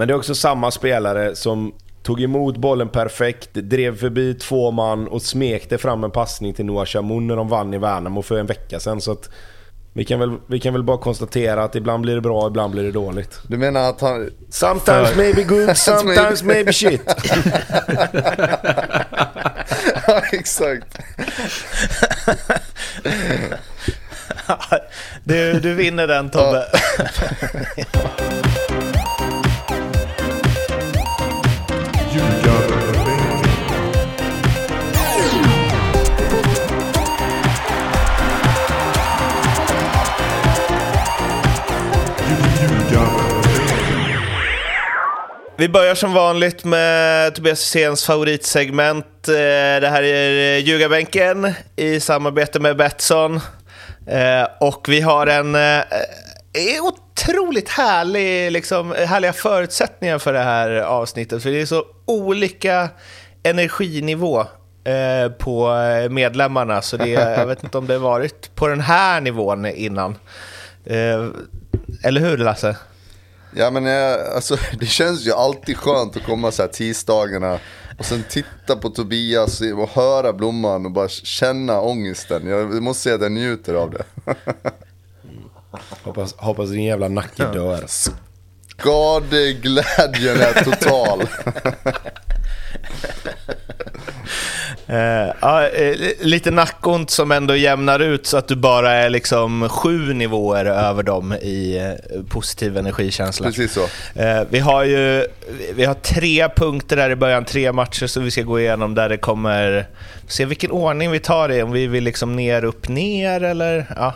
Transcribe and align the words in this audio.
Men 0.00 0.08
det 0.08 0.14
är 0.14 0.18
också 0.18 0.34
samma 0.34 0.70
spelare 0.70 1.36
som 1.36 1.72
tog 2.02 2.22
emot 2.22 2.56
bollen 2.56 2.88
perfekt, 2.88 3.54
drev 3.54 3.96
förbi 3.96 4.34
två 4.34 4.70
man 4.70 5.08
och 5.08 5.22
smekte 5.22 5.78
fram 5.78 6.04
en 6.04 6.10
passning 6.10 6.54
till 6.54 6.64
Noah 6.64 6.86
Chamoun 6.86 7.26
när 7.26 7.36
de 7.36 7.48
vann 7.48 7.74
i 7.74 7.78
Värnamo 7.78 8.22
för 8.22 8.38
en 8.38 8.46
vecka 8.46 8.80
sedan. 8.80 9.00
Så 9.00 9.12
att 9.12 9.30
vi 9.92 10.04
kan, 10.04 10.20
väl, 10.20 10.36
vi 10.46 10.60
kan 10.60 10.72
väl 10.72 10.82
bara 10.82 10.98
konstatera 10.98 11.64
att 11.64 11.74
ibland 11.74 12.02
blir 12.02 12.14
det 12.14 12.20
bra, 12.20 12.46
ibland 12.46 12.72
blir 12.72 12.82
det 12.82 12.92
dåligt. 12.92 13.40
Du 13.48 13.56
menar 13.56 13.88
att 13.88 14.00
han... 14.00 14.30
Sometimes 14.50 15.08
För- 15.08 15.16
maybe 15.16 15.42
good, 15.42 15.76
sometimes 15.76 16.42
maybe 16.42 16.72
shit. 16.72 17.02
ja, 20.06 20.22
exakt. 20.32 20.98
Du, 25.24 25.60
du 25.60 25.74
vinner 25.74 26.06
den 26.06 26.30
Tobbe. 26.30 26.66
Vi 45.60 45.68
börjar 45.68 45.94
som 45.94 46.12
vanligt 46.12 46.64
med 46.64 47.34
Tobias 47.34 47.60
Hyséns 47.60 48.06
favoritsegment. 48.06 49.28
Eh, 49.28 49.34
det 49.80 49.88
här 49.90 50.02
är 50.02 50.56
eh, 50.56 50.64
Ljugarbänken 50.64 51.52
i 51.76 52.00
samarbete 52.00 52.60
med 52.60 52.76
Betsson. 52.76 53.40
Eh, 54.06 54.48
och 54.60 54.86
vi 54.88 55.00
har 55.00 55.26
en 55.26 55.56
otroligt 56.82 57.68
härlig, 57.68 58.52
liksom, 58.52 58.94
härliga 59.06 59.32
förutsättningar 59.32 60.18
för 60.18 60.32
det 60.32 60.38
här 60.38 60.70
avsnittet. 60.70 61.42
För 61.42 61.50
det 61.50 61.60
är 61.60 61.66
så 61.66 61.84
olika 62.04 62.88
energinivå 63.42 64.46
på 65.38 65.72
medlemmarna. 66.10 66.82
Så 66.82 66.96
det 66.96 67.14
är, 67.14 67.38
jag 67.38 67.46
vet 67.46 67.64
inte 67.64 67.78
om 67.78 67.86
det 67.86 67.94
har 67.94 68.00
varit 68.00 68.54
på 68.54 68.68
den 68.68 68.80
här 68.80 69.20
nivån 69.20 69.66
innan. 69.66 70.18
Eller 72.04 72.20
hur 72.20 72.36
Lasse? 72.36 72.76
Ja 73.56 73.70
men 73.70 73.84
jag, 73.84 74.26
alltså, 74.34 74.56
det 74.80 74.86
känns 74.86 75.26
ju 75.26 75.32
alltid 75.32 75.76
skönt 75.76 76.16
att 76.16 76.22
komma 76.22 76.50
så 76.50 76.62
här 76.62 76.68
tisdagarna 76.68 77.58
och 77.98 78.04
sen 78.04 78.24
titta 78.28 78.76
på 78.76 78.88
Tobias 78.88 79.60
och 79.60 79.88
höra 79.88 80.32
Blomman 80.32 80.86
och 80.86 80.92
bara 80.92 81.08
känna 81.08 81.80
ångesten. 81.80 82.46
Jag 82.46 82.82
måste 82.82 83.02
säga 83.02 83.14
att 83.14 83.22
jag 83.22 83.32
njuter 83.32 83.74
av 83.74 83.90
det. 83.90 84.04
hoppas, 86.02 86.34
hoppas 86.36 86.70
din 86.70 86.84
jävla 86.84 87.08
nacke 87.08 87.42
dör. 87.52 87.84
Skadeglädjen 88.78 90.40
är 90.40 90.64
total. 90.64 91.22
Eh, 94.90 95.32
ja, 95.40 95.68
eh, 95.68 95.96
lite 96.20 96.50
nackont 96.50 97.10
som 97.10 97.32
ändå 97.32 97.56
jämnar 97.56 98.00
ut 98.00 98.26
så 98.26 98.36
att 98.36 98.48
du 98.48 98.56
bara 98.56 98.92
är 98.92 99.10
liksom 99.10 99.68
sju 99.68 100.12
nivåer 100.12 100.64
över 100.64 101.02
dem 101.02 101.32
i 101.32 101.78
eh, 101.78 102.22
positiv 102.28 102.76
energikänsla. 102.76 103.46
Precis 103.46 103.72
så. 103.72 103.86
Vi 104.50 104.58
har 104.58 104.84
ju 104.84 105.26
vi 105.74 105.84
har 105.84 105.94
tre 105.94 106.48
punkter 106.48 106.96
där 106.96 107.10
i 107.10 107.16
början, 107.16 107.44
tre 107.44 107.72
matcher 107.72 108.06
som 108.06 108.24
vi 108.24 108.30
ska 108.30 108.42
gå 108.42 108.60
igenom 108.60 108.94
där 108.94 109.08
det 109.08 109.16
kommer... 109.16 109.86
Se 110.26 110.44
vilken 110.44 110.70
ordning 110.70 111.10
vi 111.10 111.20
tar 111.20 111.48
det, 111.48 111.62
om 111.62 111.72
vi 111.72 111.86
vill 111.86 112.04
liksom 112.04 112.36
ner, 112.36 112.64
upp, 112.64 112.88
ner 112.88 113.42
eller... 113.42 113.86
Ja. 113.96 114.14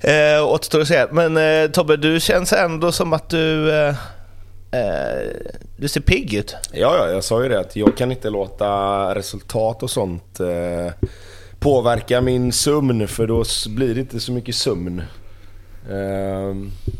Eh, 0.00 0.46
återstår 0.46 0.80
att 0.80 0.88
se. 0.88 1.06
Men 1.10 1.36
eh, 1.36 1.70
Tobbe, 1.70 1.96
du 1.96 2.20
känns 2.20 2.52
ändå 2.52 2.92
som 2.92 3.12
att 3.12 3.30
du... 3.30 3.72
Eh, 3.74 3.94
du 5.76 5.88
ser 5.88 6.00
pigg 6.00 6.34
ut. 6.34 6.56
Ja, 6.72 6.96
ja, 6.96 7.08
jag 7.08 7.24
sa 7.24 7.42
ju 7.42 7.48
det 7.48 7.60
att 7.60 7.76
jag 7.76 7.96
kan 7.96 8.12
inte 8.12 8.30
låta 8.30 8.68
resultat 9.14 9.82
och 9.82 9.90
sånt 9.90 10.40
eh, 10.40 10.92
påverka 11.58 12.20
min 12.20 12.52
sömn 12.52 13.08
för 13.08 13.26
då 13.26 13.44
blir 13.68 13.94
det 13.94 14.00
inte 14.00 14.20
så 14.20 14.32
mycket 14.32 14.54
sömn. 14.54 15.02
Eh, 15.90 16.54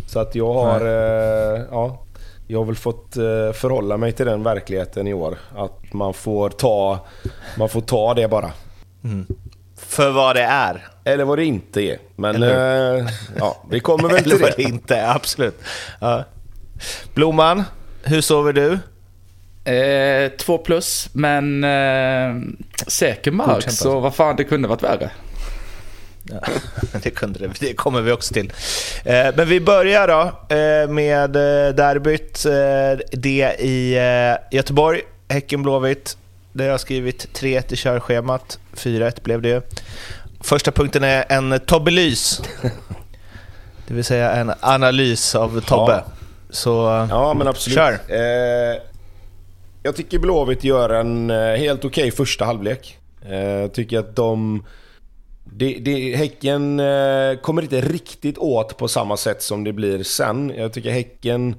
så 0.07 0.19
att 0.19 0.35
jag 0.35 0.53
har, 0.53 0.81
eh, 0.81 1.63
ja, 1.71 2.03
jag 2.47 2.59
har 2.59 2.65
väl 2.65 2.77
fått 2.77 3.17
eh, 3.17 3.53
förhålla 3.53 3.97
mig 3.97 4.13
till 4.13 4.27
den 4.27 4.43
verkligheten 4.43 5.07
i 5.09 5.15
år. 5.15 5.39
Att 5.57 5.93
man 5.93 6.15
får 6.15 6.51
ta, 6.51 7.07
man 7.59 7.69
får 7.69 7.81
ta 7.81 8.15
det 8.15 8.29
bara. 8.29 8.51
För 9.77 10.11
vad 10.11 10.37
det 10.37 10.43
är. 10.43 10.89
Eller 11.05 11.25
vad 11.25 11.39
det 11.39 11.45
inte 11.45 11.83
är. 11.83 11.99
Men 12.17 12.35
Eller 12.35 12.99
eh, 12.99 13.07
ja, 13.39 13.57
vi 13.71 13.81
kommer 13.81 14.09
väl 14.09 14.13
Eller 14.23 14.23
till 14.31 14.41
vad 14.43 14.51
det. 14.51 14.57
det 14.57 14.63
inte 14.63 14.97
är, 14.97 15.15
absolut. 15.15 15.61
Ja. 16.01 16.25
Blomman, 17.15 17.65
hur 18.03 18.21
sover 18.21 18.53
du? 18.53 18.79
Eh, 19.65 20.31
två 20.31 20.59
plus, 20.59 21.09
men 21.13 21.65
eh, 21.65 22.43
säker 22.87 23.31
mark, 23.31 23.49
Godkänt, 23.49 23.77
så 23.77 24.01
vad 24.01 24.15
fan, 24.15 24.37
det 24.37 24.45
kunde 24.45 24.69
varit 24.69 24.83
värre. 24.83 25.11
Ja, 26.23 26.41
det, 27.03 27.11
kunde 27.11 27.39
det, 27.39 27.61
det 27.61 27.75
kommer 27.75 28.01
vi 28.01 28.13
också 28.13 28.35
till. 28.35 28.53
Eh, 29.05 29.27
men 29.37 29.49
vi 29.49 29.61
börjar 29.61 30.09
då 30.09 30.55
eh, 30.57 30.89
med 30.89 31.37
eh, 31.37 31.75
derbyt. 31.75 32.47
Eh, 32.47 33.07
det 33.13 33.57
i 33.59 33.97
eh, 33.97 34.57
Göteborg, 34.57 35.01
Häcken-Blåvitt. 35.29 36.17
Där 36.53 36.65
jag 36.65 36.73
har 36.73 36.79
skrivit 36.79 37.41
3-1 37.41 37.73
i 37.73 37.77
körschemat. 37.77 38.59
4-1 38.75 39.23
blev 39.23 39.43
det. 39.43 39.83
Första 40.41 40.73
punkten 40.73 41.05
är 41.05 41.25
en 41.29 41.61
Tobbelys. 41.61 42.43
Det 43.87 43.95
vill 43.95 44.05
säga 44.05 44.33
en 44.33 44.53
analys 44.61 45.35
av 45.35 45.61
Tobbe. 45.61 45.93
Ja. 45.93 46.05
Så 46.53 47.07
Ja, 47.11 47.35
men 47.35 47.49
absolut. 47.49 47.75
Kör. 47.75 47.93
Eh, 47.93 48.83
jag 49.83 49.97
tycker 49.97 50.19
Blåvitt 50.19 50.65
gör 50.65 50.91
en 50.91 51.31
eh, 51.31 51.57
helt 51.57 51.85
okej 51.85 52.11
första 52.11 52.45
halvlek. 52.45 52.99
Eh, 53.29 53.71
tycker 53.71 53.99
att 53.99 54.17
de... 54.17 54.65
Det, 55.45 55.79
det, 55.81 56.17
häcken 56.17 56.81
eh, 56.81 57.37
kommer 57.43 57.63
inte 57.63 57.81
riktigt 57.81 58.39
åt 58.39 58.77
på 58.77 58.89
samma 58.89 59.17
sätt 59.17 59.43
som 59.43 59.65
det 59.65 59.73
blir 59.73 60.03
sen. 60.03 60.53
Jag 60.57 60.73
tycker 60.73 60.91
Häcken... 60.91 61.55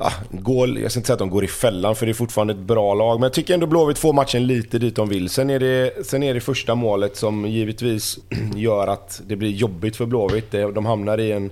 Ja, 0.00 0.12
går, 0.30 0.78
jag 0.78 0.90
ska 0.90 0.98
inte 0.98 1.06
säga 1.06 1.14
att 1.14 1.18
de 1.18 1.30
går 1.30 1.44
i 1.44 1.48
fällan 1.48 1.96
för 1.96 2.06
det 2.06 2.12
är 2.12 2.14
fortfarande 2.14 2.52
ett 2.52 2.58
bra 2.58 2.94
lag. 2.94 3.20
Men 3.20 3.22
jag 3.22 3.32
tycker 3.32 3.54
ändå 3.54 3.66
Blåvitt 3.66 3.98
får 3.98 4.12
matchen 4.12 4.46
lite 4.46 4.78
dit 4.78 4.96
de 4.96 5.08
vill. 5.08 5.28
Sen 5.28 5.50
är 5.50 5.58
det, 5.58 6.06
sen 6.06 6.22
är 6.22 6.34
det 6.34 6.40
första 6.40 6.74
målet 6.74 7.16
som 7.16 7.46
givetvis 7.46 8.18
gör 8.54 8.86
att 8.86 9.20
det 9.26 9.36
blir 9.36 9.50
jobbigt 9.50 9.96
för 9.96 10.06
Blåvitt. 10.06 10.50
De 10.50 10.86
hamnar 10.86 11.20
i 11.20 11.32
en, 11.32 11.50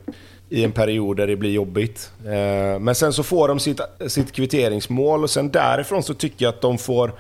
i 0.49 0.65
en 0.65 0.73
period 0.73 1.17
där 1.17 1.27
det 1.27 1.37
blir 1.37 1.51
jobbigt. 1.51 2.13
Eh, 2.25 2.79
men 2.79 2.95
sen 2.95 3.13
så 3.13 3.23
får 3.23 3.49
de 3.49 3.61
sitt, 3.61 3.81
sitt 4.07 4.33
kvitteringsmål 4.33 5.23
och 5.23 5.31
sen 5.31 5.51
därifrån 5.51 6.03
så 6.03 6.15
tycker 6.15 6.45
jag 6.45 6.55
att 6.55 6.61
de 6.61 6.79
får, 6.79 7.13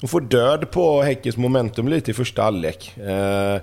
de 0.00 0.08
får 0.08 0.20
död 0.20 0.70
på 0.70 1.02
Häckens 1.02 1.36
momentum 1.36 1.88
lite 1.88 2.10
i 2.10 2.14
första 2.14 2.42
halvlek. 2.42 2.98
Eh, 2.98 3.60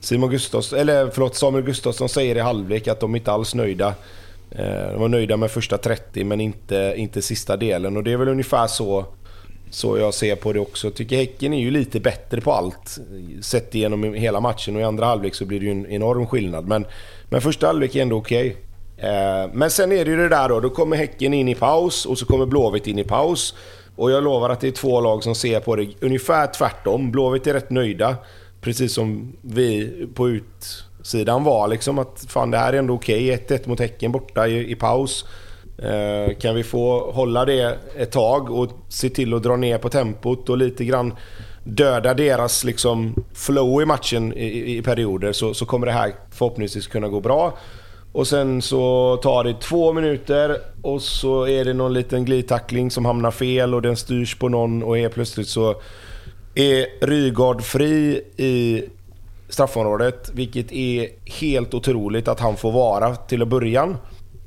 Simon 0.00 0.30
Gustafsson, 0.30 0.78
eller 0.78 1.10
förlåt, 1.10 1.36
Samuel 1.36 1.64
Gustafsson 1.64 2.08
säger 2.08 2.36
i 2.36 2.40
halvlek 2.40 2.88
att 2.88 3.00
de 3.00 3.16
inte 3.16 3.32
alls 3.32 3.54
nöjda. 3.54 3.94
Eh, 4.50 4.92
de 4.92 5.00
var 5.00 5.08
nöjda 5.08 5.36
med 5.36 5.50
första 5.50 5.78
30 5.78 6.24
men 6.24 6.40
inte, 6.40 6.94
inte 6.96 7.22
sista 7.22 7.56
delen 7.56 7.96
och 7.96 8.04
det 8.04 8.12
är 8.12 8.16
väl 8.16 8.28
ungefär 8.28 8.66
så, 8.66 9.06
så 9.70 9.98
jag 9.98 10.14
ser 10.14 10.36
på 10.36 10.52
det 10.52 10.60
också. 10.60 10.86
Jag 10.86 10.94
tycker 10.94 11.16
Häcken 11.16 11.52
är 11.52 11.60
ju 11.60 11.70
lite 11.70 12.00
bättre 12.00 12.40
på 12.40 12.52
allt 12.52 12.98
sett 13.40 13.74
igenom 13.74 14.14
hela 14.14 14.40
matchen 14.40 14.76
och 14.76 14.82
i 14.82 14.84
andra 14.84 15.06
halvlek 15.06 15.34
så 15.34 15.44
blir 15.44 15.60
det 15.60 15.66
ju 15.66 15.72
en 15.72 15.86
enorm 15.86 16.26
skillnad. 16.26 16.68
Men, 16.68 16.86
men 17.28 17.40
första 17.40 17.66
halvlek 17.66 17.96
är 17.96 18.02
ändå 18.02 18.16
okej. 18.16 18.48
Okay. 18.50 19.48
Men 19.52 19.70
sen 19.70 19.92
är 19.92 20.04
det 20.04 20.10
ju 20.10 20.16
det 20.16 20.28
där 20.28 20.48
då, 20.48 20.60
då 20.60 20.70
kommer 20.70 20.96
Häcken 20.96 21.34
in 21.34 21.48
i 21.48 21.54
paus 21.54 22.06
och 22.06 22.18
så 22.18 22.26
kommer 22.26 22.46
Blåvitt 22.46 22.86
in 22.86 22.98
i 22.98 23.04
paus. 23.04 23.54
Och 23.96 24.10
jag 24.10 24.24
lovar 24.24 24.50
att 24.50 24.60
det 24.60 24.68
är 24.68 24.72
två 24.72 25.00
lag 25.00 25.22
som 25.22 25.34
ser 25.34 25.60
på 25.60 25.76
det 25.76 25.88
ungefär 26.00 26.46
tvärtom. 26.46 27.10
Blåvitt 27.10 27.46
är 27.46 27.54
rätt 27.54 27.70
nöjda, 27.70 28.16
precis 28.60 28.94
som 28.94 29.32
vi 29.42 29.92
på 30.14 30.28
utsidan 30.28 31.44
var. 31.44 31.68
Liksom 31.68 31.98
att 31.98 32.24
fan 32.28 32.50
det 32.50 32.58
här 32.58 32.72
är 32.72 32.78
ändå 32.78 32.94
okej. 32.94 33.46
1-1 33.48 33.68
mot 33.68 33.80
Häcken 33.80 34.12
borta 34.12 34.48
i, 34.48 34.70
i 34.70 34.74
paus. 34.74 35.24
Eh, 35.82 36.34
kan 36.34 36.54
vi 36.54 36.62
få 36.62 37.10
hålla 37.10 37.44
det 37.44 37.78
ett 37.96 38.12
tag 38.12 38.50
och 38.50 38.68
se 38.88 39.08
till 39.08 39.34
att 39.34 39.42
dra 39.42 39.56
ner 39.56 39.78
på 39.78 39.88
tempot 39.88 40.48
och 40.48 40.58
lite 40.58 40.84
grann 40.84 41.14
döda 41.64 42.14
deras 42.14 42.64
liksom 42.64 43.24
flow 43.34 43.82
i 43.82 43.86
matchen 43.86 44.32
i, 44.32 44.76
i, 44.76 44.82
perioder 44.82 45.32
så, 45.32 45.54
så 45.54 45.66
kommer 45.66 45.86
det 45.86 45.92
här 45.92 46.12
förhoppningsvis 46.30 46.86
kunna 46.86 47.08
gå 47.08 47.20
bra. 47.20 47.58
Och 48.12 48.26
sen 48.26 48.62
så 48.62 49.16
tar 49.16 49.44
det 49.44 49.60
två 49.60 49.92
minuter 49.92 50.56
och 50.82 51.02
så 51.02 51.46
är 51.46 51.64
det 51.64 51.74
någon 51.74 51.94
liten 51.94 52.24
glidtackling 52.24 52.90
som 52.90 53.04
hamnar 53.04 53.30
fel 53.30 53.74
och 53.74 53.82
den 53.82 53.96
styrs 53.96 54.38
på 54.38 54.48
någon 54.48 54.82
och 54.82 54.98
helt 54.98 55.14
plötsligt 55.14 55.48
så 55.48 55.74
är 56.54 57.06
Rygaard 57.06 57.62
fri 57.62 58.22
i 58.36 58.84
straffområdet. 59.48 60.30
Vilket 60.34 60.72
är 60.72 61.08
helt 61.40 61.74
otroligt 61.74 62.28
att 62.28 62.40
han 62.40 62.56
får 62.56 62.72
vara 62.72 63.16
till 63.16 63.42
en 63.42 63.48
början. 63.48 63.96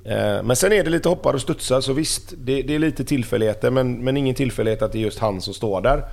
Eh, 0.06 0.44
men 0.44 0.56
sen 0.56 0.74
är 0.74 0.84
det 0.84 0.90
lite 0.90 1.10
hoppar 1.10 1.34
och 1.34 1.42
studsar 1.42 1.82
så 1.82 1.94
visst, 1.94 2.34
det, 2.38 2.62
det 2.62 2.76
är 2.76 2.80
lite 2.80 3.04
tillfälligheter 3.04 3.72
men, 3.72 4.04
men 4.04 4.18
ingen 4.18 4.36
tillfällighet 4.36 4.82
att 4.82 4.92
det 4.92 4.98
är 4.98 5.02
just 5.02 5.20
han 5.20 5.42
som 5.42 5.54
står 5.54 5.82
där. 5.82 6.04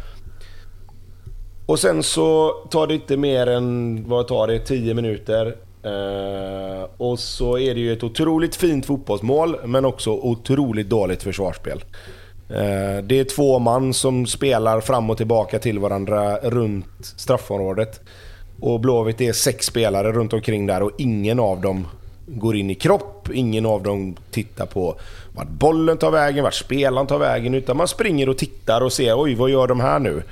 Och 1.67 1.79
sen 1.79 2.03
så 2.03 2.51
tar 2.71 2.87
det 2.87 2.95
inte 2.95 3.17
mer 3.17 3.47
än, 3.47 4.05
vad 4.09 4.29
tar 4.29 4.47
det, 4.47 4.59
10 4.59 4.95
minuter. 4.95 5.57
Eh, 5.83 6.89
och 6.97 7.19
så 7.19 7.59
är 7.59 7.75
det 7.75 7.81
ju 7.81 7.93
ett 7.93 8.03
otroligt 8.03 8.57
fint 8.57 8.87
fotbollsmål, 8.87 9.57
men 9.65 9.85
också 9.85 10.11
otroligt 10.11 10.89
dåligt 10.89 11.23
försvarsspel. 11.23 11.85
Eh, 12.49 13.03
det 13.03 13.21
är 13.21 13.25
två 13.25 13.59
man 13.59 13.95
som 13.95 14.27
spelar 14.27 14.81
fram 14.81 15.11
och 15.11 15.17
tillbaka 15.17 15.59
till 15.59 15.79
varandra 15.79 16.37
runt 16.37 16.87
straffområdet. 17.01 18.01
Och 18.61 18.81
Blåvitt 18.81 19.21
är 19.21 19.33
sex 19.33 19.67
spelare 19.67 20.13
runt 20.13 20.33
omkring 20.33 20.67
där 20.67 20.83
och 20.83 20.91
ingen 20.99 21.41
av 21.41 21.61
dem 21.61 21.87
går 22.35 22.56
in 22.56 22.71
i 22.71 22.75
kropp. 22.75 23.29
Ingen 23.32 23.67
av 23.67 23.82
dem 23.82 24.17
tittar 24.31 24.67
på 24.67 24.97
vart 25.35 25.49
bollen 25.49 25.99
tar 25.99 26.11
vägen, 26.11 26.44
vart 26.44 26.55
spelaren 26.55 27.06
tar 27.06 27.19
vägen. 27.19 27.55
Utan 27.55 27.77
man 27.77 27.88
springer 27.88 28.29
och 28.29 28.38
tittar 28.38 28.81
och 28.81 28.93
ser 28.93 29.23
oj, 29.23 29.35
vad 29.35 29.50
gör 29.50 29.67
de 29.67 29.81
här 29.81 29.99
nu? 29.99 30.23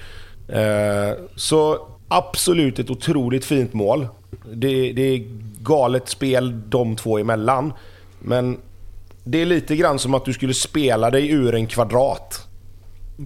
Eh, 0.48 1.16
så 1.36 1.88
absolut 2.08 2.78
ett 2.78 2.90
otroligt 2.90 3.44
fint 3.44 3.72
mål. 3.72 4.08
Det, 4.52 4.92
det 4.92 5.02
är 5.02 5.24
galet 5.62 6.08
spel 6.08 6.60
de 6.70 6.96
två 6.96 7.18
emellan. 7.18 7.72
Men 8.20 8.58
det 9.24 9.42
är 9.42 9.46
lite 9.46 9.76
grann 9.76 9.98
som 9.98 10.14
att 10.14 10.24
du 10.24 10.32
skulle 10.32 10.54
spela 10.54 11.10
dig 11.10 11.30
ur 11.30 11.54
en 11.54 11.66
kvadrat. 11.66 12.44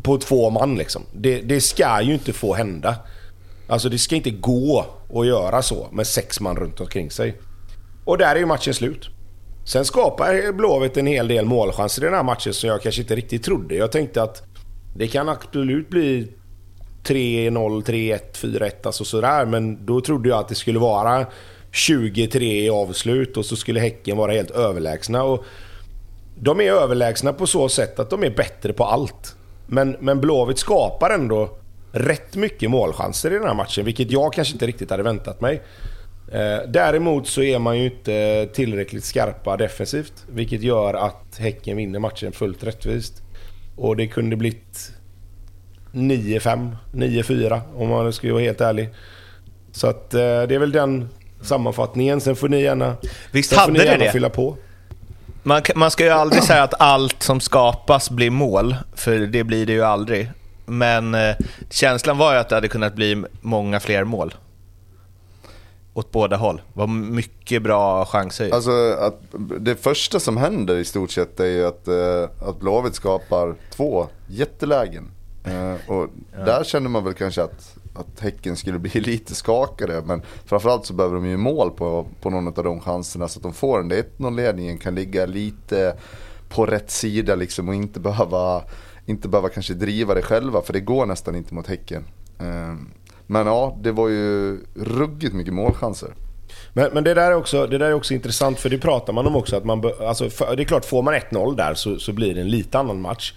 På 0.02 0.18
två 0.18 0.50
man 0.50 0.74
liksom. 0.74 1.02
Det, 1.14 1.40
det 1.40 1.60
ska 1.60 2.02
ju 2.02 2.12
inte 2.12 2.32
få 2.32 2.54
hända. 2.54 2.96
Alltså 3.66 3.88
det 3.88 3.98
ska 3.98 4.16
inte 4.16 4.30
gå 4.30 4.86
att 5.14 5.26
göra 5.26 5.62
så 5.62 5.88
med 5.92 6.06
sex 6.06 6.40
man 6.40 6.56
runt 6.56 6.80
omkring 6.80 7.10
sig. 7.10 7.34
Och 8.04 8.18
där 8.18 8.34
är 8.34 8.38
ju 8.38 8.46
matchen 8.46 8.74
slut. 8.74 9.08
Sen 9.64 9.84
skapar 9.84 10.52
Blåvitt 10.52 10.96
en 10.96 11.06
hel 11.06 11.28
del 11.28 11.44
målchanser 11.44 12.02
i 12.02 12.04
den 12.04 12.14
här 12.14 12.22
matchen 12.22 12.54
som 12.54 12.68
jag 12.68 12.82
kanske 12.82 13.02
inte 13.02 13.16
riktigt 13.16 13.42
trodde. 13.42 13.74
Jag 13.74 13.92
tänkte 13.92 14.22
att 14.22 14.42
det 14.96 15.08
kan 15.08 15.28
absolut 15.28 15.88
bli 15.88 16.28
3-0, 17.04 17.84
3-1, 17.84 18.18
4-1 18.32 18.70
alltså 18.82 19.04
sådär. 19.04 19.46
Men 19.46 19.86
då 19.86 20.00
trodde 20.00 20.28
jag 20.28 20.38
att 20.38 20.48
det 20.48 20.54
skulle 20.54 20.78
vara 20.78 21.26
23 21.70 22.64
i 22.64 22.70
avslut 22.70 23.36
och 23.36 23.46
så 23.46 23.56
skulle 23.56 23.80
Häcken 23.80 24.16
vara 24.16 24.32
helt 24.32 24.50
överlägsna. 24.50 25.24
Och 25.24 25.44
de 26.40 26.60
är 26.60 26.72
överlägsna 26.72 27.32
på 27.32 27.46
så 27.46 27.68
sätt 27.68 27.98
att 27.98 28.10
de 28.10 28.24
är 28.24 28.30
bättre 28.30 28.72
på 28.72 28.84
allt. 28.84 29.36
Men, 29.66 29.96
men 30.00 30.20
Blåvitt 30.20 30.58
skapar 30.58 31.10
ändå 31.10 31.50
rätt 31.92 32.36
mycket 32.36 32.70
målchanser 32.70 33.30
i 33.30 33.34
den 33.34 33.46
här 33.46 33.54
matchen, 33.54 33.84
vilket 33.84 34.10
jag 34.10 34.32
kanske 34.32 34.52
inte 34.52 34.66
riktigt 34.66 34.90
hade 34.90 35.02
väntat 35.02 35.40
mig. 35.40 35.62
Eh, 36.32 36.58
däremot 36.68 37.26
så 37.28 37.42
är 37.42 37.58
man 37.58 37.78
ju 37.78 37.84
inte 37.84 38.48
tillräckligt 38.52 39.04
skarpa 39.04 39.56
defensivt, 39.56 40.12
vilket 40.28 40.62
gör 40.62 40.94
att 40.94 41.38
Häcken 41.38 41.76
vinner 41.76 41.98
matchen 41.98 42.32
fullt 42.32 42.64
rättvist. 42.64 43.22
Och 43.76 43.96
det 43.96 44.06
kunde 44.06 44.36
blivit 44.36 44.92
9-5, 45.92 46.76
9-4 46.92 47.60
om 47.76 47.88
man 47.88 48.12
ska 48.12 48.32
vara 48.32 48.42
helt 48.42 48.60
ärlig. 48.60 48.88
Så 49.72 49.86
att 49.86 50.14
eh, 50.14 50.20
det 50.20 50.54
är 50.54 50.58
väl 50.58 50.72
den 50.72 51.08
sammanfattningen. 51.42 52.20
Sen 52.20 52.36
får 52.36 52.48
ni 52.48 52.62
gärna, 52.62 52.96
Visst 53.30 53.54
hade 53.56 53.72
ni 53.72 53.78
gärna 53.84 54.04
det? 54.04 54.10
fylla 54.10 54.30
på. 54.30 54.56
Man, 55.42 55.62
man 55.74 55.90
ska 55.90 56.04
ju 56.04 56.10
aldrig 56.10 56.42
säga 56.42 56.62
att 56.62 56.80
allt 56.80 57.22
som 57.22 57.40
skapas 57.40 58.10
blir 58.10 58.30
mål, 58.30 58.76
för 58.94 59.18
det 59.18 59.44
blir 59.44 59.66
det 59.66 59.72
ju 59.72 59.82
aldrig. 59.82 60.30
Men 60.66 61.14
eh, 61.14 61.36
känslan 61.70 62.18
var 62.18 62.32
ju 62.32 62.38
att 62.38 62.48
det 62.48 62.54
hade 62.54 62.68
kunnat 62.68 62.94
bli 62.94 63.24
många 63.40 63.80
fler 63.80 64.04
mål. 64.04 64.34
Åt 65.94 66.10
båda 66.10 66.36
håll. 66.36 66.56
Det 66.56 66.78
var 66.78 66.86
mycket 66.86 67.62
bra 67.62 68.04
chanser. 68.04 68.54
Alltså 68.54 68.96
att 68.98 69.20
det 69.60 69.76
första 69.76 70.20
som 70.20 70.36
händer 70.36 70.76
i 70.78 70.84
stort 70.84 71.10
sett 71.10 71.40
är 71.40 71.46
ju 71.46 71.66
att, 71.66 71.88
eh, 71.88 72.48
att 72.48 72.60
Blåvitt 72.60 72.94
skapar 72.94 73.54
två 73.70 74.06
jättelägen. 74.26 75.10
Eh, 75.44 75.90
och 75.90 76.08
där 76.44 76.64
känner 76.64 76.88
man 76.88 77.04
väl 77.04 77.14
kanske 77.14 77.42
att, 77.42 77.76
att 77.94 78.20
Häcken 78.20 78.56
skulle 78.56 78.78
bli 78.78 79.00
lite 79.00 79.34
skakade. 79.34 80.02
Men 80.06 80.22
framförallt 80.44 80.86
så 80.86 80.94
behöver 80.94 81.14
de 81.14 81.26
ju 81.26 81.36
mål 81.36 81.70
på, 81.70 82.06
på 82.20 82.30
någon 82.30 82.46
av 82.46 82.64
de 82.64 82.80
chanserna 82.80 83.28
så 83.28 83.38
att 83.38 83.42
de 83.42 83.52
får 83.52 83.78
den 83.78 83.88
där 83.88 84.04
1-0-ledningen. 84.18 84.78
Kan 84.78 84.94
ligga 84.94 85.26
lite 85.26 85.96
på 86.48 86.66
rätt 86.66 86.90
sida 86.90 87.34
liksom 87.34 87.68
och 87.68 87.74
inte 87.74 88.00
behöva, 88.00 88.62
inte 89.06 89.28
behöva 89.28 89.48
kanske 89.48 89.74
driva 89.74 90.14
det 90.14 90.22
själva. 90.22 90.62
För 90.62 90.72
det 90.72 90.80
går 90.80 91.06
nästan 91.06 91.36
inte 91.36 91.54
mot 91.54 91.66
Häcken. 91.66 92.04
Men 93.32 93.46
ja, 93.46 93.76
det 93.82 93.92
var 93.92 94.08
ju 94.08 94.58
ruggigt 94.74 95.34
mycket 95.34 95.54
målchanser. 95.54 96.08
Men, 96.72 96.90
men 96.92 97.04
det, 97.04 97.14
där 97.14 97.30
är 97.30 97.34
också, 97.36 97.66
det 97.66 97.78
där 97.78 97.86
är 97.86 97.94
också 97.94 98.14
intressant 98.14 98.58
för 98.60 98.70
det 98.70 98.78
pratar 98.78 99.12
man 99.12 99.26
om 99.26 99.36
också. 99.36 99.56
Att 99.56 99.64
man, 99.64 99.82
alltså, 100.06 100.30
för, 100.30 100.56
det 100.56 100.62
är 100.62 100.64
klart, 100.64 100.84
får 100.84 101.02
man 101.02 101.14
1-0 101.14 101.56
där 101.56 101.74
så, 101.74 101.98
så 101.98 102.12
blir 102.12 102.34
det 102.34 102.40
en 102.40 102.48
lite 102.50 102.78
annan 102.78 103.00
match. 103.00 103.32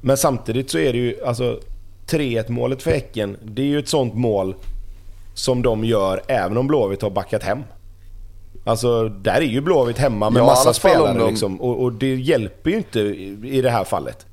Men 0.00 0.16
samtidigt 0.16 0.70
så 0.70 0.78
är 0.78 0.92
det 0.92 0.98
ju, 0.98 1.24
alltså 1.24 1.60
3-1 2.08 2.50
målet 2.50 2.82
för 2.82 2.90
Häcken, 2.90 3.36
det 3.42 3.62
är 3.62 3.66
ju 3.66 3.78
ett 3.78 3.88
sånt 3.88 4.14
mål 4.14 4.54
som 5.34 5.62
de 5.62 5.84
gör 5.84 6.22
även 6.28 6.56
om 6.56 6.66
Blåvitt 6.66 7.02
har 7.02 7.10
backat 7.10 7.42
hem. 7.42 7.58
Alltså 8.64 9.08
där 9.08 9.34
är 9.36 9.40
ju 9.40 9.60
Blåvitt 9.60 9.98
hemma 9.98 10.30
med 10.30 10.40
Ja, 10.40 10.46
massa 10.46 10.72
spelare 10.72 11.18
de- 11.18 11.28
liksom. 11.30 11.60
Och, 11.60 11.82
och 11.82 11.92
det 11.92 12.14
hjälper 12.14 12.70
ju 12.70 12.76
inte 12.76 13.00
i, 13.00 13.38
i 13.44 13.60
det 13.62 13.70
här 13.70 13.84
fallet. 13.84 14.26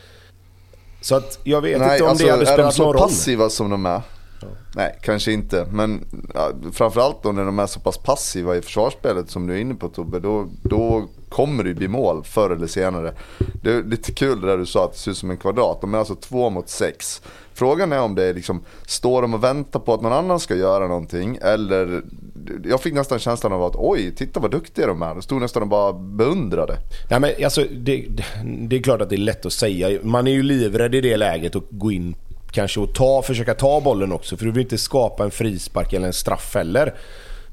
Så 1.01 1.15
att 1.15 1.39
jag 1.43 1.61
vet 1.61 1.79
Nej, 1.79 1.91
inte 1.91 2.03
om 2.03 2.09
alltså, 2.09 2.25
det 2.25 2.31
hade 2.31 2.43
är 2.43 2.45
de 2.45 2.51
spelat 2.53 2.73
så 2.73 2.83
någon 2.83 2.93
roll. 2.93 3.01
passiva 3.01 3.49
som 3.49 3.69
de 3.69 3.85
är? 3.85 4.01
Nej, 4.75 4.97
kanske 5.01 5.31
inte. 5.31 5.67
Men 5.71 6.05
ja, 6.33 6.51
framförallt 6.73 7.23
då 7.23 7.31
när 7.31 7.45
de 7.45 7.59
är 7.59 7.67
så 7.67 7.79
pass 7.79 7.97
passiva 7.97 8.55
i 8.57 8.61
försvarsspelet 8.61 9.29
som 9.29 9.47
du 9.47 9.53
är 9.53 9.57
inne 9.57 9.75
på 9.75 9.89
Tobbe, 9.89 10.19
då, 10.19 10.47
då 10.63 11.05
kommer 11.29 11.63
det 11.63 11.73
bli 11.73 11.87
mål 11.87 12.23
förr 12.23 12.49
eller 12.49 12.67
senare. 12.67 13.13
Det 13.63 13.71
är 13.73 13.83
lite 13.83 14.11
kul 14.11 14.41
det 14.41 14.47
där 14.47 14.57
du 14.57 14.65
sa 14.65 14.85
att 14.85 14.91
det 14.93 14.97
ser 14.99 15.11
ut 15.11 15.17
som 15.17 15.31
en 15.31 15.37
kvadrat. 15.37 15.81
De 15.81 15.93
är 15.93 15.97
alltså 15.97 16.15
två 16.15 16.49
mot 16.49 16.69
sex. 16.69 17.21
Frågan 17.53 17.91
är 17.93 18.01
om 18.01 18.15
det 18.15 18.23
är 18.23 18.33
liksom, 18.33 18.61
står 18.87 19.21
de 19.21 19.33
och 19.33 19.43
väntar 19.43 19.79
på 19.79 19.93
att 19.93 20.01
någon 20.01 20.13
annan 20.13 20.39
ska 20.39 20.55
göra 20.55 20.87
någonting? 20.87 21.37
Eller, 21.41 22.01
jag 22.65 22.81
fick 22.81 22.93
nästan 22.93 23.19
känslan 23.19 23.53
av 23.53 23.63
att 23.63 23.75
oj, 23.75 24.15
titta 24.15 24.39
vad 24.39 24.51
duktiga 24.51 24.87
de 24.87 25.01
är. 25.01 25.13
De 25.13 25.21
stod 25.21 25.41
nästan 25.41 25.61
och 25.61 25.67
bara 25.69 25.93
beundrade. 25.93 26.77
Nej, 27.09 27.19
men 27.19 27.31
alltså, 27.43 27.61
det, 27.71 28.05
det- 28.09 28.23
det 28.67 28.75
är 28.75 28.81
klart 28.83 29.01
att 29.01 29.09
det 29.09 29.15
är 29.15 29.17
lätt 29.17 29.45
att 29.45 29.53
säga. 29.53 29.99
Man 30.03 30.27
är 30.27 30.31
ju 30.31 30.43
livrädd 30.43 30.95
i 30.95 31.01
det 31.01 31.17
läget 31.17 31.55
att 31.55 31.63
gå 31.69 31.91
in 31.91 32.15
kanske 32.51 32.83
att 32.83 32.93
ta, 32.95 33.21
försöka 33.21 33.53
ta 33.53 33.81
bollen 33.81 34.11
också. 34.11 34.37
För 34.37 34.45
du 34.45 34.51
vill 34.51 34.63
inte 34.63 34.77
skapa 34.77 35.23
en 35.23 35.31
frispark 35.31 35.93
eller 35.93 36.07
en 36.07 36.13
straff 36.13 36.55
heller. 36.55 36.93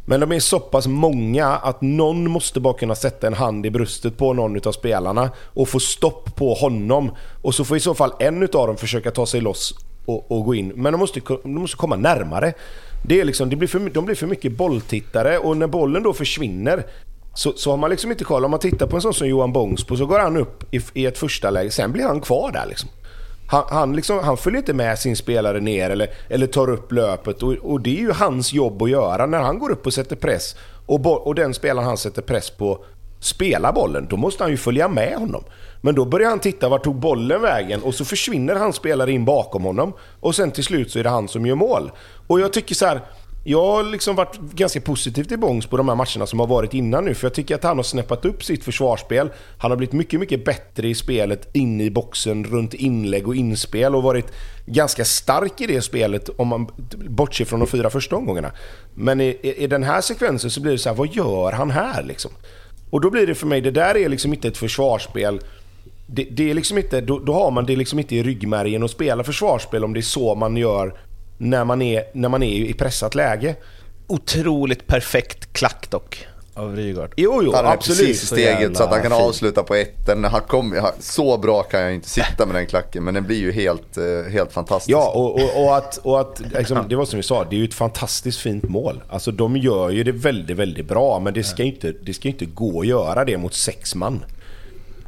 Men 0.06 0.20
de 0.20 0.32
är 0.32 0.40
så 0.40 0.60
pass 0.60 0.86
många 0.86 1.46
att 1.46 1.82
någon 1.82 2.30
måste 2.30 2.60
bara 2.60 2.74
kunna 2.74 2.94
sätta 2.94 3.26
en 3.26 3.34
hand 3.34 3.66
i 3.66 3.70
bröstet 3.70 4.16
på 4.16 4.32
någon 4.32 4.68
av 4.68 4.72
spelarna 4.72 5.30
och 5.44 5.68
få 5.68 5.80
stopp 5.80 6.36
på 6.36 6.54
honom. 6.54 7.10
Och 7.42 7.54
så 7.54 7.64
får 7.64 7.76
i 7.76 7.80
så 7.80 7.94
fall 7.94 8.12
en 8.18 8.42
av 8.42 8.48
dem 8.48 8.76
försöka 8.76 9.10
ta 9.10 9.26
sig 9.26 9.40
loss 9.40 9.74
och, 10.06 10.30
och 10.30 10.44
gå 10.44 10.54
in. 10.54 10.72
Men 10.76 10.92
de 10.92 10.98
måste, 10.98 11.20
de 11.42 11.54
måste 11.54 11.76
komma 11.76 11.96
närmare. 11.96 12.52
Det 13.06 13.20
är 13.20 13.24
liksom, 13.24 13.50
det 13.50 13.56
blir 13.56 13.68
för, 13.68 13.90
de 13.90 14.04
blir 14.04 14.14
för 14.14 14.26
mycket 14.26 14.52
bolltittare 14.52 15.38
och 15.38 15.56
när 15.56 15.66
bollen 15.66 16.02
då 16.02 16.12
försvinner 16.12 16.86
så, 17.34 17.52
så 17.56 17.70
har 17.70 17.76
man 17.76 17.90
liksom 17.90 18.10
inte 18.10 18.24
koll. 18.24 18.44
Om 18.44 18.50
man 18.50 18.60
tittar 18.60 18.86
på 18.86 18.96
en 18.96 19.02
sån 19.02 19.14
som 19.14 19.28
Johan 19.28 19.52
Bångsbo 19.52 19.96
så 19.96 20.06
går 20.06 20.18
han 20.18 20.36
upp 20.36 20.74
i, 20.74 20.80
i 20.94 21.06
ett 21.06 21.18
första 21.18 21.50
läge, 21.50 21.70
sen 21.70 21.92
blir 21.92 22.04
han 22.04 22.20
kvar 22.20 22.52
där 22.52 22.66
liksom. 22.66 22.88
Han, 23.46 23.64
han, 23.68 23.96
liksom, 23.96 24.18
han 24.18 24.36
följer 24.36 24.58
inte 24.58 24.72
med 24.72 24.98
sin 24.98 25.16
spelare 25.16 25.60
ner 25.60 25.90
eller, 25.90 26.08
eller 26.28 26.46
tar 26.46 26.70
upp 26.70 26.92
löpet 26.92 27.42
och, 27.42 27.52
och 27.52 27.80
det 27.80 27.90
är 27.90 28.00
ju 28.00 28.12
hans 28.12 28.52
jobb 28.52 28.82
att 28.82 28.90
göra. 28.90 29.26
När 29.26 29.40
han 29.40 29.58
går 29.58 29.70
upp 29.70 29.86
och 29.86 29.94
sätter 29.94 30.16
press 30.16 30.56
och, 30.86 31.00
bo, 31.00 31.10
och 31.10 31.34
den 31.34 31.54
spelaren 31.54 31.88
han 31.88 31.98
sätter 31.98 32.22
press 32.22 32.50
på 32.50 32.84
spelar 33.20 33.72
bollen, 33.72 34.06
då 34.10 34.16
måste 34.16 34.44
han 34.44 34.50
ju 34.50 34.56
följa 34.56 34.88
med 34.88 35.14
honom. 35.16 35.44
Men 35.80 35.94
då 35.94 36.04
börjar 36.04 36.30
han 36.30 36.38
titta 36.38 36.68
vart 36.68 36.84
tog 36.84 36.96
bollen 36.96 37.42
vägen 37.42 37.82
och 37.82 37.94
så 37.94 38.04
försvinner 38.04 38.54
hans 38.54 38.76
spelare 38.76 39.12
in 39.12 39.24
bakom 39.24 39.64
honom 39.64 39.92
och 40.20 40.34
sen 40.34 40.50
till 40.50 40.64
slut 40.64 40.90
så 40.90 40.98
är 40.98 41.02
det 41.02 41.10
han 41.10 41.28
som 41.28 41.46
gör 41.46 41.54
mål. 41.54 41.90
Och 42.26 42.40
jag 42.40 42.52
tycker 42.52 42.74
så 42.74 42.86
här. 42.86 43.00
Jag 43.46 43.64
har 43.64 43.82
liksom 43.82 44.16
varit 44.16 44.40
ganska 44.40 44.80
positiv 44.80 45.24
till 45.24 45.38
Bångs 45.38 45.66
på 45.66 45.76
de 45.76 45.88
här 45.88 45.96
matcherna 45.96 46.26
som 46.26 46.40
har 46.40 46.46
varit 46.46 46.74
innan 46.74 47.04
nu. 47.04 47.14
För 47.14 47.26
jag 47.26 47.34
tycker 47.34 47.54
att 47.54 47.64
han 47.64 47.76
har 47.76 47.82
snäppat 47.82 48.24
upp 48.24 48.44
sitt 48.44 48.64
försvarsspel. 48.64 49.30
Han 49.58 49.70
har 49.70 49.76
blivit 49.76 49.92
mycket, 49.92 50.20
mycket 50.20 50.44
bättre 50.44 50.88
i 50.88 50.94
spelet 50.94 51.48
inne 51.52 51.84
i 51.84 51.90
boxen, 51.90 52.44
runt 52.44 52.74
inlägg 52.74 53.28
och 53.28 53.36
inspel 53.36 53.94
och 53.94 54.02
varit 54.02 54.26
ganska 54.66 55.04
stark 55.04 55.60
i 55.60 55.66
det 55.66 55.82
spelet 55.82 56.28
om 56.36 56.48
man 56.48 56.66
bortser 57.08 57.44
från 57.44 57.60
de 57.60 57.66
fyra 57.66 57.90
första 57.90 58.16
omgångarna. 58.16 58.52
Men 58.94 59.20
i, 59.20 59.38
i, 59.42 59.64
i 59.64 59.66
den 59.66 59.82
här 59.82 60.00
sekvensen 60.00 60.50
så 60.50 60.60
blir 60.60 60.72
det 60.72 60.78
så 60.78 60.88
här, 60.88 60.96
vad 60.96 61.14
gör 61.14 61.52
han 61.52 61.70
här 61.70 62.02
liksom? 62.02 62.30
Och 62.90 63.00
då 63.00 63.10
blir 63.10 63.26
det 63.26 63.34
för 63.34 63.46
mig, 63.46 63.60
det 63.60 63.70
där 63.70 63.96
är 63.96 64.08
liksom 64.08 64.32
inte 64.32 64.48
ett 64.48 64.56
försvarsspel. 64.56 65.40
Det, 66.06 66.24
det 66.30 66.50
är 66.50 66.54
liksom 66.54 66.78
inte, 66.78 67.00
då, 67.00 67.18
då 67.18 67.32
har 67.34 67.50
man 67.50 67.66
det 67.66 67.76
liksom 67.76 67.98
inte 67.98 68.16
i 68.16 68.22
ryggmärgen 68.22 68.82
att 68.82 68.90
spela 68.90 69.24
försvarsspel 69.24 69.84
om 69.84 69.92
det 69.92 70.00
är 70.00 70.02
så 70.02 70.34
man 70.34 70.56
gör 70.56 70.94
när 71.38 71.64
man 71.64 71.82
är, 71.82 72.04
när 72.12 72.28
man 72.28 72.42
är 72.42 72.56
i 72.56 72.72
pressat 72.74 73.14
läge. 73.14 73.54
Otroligt 74.06 74.86
perfekt 74.86 75.52
klack 75.52 75.90
dock, 75.90 76.26
av 76.54 76.76
Rygaard. 76.76 77.12
Jo, 77.16 77.40
jo, 77.44 77.52
Han 77.54 77.66
är 77.66 77.70
absolut. 77.72 77.98
precis 78.00 78.22
i 78.22 78.26
steget 78.26 78.60
jävla 78.60 78.74
så 78.78 78.82
att 78.84 78.90
han 78.90 79.02
kan 79.02 79.10
fin. 79.10 79.20
avsluta 79.20 79.62
på 79.62 79.76
etten. 79.76 80.24
Han 80.24 80.40
kom, 80.40 80.72
han- 80.82 80.92
så 81.00 81.38
bra 81.38 81.62
kan 81.62 81.80
jag 81.80 81.94
inte 81.94 82.08
sitta 82.08 82.46
med 82.46 82.54
den 82.54 82.66
klacken 82.66 83.04
men 83.04 83.14
den 83.14 83.24
blir 83.26 83.36
ju 83.38 83.52
helt, 83.52 83.96
eh, 83.96 84.32
helt 84.32 84.52
fantastisk. 84.52 84.90
Ja, 84.96 85.12
och, 85.14 85.34
och, 85.34 85.64
och 85.64 85.76
att, 85.76 85.96
och 85.96 86.20
att 86.20 86.42
liksom, 86.58 86.88
det 86.88 86.96
var 86.96 87.04
som 87.04 87.16
vi 87.16 87.22
sa, 87.22 87.44
det 87.44 87.56
är 87.56 87.58
ju 87.58 87.64
ett 87.64 87.74
fantastiskt 87.74 88.38
fint 88.40 88.64
mål. 88.68 89.02
Alltså 89.08 89.30
de 89.30 89.56
gör 89.56 89.90
ju 89.90 90.04
det 90.04 90.12
väldigt, 90.12 90.56
väldigt 90.56 90.86
bra, 90.88 91.18
men 91.20 91.34
det 91.34 91.44
ska 91.44 91.62
ju 91.62 91.68
inte, 91.68 91.92
det 92.02 92.14
ska 92.14 92.28
inte 92.28 92.44
gå 92.44 92.80
att 92.80 92.86
göra 92.86 93.24
det 93.24 93.38
mot 93.38 93.54
sex 93.54 93.94
man. 93.94 94.24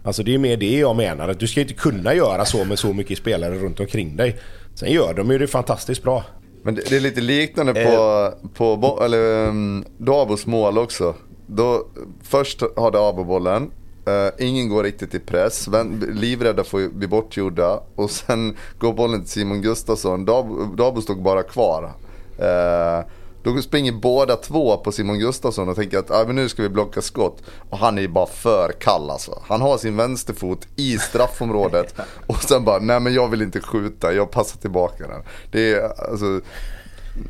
Alltså 0.05 0.23
det 0.23 0.35
är 0.35 0.39
mer 0.39 0.57
det 0.57 0.79
jag 0.79 0.97
menar, 0.97 1.29
att 1.29 1.41
du 1.41 1.47
ska 1.47 1.61
inte 1.61 1.75
kunna 1.75 2.15
göra 2.15 2.45
så 2.45 2.65
med 2.65 2.79
så 2.79 2.93
mycket 2.93 3.19
spelare 3.19 3.55
runt 3.55 3.81
omkring 3.81 4.17
dig. 4.17 4.37
Sen 4.79 4.91
gör 4.93 5.15
de 5.15 5.31
ju 5.31 5.39
det 5.39 5.47
fantastiskt 5.47 6.03
bra. 6.03 6.25
Men 6.63 6.75
det, 6.75 6.83
det 6.91 6.97
är 6.97 7.01
lite 7.01 7.21
liknande 7.21 7.75
på, 7.75 8.33
på 8.55 8.77
bo- 8.77 9.01
eller, 9.03 9.49
um, 9.49 9.85
Dabos 9.99 10.47
mål 10.47 10.79
också. 10.79 11.15
Då, 11.47 11.87
först 12.23 12.63
har 12.77 12.91
Dabo 12.91 13.25
bollen, 13.25 13.71
eh, 14.07 14.47
ingen 14.47 14.69
går 14.69 14.83
riktigt 14.85 15.15
i 15.15 15.19
press, 15.19 15.69
vän, 15.69 16.05
livrädda 16.13 16.65
får 16.65 16.89
bli 16.89 17.07
bortgjorda 17.07 17.81
och 17.95 18.11
sen 18.11 18.57
går 18.79 18.93
bollen 18.93 19.21
till 19.21 19.31
Simon 19.31 19.63
Gustafsson. 19.63 20.25
Dabo, 20.25 20.65
Dabo 20.65 21.01
stod 21.03 21.23
bara 21.23 21.43
kvar. 21.43 21.93
Eh, 22.39 23.05
då 23.55 23.63
springer 23.63 23.93
båda 23.93 24.37
två 24.37 24.77
på 24.77 24.93
Simon 24.93 25.19
Gustafsson 25.19 25.69
och 25.69 25.77
tänker 25.77 25.99
att 25.99 26.11
ah, 26.11 26.25
men 26.27 26.37
nu 26.37 26.49
ska 26.49 26.63
vi 26.63 26.69
blocka 26.69 27.03
skott. 27.03 27.43
Och 27.71 27.79
han 27.79 27.99
är 27.99 28.03
ju 28.03 28.09
bara 28.09 28.27
för 28.27 28.73
kall 28.73 29.11
alltså. 29.11 29.43
Han 29.47 29.61
har 29.61 29.79
sin 29.79 29.97
vänsterfot 29.97 30.67
i 30.77 30.99
straffområdet 30.99 31.95
och 32.27 32.43
sen 32.43 32.65
bara, 32.65 32.79
nej 32.79 33.01
men 33.01 33.15
jag 33.15 33.29
vill 33.29 33.43
inte 33.43 33.61
skjuta, 33.61 34.13
jag 34.13 34.31
passar 34.31 34.59
tillbaka 34.59 35.07
den. 35.07 35.23
Det 35.51 35.73
är 35.73 36.11
alltså... 36.11 36.41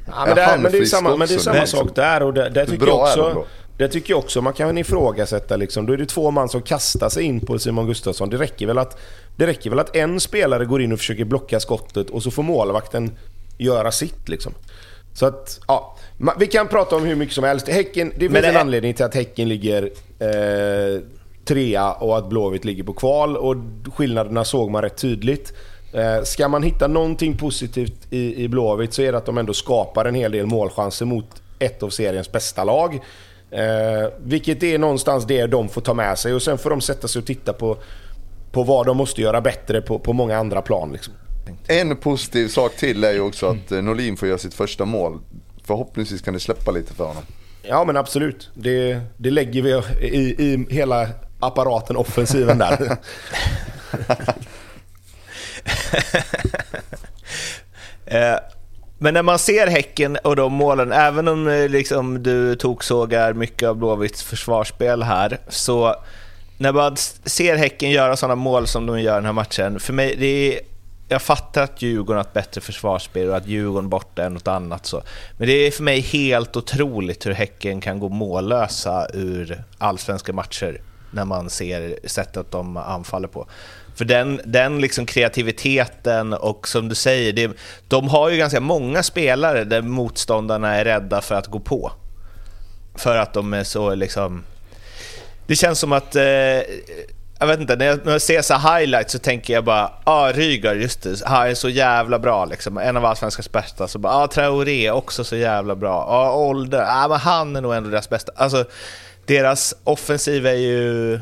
Ja, 0.06 0.24
men, 0.26 0.34
det, 0.34 0.42
är, 0.42 0.58
men 0.58 0.72
det 0.72 0.78
är 0.78 0.84
samma, 0.84 1.16
men 1.16 1.28
det 1.28 1.34
är 1.34 1.38
samma 1.38 1.66
sak 1.66 1.94
där 1.94 2.22
och 2.22 2.34
det, 2.34 2.48
det 2.48 2.66
tycker 2.66 2.86
jag 2.86 3.00
också... 3.00 3.44
Det 3.78 3.88
tycker 3.88 4.12
jag 4.12 4.18
också 4.18 4.42
man 4.42 4.52
kan 4.52 4.78
ifrågasätta 4.78 5.56
liksom. 5.56 5.86
Då 5.86 5.92
är 5.92 5.96
det 5.96 6.06
två 6.06 6.30
man 6.30 6.48
som 6.48 6.62
kastar 6.62 7.08
sig 7.08 7.22
in 7.22 7.40
på 7.40 7.58
Simon 7.58 7.86
Gustafsson. 7.86 8.30
Det 8.30 8.36
räcker 8.36 8.66
väl 8.66 8.78
att, 8.78 9.00
det 9.36 9.46
räcker 9.46 9.70
väl 9.70 9.78
att 9.78 9.96
en 9.96 10.20
spelare 10.20 10.64
går 10.64 10.82
in 10.82 10.92
och 10.92 10.98
försöker 10.98 11.24
blocka 11.24 11.60
skottet 11.60 12.10
och 12.10 12.22
så 12.22 12.30
får 12.30 12.42
målvakten 12.42 13.16
göra 13.58 13.92
sitt 13.92 14.28
liksom. 14.28 14.54
Så 15.16 15.26
att, 15.26 15.60
ja. 15.68 15.96
Vi 16.38 16.46
kan 16.46 16.68
prata 16.68 16.96
om 16.96 17.04
hur 17.04 17.16
mycket 17.16 17.34
som 17.34 17.44
helst. 17.44 17.68
Häcken, 17.68 18.08
det 18.14 18.18
finns 18.20 18.32
Men 18.32 18.42
det 18.42 18.48
en 18.48 18.56
är- 18.56 18.60
anledning 18.60 18.94
till 18.94 19.04
att 19.04 19.14
Häcken 19.14 19.48
ligger 19.48 19.82
eh, 20.18 21.00
trea 21.44 21.92
och 21.92 22.18
att 22.18 22.28
Blåvitt 22.28 22.64
ligger 22.64 22.82
på 22.82 22.92
kval. 22.92 23.36
Och 23.36 23.56
skillnaderna 23.94 24.44
såg 24.44 24.70
man 24.70 24.82
rätt 24.82 24.96
tydligt. 24.96 25.52
Eh, 25.92 26.22
ska 26.22 26.48
man 26.48 26.62
hitta 26.62 26.86
någonting 26.88 27.36
positivt 27.36 28.06
i, 28.10 28.44
i 28.44 28.48
Blåvitt 28.48 28.92
så 28.94 29.02
är 29.02 29.12
det 29.12 29.18
att 29.18 29.26
de 29.26 29.38
ändå 29.38 29.52
skapar 29.52 30.04
en 30.04 30.14
hel 30.14 30.32
del 30.32 30.46
målchanser 30.46 31.06
mot 31.06 31.26
ett 31.58 31.82
av 31.82 31.90
seriens 31.90 32.32
bästa 32.32 32.64
lag. 32.64 32.94
Eh, 33.50 34.10
vilket 34.24 34.62
är 34.62 34.78
någonstans 34.78 35.24
det 35.26 35.46
de 35.46 35.68
får 35.68 35.80
ta 35.80 35.94
med 35.94 36.18
sig 36.18 36.34
och 36.34 36.42
sen 36.42 36.58
får 36.58 36.70
de 36.70 36.80
sätta 36.80 37.08
sig 37.08 37.20
och 37.20 37.26
titta 37.26 37.52
på, 37.52 37.76
på 38.52 38.62
vad 38.62 38.86
de 38.86 38.96
måste 38.96 39.22
göra 39.22 39.40
bättre 39.40 39.80
på, 39.80 39.98
på 39.98 40.12
många 40.12 40.36
andra 40.38 40.62
plan. 40.62 40.92
Liksom. 40.92 41.14
En 41.68 41.96
positiv 41.96 42.48
sak 42.48 42.76
till 42.76 43.04
är 43.04 43.12
ju 43.12 43.20
också 43.20 43.46
att 43.46 43.72
eh, 43.72 43.82
Norlin 43.82 44.16
får 44.16 44.28
göra 44.28 44.38
sitt 44.38 44.54
första 44.54 44.84
mål. 44.84 45.18
Förhoppningsvis 45.66 46.22
kan 46.22 46.34
det 46.34 46.40
släppa 46.40 46.70
lite 46.70 46.94
för 46.94 47.04
honom. 47.04 47.22
Ja 47.62 47.84
men 47.84 47.96
absolut. 47.96 48.50
Det, 48.54 49.00
det 49.16 49.30
lägger 49.30 49.62
vi 49.62 49.70
i, 50.06 50.44
i 50.44 50.66
hela 50.70 51.08
apparaten, 51.40 51.96
offensiven 51.96 52.58
där. 52.58 52.96
Eh, 58.06 58.36
Men 58.98 59.14
när 59.14 59.22
man 59.22 59.38
ser 59.38 59.66
Häcken 59.66 60.16
och 60.24 60.36
de 60.36 60.52
målen, 60.52 60.92
även 60.92 61.28
om 61.28 61.48
eh, 61.48 61.68
liksom, 61.68 62.22
du 62.22 62.56
toksågar 62.56 63.32
mycket 63.32 63.68
av 63.68 63.76
Blåvitts 63.76 64.22
försvarsspel 64.22 65.02
här, 65.02 65.38
så 65.48 65.94
när 66.58 66.72
man 66.72 66.96
ser 67.24 67.56
Häcken 67.56 67.90
göra 67.90 68.16
sådana 68.16 68.34
mål 68.34 68.66
som 68.66 68.86
de 68.86 69.00
gör 69.00 69.14
den 69.14 69.24
här 69.24 69.32
matchen, 69.32 69.80
för 69.80 69.92
mig, 69.92 70.16
det 70.18 70.26
är, 70.26 70.60
jag 71.08 71.22
fattar 71.22 71.62
att 71.62 71.82
Djurgården 71.82 72.16
har 72.16 72.24
ett 72.24 72.32
bättre 72.32 72.60
försvarsspel 72.60 73.28
och 73.28 73.36
att 73.36 73.46
Djurgården 73.46 73.88
borta 73.88 74.24
är 74.24 74.30
något 74.30 74.48
annat 74.48 74.86
så. 74.86 75.02
Men 75.38 75.48
det 75.48 75.52
är 75.52 75.70
för 75.70 75.82
mig 75.82 76.00
helt 76.00 76.56
otroligt 76.56 77.26
hur 77.26 77.32
Häcken 77.32 77.80
kan 77.80 78.00
gå 78.00 78.08
mållösa 78.08 79.06
ur 79.14 79.64
allsvenska 79.78 80.32
matcher 80.32 80.80
när 81.10 81.24
man 81.24 81.50
ser 81.50 81.98
sättet 82.04 82.50
de 82.50 82.76
anfaller 82.76 83.28
på. 83.28 83.46
För 83.94 84.04
den, 84.04 84.40
den 84.44 84.80
liksom 84.80 85.06
kreativiteten 85.06 86.32
och 86.32 86.68
som 86.68 86.88
du 86.88 86.94
säger, 86.94 87.32
det, 87.32 87.50
de 87.88 88.08
har 88.08 88.30
ju 88.30 88.36
ganska 88.36 88.60
många 88.60 89.02
spelare 89.02 89.64
där 89.64 89.82
motståndarna 89.82 90.74
är 90.74 90.84
rädda 90.84 91.20
för 91.20 91.34
att 91.34 91.46
gå 91.46 91.60
på. 91.60 91.92
För 92.94 93.16
att 93.16 93.32
de 93.34 93.54
är 93.54 93.64
så 93.64 93.94
liksom... 93.94 94.44
Det 95.46 95.56
känns 95.56 95.78
som 95.78 95.92
att... 95.92 96.16
Eh, 96.16 96.22
jag 97.38 97.46
vet 97.46 97.60
inte, 97.60 97.76
när 97.76 97.86
jag, 97.86 98.04
när 98.04 98.12
jag 98.12 98.22
ser 98.22 98.42
så 98.42 98.54
highlights 98.54 99.12
så 99.12 99.18
tänker 99.18 99.54
jag 99.54 99.64
bara 99.64 99.92
ah, 100.04 100.32
Rygaard, 100.32 100.76
just 100.76 101.02
det, 101.02 101.22
han 101.26 101.48
är 101.48 101.54
så 101.54 101.68
jävla 101.68 102.18
bra 102.18 102.44
liksom. 102.44 102.78
En 102.78 102.96
av 102.96 103.04
allsvenskans 103.04 103.52
bästa. 103.52 103.88
Så 103.88 103.98
bara, 103.98 104.12
ah, 104.12 104.28
Traoré, 104.28 104.90
också 104.90 105.24
så 105.24 105.36
jävla 105.36 105.76
bra. 105.76 106.06
Ah, 106.08 106.36
Olde, 106.36 106.86
ah, 106.88 107.08
men 107.08 107.18
han 107.18 107.56
är 107.56 107.60
nog 107.60 107.74
ändå 107.74 107.90
deras 107.90 108.08
bästa. 108.10 108.32
Alltså, 108.36 108.64
deras 109.26 109.74
offensiv 109.84 110.46
är 110.46 110.54
ju 110.54 111.20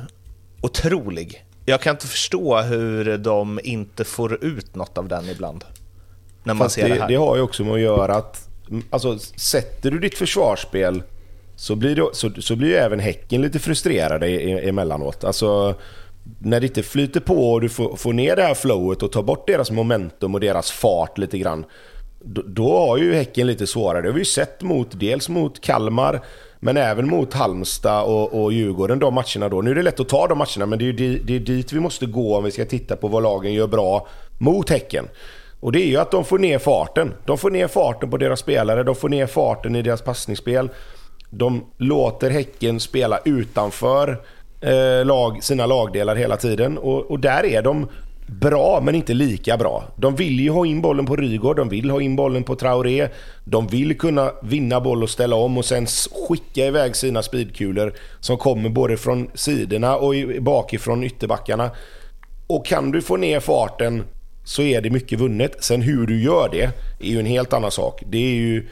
otrolig. 0.60 1.44
Jag 1.64 1.80
kan 1.80 1.94
inte 1.94 2.06
förstå 2.06 2.60
hur 2.60 3.18
de 3.18 3.60
inte 3.64 4.04
får 4.04 4.44
ut 4.44 4.74
något 4.74 4.98
av 4.98 5.08
den 5.08 5.28
ibland. 5.28 5.64
När 6.44 6.54
man 6.54 6.64
Fast 6.64 6.74
ser 6.74 6.88
det, 6.88 6.94
det, 6.94 7.00
här. 7.00 7.08
det 7.08 7.14
har 7.14 7.36
ju 7.36 7.42
också 7.42 7.64
med 7.64 7.74
att 7.74 7.80
göra 7.80 8.16
att 8.16 8.48
alltså, 8.90 9.18
sätter 9.18 9.90
du 9.90 9.98
ditt 9.98 10.18
försvarsspel 10.18 11.02
så 11.56 11.76
blir, 11.76 11.96
det, 11.96 12.08
så, 12.12 12.30
så 12.38 12.56
blir 12.56 12.68
ju 12.68 12.74
även 12.74 13.00
Häcken 13.00 13.42
lite 13.42 13.58
frustrerade 13.58 14.28
e- 14.28 14.50
e- 14.50 14.68
emellanåt. 14.68 15.24
Alltså, 15.24 15.74
när 16.38 16.60
det 16.60 16.66
inte 16.66 16.82
flyter 16.82 17.20
på 17.20 17.52
och 17.52 17.60
du 17.60 17.68
får, 17.68 17.96
får 17.96 18.12
ner 18.12 18.36
det 18.36 18.42
här 18.42 18.54
flowet 18.54 19.02
och 19.02 19.12
tar 19.12 19.22
bort 19.22 19.46
deras 19.46 19.70
momentum 19.70 20.34
och 20.34 20.40
deras 20.40 20.70
fart 20.70 21.18
lite 21.18 21.38
grann. 21.38 21.64
Då, 22.20 22.42
då 22.46 22.78
har 22.78 22.96
ju 22.96 23.14
Häcken 23.14 23.46
lite 23.46 23.66
svårare. 23.66 24.02
Det 24.02 24.08
har 24.08 24.14
vi 24.14 24.20
ju 24.20 24.24
sett 24.24 24.62
mot, 24.62 24.88
dels 25.00 25.28
mot 25.28 25.60
Kalmar 25.60 26.20
men 26.60 26.76
även 26.76 27.08
mot 27.08 27.32
Halmstad 27.32 28.04
och, 28.04 28.42
och 28.42 28.52
Djurgården, 28.52 28.98
de 28.98 29.14
matcherna 29.14 29.48
då. 29.48 29.62
Nu 29.62 29.70
är 29.70 29.74
det 29.74 29.82
lätt 29.82 30.00
att 30.00 30.08
ta 30.08 30.26
de 30.26 30.38
matcherna, 30.38 30.66
men 30.66 30.78
det 30.78 30.84
är 30.84 30.92
ju 30.92 31.18
det 31.18 31.36
är 31.36 31.40
dit 31.40 31.72
vi 31.72 31.80
måste 31.80 32.06
gå 32.06 32.36
om 32.36 32.44
vi 32.44 32.50
ska 32.50 32.64
titta 32.64 32.96
på 32.96 33.08
vad 33.08 33.22
lagen 33.22 33.52
gör 33.52 33.66
bra 33.66 34.06
mot 34.38 34.70
Häcken. 34.70 35.08
Och 35.60 35.72
det 35.72 35.82
är 35.82 35.86
ju 35.86 35.96
att 35.96 36.10
de 36.10 36.24
får 36.24 36.38
ner 36.38 36.58
farten. 36.58 37.14
De 37.26 37.38
får 37.38 37.50
ner 37.50 37.68
farten 37.68 38.10
på 38.10 38.16
deras 38.16 38.40
spelare, 38.40 38.82
de 38.82 38.94
får 38.94 39.08
ner 39.08 39.26
farten 39.26 39.76
i 39.76 39.82
deras 39.82 40.02
passningsspel. 40.02 40.70
De 41.30 41.64
låter 41.76 42.30
Häcken 42.30 42.80
spela 42.80 43.20
utanför 43.24 44.22
eh, 44.64 45.04
lag, 45.04 45.42
sina 45.42 45.66
lagdelar 45.66 46.16
hela 46.16 46.36
tiden. 46.36 46.78
Och, 46.78 47.10
och 47.10 47.20
där 47.20 47.44
är 47.44 47.62
de 47.62 47.88
bra, 48.26 48.80
men 48.82 48.94
inte 48.94 49.14
lika 49.14 49.56
bra. 49.56 49.84
De 49.96 50.16
vill 50.16 50.40
ju 50.40 50.50
ha 50.50 50.66
in 50.66 50.80
bollen 50.80 51.06
på 51.06 51.16
Rygaard, 51.16 51.56
de 51.56 51.68
vill 51.68 51.90
ha 51.90 52.00
in 52.00 52.16
bollen 52.16 52.44
på 52.44 52.56
Traoré. 52.56 53.08
De 53.44 53.66
vill 53.66 53.98
kunna 53.98 54.32
vinna 54.42 54.80
boll 54.80 55.02
och 55.02 55.10
ställa 55.10 55.36
om 55.36 55.58
och 55.58 55.64
sen 55.64 55.86
skicka 56.28 56.66
iväg 56.66 56.96
sina 56.96 57.22
speedkulor 57.22 57.94
som 58.20 58.38
kommer 58.38 58.68
både 58.68 58.96
från 58.96 59.30
sidorna 59.34 59.96
och 59.96 60.14
bakifrån 60.40 61.04
ytterbackarna. 61.04 61.70
Och 62.46 62.66
kan 62.66 62.90
du 62.90 63.02
få 63.02 63.16
ner 63.16 63.40
farten 63.40 64.04
så 64.44 64.62
är 64.62 64.80
det 64.80 64.90
mycket 64.90 65.20
vunnet. 65.20 65.64
Sen 65.64 65.82
hur 65.82 66.06
du 66.06 66.22
gör 66.22 66.48
det 66.52 66.70
är 67.00 67.10
ju 67.10 67.18
en 67.20 67.26
helt 67.26 67.52
annan 67.52 67.70
sak. 67.70 68.02
Det 68.06 68.18
är 68.18 68.34
ju 68.34 68.68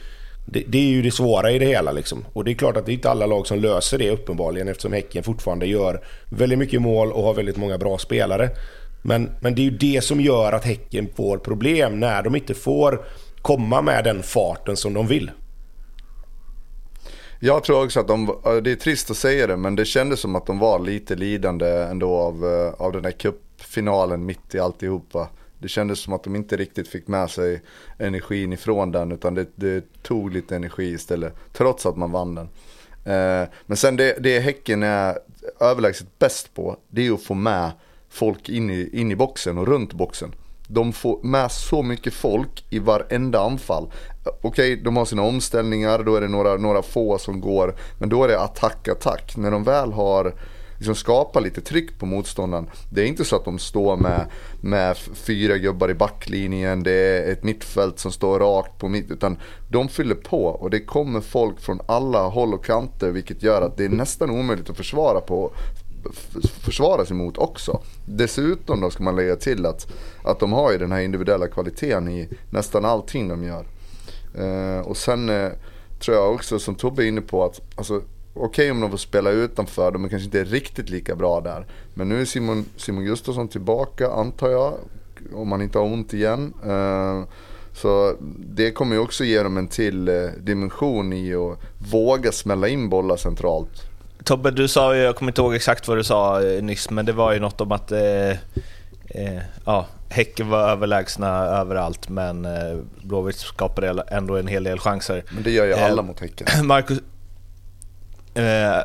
det, 0.47 0.65
det, 0.69 0.79
är 0.79 0.89
ju 0.89 1.03
det 1.03 1.11
svåra 1.11 1.51
i 1.51 1.59
det 1.59 1.67
hela. 1.67 1.93
Liksom. 1.93 2.25
Och 2.33 2.45
det 2.45 2.51
är 2.51 2.55
klart 2.55 2.77
att 2.77 2.87
det 2.87 2.93
är 2.93 2.95
inte 2.95 3.11
alla 3.11 3.27
lag 3.27 3.47
som 3.47 3.59
löser 3.59 3.99
det 3.99 4.11
uppenbarligen 4.11 4.69
eftersom 4.69 4.93
Häcken 4.93 5.23
fortfarande 5.23 5.67
gör 5.67 6.01
väldigt 6.29 6.59
mycket 6.59 6.83
mål 6.83 7.13
och 7.13 7.23
har 7.23 7.35
väldigt 7.35 7.57
många 7.57 7.79
bra 7.79 7.99
spelare. 7.99 8.51
Men, 9.03 9.31
men 9.41 9.55
det 9.55 9.61
är 9.61 9.65
ju 9.65 9.79
det 9.79 10.05
som 10.05 10.21
gör 10.21 10.53
att 10.53 10.65
Häcken 10.65 11.09
får 11.17 11.39
problem 11.39 12.01
när 12.01 12.23
de 12.23 12.37
inte 12.37 12.55
får 12.55 13.05
komma 13.43 13.83
med 13.83 14.05
den 14.05 14.23
farten 14.23 14.77
som 14.77 14.95
de 14.95 15.07
vill. 15.07 15.31
Jag 17.41 17.65
tror 17.65 17.85
också 17.85 18.01
att 18.01 18.09
de, 18.09 18.27
det 18.65 18.71
är 18.71 18.77
trist 18.77 19.11
att 19.11 19.17
säga 19.17 19.47
det, 19.47 19.57
men 19.57 19.77
det 19.77 19.85
kändes 19.85 20.21
som 20.21 20.37
att 20.37 20.47
de 20.47 20.59
var 20.59 20.79
lite 20.79 21.15
lidande 21.15 21.67
ändå 21.67 22.17
av, 22.17 22.45
eh, 22.45 22.85
av 22.87 22.93
den 22.93 23.05
här 23.05 23.13
cupfinalen 23.13 24.27
mitt 24.27 24.55
i 24.55 24.59
alltihopa. 24.59 25.29
Det 25.63 25.69
kändes 25.69 25.99
som 26.01 26.13
att 26.13 26.25
de 26.25 26.37
inte 26.37 26.57
riktigt 26.57 26.89
fick 26.89 27.09
med 27.09 27.31
sig 27.31 27.63
energin 27.99 28.53
ifrån 28.53 28.93
den, 28.93 29.13
utan 29.13 29.35
det, 29.35 29.47
det 29.55 30.03
tog 30.03 30.33
lite 30.33 30.57
energi 30.57 30.85
istället, 30.85 31.35
trots 31.53 31.87
att 31.87 31.97
man 31.97 32.13
vann 32.13 32.35
den. 32.35 32.49
Eh, 33.05 33.49
men 33.67 33.77
sen 33.77 33.97
det, 33.97 34.17
det 34.21 34.41
Häcken 34.41 34.83
är 34.83 35.19
överlägset 35.61 36.19
bäst 36.19 36.55
på, 36.55 36.77
det 36.89 37.07
är 37.07 37.13
att 37.13 37.23
få 37.23 37.35
med 37.35 37.71
folk 38.09 38.49
in 38.49 38.71
i, 38.71 38.91
in 38.93 39.13
i 39.13 39.17
boxen 39.17 39.59
och 39.59 39.69
runt 39.69 39.93
boxen. 39.93 40.35
De 40.69 40.93
får 40.93 41.23
med 41.23 41.53
så 41.53 41.83
mycket 41.83 42.15
folk 42.15 42.65
i 42.71 42.79
varenda 42.79 43.41
anfall. 43.41 43.91
Okej, 44.43 44.77
de 44.77 44.97
har 44.97 45.05
sina 45.05 45.23
omställningar, 45.23 46.03
då 46.03 46.17
är 46.17 46.21
det 46.21 46.29
några, 46.29 46.57
några 46.57 46.83
få 46.83 47.19
som 47.19 47.41
går. 47.41 47.75
Men 48.01 48.09
då 48.09 48.25
är 48.25 48.29
det 48.29 48.41
attack, 48.41 48.89
attack. 48.89 49.37
När 49.37 49.51
de 49.51 49.65
väl 49.65 49.93
har 49.93 50.35
liksom 50.83 50.95
skapa 50.95 51.41
lite 51.41 51.61
tryck 51.61 51.99
på 51.99 52.07
motståndaren. 52.07 52.71
Det 52.91 53.03
är 53.03 53.07
inte 53.07 53.25
så 53.25 53.37
att 53.37 53.45
de 53.45 53.59
står 53.59 53.97
med, 53.97 54.27
med 54.61 54.97
fyra 54.97 55.59
gubbar 55.59 55.91
i 55.91 55.95
backlinjen, 55.95 56.83
det 56.83 56.93
är 56.93 57.33
ett 57.33 57.45
mittfält 57.45 57.99
som 57.99 58.13
står 58.13 58.39
rakt 58.39 58.79
på 58.79 58.89
mitt. 58.89 59.11
Utan 59.11 59.37
de 59.69 59.89
fyller 59.89 60.15
på 60.15 60.45
och 60.45 60.71
det 60.71 60.81
kommer 60.81 61.21
folk 61.21 61.61
från 61.61 61.81
alla 61.87 62.23
håll 62.23 62.55
och 62.55 62.65
kanter. 62.65 63.11
Vilket 63.11 63.43
gör 63.43 63.63
att 63.63 63.77
det 63.77 63.85
är 63.85 63.89
nästan 63.89 64.31
omöjligt 64.31 64.71
att 64.71 64.77
försvara 64.77 65.21
på 65.21 65.53
försvara 66.43 67.05
sig 67.05 67.17
mot 67.17 67.39
också. 67.39 67.83
Dessutom 68.07 68.81
då 68.81 68.91
ska 68.91 69.03
man 69.03 69.17
lägga 69.17 69.37
till 69.37 69.67
att, 69.67 69.93
att 70.25 70.41
de 70.41 70.53
har 70.53 70.73
ju 70.73 70.79
den 70.79 70.93
här 70.93 71.01
individuella 71.01 71.49
kvaliteten 71.49 72.09
i 72.09 72.29
nästan 72.51 72.85
allting 72.85 73.29
de 73.29 73.45
gör. 73.45 73.67
Eh, 74.35 74.81
och 74.81 74.97
sen 74.97 75.29
eh, 75.29 75.51
tror 76.01 76.17
jag 76.17 76.35
också 76.35 76.59
som 76.59 76.75
Tobbe 76.75 77.05
är 77.05 77.09
inne 77.09 77.21
på 77.21 77.45
att 77.45 77.61
alltså, 77.75 78.03
okej 78.35 78.71
om 78.71 78.81
de 78.81 78.91
får 78.91 78.99
spela 78.99 79.31
utanför, 79.31 79.91
de 79.91 80.05
är 80.05 80.09
kanske 80.09 80.25
inte 80.25 80.45
riktigt 80.45 80.91
lika 80.91 81.15
bra 81.17 81.41
där. 81.41 81.67
Men 81.95 82.09
nu 82.09 82.21
är 82.21 82.25
Simon, 82.25 82.65
Simon 82.77 83.05
Gustafsson 83.05 83.49
tillbaka 83.49 84.11
antar 84.11 84.49
jag, 84.51 84.75
om 85.35 85.53
han 85.53 85.63
inte 85.63 85.79
har 85.79 85.85
ont 85.87 86.13
igen. 86.15 86.53
Eh, 86.67 87.23
Så 87.75 88.17
det 88.39 88.71
kommer 88.73 88.97
ju 88.97 89.03
också 89.03 89.25
ge 89.25 89.43
dem 89.43 89.57
en 89.57 89.69
till 89.69 90.09
eh, 90.09 90.15
dimension 90.39 91.13
i 91.13 91.35
att 91.35 91.59
våga 91.93 92.33
smälla 92.33 92.69
in 92.69 92.89
bollar 92.89 93.17
centralt. 93.17 93.83
Tobbe, 94.25 94.51
du 94.51 94.69
sa 94.69 94.95
ju, 94.97 95.03
jag 95.03 95.17
kommer 95.17 95.31
inte 95.33 95.41
ihåg 95.41 95.55
exakt 95.55 95.89
vad 95.89 95.97
du 95.97 96.05
sa 96.05 96.43
eh, 96.43 96.63
nyss, 96.63 96.91
men 96.91 97.07
det 97.07 97.13
var 97.13 97.33
ju 97.33 97.41
något 97.41 97.61
om 97.61 97.73
att 97.73 97.93
eh, 97.93 98.31
eh, 98.31 99.43
ja, 99.67 99.87
Häcken 100.09 100.49
var 100.49 100.71
överlägsna 100.71 101.29
överallt, 101.45 102.09
men 102.09 102.45
eh, 102.45 102.79
Blåvitt 103.03 103.37
skapade 103.37 104.05
ändå 104.09 104.37
en 104.37 104.47
hel 104.47 104.65
del 104.65 104.79
chanser. 104.79 105.25
Men 105.35 105.43
det 105.43 105.51
gör 105.51 105.65
ju 105.65 105.73
Eh, 105.73 105.85
alla 105.87 106.03
mot 106.03 106.21
Häcken. 106.21 106.47
Marcus, 106.67 106.99
eh, 106.99 107.05
Eh, 108.35 108.83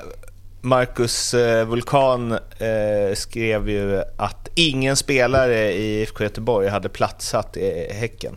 Marcus 0.62 1.34
eh, 1.34 1.66
Vulkan 1.66 2.32
eh, 2.32 3.14
skrev 3.14 3.70
ju 3.70 4.02
att 4.18 4.50
ingen 4.56 4.96
spelare 4.96 5.74
i 5.74 6.02
IFK 6.02 6.24
Göteborg 6.24 6.68
hade 6.68 6.90
platsat 6.90 7.58
i 7.58 7.88
Häcken. 7.94 8.36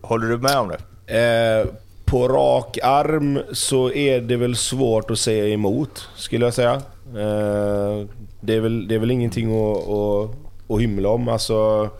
Håller 0.00 0.28
du 0.28 0.38
med 0.38 0.58
om 0.58 0.68
det? 0.68 0.78
Eh, 1.18 1.66
på 2.04 2.28
rak 2.28 2.78
arm 2.82 3.40
så 3.52 3.92
är 3.92 4.20
det 4.20 4.36
väl 4.36 4.56
svårt 4.56 5.10
att 5.10 5.18
säga 5.18 5.48
emot, 5.48 6.08
skulle 6.16 6.44
jag 6.44 6.54
säga. 6.54 6.72
Eh, 7.06 8.06
det, 8.40 8.54
är 8.54 8.60
väl, 8.60 8.88
det 8.88 8.94
är 8.94 8.98
väl 8.98 9.10
ingenting 9.10 9.46
att, 9.46 9.88
att, 9.88 10.30
att 10.68 10.80
hymla 10.80 11.08
om. 11.08 11.28
Alltså, 11.28 11.90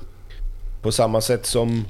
på 0.83 0.93
samma 0.93 1.21
sätt 1.21 1.47
som 1.47 1.85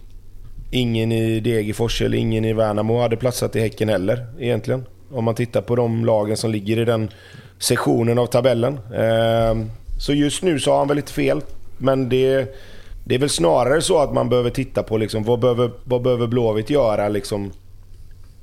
ingen 0.70 1.12
i 1.12 1.40
Degerfors 1.40 2.02
eller 2.02 2.18
ingen 2.18 2.44
i 2.44 2.52
Värnamo 2.52 3.00
hade 3.00 3.16
platsat 3.16 3.56
i 3.56 3.60
Häcken 3.60 3.88
heller, 3.88 4.26
egentligen. 4.38 4.84
Om 5.10 5.24
man 5.24 5.34
tittar 5.34 5.60
på 5.60 5.76
de 5.76 6.04
lagen 6.04 6.36
som 6.36 6.50
ligger 6.50 6.78
i 6.78 6.84
den 6.84 7.10
sektionen 7.58 8.18
av 8.18 8.26
tabellen. 8.26 8.78
Ehm, 8.94 9.70
så 9.98 10.12
just 10.12 10.42
nu 10.42 10.60
så 10.60 10.70
har 10.70 10.78
han 10.78 10.88
väl 10.88 10.96
lite 10.96 11.12
fel, 11.12 11.40
men 11.78 12.08
det, 12.08 12.56
det 13.04 13.14
är 13.14 13.18
väl 13.18 13.28
snarare 13.28 13.82
så 13.82 13.98
att 13.98 14.14
man 14.14 14.28
behöver 14.28 14.50
titta 14.50 14.82
på 14.82 14.96
liksom, 14.96 15.24
vad, 15.24 15.38
behöver, 15.38 15.70
vad 15.84 16.02
behöver 16.02 16.26
Blåvitt 16.26 16.70
göra 16.70 17.08
liksom, 17.08 17.52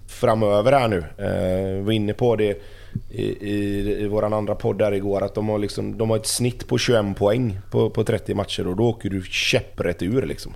framöver 0.08 0.72
här 0.72 0.88
nu. 0.88 1.03
Ehm, 1.17 1.77
vi 1.77 1.82
var 1.82 1.91
inne 1.91 2.13
på 2.13 2.36
det 2.36 2.62
i, 3.10 3.24
i, 3.24 3.96
i 4.03 4.08
vår 4.08 4.34
andra 4.34 4.55
podd 4.55 4.77
där 4.77 4.91
igår, 4.91 5.24
att 5.24 5.36
de 5.36 5.50
har, 5.50 5.60
liksom, 5.60 5.98
de 5.98 6.10
har 6.10 6.17
ett 6.17 6.25
snitt 6.25 6.67
på 6.67 6.77
21 6.77 7.17
poäng 7.17 7.60
på, 7.72 7.89
på 7.89 8.03
30 8.03 8.34
matcher 8.34 8.67
och 8.67 8.75
då 8.75 8.84
åker 8.84 9.10
du 9.10 9.24
käpprätt 9.24 10.01
ur. 10.01 10.25
Liksom. 10.25 10.53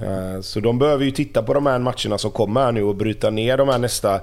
Ehm, 0.00 0.42
så 0.42 0.60
de 0.60 0.78
behöver 0.78 1.04
ju 1.04 1.10
titta 1.10 1.42
på 1.42 1.54
de 1.54 1.66
här 1.66 1.78
matcherna 1.78 2.18
som 2.18 2.30
kommer 2.30 2.60
här 2.64 2.72
nu 2.72 2.82
och 2.82 2.96
bryta 2.96 3.30
ner 3.30 3.56
de 3.56 3.68
här 3.68 3.78
nästa 3.78 4.20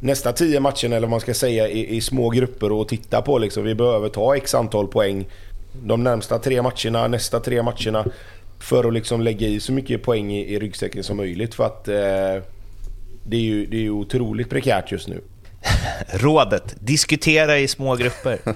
nästa 0.00 0.32
10 0.32 0.60
matcherna, 0.60 0.96
eller 0.96 1.00
vad 1.00 1.10
man 1.10 1.20
ska 1.20 1.34
säga, 1.34 1.68
i, 1.68 1.96
i 1.96 2.00
små 2.00 2.30
grupper 2.30 2.72
och 2.72 2.88
titta 2.88 3.22
på. 3.22 3.38
Liksom. 3.38 3.64
Vi 3.64 3.74
behöver 3.74 4.08
ta 4.08 4.36
x 4.36 4.54
antal 4.54 4.88
poäng 4.88 5.26
de 5.82 6.04
närmsta 6.04 6.38
tre 6.38 6.62
matcherna, 6.62 7.08
nästa 7.08 7.40
tre 7.40 7.62
matcherna 7.62 8.04
för 8.58 8.84
att 8.84 8.94
liksom 8.94 9.20
lägga 9.20 9.46
i 9.46 9.60
så 9.60 9.72
mycket 9.72 10.02
poäng 10.02 10.32
i, 10.32 10.54
i 10.54 10.58
ryggsäcken 10.58 11.04
som 11.04 11.16
möjligt. 11.16 11.54
För 11.54 11.66
att 11.66 11.88
eh, 11.88 12.44
det, 13.24 13.36
är 13.36 13.40
ju, 13.40 13.66
det 13.66 13.76
är 13.76 13.80
ju 13.80 13.90
otroligt 13.90 14.50
prekärt 14.50 14.92
just 14.92 15.08
nu. 15.08 15.20
Rådet, 16.12 16.74
diskutera 16.80 17.58
i 17.58 17.68
små 17.68 17.96
grupper. 17.96 18.38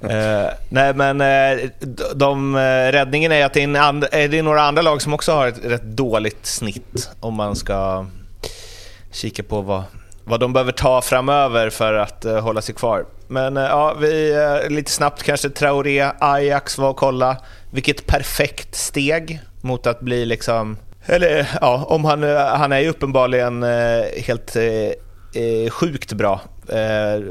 Eh, 0.00 0.50
nej 0.68 0.94
men 0.94 1.20
uh, 1.20 1.70
de, 2.14 2.54
uh, 2.54 2.92
räddningen 2.92 3.32
är 3.32 3.44
att 3.44 3.54
det 3.54 3.62
är, 3.62 3.76
and, 3.76 4.04
är 4.12 4.28
det 4.28 4.42
några 4.42 4.62
andra 4.62 4.82
lag 4.82 5.02
som 5.02 5.14
också 5.14 5.32
har 5.32 5.46
ett 5.46 5.64
rätt 5.64 5.82
dåligt 5.82 6.46
snitt 6.46 7.10
om 7.20 7.34
man 7.34 7.56
ska 7.56 8.06
kika 9.12 9.42
på 9.42 9.60
vad, 9.60 9.82
vad 10.26 10.40
de 10.40 10.52
behöver 10.52 10.72
ta 10.72 11.02
framöver 11.02 11.70
för 11.70 11.94
att 11.94 12.24
uh, 12.24 12.38
hålla 12.38 12.62
sig 12.62 12.74
kvar. 12.74 13.06
Men 13.28 13.56
ja, 13.56 13.94
vi 14.00 14.34
lite 14.68 14.90
snabbt 14.90 15.22
kanske 15.22 15.50
Traoré, 15.50 16.10
Ajax 16.20 16.78
var 16.78 16.90
och 16.90 16.96
kolla. 16.96 17.36
Vilket 17.70 18.06
perfekt 18.06 18.74
steg 18.74 19.40
mot 19.60 19.86
att 19.86 20.00
bli 20.00 20.26
liksom... 20.26 20.76
Eller 21.06 21.58
ja, 21.60 21.84
om 21.88 22.04
han, 22.04 22.22
han 22.36 22.72
är 22.72 22.78
ju 22.78 22.88
uppenbarligen 22.88 23.62
helt 24.16 24.56
sjukt 25.70 26.12
bra. 26.12 26.40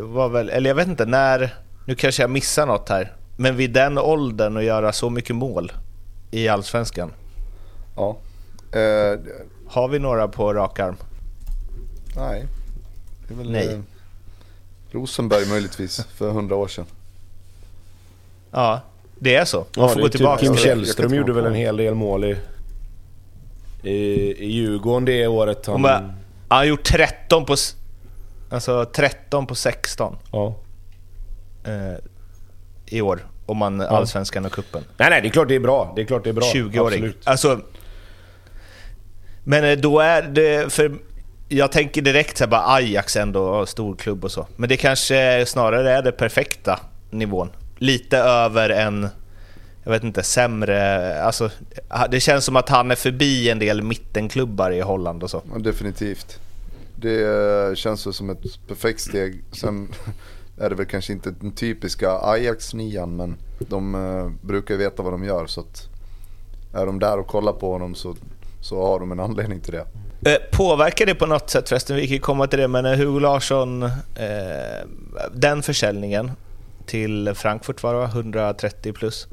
var 0.01 0.29
väl, 0.29 0.49
eller 0.49 0.69
jag 0.69 0.75
vet 0.75 0.87
inte, 0.87 1.05
när... 1.05 1.55
Nu 1.85 1.95
kanske 1.95 2.23
jag 2.23 2.29
missar 2.29 2.65
något 2.65 2.89
här, 2.89 3.13
men 3.37 3.55
vid 3.55 3.71
den 3.71 3.97
åldern 3.97 4.57
och 4.57 4.63
göra 4.63 4.91
så 4.91 5.09
mycket 5.09 5.35
mål 5.35 5.71
i 6.31 6.47
Allsvenskan. 6.47 7.13
Ja. 7.95 8.17
Har 9.67 9.87
vi 9.87 9.99
några 9.99 10.27
på 10.27 10.53
rak 10.53 10.79
arm? 10.79 10.97
nej. 12.15 12.45
Det 13.27 13.33
är 13.33 13.37
väl, 13.37 13.51
Nej. 13.51 13.73
Eh, 13.73 13.79
Rosenberg 14.91 15.45
möjligtvis, 15.49 16.05
för 16.15 16.31
hundra 16.31 16.55
år 16.55 16.67
sedan. 16.67 16.85
Ja, 18.51 18.81
det 19.19 19.35
är 19.35 19.45
så. 19.45 19.57
Man 19.57 19.67
Ja, 19.75 19.87
får 19.87 19.99
gå 20.01 20.07
typ 20.07 20.11
tillbaka. 20.15 20.39
Kim 20.39 20.47
Jag- 20.47 20.55
jag 20.55 20.63
Källström 20.63 21.13
gjorde 21.13 21.33
väl 21.33 21.45
en 21.45 21.53
hel 21.55 21.77
del 21.77 21.95
mål 21.95 22.23
i, 22.23 22.37
i, 23.83 23.91
i 24.45 24.51
Djurgården 24.51 25.05
det 25.05 25.27
året. 25.27 25.65
Han, 25.65 25.83
jag, 25.83 25.89
han 25.91 26.13
har 26.49 26.63
gjort 26.63 26.83
13 26.83 27.45
på, 27.45 27.55
alltså 28.49 28.85
13 28.85 29.47
på 29.47 29.55
16 29.55 30.17
ja. 30.31 30.55
eh, 31.65 31.95
i 32.85 33.01
år. 33.01 33.25
Om 33.45 33.57
man 33.57 33.81
Allsvenskan 33.81 34.45
och 34.45 34.51
kuppen. 34.51 34.83
Nej, 34.97 35.09
nej, 35.09 35.21
det 35.21 35.27
är 35.27 35.29
klart 35.29 35.47
det 35.47 35.55
är 35.55 35.59
bra. 35.59 35.93
Det 35.95 36.01
är 36.01 36.05
klart 36.05 36.23
det 36.23 36.29
är 36.29 36.33
bra. 36.33 36.45
20-åring. 36.53 36.83
Absolut. 36.85 37.17
Alltså, 37.23 37.59
men 39.43 39.63
eh, 39.63 39.77
då 39.77 39.99
är 39.99 40.21
det... 40.21 40.73
För 40.73 40.95
jag 41.49 41.71
tänker 41.71 42.01
direkt 42.01 42.37
så 42.37 42.43
här, 42.43 42.51
bara 42.51 42.73
Ajax 42.73 43.15
ändå, 43.15 43.65
stor 43.65 43.95
klubb 43.95 44.25
och 44.25 44.31
så. 44.31 44.47
Men 44.55 44.69
det 44.69 44.77
kanske 44.77 45.45
snarare 45.47 45.91
är 45.91 46.03
den 46.03 46.13
perfekta 46.13 46.79
nivån. 47.09 47.49
Lite 47.77 48.17
över 48.17 48.69
en, 48.69 49.07
jag 49.83 49.91
vet 49.91 50.03
inte, 50.03 50.23
sämre... 50.23 51.21
Alltså, 51.21 51.49
det 52.11 52.19
känns 52.19 52.45
som 52.45 52.55
att 52.55 52.69
han 52.69 52.91
är 52.91 52.95
förbi 52.95 53.49
en 53.49 53.59
del 53.59 53.81
mittenklubbar 53.81 54.71
i 54.71 54.81
Holland 54.81 55.23
och 55.23 55.29
så. 55.29 55.41
Ja, 55.53 55.59
definitivt. 55.59 56.39
Det 56.95 57.23
eh, 57.69 57.75
känns 57.75 58.15
som 58.15 58.29
ett 58.29 58.67
perfekt 58.67 58.99
steg. 58.99 59.43
Sen 59.51 59.87
är 60.57 60.69
det 60.69 60.75
väl 60.75 60.85
kanske 60.85 61.13
inte 61.13 61.31
den 61.41 61.51
typiska 61.51 62.11
Ajax-nian 62.11 63.15
men 63.15 63.35
de 63.59 63.95
eh, 63.95 64.47
brukar 64.47 64.73
ju 64.73 64.77
veta 64.77 65.03
vad 65.03 65.13
de 65.13 65.23
gör. 65.23 65.45
Så 65.47 65.61
att 65.61 65.89
är 66.73 66.85
de 66.85 66.99
där 66.99 67.19
och 67.19 67.27
kollar 67.27 67.53
på 67.53 67.71
honom 67.71 67.95
så, 67.95 68.15
så 68.61 68.85
har 68.85 68.99
de 68.99 69.11
en 69.11 69.19
anledning 69.19 69.59
till 69.59 69.73
det. 69.73 69.85
Eh, 70.25 70.35
Påverkar 70.51 71.05
det 71.05 71.15
på 71.15 71.25
något 71.25 71.49
sätt 71.49 71.69
förresten, 71.69 71.95
vi 71.95 72.07
kan 72.07 72.19
komma 72.19 72.47
till 72.47 72.59
det, 72.59 72.67
men 72.67 72.85
eh, 72.85 72.97
Hugo 72.97 73.19
Larsson, 73.19 73.83
eh, 73.83 73.89
den 75.33 75.63
försäljningen 75.63 76.31
till 76.85 77.33
Frankfurt 77.35 77.83
var 77.83 77.93
det 77.93 77.99
va? 77.99 78.05
130 78.05 78.93
plus. 78.93 79.27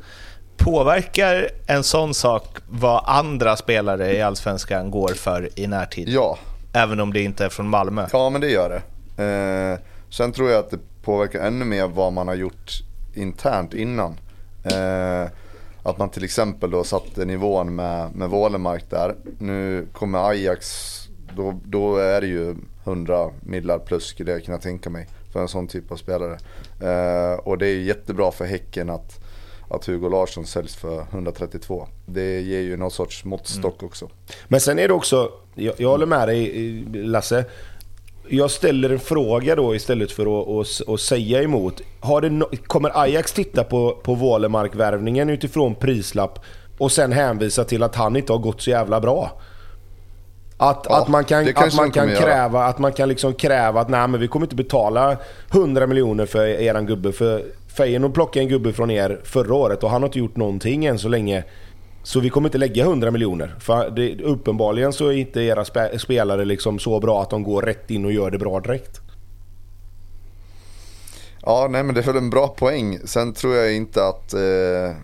Påverkar 0.56 1.48
en 1.66 1.82
sån 1.84 2.14
sak 2.14 2.44
vad 2.68 3.02
andra 3.06 3.56
spelare 3.56 4.16
i 4.16 4.22
Allsvenskan 4.22 4.90
går 4.90 5.08
för 5.08 5.48
i 5.56 5.66
närtid? 5.66 6.08
Ja, 6.08 6.38
Även 6.74 7.00
om 7.00 7.12
det 7.12 7.20
inte 7.20 7.44
är 7.44 7.48
från 7.48 7.68
Malmö? 7.68 8.06
ja 8.12 8.30
men 8.30 8.40
det 8.40 8.48
gör 8.50 8.82
det. 9.16 9.22
Eh, 9.24 9.78
sen 10.10 10.32
tror 10.32 10.50
jag 10.50 10.58
att 10.58 10.70
det 10.70 10.78
påverkar 11.04 11.40
ännu 11.40 11.64
mer 11.64 11.86
vad 11.86 12.12
man 12.12 12.28
har 12.28 12.34
gjort 12.34 12.70
internt 13.14 13.74
innan. 13.74 14.16
Eh, 14.64 15.30
att 15.82 15.98
man 15.98 16.10
till 16.10 16.24
exempel 16.24 16.70
då 16.70 16.84
satte 16.84 17.24
nivån 17.24 17.74
med, 17.74 18.14
med 18.14 18.28
Wålemark 18.28 18.90
där. 18.90 19.16
Nu 19.38 19.86
kommer 19.92 20.28
Ajax, 20.28 20.92
då, 21.36 21.60
då 21.64 21.96
är 21.96 22.20
det 22.20 22.26
ju 22.26 22.56
100 22.84 23.30
millar 23.40 23.78
plus 23.78 24.04
skulle 24.04 24.32
jag 24.32 24.44
kunna 24.44 24.58
tänka 24.58 24.90
mig. 24.90 25.08
För 25.32 25.40
en 25.40 25.48
sån 25.48 25.68
typ 25.68 25.92
av 25.92 25.96
spelare. 25.96 26.38
Eh, 26.80 27.38
och 27.38 27.58
det 27.58 27.66
är 27.66 27.74
ju 27.74 27.82
jättebra 27.82 28.32
för 28.32 28.44
Häcken 28.44 28.90
att, 28.90 29.20
att 29.70 29.86
Hugo 29.86 30.08
Larsson 30.08 30.46
säljs 30.46 30.76
för 30.76 31.06
132. 31.12 31.88
Det 32.06 32.40
ger 32.40 32.60
ju 32.60 32.76
någon 32.76 32.90
sorts 32.90 33.24
måttstock 33.24 33.82
också. 33.82 34.10
Men 34.48 34.60
sen 34.60 34.78
är 34.78 34.88
det 34.88 34.94
också, 34.94 35.32
jag, 35.54 35.74
jag 35.78 35.88
håller 35.88 36.06
med 36.06 36.28
dig 36.28 36.84
Lasse. 36.92 37.44
Jag 38.28 38.50
ställer 38.50 38.90
en 38.90 38.98
fråga 38.98 39.56
då 39.56 39.74
istället 39.74 40.12
för 40.12 40.40
att, 40.40 40.48
att, 40.48 40.88
att 40.88 41.00
säga 41.00 41.42
emot. 41.42 41.80
No, 42.30 42.44
kommer 42.66 43.00
Ajax 43.02 43.32
titta 43.32 43.64
på, 43.64 43.98
på 44.02 44.14
Wålemark-värvningen 44.14 45.30
utifrån 45.30 45.74
prislapp 45.74 46.38
och 46.78 46.92
sen 46.92 47.12
hänvisa 47.12 47.64
till 47.64 47.82
att 47.82 47.94
han 47.94 48.16
inte 48.16 48.32
har 48.32 48.38
gått 48.38 48.62
så 48.62 48.70
jävla 48.70 49.00
bra? 49.00 49.40
Att, 50.56 50.86
Ja, 50.88 51.02
att 51.02 51.08
man 51.08 51.24
kan, 51.24 51.48
att 51.54 51.74
man 51.74 51.90
kan 51.90 52.08
göra. 52.08 52.20
kräva, 52.20 52.64
att 52.64 52.78
man 52.78 52.92
kan 52.92 53.08
liksom 53.08 53.34
kräva 53.34 53.80
att 53.80 53.88
nej 53.88 54.08
men 54.08 54.20
vi 54.20 54.28
kommer 54.28 54.46
inte 54.46 54.56
betala 54.56 55.16
100 55.52 55.86
miljoner 55.86 56.26
för 56.26 56.46
eran 56.46 56.86
gubbe. 56.86 57.12
För 57.12 57.42
Feyenoord 57.76 58.14
plockade 58.14 58.44
en 58.44 58.48
gubbe 58.48 58.72
från 58.72 58.90
er 58.90 59.20
förra 59.24 59.54
året 59.54 59.82
och 59.82 59.90
han 59.90 60.02
har 60.02 60.08
inte 60.08 60.18
gjort 60.18 60.36
någonting 60.36 60.84
än 60.84 60.98
så 60.98 61.08
länge. 61.08 61.44
Så 62.02 62.20
vi 62.20 62.30
kommer 62.30 62.48
inte 62.48 62.58
lägga 62.58 62.84
100 62.84 63.10
miljoner. 63.10 63.54
För 63.58 63.90
det, 63.90 64.22
uppenbarligen 64.22 64.92
så 64.92 65.08
är 65.08 65.12
inte 65.12 65.40
era 65.40 65.64
spe, 65.64 65.98
spelare 65.98 66.44
liksom 66.44 66.78
så 66.78 67.00
bra 67.00 67.22
att 67.22 67.30
de 67.30 67.42
går 67.42 67.62
rätt 67.62 67.90
in 67.90 68.04
och 68.04 68.12
gör 68.12 68.30
det 68.30 68.38
bra 68.38 68.60
direkt. 68.60 69.00
Ja, 71.42 71.68
nej 71.70 71.82
men 71.82 71.94
det 71.94 72.00
är 72.00 72.04
väl 72.04 72.16
en 72.16 72.30
bra 72.30 72.48
poäng. 72.48 72.98
Sen 73.04 73.32
tror 73.32 73.54
jag 73.54 73.74
inte 73.74 74.04
att... 74.04 74.34
Eh, 74.34 74.96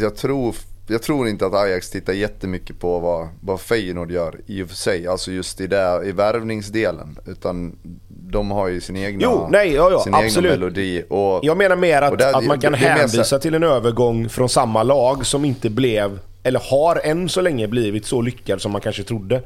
jag, 0.00 0.16
tror, 0.16 0.54
jag 0.86 1.02
tror 1.02 1.28
inte 1.28 1.46
att 1.46 1.54
Ajax 1.54 1.90
tittar 1.90 2.12
jättemycket 2.12 2.78
på 2.80 2.98
vad, 2.98 3.28
vad 3.40 3.60
Feyenoord 3.60 4.10
gör 4.10 4.40
i 4.46 4.62
och 4.62 4.68
för 4.68 4.76
sig. 4.76 5.06
Alltså 5.06 5.32
just 5.32 5.60
i, 5.60 5.66
det, 5.66 6.00
i 6.04 6.12
värvningsdelen. 6.12 7.18
Utan 7.26 7.78
de 8.08 8.50
har 8.50 8.68
ju 8.68 8.80
sin 8.80 8.96
egna, 8.96 9.20
Jo, 9.22 9.48
nej, 9.50 9.72
ja, 9.74 9.90
ja, 9.90 10.00
sin 10.04 10.14
absolut. 10.14 10.36
egna 10.52 10.58
melodi. 10.64 11.04
Och, 11.10 11.40
Jag 11.42 11.56
menar 11.56 11.76
mer 11.76 12.02
att, 12.02 12.18
där- 12.18 12.36
att 12.38 12.44
man 12.44 12.60
kan 12.60 12.72
det 12.72 12.78
mer 12.78 12.86
hänvisa 12.88 13.24
så- 13.24 13.38
till 13.38 13.54
en 13.54 13.62
övergång 13.62 14.28
från 14.28 14.48
samma 14.48 14.82
lag 14.82 15.26
som 15.26 15.44
inte 15.44 15.70
blev 15.70 16.18
Eller 16.44 16.60
har 16.70 17.00
än 17.04 17.28
så 17.28 17.40
länge 17.40 17.68
blivit 17.68 18.06
så 18.06 18.20
lyckad 18.20 18.60
som 18.60 18.72
man 18.72 18.80
kanske 18.80 19.02
trodde. 19.02 19.42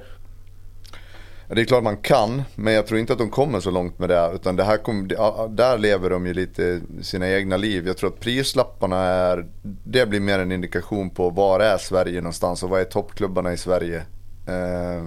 Det 1.48 1.60
är 1.60 1.64
klart 1.64 1.84
man 1.84 1.96
kan, 1.96 2.42
men 2.54 2.74
jag 2.74 2.86
tror 2.86 3.00
inte 3.00 3.12
att 3.12 3.18
de 3.18 3.30
kommer 3.30 3.60
så 3.60 3.70
långt 3.70 3.98
med 3.98 4.08
det. 4.08 4.30
Utan 4.34 4.56
det 4.56 4.64
här 4.64 4.76
kom, 4.76 5.08
där 5.48 5.78
lever 5.78 6.10
de 6.10 6.26
ju 6.26 6.34
lite 6.34 6.80
sina 7.02 7.28
egna 7.28 7.56
liv. 7.56 7.86
Jag 7.86 7.96
tror 7.96 8.10
att 8.10 8.20
prislapparna 8.20 8.96
är, 8.96 9.46
det 9.84 10.06
blir 10.06 10.20
mer 10.20 10.38
en 10.38 10.52
indikation 10.52 11.10
på 11.10 11.30
var 11.30 11.60
är 11.60 11.78
Sverige 11.78 12.20
någonstans 12.20 12.62
och 12.62 12.70
vad 12.70 12.80
är 12.80 12.84
toppklubbarna 12.84 13.52
i 13.52 13.56
Sverige. 13.56 14.02
Eh, 14.46 15.04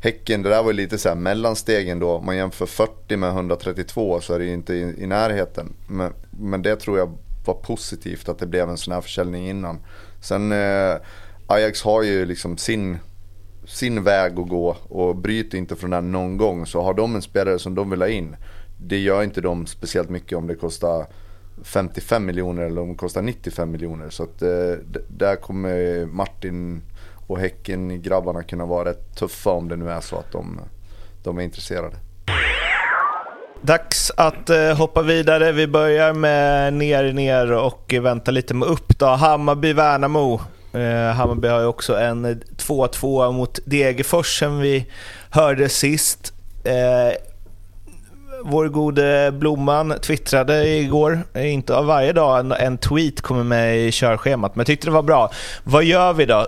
häcken, 0.00 0.42
det 0.42 0.48
där 0.48 0.62
var 0.62 0.70
ju 0.70 0.76
lite 0.76 0.98
så 0.98 1.08
här 1.08 1.16
mellanstegen 1.16 1.98
då. 1.98 2.10
Om 2.10 2.26
man 2.26 2.36
jämför 2.36 2.66
40 2.66 3.16
med 3.16 3.30
132 3.30 4.20
så 4.20 4.34
är 4.34 4.38
det 4.38 4.44
ju 4.44 4.52
inte 4.52 4.74
i, 4.74 4.94
i 4.98 5.06
närheten. 5.06 5.72
Men, 5.86 6.12
men 6.30 6.62
det 6.62 6.76
tror 6.76 6.98
jag 6.98 7.18
var 7.44 7.54
positivt 7.54 8.28
att 8.28 8.38
det 8.38 8.46
blev 8.46 8.68
en 8.68 8.76
sån 8.76 8.94
här 8.94 9.00
försäljning 9.00 9.48
innan. 9.48 9.80
Sen 10.20 10.52
eh, 10.52 10.96
Ajax 11.46 11.82
har 11.82 12.02
ju 12.02 12.26
liksom 12.26 12.56
sin 12.56 12.98
sin 13.64 14.02
väg 14.02 14.38
att 14.38 14.48
gå 14.48 14.76
och 14.88 15.16
bryter 15.16 15.58
inte 15.58 15.76
från 15.76 15.90
den 15.90 16.12
någon 16.12 16.36
gång. 16.36 16.66
Så 16.66 16.82
har 16.82 16.94
de 16.94 17.14
en 17.14 17.22
spelare 17.22 17.58
som 17.58 17.74
de 17.74 17.90
vill 17.90 18.00
ha 18.00 18.08
in, 18.08 18.36
det 18.76 18.98
gör 18.98 19.22
inte 19.22 19.40
de 19.40 19.66
speciellt 19.66 20.10
mycket 20.10 20.38
om 20.38 20.46
det 20.46 20.54
kostar 20.54 21.06
55 21.62 22.26
miljoner 22.26 22.62
eller 22.62 22.80
om 22.80 22.88
det 22.88 22.94
kostar 22.94 23.22
95 23.22 23.70
miljoner. 23.70 24.10
Så 24.10 24.22
att, 24.22 24.42
eh, 24.42 24.74
där 25.08 25.36
kommer 25.36 26.06
Martin 26.06 26.82
och 27.26 27.38
Häcken, 27.38 28.02
grabbarna 28.02 28.42
kunna 28.42 28.66
vara 28.66 28.88
rätt 28.88 29.16
tuffa 29.16 29.50
om 29.50 29.68
det 29.68 29.76
nu 29.76 29.90
är 29.90 30.00
så 30.00 30.16
att 30.16 30.32
de, 30.32 30.60
de 31.22 31.38
är 31.38 31.42
intresserade. 31.42 31.96
Dags 33.60 34.10
att 34.16 34.50
eh, 34.50 34.76
hoppa 34.76 35.02
vidare. 35.02 35.52
Vi 35.52 35.66
börjar 35.66 36.12
med 36.12 36.74
ner, 36.74 37.12
ner 37.12 37.52
och 37.52 37.94
vänta 38.02 38.30
lite 38.30 38.54
med 38.54 38.68
upp. 38.68 38.98
Då. 38.98 39.06
Hammarby-Värnamo. 39.06 40.40
Eh, 40.72 41.14
Hammarby 41.14 41.48
har 41.48 41.60
ju 41.60 41.66
också 41.66 41.98
en 41.98 42.42
2-2 42.56 43.32
mot 43.32 43.58
Degerfors 43.64 44.38
som 44.38 44.58
vi 44.58 44.86
hörde 45.30 45.68
sist. 45.68 46.32
Eh, 46.64 47.16
vår 48.44 48.68
gode 48.68 49.32
Blomman 49.32 49.94
twittrade 50.02 50.68
igår, 50.68 51.20
eh, 51.34 51.52
inte 51.52 51.76
av 51.76 51.86
varje 51.86 52.12
dag 52.12 52.60
en 52.60 52.78
tweet 52.78 53.20
kommer 53.20 53.44
med 53.44 53.78
i 53.78 53.92
körschemat, 53.92 54.56
men 54.56 54.60
jag 54.60 54.66
tyckte 54.66 54.86
det 54.86 54.90
var 54.90 55.02
bra. 55.02 55.30
Vad 55.64 55.84
gör 55.84 56.12
vi 56.12 56.26
då? 56.26 56.46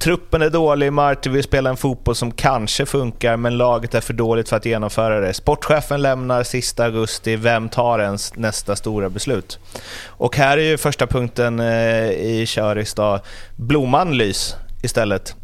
Truppen 0.00 0.42
är 0.42 0.50
dålig, 0.50 0.92
Marti 0.92 1.30
vill 1.30 1.42
spela 1.42 1.70
en 1.70 1.76
fotboll 1.76 2.14
som 2.14 2.32
kanske 2.32 2.86
funkar, 2.86 3.36
men 3.36 3.56
laget 3.56 3.94
är 3.94 4.00
för 4.00 4.12
dåligt 4.12 4.48
för 4.48 4.56
att 4.56 4.66
genomföra 4.66 5.20
det. 5.20 5.34
Sportchefen 5.34 6.02
lämnar 6.02 6.42
sista 6.42 6.84
augusti, 6.84 7.36
vem 7.36 7.68
tar 7.68 7.98
ens 7.98 8.36
nästa 8.36 8.76
stora 8.76 9.10
beslut? 9.10 9.58
Och 10.06 10.36
här 10.36 10.58
är 10.58 10.62
ju 10.62 10.78
första 10.78 11.06
punkten 11.06 11.60
eh, 11.60 12.10
i 12.10 12.44
Köris 12.46 12.94
då, 12.94 13.20
Blomman 13.56 14.16
lys 14.16 14.56
istället. 14.82 15.34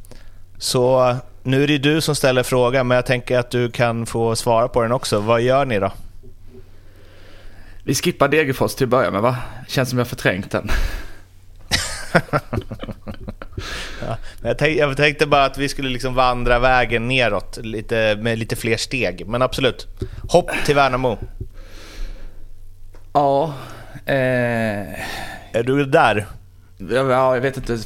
Så 0.58 1.16
nu 1.42 1.62
är 1.62 1.68
det 1.68 1.78
du 1.78 2.00
som 2.00 2.16
ställer 2.16 2.42
frågan, 2.42 2.86
men 2.88 2.94
jag 2.94 3.06
tänker 3.06 3.38
att 3.38 3.50
du 3.50 3.70
kan 3.70 4.06
få 4.06 4.36
svara 4.36 4.68
på 4.68 4.82
den 4.82 4.92
också. 4.92 5.20
Vad 5.20 5.40
gör 5.40 5.64
ni 5.64 5.78
då? 5.78 5.92
Vi 7.82 7.94
skippar 7.94 8.28
Degerfors 8.28 8.74
till 8.74 8.84
att 8.84 8.90
börja 8.90 9.10
med 9.10 9.22
va? 9.22 9.36
Känns 9.68 9.90
som 9.90 9.98
jag 9.98 10.08
förträngt 10.08 10.50
den. 10.50 10.68
ja, 14.00 14.16
jag, 14.42 14.58
tänkte, 14.58 14.80
jag, 14.80 14.96
tänkte, 14.96 15.26
bara 15.26 15.44
att 15.44 15.58
vi 15.58 15.68
skulle 15.68 15.88
liksom 15.88 16.14
vandra 16.14 16.58
vägen 16.58 17.08
neråt 17.08 17.58
lite, 17.62 18.16
med 18.20 18.38
lite 18.38 18.56
fler 18.56 18.76
steg. 18.76 19.26
Men 19.26 19.42
absolut, 19.42 19.86
hopp 20.28 20.50
till 20.64 20.74
Värnamo. 20.74 21.18
Ja. 23.12 23.54
Eh... 24.06 25.00
Är 25.52 25.62
du 25.62 25.84
där? 25.84 26.26
Ja, 26.78 27.34
jag 27.34 27.40
vet 27.40 27.56
inte. 27.56 27.78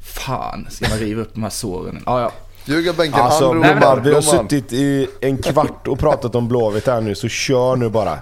Fan, 0.00 0.66
ska 0.70 0.88
man 0.88 0.98
riva 0.98 1.22
upp 1.22 1.34
de 1.34 1.42
här 1.42 1.50
såren? 1.50 2.02
Ja, 2.06 2.20
ja. 2.20 2.32
Ljugarbänken, 2.64 3.20
alltså, 3.20 3.52
Blomman, 3.52 4.02
vi 4.02 4.14
har 4.14 4.20
suttit 4.20 4.72
i 4.72 5.08
en 5.20 5.38
kvart 5.38 5.88
och 5.88 5.98
pratat 5.98 6.34
om 6.34 6.48
Blåvitt 6.48 6.86
här 6.86 7.00
nu, 7.00 7.14
så 7.14 7.28
kör 7.28 7.76
nu 7.76 7.88
bara. 7.88 8.18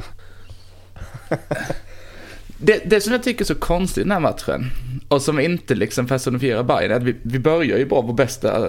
Det, 2.65 2.91
det 2.91 3.01
som 3.01 3.13
jag 3.13 3.23
tycker 3.23 3.45
är 3.45 3.47
så 3.47 3.55
konstigt 3.55 3.99
i 3.99 4.03
den 4.03 4.13
här 4.13 4.21
matchen, 4.21 4.71
och 5.09 5.23
som 5.23 5.41
inte 5.41 5.75
liksom 5.75 6.07
personifierar 6.07 6.63
Bayern, 6.63 6.91
är 6.91 6.97
att 6.97 7.03
vi, 7.03 7.17
vi 7.23 7.39
börjar 7.39 7.79
ju 7.79 7.87
bra, 7.87 8.01
vår 8.01 8.15
bästa, 8.15 8.69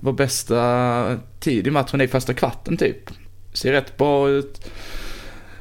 vår 0.00 0.12
bästa 0.12 1.18
tid 1.40 1.66
i 1.66 1.70
matchen 1.70 2.00
är 2.00 2.06
första 2.06 2.34
kvarten 2.34 2.76
typ. 2.76 3.10
Ser 3.52 3.72
rätt 3.72 3.96
bra 3.96 4.28
ut. 4.28 4.70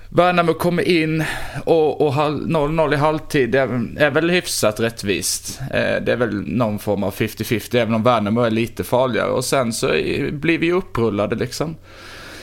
Värnamo 0.09 0.53
kommer 0.53 0.83
in 0.83 1.23
och, 1.65 2.01
och 2.01 2.13
0-0 2.13 2.93
i 2.93 2.97
halvtid 2.97 3.51
det 3.51 3.59
är, 3.59 3.87
är 3.97 4.11
väl 4.11 4.29
hyfsat 4.29 4.79
rättvist. 4.79 5.59
Eh, 5.61 6.03
det 6.05 6.11
är 6.11 6.17
väl 6.17 6.41
någon 6.47 6.79
form 6.79 7.03
av 7.03 7.13
50-50 7.13 7.77
även 7.77 7.93
om 7.93 8.03
Värnamo 8.03 8.41
är 8.41 8.51
lite 8.51 8.83
farligare. 8.83 9.29
Och 9.29 9.45
sen 9.45 9.73
så 9.73 9.87
blir 10.31 10.57
vi 10.57 10.71
upprullade 10.71 11.35
liksom. 11.35 11.75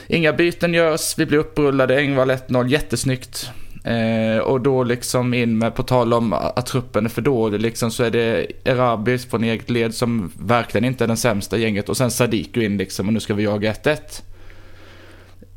Inga 0.06 0.32
byten 0.32 0.74
görs, 0.74 1.18
vi 1.18 1.26
blir 1.26 1.38
upprullade, 1.38 1.96
Engvall 1.96 2.30
1-0, 2.30 2.68
jättesnyggt. 2.68 3.50
Eh, 3.84 4.38
och 4.38 4.60
då 4.60 4.84
liksom 4.84 5.34
in 5.34 5.58
med, 5.58 5.74
på 5.74 5.82
tal 5.82 6.12
om 6.12 6.32
att 6.32 6.66
truppen 6.66 7.04
är 7.04 7.08
för 7.08 7.22
dålig, 7.22 7.60
liksom, 7.60 7.90
så 7.90 8.04
är 8.04 8.10
det 8.10 8.46
Erabi 8.64 9.18
från 9.18 9.44
eget 9.44 9.70
led 9.70 9.94
som 9.94 10.32
verkligen 10.38 10.84
inte 10.84 11.04
är 11.04 11.08
den 11.08 11.16
sämsta 11.16 11.58
gänget. 11.58 11.88
Och 11.88 11.96
sen 11.96 12.10
Sadiku 12.10 12.62
in 12.62 12.76
liksom 12.76 13.06
och 13.06 13.12
nu 13.12 13.20
ska 13.20 13.34
vi 13.34 13.42
jaga 13.42 13.72
1-1. 13.72 14.22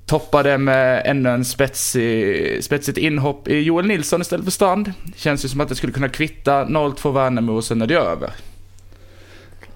Toppade 0.05 0.57
med 0.57 1.01
ännu 1.05 1.29
en 1.29 1.45
spetsig, 1.45 2.63
spetsigt 2.63 2.97
inhopp 2.97 3.47
i 3.47 3.59
Joel 3.59 3.85
Nilsson 3.85 4.21
istället 4.21 4.45
för 4.45 4.51
Strand. 4.51 4.93
Känns 5.15 5.45
ju 5.45 5.49
som 5.49 5.61
att 5.61 5.69
det 5.69 5.75
skulle 5.75 5.93
kunna 5.93 6.09
kvitta 6.09 6.65
0-2 6.65 7.11
Värnamo 7.11 7.53
och 7.53 7.63
sen 7.63 7.81
är 7.81 7.87
det 7.87 7.95
över. 7.95 8.31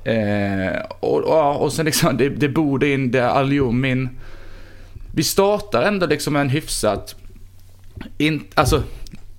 Eh, 0.04 0.82
och, 1.00 1.20
och, 1.24 1.62
och 1.62 1.74
sen 1.74 1.86
liksom, 1.86 2.18
det, 2.18 2.30
det 2.30 2.50
borde 2.50 2.90
in, 2.90 3.12
det 3.12 3.20
är 3.20 3.28
Aljumin. 3.28 4.10
Vi 5.14 5.24
startar 5.24 5.84
ändå 5.84 6.06
liksom 6.06 6.36
en 6.36 6.50
hyfsat 6.50 7.16
in, 8.18 8.44
alltså, 8.54 8.84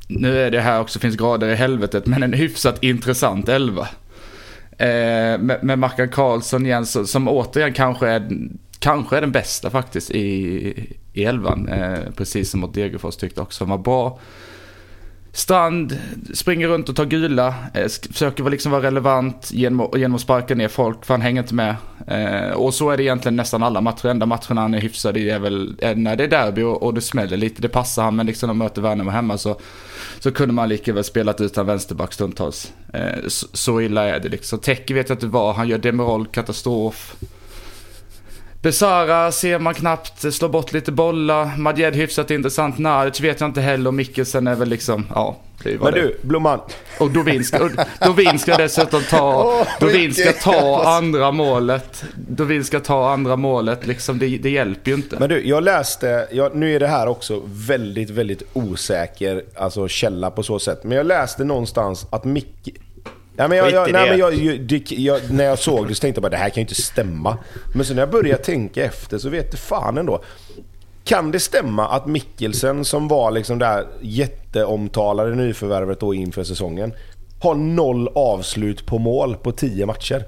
nu 0.08 0.38
är 0.38 0.50
det 0.50 0.60
här 0.60 0.80
också, 0.80 0.98
finns 0.98 1.16
grader 1.16 1.48
i 1.48 1.54
helvetet, 1.54 2.06
men 2.06 2.22
en 2.22 2.32
hyfsat 2.32 2.84
intressant 2.84 3.48
elva. 3.48 3.88
Eh, 4.70 5.38
med, 5.38 5.58
med 5.62 5.78
Mackan 5.78 6.08
Karlsson 6.08 6.66
igen, 6.66 6.86
som, 6.86 7.06
som 7.06 7.28
återigen 7.28 7.72
kanske 7.72 8.08
är, 8.08 8.28
kanske 8.78 9.16
är 9.16 9.20
den 9.20 9.32
bästa 9.32 9.70
faktiskt 9.70 10.10
i, 10.10 10.88
i 11.12 11.24
elvan. 11.24 11.68
Eh, 11.68 11.98
precis 12.16 12.50
som 12.50 12.60
mot 12.60 12.74
Degerfors 12.74 13.16
tyckte 13.16 13.40
också 13.40 13.64
var 13.64 13.78
bra. 13.78 14.20
Strand 15.38 15.98
springer 16.34 16.68
runt 16.68 16.88
och 16.88 16.96
tar 16.96 17.04
gula, 17.04 17.54
eh, 17.74 17.88
försöker 18.12 18.50
liksom 18.50 18.72
vara 18.72 18.82
relevant 18.82 19.50
genom, 19.52 19.90
genom 19.96 20.14
att 20.14 20.20
sparka 20.20 20.54
ner 20.54 20.68
folk, 20.68 21.04
för 21.04 21.14
han 21.14 21.20
hänger 21.20 21.42
inte 21.42 21.54
med. 21.54 21.76
Eh, 22.06 22.50
och 22.50 22.74
så 22.74 22.90
är 22.90 22.96
det 22.96 23.02
egentligen 23.02 23.36
nästan 23.36 23.62
alla 23.62 23.80
matcher, 23.80 24.08
enda 24.08 24.26
matcherna 24.26 24.60
han 24.60 24.74
är 24.74 24.80
hyfsad 24.80 25.16
i 25.16 25.30
är 25.30 25.38
väl 25.38 25.76
eh, 25.78 25.96
när 25.96 26.16
det 26.16 26.24
är 26.24 26.28
derby 26.28 26.62
och, 26.62 26.82
och 26.82 26.94
det 26.94 27.00
smäller 27.00 27.36
lite, 27.36 27.62
det 27.62 27.68
passar 27.68 28.02
han, 28.02 28.16
men 28.16 28.26
liksom 28.26 28.46
när 28.46 28.54
de 28.54 28.58
möter 28.58 28.82
Värnamo 28.82 29.10
hemma 29.10 29.38
så, 29.38 29.60
så 30.18 30.32
kunde 30.32 30.54
man 30.54 30.68
lika 30.68 30.92
väl 30.92 31.04
spelat 31.04 31.40
utan 31.40 31.66
vänsterback 31.66 32.12
stundtals. 32.12 32.72
Eh, 32.92 33.28
så, 33.28 33.46
så, 33.52 33.80
illa 33.80 34.04
är 34.04 34.20
det 34.20 34.28
liksom. 34.28 34.58
Täcker 34.58 34.94
vet 34.94 35.08
jag 35.08 35.16
inte 35.16 35.26
vad, 35.26 35.54
han 35.54 35.68
gör 35.68 35.78
Demirol 35.78 36.26
katastrof. 36.26 37.16
Besara 38.62 39.32
ser 39.32 39.58
man 39.58 39.74
knappt, 39.74 40.34
slår 40.34 40.48
bort 40.48 40.72
lite 40.72 40.92
bollar. 40.92 41.56
Madjed 41.56 41.96
hyfsat 41.96 42.30
intressant. 42.30 42.78
Naric 42.78 43.20
vet 43.20 43.40
jag 43.40 43.48
inte 43.48 43.60
heller. 43.60 43.90
Mikkelsen 43.90 44.46
är 44.46 44.54
väl 44.54 44.68
liksom, 44.68 45.06
ja. 45.14 45.36
Det 45.62 45.80
Men 45.80 45.92
du, 45.92 46.18
Blomman. 46.22 46.60
Och 46.98 47.10
Dovin 47.10 47.44
ska, 47.44 47.70
Dovin 48.00 48.38
ska 48.38 48.56
dessutom 48.56 49.02
ta, 49.02 49.42
oh, 49.60 49.66
Dovin 49.80 50.14
ska 50.14 50.32
ta 50.32 50.84
andra 50.84 51.30
målet. 51.30 52.04
Dovin 52.16 52.64
ska 52.64 52.80
ta 52.80 53.12
andra 53.12 53.36
målet, 53.36 53.86
liksom 53.86 54.18
det, 54.18 54.38
det 54.38 54.50
hjälper 54.50 54.90
ju 54.90 54.96
inte. 54.96 55.16
Men 55.18 55.28
du, 55.28 55.48
jag 55.48 55.64
läste, 55.64 56.28
jag, 56.32 56.56
nu 56.56 56.74
är 56.74 56.80
det 56.80 56.86
här 56.86 57.06
också 57.06 57.42
väldigt, 57.46 58.10
väldigt 58.10 58.42
osäker 58.52 59.42
alltså 59.56 59.88
källa 59.88 60.30
på 60.30 60.42
så 60.42 60.58
sätt. 60.58 60.84
Men 60.84 60.96
jag 60.96 61.06
läste 61.06 61.44
någonstans 61.44 62.06
att 62.10 62.24
Micke, 62.24 62.68
Ja, 63.40 63.48
men 63.48 63.58
jag, 63.58 63.70
jag, 63.70 63.92
nej, 63.92 64.10
men 64.10 64.18
jag, 64.18 64.34
jag, 64.88 65.30
när 65.30 65.44
jag 65.44 65.58
såg 65.58 65.88
det 65.88 65.94
så 65.94 66.00
tänkte 66.00 66.18
jag 66.18 66.22
bara 66.22 66.28
det 66.28 66.36
här 66.36 66.48
kan 66.48 66.54
ju 66.56 66.60
inte 66.60 66.82
stämma. 66.82 67.38
Men 67.74 67.84
så 67.84 67.94
när 67.94 68.02
jag 68.02 68.10
började 68.10 68.42
tänka 68.42 68.84
efter 68.84 69.18
så 69.18 69.28
vet 69.28 69.50
det 69.50 69.56
fan 69.56 69.98
ändå. 69.98 70.22
Kan 71.04 71.30
det 71.30 71.40
stämma 71.40 71.88
att 71.88 72.06
Mikkelsen 72.06 72.84
som 72.84 73.08
var 73.08 73.30
liksom 73.30 73.58
det 73.58 73.66
här 73.66 73.86
jätteomtalade 74.00 75.34
nyförvärvet 75.34 76.00
då 76.00 76.14
inför 76.14 76.44
säsongen 76.44 76.92
har 77.40 77.54
noll 77.54 78.08
avslut 78.14 78.86
på 78.86 78.98
mål 78.98 79.36
på 79.36 79.52
tio 79.52 79.86
matcher? 79.86 80.24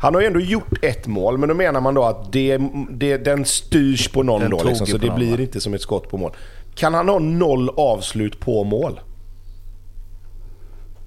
Han 0.00 0.14
har 0.14 0.20
ju 0.20 0.26
ändå 0.26 0.40
gjort 0.40 0.84
ett 0.84 1.06
mål, 1.06 1.38
men 1.38 1.48
då 1.48 1.54
menar 1.54 1.80
man 1.80 1.94
då 1.94 2.04
att 2.04 2.32
det, 2.32 2.58
det, 2.90 3.16
den 3.16 3.44
styrs 3.44 4.08
på 4.08 4.22
någon 4.22 4.40
den 4.40 4.50
då 4.50 4.62
liksom, 4.64 4.86
så 4.86 4.98
det 4.98 5.10
blir 5.10 5.36
va? 5.36 5.42
inte 5.42 5.60
som 5.60 5.74
ett 5.74 5.82
skott 5.82 6.08
på 6.08 6.16
mål. 6.16 6.32
Kan 6.74 6.94
han 6.94 7.08
ha 7.08 7.18
noll 7.18 7.70
avslut 7.76 8.40
på 8.40 8.64
mål? 8.64 9.00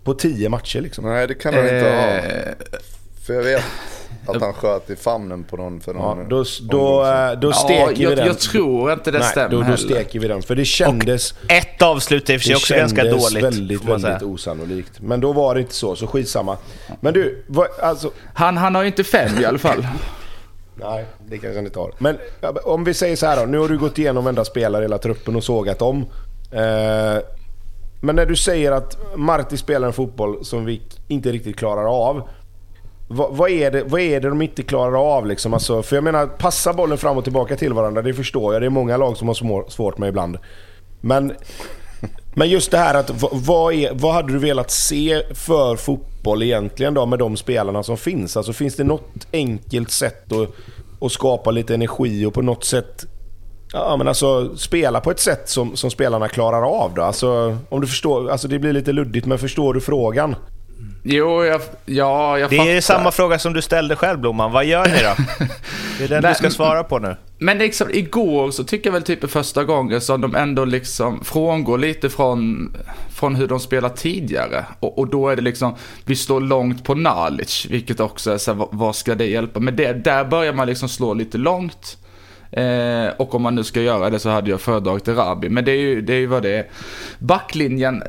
På 0.05 0.13
tio 0.13 0.49
matcher 0.49 0.81
liksom. 0.81 1.05
Nej, 1.05 1.27
det 1.27 1.33
kan 1.33 1.53
han 1.53 1.63
inte 1.63 1.75
ha. 1.75 2.07
Eh. 2.07 2.53
För 3.25 3.33
jag 3.33 3.43
vet, 3.43 3.63
Att 4.27 4.41
han 4.41 4.53
sköt 4.53 4.89
i 4.89 4.95
famnen 4.95 5.43
på 5.43 5.57
någon 5.57 5.81
för 5.81 5.93
någon... 5.93 6.17
Ja, 6.17 6.25
då, 6.29 6.43
då, 6.61 7.05
eh, 7.05 7.31
då 7.39 7.53
steker 7.53 7.79
ja, 7.81 7.89
vi 7.95 8.03
jag, 8.03 8.17
den. 8.17 8.27
jag 8.27 8.39
tror 8.39 8.93
inte 8.93 9.11
det 9.11 9.19
Nej, 9.19 9.27
stämmer 9.27 9.49
då, 9.49 9.57
då 9.57 9.63
heller. 9.63 9.77
steker 9.77 10.19
vi 10.19 10.27
den. 10.27 10.41
För 10.41 10.55
det 10.55 10.65
kändes... 10.65 11.33
Ett 11.49 11.81
avslut 11.81 12.29
är 12.29 12.33
i 12.33 12.37
och 12.37 12.41
för 12.41 12.45
sig 12.45 12.51
Det 12.53 12.57
också 12.57 12.73
ganska 12.75 13.01
kändes 13.01 13.23
dåligt. 13.29 13.43
väldigt, 13.45 13.81
får 13.81 13.87
man 13.89 14.01
väldigt 14.01 14.19
säga. 14.19 14.31
osannolikt. 14.31 15.01
Men 15.01 15.21
då 15.21 15.33
var 15.33 15.55
det 15.55 15.61
inte 15.61 15.73
så, 15.73 15.95
så 15.95 16.07
skitsamma. 16.07 16.57
Men 17.01 17.13
du, 17.13 17.43
vad, 17.47 17.67
alltså... 17.81 18.11
Han, 18.33 18.57
han 18.57 18.75
har 18.75 18.81
ju 18.81 18.87
inte 18.87 19.03
fem 19.03 19.31
i 19.41 19.45
alla 19.45 19.59
fall. 19.59 19.87
Nej, 20.75 21.05
det 21.27 21.37
kanske 21.37 21.57
han 21.57 21.65
inte 21.65 21.79
har. 21.79 21.91
Men 21.97 22.17
om 22.63 22.83
vi 22.83 22.93
säger 22.93 23.15
så 23.15 23.25
här 23.25 23.37
då. 23.37 23.45
Nu 23.45 23.57
har 23.57 23.67
du 23.69 23.77
gått 23.77 23.97
igenom 23.99 24.23
varenda 24.23 24.45
spelare 24.45 24.81
i 24.81 24.85
hela 24.85 24.97
truppen 24.97 25.35
och 25.35 25.43
sågat 25.43 25.79
dem. 25.79 26.05
Eh, 26.51 27.17
men 28.01 28.15
när 28.15 28.25
du 28.25 28.35
säger 28.35 28.71
att 28.71 28.97
Marti 29.15 29.59
spelar 29.59 29.87
en 29.87 29.93
fotboll 29.93 30.45
som 30.45 30.65
vi 30.65 30.81
inte 31.07 31.31
riktigt 31.31 31.55
klarar 31.55 32.07
av. 32.09 32.27
Vad, 33.07 33.35
vad, 33.35 33.49
är 33.49 33.71
det, 33.71 33.83
vad 33.83 34.01
är 34.01 34.21
det 34.21 34.29
de 34.29 34.41
inte 34.41 34.63
klarar 34.63 35.15
av 35.17 35.25
liksom? 35.25 35.53
Alltså, 35.53 35.83
för 35.83 35.95
jag 35.95 36.03
menar, 36.03 36.27
passa 36.27 36.73
bollen 36.73 36.97
fram 36.97 37.17
och 37.17 37.23
tillbaka 37.23 37.55
till 37.55 37.73
varandra, 37.73 38.01
det 38.01 38.13
förstår 38.13 38.53
jag. 38.53 38.61
Det 38.61 38.65
är 38.65 38.69
många 38.69 38.97
lag 38.97 39.17
som 39.17 39.27
har 39.27 39.35
små, 39.35 39.65
svårt 39.69 39.97
med 39.97 40.09
ibland. 40.09 40.37
Men, 41.01 41.33
men 42.33 42.49
just 42.49 42.71
det 42.71 42.77
här 42.77 42.95
att 42.95 43.21
vad, 43.21 43.31
vad, 43.33 43.73
är, 43.73 43.93
vad 43.93 44.13
hade 44.13 44.33
du 44.33 44.39
velat 44.39 44.71
se 44.71 45.21
för 45.33 45.75
fotboll 45.75 46.43
egentligen 46.43 46.93
då 46.93 47.05
med 47.05 47.19
de 47.19 47.37
spelarna 47.37 47.83
som 47.83 47.97
finns? 47.97 48.37
Alltså 48.37 48.53
finns 48.53 48.75
det 48.75 48.83
något 48.83 49.27
enkelt 49.33 49.91
sätt 49.91 50.31
att, 50.31 50.49
att 51.01 51.11
skapa 51.11 51.51
lite 51.51 51.73
energi 51.73 52.25
och 52.25 52.33
på 52.33 52.41
något 52.41 52.63
sätt 52.63 53.05
Ja 53.77 53.97
men 53.97 54.07
alltså 54.07 54.57
spela 54.57 54.99
på 55.01 55.11
ett 55.11 55.19
sätt 55.19 55.49
som, 55.49 55.75
som 55.75 55.91
spelarna 55.91 56.27
klarar 56.27 56.61
av 56.83 56.93
då. 56.95 57.01
Alltså 57.01 57.57
om 57.69 57.81
du 57.81 57.87
förstår, 57.87 58.29
alltså 58.29 58.47
det 58.47 58.59
blir 58.59 58.73
lite 58.73 58.91
luddigt 58.91 59.25
men 59.25 59.39
förstår 59.39 59.73
du 59.73 59.81
frågan? 59.81 60.35
Jo, 61.03 61.43
jag, 61.45 61.61
ja, 61.85 62.39
jag 62.39 62.49
Det 62.49 62.55
är 62.55 62.59
fattar. 62.59 62.81
samma 62.81 63.11
fråga 63.11 63.39
som 63.39 63.53
du 63.53 63.61
ställde 63.61 63.95
själv 63.95 64.19
Blomman. 64.19 64.51
Vad 64.51 64.65
gör 64.65 64.85
ni 64.85 64.91
då? 64.91 65.45
Det 65.97 66.03
är 66.03 66.07
den 66.07 66.21
du 66.23 66.33
ska 66.33 66.49
svara 66.49 66.83
på 66.83 66.99
nu. 66.99 67.15
Men 67.37 67.57
liksom 67.57 67.87
igår 67.91 68.51
så 68.51 68.63
tycker 68.63 68.87
jag 68.87 68.93
väl 68.93 69.03
typ 69.03 69.29
första 69.31 69.63
gången 69.63 70.01
som 70.01 70.21
de 70.21 70.35
ändå 70.35 70.65
liksom 70.65 71.23
frångår 71.23 71.77
lite 71.77 72.09
från, 72.09 72.71
från 73.15 73.35
hur 73.35 73.47
de 73.47 73.59
spelat 73.59 73.97
tidigare. 73.97 74.65
Och, 74.79 74.99
och 74.99 75.07
då 75.07 75.29
är 75.29 75.35
det 75.35 75.41
liksom, 75.41 75.75
vi 76.05 76.15
slår 76.15 76.39
långt 76.41 76.83
på 76.83 76.95
Nalic, 76.95 77.65
vilket 77.69 77.99
också 77.99 78.31
är 78.31 78.37
så 78.37 78.51
här, 78.51 78.57
vad, 78.57 78.67
vad 78.71 78.95
ska 78.95 79.15
det 79.15 79.25
hjälpa? 79.25 79.59
Men 79.59 79.75
det, 79.75 79.93
där 79.93 80.23
börjar 80.25 80.53
man 80.53 80.67
liksom 80.67 80.89
slå 80.89 81.13
lite 81.13 81.37
långt. 81.37 81.97
Eh, 82.55 83.13
och 83.17 83.35
om 83.35 83.41
man 83.41 83.55
nu 83.55 83.63
ska 83.63 83.81
göra 83.81 84.09
det 84.09 84.19
så 84.19 84.29
hade 84.29 84.49
jag 84.49 84.61
föredragit 84.61 85.07
Erabi. 85.07 85.49
Men 85.49 85.65
det 85.65 85.71
är 85.71 85.79
ju, 85.79 86.01
det 86.01 86.13
är 86.13 86.19
ju 86.19 86.25
vad 86.25 86.43
det 86.43 86.55
är. 86.55 86.67
Backlinjen 87.19 88.03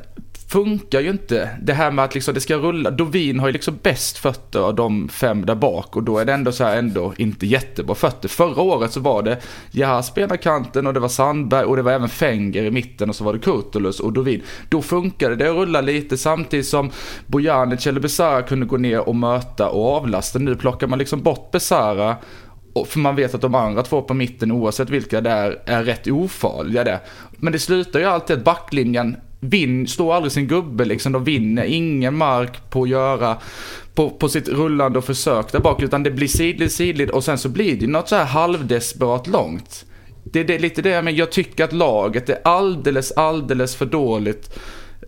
funkar 0.48 1.00
ju 1.00 1.11
inte. 1.11 1.50
Det 1.62 1.72
här 1.72 1.90
med 1.90 2.04
att 2.04 2.14
liksom 2.14 2.35
det 2.35 2.40
ska 2.40 2.56
rulla. 2.56 2.90
Dovin 2.90 3.40
har 3.40 3.46
ju 3.46 3.52
liksom 3.52 3.78
bäst 3.82 4.18
fötter 4.18 4.61
av 4.61 4.74
de 4.74 5.09
fem 5.09 5.46
där 5.46 5.54
bak 5.54 5.96
och 5.96 6.02
då 6.02 6.18
är 6.18 6.24
det 6.24 6.32
ändå 6.32 6.52
så 6.52 6.64
här 6.64 6.76
ändå 6.76 7.12
inte 7.16 7.46
jättebra 7.46 7.94
fötter. 7.94 8.28
Förra 8.28 8.62
året 8.62 8.92
så 8.92 9.00
var 9.00 9.22
det 9.22 9.38
Jaha 9.70 10.02
kanten 10.42 10.87
och 10.87 10.94
det 10.94 11.00
var 11.00 11.09
Sandberg 11.09 11.64
och 11.64 11.76
det 11.76 11.82
var 11.82 11.92
även 11.92 12.09
Fenger 12.09 12.64
i 12.64 12.70
mitten 12.70 13.09
och 13.09 13.16
så 13.16 13.24
var 13.24 13.32
det 13.32 13.38
Kurtulus 13.38 14.00
och 14.00 14.12
Dovin. 14.12 14.42
Då 14.68 14.82
funkade 14.82 15.37
det 15.37 15.50
att 15.50 15.56
rulla 15.56 15.80
lite 15.80 16.16
samtidigt 16.16 16.66
som 16.66 16.90
Bojanic 17.26 17.87
eller 17.87 18.00
Besara 18.00 18.42
kunde 18.42 18.66
gå 18.66 18.76
ner 18.76 19.09
och 19.09 19.16
möta 19.16 19.68
och 19.68 19.96
avlasta. 19.96 20.38
Nu 20.38 20.54
plockar 20.54 20.87
man 20.87 20.98
liksom 20.98 21.22
bort 21.22 21.50
Besara 21.50 22.16
för 22.84 22.98
man 22.98 23.16
vet 23.16 23.34
att 23.34 23.40
de 23.40 23.54
andra 23.54 23.82
två 23.82 24.02
på 24.02 24.14
mitten, 24.14 24.52
oavsett 24.52 24.90
vilka 24.90 25.20
det 25.20 25.30
är, 25.30 25.62
är 25.64 25.84
rätt 25.84 26.06
ofarliga 26.08 26.84
det. 26.84 27.00
Men 27.30 27.52
det 27.52 27.58
slutar 27.58 28.00
ju 28.00 28.06
alltid 28.06 28.36
att 28.36 28.44
backlinjen 28.44 29.16
vin, 29.40 29.86
står 29.86 30.14
aldrig 30.14 30.32
sin 30.32 30.46
gubbe 30.46 30.84
liksom. 30.84 31.12
De 31.12 31.24
vinner 31.24 31.64
ingen 31.64 32.16
mark 32.16 32.70
på 32.70 32.82
att 32.82 32.88
göra, 32.88 33.36
på, 33.94 34.10
på 34.10 34.28
sitt 34.28 34.48
rullande 34.48 34.98
och 34.98 35.04
försök 35.04 35.52
där 35.52 35.60
bak. 35.60 35.82
Utan 35.82 36.02
det 36.02 36.10
blir 36.10 36.28
sidled, 36.28 36.72
sidled 36.72 37.10
och 37.10 37.24
sen 37.24 37.38
så 37.38 37.48
blir 37.48 37.76
det 37.80 37.86
något 37.86 38.08
så 38.08 38.16
här 38.16 38.24
halvdesperat 38.24 39.26
långt. 39.26 39.86
Det, 40.24 40.44
det 40.44 40.54
är 40.54 40.58
lite 40.58 40.82
det, 40.82 41.02
men 41.02 41.16
jag 41.16 41.32
tycker 41.32 41.64
att 41.64 41.72
laget 41.72 42.28
är 42.28 42.38
alldeles, 42.44 43.12
alldeles 43.12 43.76
för 43.76 43.86
dåligt 43.86 44.58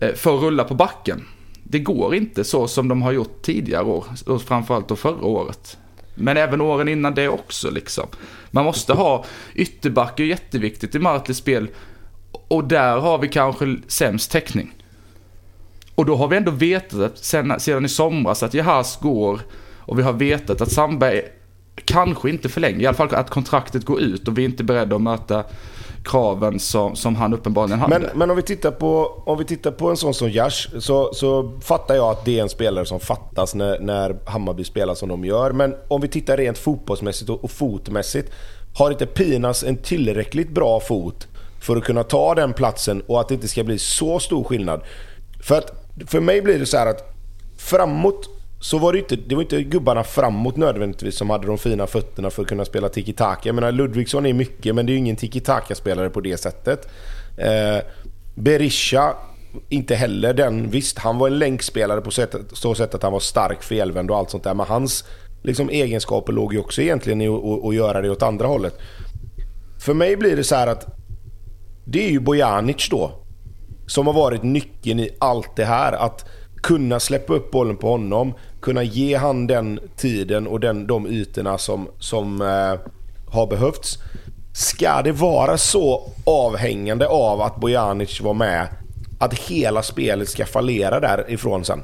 eh, 0.01 0.13
för 0.13 0.35
att 0.35 0.43
rulla 0.43 0.63
på 0.63 0.75
backen. 0.75 1.23
Det 1.63 1.79
går 1.79 2.15
inte 2.15 2.43
så 2.43 2.67
som 2.67 2.87
de 2.87 3.01
har 3.01 3.11
gjort 3.11 3.41
tidigare 3.41 3.83
år, 3.83 4.05
och 4.25 4.41
framförallt 4.41 4.87
då 4.87 4.95
förra 4.95 5.25
året. 5.25 5.77
Men 6.19 6.37
även 6.37 6.61
åren 6.61 6.87
innan 6.87 7.13
det 7.13 7.27
också 7.27 7.71
liksom. 7.71 8.07
Man 8.51 8.65
måste 8.65 8.93
ha 8.93 9.25
ytterback 9.53 10.19
är 10.19 10.23
jätteviktigt 10.23 10.95
i 10.95 10.99
Martins 10.99 11.37
spel. 11.37 11.67
Och 12.31 12.63
där 12.63 12.97
har 12.97 13.17
vi 13.17 13.27
kanske 13.27 13.77
sämst 13.87 14.31
täckning. 14.31 14.73
Och 15.95 16.05
då 16.05 16.15
har 16.15 16.27
vi 16.27 16.37
ändå 16.37 16.51
vetat 16.51 16.99
att 16.99 17.17
sen, 17.17 17.59
sedan 17.59 17.85
i 17.85 17.89
somras 17.89 18.43
att 18.43 18.53
Jahas 18.53 18.99
går 18.99 19.41
och 19.77 19.99
vi 19.99 20.03
har 20.03 20.13
vetat 20.13 20.61
att 20.61 20.71
Sandberg 20.71 21.21
kanske 21.85 22.29
inte 22.29 22.49
förlänger, 22.49 22.79
i 22.79 22.85
alla 22.85 22.97
fall 22.97 23.15
att 23.15 23.29
kontraktet 23.29 23.85
går 23.85 24.01
ut 24.01 24.27
och 24.27 24.37
vi 24.37 24.41
är 24.41 24.45
inte 24.45 24.63
beredda 24.63 24.95
att 24.95 25.01
möta 25.01 25.43
kraven 26.03 26.59
som, 26.59 26.95
som 26.95 27.15
han 27.15 27.33
uppenbarligen 27.33 27.79
hade. 27.79 27.99
Men, 27.99 28.09
men 28.15 28.29
om, 28.29 28.35
vi 28.35 28.43
tittar 28.43 28.71
på, 28.71 29.21
om 29.25 29.37
vi 29.37 29.45
tittar 29.45 29.71
på 29.71 29.89
en 29.89 29.97
sån 29.97 30.13
som 30.13 30.31
Jash 30.31 30.79
så, 30.79 31.13
så 31.13 31.51
fattar 31.61 31.95
jag 31.95 32.09
att 32.09 32.25
det 32.25 32.39
är 32.39 32.43
en 32.43 32.49
spelare 32.49 32.85
som 32.85 32.99
fattas 32.99 33.55
när, 33.55 33.79
när 33.79 34.19
Hammarby 34.25 34.63
spelar 34.63 34.95
som 34.95 35.09
de 35.09 35.25
gör. 35.25 35.51
Men 35.51 35.75
om 35.87 36.01
vi 36.01 36.07
tittar 36.07 36.37
rent 36.37 36.57
fotbollsmässigt 36.57 37.29
och, 37.29 37.43
och 37.43 37.51
fotmässigt. 37.51 38.31
Har 38.73 38.91
inte 38.91 39.05
Pinas 39.05 39.63
en 39.63 39.77
tillräckligt 39.77 40.49
bra 40.49 40.79
fot 40.79 41.27
för 41.61 41.77
att 41.77 41.83
kunna 41.83 42.03
ta 42.03 42.35
den 42.35 42.53
platsen 42.53 43.01
och 43.07 43.21
att 43.21 43.27
det 43.27 43.33
inte 43.33 43.47
ska 43.47 43.63
bli 43.63 43.79
så 43.79 44.19
stor 44.19 44.43
skillnad? 44.43 44.81
För, 45.43 45.57
att, 45.57 45.71
för 46.07 46.19
mig 46.19 46.41
blir 46.41 46.59
det 46.59 46.65
så 46.65 46.77
här 46.77 46.87
att 46.87 47.15
framåt 47.57 48.38
så 48.59 48.77
var 48.77 48.93
det 48.93 48.99
inte, 48.99 49.15
det 49.15 49.35
var 49.35 49.41
inte 49.41 49.63
gubbarna 49.63 50.03
framåt 50.03 50.57
nödvändigtvis 50.57 51.15
som 51.15 51.29
hade 51.29 51.47
de 51.47 51.57
fina 51.57 51.87
fötterna 51.87 52.29
för 52.29 52.41
att 52.41 52.47
kunna 52.47 52.65
spela 52.65 52.87
tiki-taka. 52.89 53.39
Jag 53.43 53.55
menar 53.55 53.71
Ludvigsson 53.71 54.25
är 54.25 54.33
mycket 54.33 54.75
men 54.75 54.85
det 54.85 54.91
är 54.91 54.93
ju 54.93 54.99
ingen 54.99 55.15
tiki-taka-spelare 55.15 56.09
på 56.09 56.21
det 56.21 56.37
sättet. 56.37 56.89
Eh, 57.37 57.83
Berisha, 58.35 59.13
inte 59.69 59.95
heller 59.95 60.33
den. 60.33 60.69
Visst, 60.69 60.99
han 60.99 61.17
var 61.17 61.27
en 61.27 61.39
länkspelare 61.39 62.01
på 62.01 62.11
sätt, 62.11 62.35
så 62.53 62.75
sätt 62.75 62.95
att 62.95 63.03
han 63.03 63.11
var 63.11 63.19
stark 63.19 63.63
felvänd 63.63 64.11
och 64.11 64.17
allt 64.17 64.29
sånt 64.29 64.43
där. 64.43 64.53
Men 64.53 64.65
hans 64.65 65.05
liksom, 65.43 65.69
egenskaper 65.69 66.33
låg 66.33 66.53
ju 66.53 66.59
också 66.59 66.81
egentligen 66.81 67.21
i 67.21 67.27
att, 67.27 67.45
att, 67.45 67.65
att 67.65 67.75
göra 67.75 68.01
det 68.01 68.09
åt 68.09 68.23
andra 68.23 68.47
hållet. 68.47 68.77
För 69.79 69.93
mig 69.93 70.15
blir 70.15 70.35
det 70.35 70.43
så 70.43 70.55
här 70.55 70.67
att 70.67 70.85
det 71.85 72.05
är 72.05 72.09
ju 72.09 72.19
Bojanic 72.19 72.89
då. 72.89 73.11
Som 73.87 74.07
har 74.07 74.13
varit 74.13 74.43
nyckeln 74.43 74.99
i 74.99 75.09
allt 75.19 75.55
det 75.55 75.65
här. 75.65 75.93
Att 75.93 76.25
kunna 76.61 76.99
släppa 76.99 77.33
upp 77.33 77.51
bollen 77.51 77.77
på 77.77 77.89
honom. 77.89 78.33
Kunna 78.61 78.83
ge 78.83 79.15
han 79.15 79.47
den 79.47 79.79
tiden 79.95 80.47
och 80.47 80.59
den, 80.59 80.87
de 80.87 81.07
ytorna 81.07 81.57
som, 81.57 81.87
som 81.99 82.41
eh, 82.41 82.91
har 83.33 83.47
behövts. 83.47 83.97
Ska 84.53 85.01
det 85.01 85.11
vara 85.11 85.57
så 85.57 86.11
avhängande 86.23 87.07
av 87.07 87.41
att 87.41 87.59
Bojanic 87.59 88.21
var 88.21 88.33
med 88.33 88.67
att 89.19 89.33
hela 89.33 89.83
spelet 89.83 90.29
ska 90.29 90.45
fallera 90.45 90.99
därifrån 90.99 91.65
sen? 91.65 91.81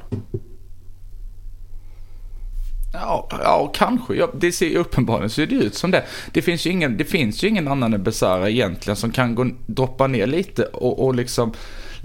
Ja, 2.93 3.27
ja 3.43 3.71
kanske. 3.75 4.15
Ja, 4.15 4.29
det 4.33 4.51
ser 4.51 4.77
uppenbarligen 4.77 5.29
ser 5.29 5.47
det 5.47 5.55
ut 5.55 5.75
som 5.75 5.91
det. 5.91 6.03
Det 6.31 6.41
finns 6.41 6.65
ju 6.65 6.69
ingen, 6.69 6.97
det 6.97 7.05
finns 7.05 7.43
ju 7.43 7.47
ingen 7.47 7.67
annan 7.67 7.93
än 7.93 8.03
Besara 8.03 8.49
egentligen 8.49 8.95
som 8.95 9.11
kan 9.11 9.35
gå, 9.35 9.45
droppa 9.65 10.07
ner 10.07 10.27
lite 10.27 10.63
och, 10.63 11.05
och 11.05 11.15
liksom 11.15 11.53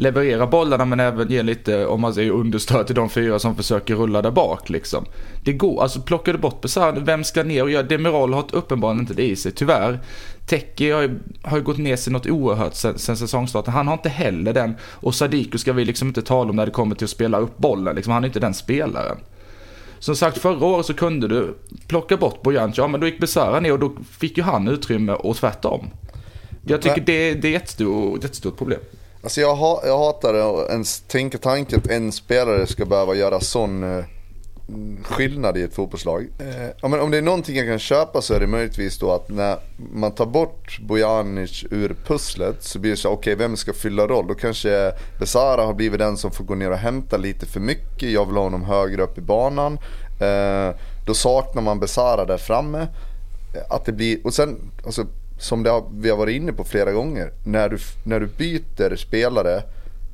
leverera 0.01 0.47
bollarna 0.47 0.85
men 0.85 1.01
även 1.01 1.31
ge 1.31 1.43
lite, 1.43 1.87
om 1.87 2.01
man 2.01 2.15
säger 2.15 2.31
understöd 2.31 2.87
till 2.87 2.95
de 2.95 3.11
fyra 3.11 3.39
som 3.39 3.57
försöker 3.57 3.95
rulla 3.95 4.23
där 4.23 4.31
bak 4.31 4.69
liksom. 4.71 5.05
Det 5.45 5.53
går, 5.53 5.83
alltså 5.83 6.01
plockar 6.01 6.33
du 6.33 6.39
bort 6.39 6.61
Besara, 6.61 6.93
vem 6.93 7.25
ska 7.25 7.43
ner 7.43 7.63
och 7.63 7.71
göra? 7.71 7.83
Demiral 7.83 8.35
har 8.35 8.45
uppenbarligen 8.53 9.01
inte 9.01 9.15
det 9.15 9.29
i 9.29 9.37
sig, 9.37 9.53
tyvärr. 9.53 10.01
Teki 10.47 10.91
har 10.91 11.03
ju, 11.03 11.19
har 11.43 11.57
ju 11.57 11.63
gått 11.63 11.79
ner 11.79 11.97
sig 11.97 12.13
något 12.13 12.27
oerhört 12.27 12.75
sen, 12.75 12.99
sen 12.99 13.17
säsongstarten. 13.17 13.73
Han 13.73 13.87
har 13.87 13.95
inte 13.95 14.09
heller 14.09 14.53
den. 14.53 14.77
Och 14.83 15.15
Sadiku 15.15 15.59
ska 15.59 15.73
vi 15.73 15.85
liksom 15.85 16.09
inte 16.09 16.23
tala 16.23 16.51
om 16.51 16.57
när 16.57 16.67
det 16.67 16.73
kommer 16.73 16.95
till 16.95 17.05
att 17.05 17.11
spela 17.11 17.39
upp 17.39 17.59
bollen, 17.59 17.97
liksom. 17.97 18.13
Han 18.13 18.25
är 18.25 18.29
inte 18.29 18.41
den 18.41 18.55
spelaren. 18.55 19.17
Som 19.99 20.17
sagt, 20.17 20.39
förra 20.39 20.67
året 20.67 20.87
så 20.87 20.95
kunde 20.95 21.29
du 21.29 21.57
plocka 21.87 22.17
bort 22.17 22.43
Bojanc, 22.43 22.79
ja 22.79 22.89
men 22.89 23.01
då 23.01 23.07
gick 23.07 23.21
Besara 23.21 23.61
ner 23.61 23.73
och 23.73 23.79
då 23.79 23.93
fick 24.11 24.37
ju 24.37 24.43
han 24.43 24.69
utrymme 24.69 25.13
och 25.13 25.37
tvärtom. 25.37 25.91
Jag 26.67 26.83
tycker 26.83 27.01
det, 27.01 27.35
det 27.35 27.49
är 27.49 27.57
ett 27.57 27.63
jättestort, 27.63 28.23
jättestort 28.23 28.59
problem. 28.59 28.81
Alltså 29.23 29.41
jag, 29.41 29.55
ha, 29.55 29.83
jag 29.87 29.99
hatar 29.99 30.33
det, 30.33 30.73
ens 30.73 31.01
tänka 31.01 31.39
tanken 31.39 31.79
att 31.79 31.91
en 31.91 32.13
spelare 32.13 32.67
ska 32.67 32.85
behöva 32.85 33.15
göra 33.15 33.41
sån 33.41 33.99
eh, 33.99 34.05
skillnad 35.03 35.57
i 35.57 35.63
ett 35.63 35.75
fotbollslag. 35.75 36.29
Eh, 36.39 36.89
men 36.89 37.01
om 37.01 37.11
det 37.11 37.19
är 37.19 37.23
någonting 37.23 37.57
jag 37.57 37.67
kan 37.67 37.79
köpa 37.79 38.23
så 38.23 38.35
är 38.35 38.41
det 38.41 38.47
möjligtvis 38.47 38.99
då 38.99 39.13
att 39.13 39.29
när 39.29 39.59
man 39.93 40.13
tar 40.13 40.27
bort 40.27 40.81
Bojanic 40.81 41.65
ur 41.71 41.97
pusslet 42.07 42.63
så 42.63 42.79
blir 42.79 42.91
det 42.91 42.97
så 42.97 43.09
okej 43.09 43.35
okay, 43.35 43.47
vem 43.47 43.57
ska 43.57 43.73
fylla 43.73 44.07
roll? 44.07 44.27
Då 44.29 44.35
kanske 44.35 44.93
Besara 45.19 45.65
har 45.65 45.75
blivit 45.75 45.99
den 45.99 46.17
som 46.17 46.31
får 46.31 46.45
gå 46.45 46.55
ner 46.55 46.71
och 46.71 46.79
hämta 46.79 47.17
lite 47.17 47.47
för 47.47 47.61
mycket. 47.61 48.11
Jag 48.11 48.27
vill 48.27 48.37
ha 48.37 48.43
honom 48.43 48.65
högre 48.65 49.03
upp 49.03 49.19
i 49.19 49.21
banan. 49.21 49.79
Eh, 50.21 50.77
då 51.07 51.15
saknar 51.15 51.63
man 51.63 51.81
Besara 51.81 52.25
där 52.25 52.39
framme. 52.39 52.87
Att 53.71 53.85
det 53.85 53.93
blir, 53.93 54.27
och 54.27 54.35
sen, 54.35 54.73
alltså, 54.87 55.07
som 55.41 55.65
har, 55.65 55.85
vi 55.93 56.11
har 56.11 56.17
varit 56.17 56.37
inne 56.37 56.53
på 56.53 56.65
flera 56.65 56.93
gånger. 56.93 57.33
När 57.45 57.69
du, 57.69 57.79
när 58.05 58.21
du 58.21 58.27
byter 58.27 58.97
spelare 58.97 59.63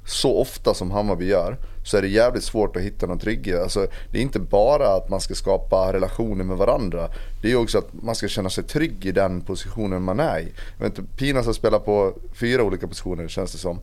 så 0.07 0.41
ofta 0.41 0.75
som 0.75 0.91
Hammarby 0.91 1.27
gör 1.27 1.57
så 1.85 1.97
är 1.97 2.03
det 2.03 2.09
jävligt 2.09 2.45
svårt 2.45 2.77
att 2.77 2.83
hitta 2.83 3.07
någon 3.07 3.19
trygghet. 3.19 3.63
Alltså, 3.63 3.87
det 4.13 4.19
är 4.19 4.23
inte 4.23 4.39
bara 4.39 4.89
att 4.89 5.09
man 5.09 5.21
ska 5.21 5.35
skapa 5.35 5.93
relationer 5.93 6.45
med 6.45 6.57
varandra. 6.57 7.09
Det 7.43 7.53
är 7.53 7.57
också 7.57 7.79
att 7.79 8.03
man 8.03 8.15
ska 8.15 8.29
känna 8.29 8.51
sig 8.51 8.65
trygg 8.65 9.07
i 9.07 9.13
den 9.13 9.41
positionen 9.41 10.03
man 10.03 10.21
är 10.21 10.39
i. 10.39 10.53
Jag 10.79 10.89
vet 10.89 10.99
inte, 10.99 11.17
Pinas 11.17 11.47
har 11.47 11.53
spelat 11.53 11.85
på 11.85 12.15
fyra 12.35 12.63
olika 12.63 12.87
positioner 12.87 13.29
känns 13.29 13.53
det 13.53 13.59
som. 13.59 13.77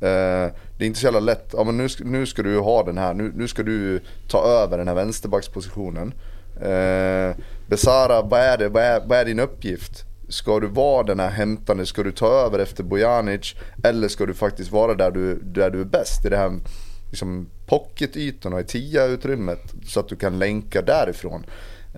Eh, 0.00 0.52
det 0.78 0.84
är 0.84 0.86
inte 0.86 1.00
så 1.00 1.06
jävla 1.06 1.20
lätt. 1.20 1.54
Ja, 1.56 1.64
men 1.64 1.76
nu, 1.76 1.88
ska, 1.88 2.04
nu 2.04 2.26
ska 2.26 2.42
du 2.42 2.58
ha 2.58 2.82
den 2.82 2.98
här. 2.98 3.14
Nu, 3.14 3.32
nu 3.34 3.48
ska 3.48 3.62
du 3.62 4.00
ta 4.28 4.44
över 4.44 4.78
den 4.78 4.88
här 4.88 4.94
vänsterbackspositionen. 4.94 6.14
Eh, 6.60 7.36
Besara, 7.66 8.22
vad 8.22 8.40
är, 8.40 8.58
det? 8.58 8.68
Vad, 8.68 8.82
är, 8.82 9.00
vad 9.06 9.18
är 9.18 9.24
din 9.24 9.40
uppgift? 9.40 10.04
Ska 10.28 10.60
du 10.60 10.66
vara 10.66 11.02
den 11.02 11.20
här 11.20 11.30
hämtande? 11.30 11.86
Ska 11.86 12.02
du 12.02 12.12
ta 12.12 12.26
över 12.26 12.58
efter 12.58 12.84
Bojanic? 12.84 13.54
Eller 13.84 14.08
ska 14.08 14.26
du 14.26 14.34
faktiskt 14.34 14.72
vara 14.72 14.94
där 14.94 15.10
du, 15.10 15.40
där 15.42 15.70
du 15.70 15.80
är 15.80 15.84
bäst? 15.84 16.24
I 16.24 16.28
det 16.28 16.36
här 16.36 16.58
liksom, 17.10 17.46
pocketytorna, 17.66 18.60
i 18.60 18.64
tia-utrymmet. 18.64 19.74
Så 19.86 20.00
att 20.00 20.08
du 20.08 20.16
kan 20.16 20.38
länka 20.38 20.82
därifrån. 20.82 21.46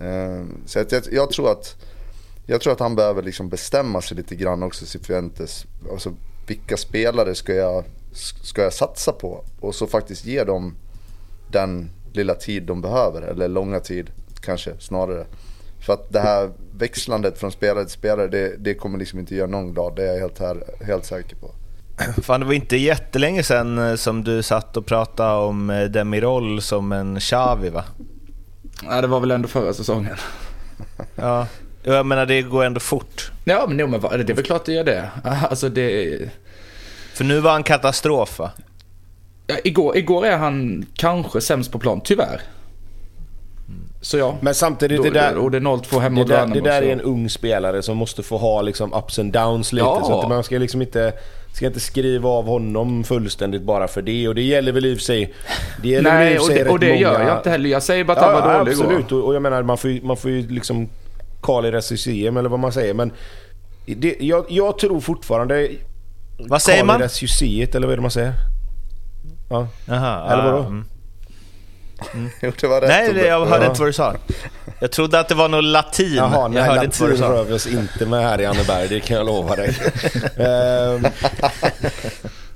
Eh, 0.01 0.45
så 0.67 0.81
att 0.81 0.93
jag, 0.93 1.03
jag, 1.11 1.31
tror 1.31 1.53
att 1.53 1.77
jag 2.47 2.61
tror 2.61 2.73
att 2.73 2.81
han 2.81 2.97
behöver 2.97 3.23
liksom 3.23 3.49
bestämma 3.49 4.03
sig 4.03 4.17
lite 4.17 4.35
grann 4.35 4.63
också, 4.63 4.87
Cifuentes. 4.87 5.67
Alltså, 5.93 6.15
vilka 6.47 6.77
spelare 6.77 7.35
ska 7.35 7.55
jag, 7.55 7.85
ska 8.43 8.63
jag 8.63 8.73
satsa 8.73 9.13
på? 9.13 9.45
Och 9.61 9.75
så 9.75 9.87
faktiskt 9.87 10.25
ge 10.25 10.45
dem 10.45 10.75
den 11.53 11.91
lilla 12.13 12.35
tid 12.35 12.63
de 12.63 12.81
behöver, 12.81 13.23
eller 13.23 13.49
långa 13.49 13.81
tid 13.81 14.11
kanske 14.41 14.75
snarare. 14.81 15.27
För 15.81 15.93
att 15.93 16.13
det 16.13 16.21
här 16.21 16.51
växlandet 16.79 17.39
från 17.39 17.53
spelare 17.53 17.85
till 17.85 17.93
spelare, 17.93 18.29
det, 18.29 18.57
det 18.59 18.75
kommer 18.75 18.99
liksom 18.99 19.19
inte 19.19 19.35
göra 19.35 19.47
någon 19.47 19.73
glad. 19.73 19.97
Det 19.97 20.03
är 20.03 20.13
jag 20.13 20.21
helt, 20.21 20.39
här, 20.39 20.63
helt 20.87 21.05
säker 21.05 21.37
på. 21.37 21.51
Fan, 22.23 22.41
det 22.41 22.47
var 22.47 22.53
inte 22.53 22.77
jättelänge 22.77 23.43
sedan 23.43 23.79
eh, 23.79 23.95
som 23.95 24.25
du 24.25 24.43
satt 24.43 24.77
och 24.77 24.87
pratade 24.87 25.35
om 25.35 25.71
eh, 25.71 25.85
Demirol 25.85 26.63
som 26.63 26.93
en 26.93 27.21
Xavi 27.21 27.71
va? 27.71 27.85
Ja, 28.85 29.01
det 29.01 29.07
var 29.07 29.21
väl 29.21 29.31
ändå 29.31 29.49
förra 29.49 29.73
säsongen. 29.73 30.17
Ja, 31.15 31.47
jag 31.83 32.07
menar 32.07 32.27
det 32.27 32.43
går 32.43 32.65
ändå 32.65 32.81
fort. 32.81 33.33
Ja, 33.45 33.65
men, 33.69 33.77
no, 33.77 33.87
men 33.87 34.01
det 34.01 34.33
är 34.33 34.35
väl 34.35 34.45
klart 34.45 34.65
det 34.65 34.73
gör 34.73 34.85
det. 34.85 35.11
Alltså 35.25 35.69
det... 35.69 36.19
För 37.15 37.25
nu 37.25 37.41
var 37.41 37.53
han 37.53 37.63
katastrof 37.63 38.39
va? 38.39 38.51
Ja, 39.47 39.57
igår, 39.65 39.97
igår 39.97 40.27
är 40.27 40.37
han 40.37 40.87
kanske 40.95 41.41
sämst 41.41 41.73
på 41.73 41.79
plan, 41.79 42.01
tyvärr. 42.05 42.41
Så 44.01 44.19
ja. 44.19 44.37
Men 44.41 44.55
samtidigt, 44.55 45.03
det 45.03 45.11
där, 45.11 45.37
och 45.37 45.51
det 45.51 45.59
är 45.59 45.61
0-2 45.61 46.01
hemma 46.01 46.25
det 46.25 46.35
där, 46.35 46.47
det 46.47 46.61
där 46.61 46.83
är 46.83 46.93
en 46.93 47.01
ung 47.01 47.31
spelare 47.31 47.83
som 47.83 47.97
måste 47.97 48.23
få 48.23 48.37
ha 48.37 48.63
liksom 48.63 48.95
ups 48.95 49.19
and 49.19 49.33
downs 49.33 49.73
lite. 49.73 49.87
Ja. 49.87 50.03
Så 50.05 50.21
att 50.21 50.29
man 50.29 50.45
ska 50.45 50.59
liksom 50.59 50.83
inte, 50.83 51.13
ska 51.53 51.67
inte 51.67 51.81
skriva 51.81 52.29
av 52.29 52.47
honom 52.47 53.05
fullständigt 53.05 53.63
bara 53.63 53.89
för 53.89 54.03
det. 54.03 54.29
Och 54.29 54.35
det 54.35 54.43
gäller 54.43 54.73
väl 54.73 54.87
i 54.87 54.95
och 54.95 54.99
för 54.99 55.05
sig... 55.05 55.35
Det 55.83 55.89
gäller 55.89 56.13
Nej, 56.13 56.35
i 56.35 56.39
och, 56.39 56.43
sig 56.43 56.59
och 56.59 56.65
det, 56.65 56.71
och 56.71 56.81
det 56.81 56.87
många... 56.87 57.01
gör 57.01 57.21
jag 57.21 57.39
inte 57.39 57.51
heller. 57.51 57.71
Jag 57.71 57.83
säger 57.83 58.05
bara 58.05 58.17
att 58.17 58.23
ja, 58.23 58.33
han 58.33 58.43
var 58.43 58.59
dålig 58.59 58.73
absolut. 58.73 59.13
Och, 59.13 59.25
och 59.25 59.35
jag 59.35 59.43
menar, 59.43 59.63
man 59.63 59.79
får 59.79 59.91
ju, 59.91 60.03
man 60.03 60.17
får 60.17 60.31
ju 60.31 60.49
liksom 60.49 60.89
Kali 61.43 61.71
Resuciem 61.71 62.37
eller 62.37 62.49
vad 62.49 62.61
man 62.61 62.73
säger. 62.73 62.95
Men 62.95 63.13
det, 63.87 64.17
jag, 64.21 64.45
jag 64.49 64.79
tror 64.79 65.01
fortfarande... 65.01 65.69
Vad 66.39 66.63
säger 66.63 66.85
man? 66.85 67.01
Resuciet 67.01 67.75
eller 67.75 67.87
vad 67.87 67.93
är 67.93 67.97
det 67.97 68.03
man 68.03 68.11
säger? 68.11 68.33
Ja. 69.51 69.69
Aha, 69.89 70.33
eller 70.33 70.53
vadå? 70.53 70.83
Mm. 72.15 72.31
Det 72.61 72.67
var 72.67 72.81
rätt 72.81 72.89
Nej, 72.89 73.13
det, 73.13 73.27
jag 73.27 73.47
hörde 73.47 73.65
ja. 73.65 73.71
inte 73.71 73.81
vad 73.81 73.89
du 73.89 73.93
sa. 73.93 74.15
Jag 74.81 74.93
trodde 74.93 75.21
att 75.21 75.29
det 75.29 75.35
var 75.35 75.49
något 75.49 75.65
latin. 75.65 76.15
Jaha, 76.15 76.49
nej, 76.49 76.59
jag 76.59 76.65
hörde 76.65 76.85
inte 76.85 77.03
vad 77.03 77.11
du 77.11 77.17
sa. 77.17 77.29
rör 77.29 77.45
vi 77.45 77.53
oss 77.53 77.67
inte 77.67 78.07
med 78.07 78.23
här 78.23 78.41
i 78.41 78.47
Anneberg, 78.47 78.89
det 78.89 79.01
kan 79.01 79.17
jag 79.17 79.27
lova 79.27 79.57
dig. 79.57 79.77
Ehm, 80.37 81.07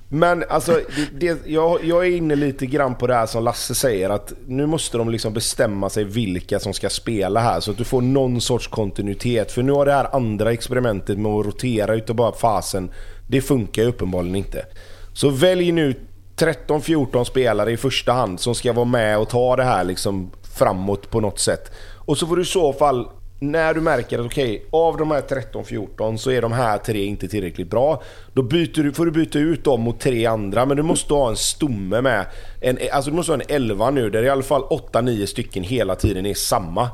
men 0.09 0.45
alltså, 0.49 0.81
det, 0.97 1.35
det, 1.35 1.39
jag, 1.47 1.85
jag, 1.85 2.07
är 2.07 2.11
inne 2.11 2.37
lite 2.37 2.67
grann 2.67 2.95
på 2.95 3.07
det 3.07 3.15
här 3.15 3.27
som 3.27 3.45
Lasse 3.45 3.75
säger. 3.75 4.11
Att 4.11 4.33
nu 4.47 4.67
måste 4.67 4.99
de 4.99 5.11
liksom 5.11 5.33
bestämma 5.33 5.91
sig 5.91 6.05
vilka 6.05 6.61
som 6.61 6.75
ska 6.75 6.91
spela 6.91 7.41
här. 7.41 7.61
Så 7.61 7.71
att 7.71 7.79
du 7.79 7.85
får 7.85 8.01
någon 8.01 8.41
sorts 8.41 8.69
kontinuitet. 8.69 9.53
För 9.53 9.63
nu 9.63 9.73
har 9.73 9.87
det 9.87 9.93
här 9.93 10.17
andra 10.17 10.53
experimentet 10.53 11.19
med 11.19 11.33
att 11.33 11.47
rotera 11.47 11.95
utav 11.95 12.17
bara 12.17 12.33
fasen. 12.33 12.91
Det 13.29 13.41
funkar 13.41 13.83
ju 13.83 13.89
uppenbarligen 13.89 14.37
inte. 14.37 14.67
Så 15.13 15.29
välj 15.29 15.73
nu 15.73 15.95
13-14 16.43 17.25
spelare 17.25 17.73
i 17.73 17.77
första 17.77 18.13
hand 18.13 18.41
som 18.41 18.55
ska 18.55 18.73
vara 18.73 18.85
med 18.85 19.19
och 19.19 19.29
ta 19.29 19.57
det 19.57 19.65
här 19.65 19.85
liksom 19.85 20.31
framåt 20.55 21.11
på 21.11 21.21
något 21.21 21.39
sätt. 21.39 21.73
Och 21.99 22.19
så 22.19 22.27
får 22.27 22.37
du 22.37 22.43
i 22.43 22.45
så 22.45 22.73
fall, 22.73 23.09
när 23.41 23.75
du 23.75 23.81
märker 23.81 24.19
att 24.19 24.27
okej, 24.27 24.57
okay, 24.57 24.67
av 24.71 24.97
de 24.97 25.11
här 25.11 25.21
13-14 25.21 26.17
så 26.17 26.31
är 26.31 26.43
de 26.43 26.53
här 26.53 26.79
tre 26.79 27.05
inte 27.05 27.29
tillräckligt 27.29 27.71
bra. 27.71 28.03
Då 28.33 28.43
byter 28.43 28.83
du, 28.83 28.93
får 28.93 29.05
du 29.05 29.11
byta 29.11 29.39
ut 29.39 29.65
dem 29.65 29.81
mot 29.81 30.01
tre 30.01 30.27
andra, 30.27 30.67
men 30.67 30.77
du 30.77 30.83
måste 30.83 31.15
ha 31.15 31.31
en 31.31 31.37
stomme 31.37 32.01
med. 32.01 32.27
En, 32.61 32.79
alltså 32.93 33.11
du 33.11 33.17
måste 33.17 33.33
ha 33.33 33.41
en 33.41 33.47
11 33.49 33.91
nu, 33.91 34.11
där 34.11 34.23
i 34.23 34.29
alla 34.29 34.43
fall 34.43 34.63
8-9 34.63 35.27
stycken 35.27 35.63
hela 35.63 35.95
tiden 35.95 36.27
är 36.27 36.35
samma. 36.35 36.91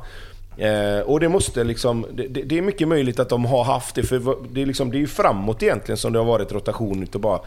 Eh, 0.57 0.99
och 0.99 1.19
det 1.19 1.29
måste 1.29 1.63
liksom, 1.63 2.05
det, 2.13 2.27
det, 2.27 2.57
är 2.57 2.61
mycket 2.61 2.87
möjligt 2.87 3.19
att 3.19 3.29
de 3.29 3.45
har 3.45 3.63
haft 3.63 3.95
det, 3.95 4.03
för 4.03 4.35
det 4.51 4.61
är, 4.61 4.65
liksom, 4.65 4.91
det 4.91 4.97
är 4.97 4.99
ju 4.99 5.07
framåt 5.07 5.63
egentligen 5.63 5.97
som 5.97 6.13
det 6.13 6.19
har 6.19 6.25
varit 6.25 6.51
rotation 6.51 7.03
utav 7.03 7.21
bara 7.21 7.39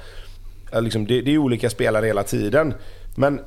Liksom, 0.81 1.07
det, 1.07 1.21
det 1.21 1.35
är 1.35 1.39
olika 1.39 1.71
spelare 1.71 2.07
hela 2.07 2.23
tiden. 2.23 2.75
Men 3.15 3.41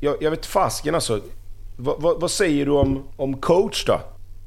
jag, 0.00 0.16
jag 0.20 0.30
vet 0.30 0.46
fasken 0.46 0.94
alltså. 0.94 1.20
Vad, 1.76 2.02
vad, 2.02 2.20
vad, 2.20 2.30
säger 2.30 2.66
du 2.66 2.72
om, 2.72 3.04
om 3.16 3.36
coach 3.36 3.84
då? 3.86 4.00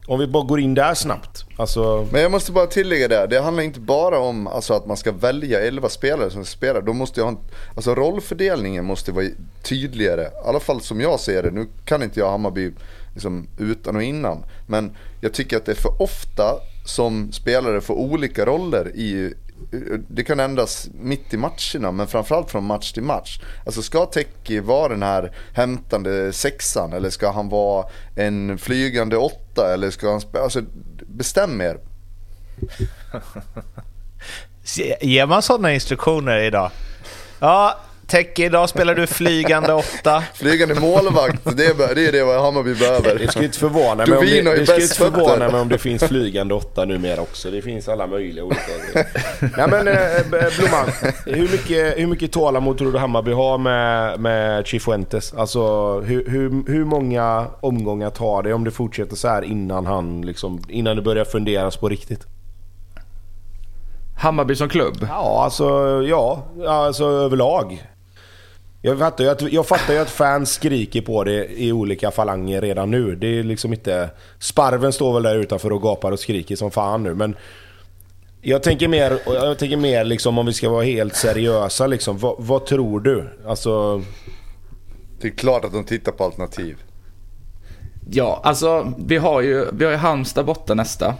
Om 0.07 0.19
vi 0.19 0.27
bara 0.27 0.43
går 0.43 0.59
in 0.59 0.73
där 0.73 0.93
snabbt. 0.93 1.45
Alltså... 1.57 2.07
Men 2.11 2.21
jag 2.21 2.31
måste 2.31 2.51
bara 2.51 2.67
tillägga 2.67 3.07
det. 3.07 3.27
Det 3.27 3.41
handlar 3.41 3.63
inte 3.63 3.79
bara 3.79 4.19
om 4.19 4.47
alltså, 4.47 4.73
att 4.73 4.85
man 4.85 4.97
ska 4.97 5.11
välja 5.11 5.59
11 5.59 5.89
spelare 5.89 6.29
som 6.29 6.45
spelar. 6.45 6.81
Då 6.81 6.93
måste 6.93 7.19
jag 7.19 7.25
ha 7.25 7.31
en, 7.31 7.37
alltså, 7.75 7.95
rollfördelningen 7.95 8.85
måste 8.85 9.11
vara 9.11 9.25
tydligare. 9.63 10.21
I 10.21 10.47
alla 10.47 10.59
fall 10.59 10.81
som 10.81 11.01
jag 11.01 11.19
ser 11.19 11.43
det. 11.43 11.51
Nu 11.51 11.67
kan 11.85 12.03
inte 12.03 12.19
jag 12.19 12.31
Hammarby 12.31 12.71
liksom, 13.13 13.47
utan 13.59 13.95
och 13.95 14.03
innan. 14.03 14.45
Men 14.67 14.95
jag 15.21 15.33
tycker 15.33 15.57
att 15.57 15.65
det 15.65 15.71
är 15.71 15.81
för 15.81 16.01
ofta 16.01 16.59
som 16.85 17.31
spelare 17.31 17.81
får 17.81 17.95
olika 17.95 18.45
roller 18.45 18.95
i, 18.95 19.33
det 20.07 20.23
kan 20.23 20.39
ändras 20.39 20.89
mitt 20.93 21.33
i 21.33 21.37
matcherna 21.37 21.91
men 21.91 22.07
framförallt 22.07 22.51
från 22.51 22.65
match 22.65 22.91
till 22.91 23.03
match. 23.03 23.39
Alltså 23.65 23.81
ska 23.81 24.05
Teki 24.05 24.59
vara 24.59 24.89
den 24.89 25.03
här 25.03 25.31
hämtande 25.53 26.33
sexan 26.33 26.93
eller 26.93 27.09
ska 27.09 27.31
han 27.31 27.49
vara 27.49 27.85
en 28.15 28.57
flygande 28.57 29.17
åtta 29.17 29.73
eller 29.73 29.89
ska 29.89 30.11
han 30.11 30.21
spela, 30.21 30.43
alltså 30.43 30.61
bestäm 31.07 31.61
er. 31.61 31.79
Ger 35.01 35.25
man 35.25 35.41
sådana 35.41 35.73
instruktioner 35.73 36.39
idag? 36.39 36.71
Ja, 37.39 37.79
Tecke, 38.13 38.45
idag 38.45 38.69
spelar 38.69 38.95
du 38.95 39.07
flygande 39.07 39.73
åtta. 39.73 40.23
flygande 40.33 40.79
målvakt, 40.79 41.57
det 41.57 41.65
är 41.65 41.95
det, 41.95 42.07
är 42.07 42.11
det 42.11 42.23
vad 42.23 42.41
Hammarby 42.41 42.73
behöver. 42.73 43.19
Det 43.19 43.27
skulle 43.27 43.45
inte 43.45 43.59
förvåna 43.59 44.05
mig 44.05 44.17
om 44.17 44.25
det, 44.25 44.55
det, 44.55 44.65
skulle 44.65 44.81
inte 44.81 44.95
förvåna 44.95 45.49
mig 45.49 45.61
om 45.61 45.69
det 45.69 45.77
finns 45.77 46.03
flygande 46.03 46.53
åtta 46.53 46.85
numera 46.85 47.21
också. 47.21 47.51
Det 47.51 47.61
finns 47.61 47.87
alla 47.87 48.07
möjliga 48.07 48.43
olika 48.43 48.61
grejer. 48.93 49.07
Nej 49.57 49.67
men 49.67 49.87
eh, 49.87 50.57
Blomman, 50.57 50.89
hur 51.25 51.51
mycket, 51.51 51.99
hur 51.99 52.07
mycket 52.07 52.31
tålamod 52.31 52.77
tror 52.77 52.91
du 52.91 52.99
Hammarby 52.99 53.31
har 53.31 53.57
med, 53.57 54.19
med 54.19 54.67
Chifuentes? 54.67 55.33
Alltså 55.33 55.99
hur, 55.99 56.29
hur, 56.29 56.71
hur 56.71 56.85
många 56.85 57.47
omgångar 57.61 58.09
tar 58.09 58.43
det 58.43 58.53
om 58.53 58.63
det 58.63 58.71
fortsätter 58.71 59.15
så 59.15 59.27
här 59.27 59.41
innan 59.41 59.85
han 59.85 60.21
liksom, 60.21 60.63
innan 60.69 60.95
det 60.95 61.01
börjar 61.01 61.25
funderas 61.25 61.77
på 61.77 61.89
riktigt? 61.89 62.21
Hammarby 64.17 64.55
som 64.55 64.69
klubb? 64.69 65.07
Ja, 65.09 65.43
alltså 65.43 65.65
ja, 66.07 66.43
alltså 66.67 67.05
överlag. 67.05 67.92
Jag 68.85 68.99
fattar, 68.99 69.23
ju 69.23 69.29
att, 69.29 69.41
jag 69.41 69.67
fattar 69.67 69.93
ju 69.93 69.99
att 69.99 70.09
fans 70.09 70.53
skriker 70.53 71.01
på 71.01 71.23
det 71.23 71.61
i 71.61 71.71
olika 71.71 72.11
falanger 72.11 72.61
redan 72.61 72.91
nu. 72.91 73.15
Det 73.15 73.39
är 73.39 73.43
liksom 73.43 73.73
inte... 73.73 74.09
Sparven 74.39 74.93
står 74.93 75.13
väl 75.13 75.23
där 75.23 75.35
utanför 75.35 75.71
och 75.71 75.81
gapar 75.81 76.11
och 76.11 76.19
skriker 76.19 76.55
som 76.55 76.71
fan 76.71 77.03
nu 77.03 77.13
men... 77.13 77.35
Jag 78.41 78.63
tänker 78.63 78.87
mer, 78.87 79.19
jag 79.25 79.57
tänker 79.57 79.77
mer 79.77 80.03
liksom 80.03 80.37
om 80.37 80.45
vi 80.45 80.53
ska 80.53 80.69
vara 80.69 80.83
helt 80.83 81.15
seriösa 81.15 81.87
liksom. 81.87 82.17
Vad, 82.17 82.35
vad 82.39 82.65
tror 82.65 82.99
du? 82.99 83.29
Alltså... 83.47 84.01
Det 85.21 85.27
är 85.27 85.31
klart 85.31 85.65
att 85.65 85.73
de 85.73 85.83
tittar 85.83 86.11
på 86.11 86.23
alternativ. 86.23 86.77
Ja, 88.09 88.41
alltså 88.43 88.93
vi 89.07 89.17
har 89.17 89.41
ju, 89.41 89.65
vi 89.73 89.85
har 89.85 89.91
ju 89.91 89.97
Halmstad 89.97 90.45
borta 90.45 90.73
nästa. 90.73 91.15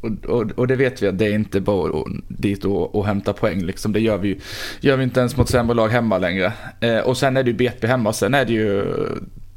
Och, 0.00 0.10
och, 0.24 0.50
och, 0.50 0.66
det 0.66 0.76
vet 0.76 1.02
vi 1.02 1.06
att 1.06 1.18
det 1.18 1.26
är 1.26 1.34
inte 1.34 1.60
bara 1.60 2.04
dit 2.28 2.64
och, 2.64 2.94
och 2.94 3.06
hämta 3.06 3.32
poäng. 3.32 3.62
Liksom. 3.62 3.92
Det 3.92 4.00
gör 4.00 4.18
vi, 4.18 4.40
gör 4.80 4.96
vi 4.96 5.04
inte 5.04 5.20
ens 5.20 5.36
mot 5.36 5.48
sämre 5.48 5.74
lag 5.74 5.88
hemma 5.88 6.18
längre. 6.18 6.52
Eh, 6.80 6.98
och 6.98 7.16
sen 7.16 7.36
är 7.36 7.42
det 7.42 7.50
ju 7.50 7.56
BP 7.56 7.86
hemma, 7.86 8.12
sen 8.12 8.34
är 8.34 8.44
det 8.44 8.52
ju 8.52 8.84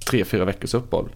tre, 0.05 0.25
fyra 0.25 0.45
veckors 0.45 0.73
uppehåll. 0.73 1.09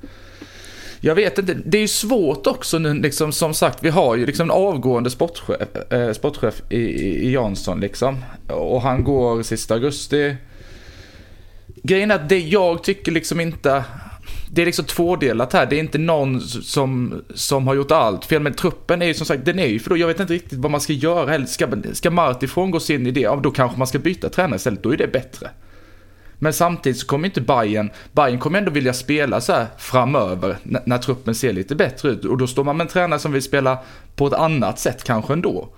Jag 1.00 1.16
vet 1.16 1.38
inte, 1.38 1.54
det 1.54 1.78
är 1.78 1.82
ju 1.82 1.88
svårt 1.88 2.48
också 2.48 2.80
nu, 2.80 2.94
liksom, 2.94 3.32
som 3.32 3.54
sagt, 3.54 3.84
vi 3.84 3.90
har 3.90 4.16
ju 4.16 4.26
liksom 4.26 4.44
en 4.44 4.52
avgående 4.52 5.10
sportchef, 5.10 5.92
eh, 5.92 6.12
sportchef 6.12 6.62
i, 6.70 6.78
i, 6.78 7.34
Jansson 7.34 7.80
liksom. 7.80 8.26
Och 8.48 8.82
han 8.82 9.04
går 9.04 9.44
sista 9.44 9.74
augusti. 9.74 10.36
Grejen 11.84 12.12
är 12.12 12.16
att 12.16 12.30
det 12.30 12.40
jag 12.40 12.84
tycker 12.84 13.12
liksom 13.12 13.40
inte 13.40 13.84
det 14.50 14.62
är 14.62 14.66
liksom 14.66 14.86
tvådelat 14.86 15.54
här. 15.54 15.66
Det 15.66 15.76
är 15.76 15.80
inte 15.80 15.98
någon 15.98 16.42
som, 16.42 17.22
som 17.34 17.68
har 17.68 17.76
gjort 17.76 17.92
allt 17.92 18.26
fel. 18.26 18.42
Men 18.42 18.54
truppen 18.54 19.02
är 19.02 19.06
ju 19.06 19.14
som 19.14 19.26
sagt, 19.26 19.46
den 19.46 19.60
är 19.60 19.68
ju 19.68 19.80
för 19.80 19.90
då, 19.90 19.98
jag 19.98 20.08
vet 20.08 20.20
inte 20.20 20.34
riktigt 20.34 20.60
vad 20.60 20.72
man 20.72 20.82
ska 20.82 20.94
göra. 20.94 21.46
Ska, 21.46 21.68
ska 21.94 22.12
Marti 22.12 22.48
frångå 22.48 22.80
sin 22.80 23.08
idé, 23.08 23.22
ja, 23.22 23.40
då 23.44 23.52
kanske 23.52 23.78
man 23.78 23.88
ska 23.88 24.00
byta 24.00 24.30
tränare 24.30 24.56
istället. 24.56 24.84
Då 24.84 24.94
är 24.94 24.98
det 24.98 25.08
bättre. 25.08 25.50
Men 26.40 26.54
samtidigt 26.54 27.00
så 27.00 27.08
kommer 27.08 27.26
inte 27.26 27.42
Bayern, 27.42 27.90
Bayern 28.12 28.40
kommer 28.40 28.60
ändå 28.60 28.72
vilja 28.72 28.94
spela 28.94 29.42
så 29.42 29.54
här 29.54 29.68
framöver 29.78 30.58
när, 30.64 30.82
när 30.86 30.98
truppen 30.98 31.36
ser 31.36 31.54
lite 31.54 31.76
bättre 31.76 32.10
ut. 32.10 32.26
Och 32.26 32.38
då 32.38 32.48
står 32.48 32.64
man 32.64 32.78
med 32.78 32.86
en 32.86 32.92
tränare 32.92 33.20
som 33.20 33.32
vill 33.32 33.42
spela 33.42 33.78
på 34.16 34.28
ett 34.28 34.34
annat 34.34 34.80
sätt 34.80 35.04
kanske 35.04 35.34
ändå. 35.34 35.70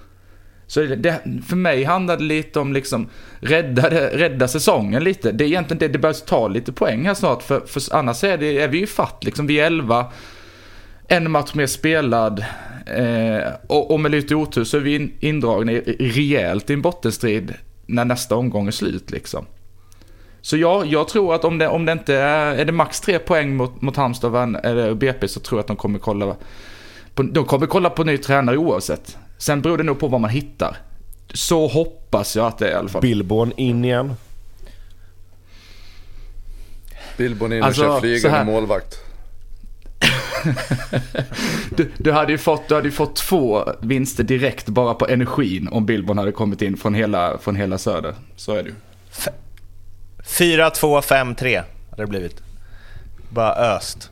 Så 0.69 0.81
det, 0.81 1.19
för 1.47 1.55
mig 1.55 1.83
handlar 1.83 2.17
det 2.17 2.23
lite 2.23 2.59
om 2.59 2.73
liksom 2.73 3.09
rädda, 3.39 3.89
rädda 3.89 4.47
säsongen 4.47 5.03
lite. 5.03 5.31
Det 5.31 5.43
är 5.43 5.47
egentligen 5.47 5.79
det, 5.79 5.87
det 5.87 5.99
börjar 5.99 6.25
ta 6.25 6.47
lite 6.47 6.71
poäng 6.71 7.05
här 7.05 7.13
snart. 7.13 7.43
För, 7.43 7.59
för 7.59 7.95
annars 7.95 8.23
är, 8.23 8.37
det, 8.37 8.59
är 8.59 8.67
vi 8.67 8.77
ju 8.77 8.87
fatt 8.87 9.23
liksom. 9.23 9.47
Vi 9.47 9.59
är 9.59 9.65
11, 9.65 10.05
en 11.07 11.31
match 11.31 11.53
mer 11.53 11.65
spelad. 11.67 12.45
Eh, 12.85 13.53
och, 13.67 13.91
och 13.91 13.99
med 13.99 14.11
lite 14.11 14.35
otur 14.35 14.63
så 14.63 14.77
är 14.77 14.81
vi 14.81 14.95
in, 14.95 15.11
indragna 15.19 15.71
rejält 15.99 16.69
i 16.69 16.73
en 16.73 16.81
bottenstrid 16.81 17.53
när 17.85 18.05
nästa 18.05 18.35
omgång 18.35 18.67
är 18.67 18.71
slut 18.71 19.11
liksom. 19.11 19.45
Så 20.41 20.57
ja, 20.57 20.85
jag 20.85 21.07
tror 21.07 21.35
att 21.35 21.45
om 21.45 21.57
det, 21.57 21.67
om 21.67 21.85
det 21.85 21.91
inte 21.91 22.15
är, 22.15 22.55
är 22.55 22.65
det 22.65 22.71
max 22.71 23.01
tre 23.01 23.19
poäng 23.19 23.55
mot, 23.55 23.81
mot 23.81 23.95
Halmstad 23.95 24.59
eller 24.63 24.93
BP 24.93 25.27
så 25.27 25.39
tror 25.39 25.57
jag 25.57 25.63
att 25.63 25.67
de 25.67 25.75
kommer 25.75 25.99
kolla 25.99 26.35
på, 27.13 27.23
de 27.23 27.45
kommer 27.45 27.67
kolla 27.67 27.89
på 27.89 28.03
ny 28.03 28.17
tränare 28.17 28.57
oavsett. 28.57 29.17
Sen 29.39 29.61
beror 29.61 29.77
det 29.77 29.83
nog 29.83 29.99
på 29.99 30.07
vad 30.07 30.21
man 30.21 30.29
hittar. 30.29 30.77
Så 31.33 31.67
hoppas 31.67 32.35
jag 32.35 32.47
att 32.47 32.57
det 32.57 32.67
är 32.67 32.71
i 32.71 32.73
alla 32.73 32.89
fall. 32.89 33.01
Billborn 33.01 33.53
in 33.57 33.85
igen. 33.85 34.13
Billborn 37.17 37.53
in 37.53 37.59
och 37.59 37.67
alltså, 37.67 37.81
kör 37.81 37.99
flygande 37.99 38.43
målvakt. 38.51 38.95
du, 41.77 41.91
du, 41.97 42.11
hade 42.11 42.31
ju 42.31 42.37
fått, 42.37 42.67
du 42.67 42.75
hade 42.75 42.87
ju 42.87 42.91
fått 42.91 43.15
två 43.15 43.73
vinster 43.81 44.23
direkt 44.23 44.65
bara 44.65 44.93
på 44.93 45.07
energin 45.07 45.67
om 45.67 45.85
Billborn 45.85 46.17
hade 46.17 46.31
kommit 46.31 46.61
in 46.61 46.77
från 46.77 46.93
hela, 46.93 47.37
från 47.37 47.55
hela 47.55 47.77
söder. 47.77 48.15
Så 48.35 48.55
är 48.55 48.63
det 48.63 48.69
ju. 48.69 48.75
4-2-5-3 50.23 51.63
hade 51.89 52.03
det 52.03 52.07
blivit. 52.07 52.41
Bara 53.29 53.55
öst. 53.55 54.09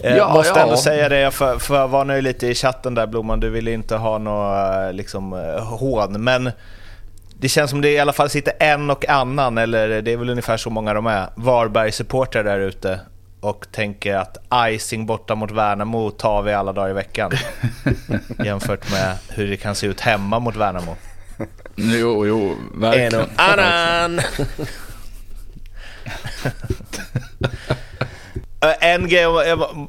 Eh, 0.00 0.16
ja, 0.16 0.32
måste 0.32 0.58
ja. 0.58 0.62
ändå 0.62 0.76
säga 0.76 1.08
det, 1.08 1.30
för, 1.30 1.58
för 1.58 1.76
jag 1.76 1.88
var 1.88 2.04
nu 2.04 2.20
lite 2.20 2.46
i 2.46 2.54
chatten 2.54 2.94
där 2.94 3.06
Blomman, 3.06 3.40
du 3.40 3.50
ville 3.50 3.72
inte 3.72 3.96
ha 3.96 4.18
några 4.18 4.90
liksom, 4.92 5.32
eh, 5.32 5.64
hån. 5.64 6.24
Men 6.24 6.50
det 7.40 7.48
känns 7.48 7.70
som 7.70 7.80
det 7.80 7.90
i 7.90 7.98
alla 7.98 8.12
fall 8.12 8.30
sitter 8.30 8.52
en 8.58 8.90
och 8.90 9.08
annan, 9.08 9.58
eller 9.58 10.02
det 10.02 10.12
är 10.12 10.16
väl 10.16 10.30
ungefär 10.30 10.56
så 10.56 10.70
många 10.70 10.94
de 10.94 11.06
är, 11.06 11.28
Varberg-supportrar 11.34 12.44
där 12.44 12.58
ute 12.58 13.00
och 13.40 13.66
tänker 13.72 14.16
att 14.16 14.36
icing 14.70 15.06
borta 15.06 15.34
mot 15.34 15.50
Värnamo 15.50 16.10
tar 16.10 16.42
vi 16.42 16.52
alla 16.52 16.72
dagar 16.72 16.90
i 16.90 16.92
veckan. 16.92 17.30
jämfört 18.44 18.90
med 18.90 19.16
hur 19.28 19.50
det 19.50 19.56
kan 19.56 19.74
se 19.74 19.86
ut 19.86 20.00
hemma 20.00 20.38
mot 20.38 20.56
Värnamo. 20.56 20.96
Jo, 21.76 22.26
jo, 22.26 22.56
verkligen. 22.74 23.14
En 23.14 23.20
och 23.20 23.28
annan! 23.36 24.20
Eh, 28.64 28.92
en 28.92 29.08
grej 29.08 29.26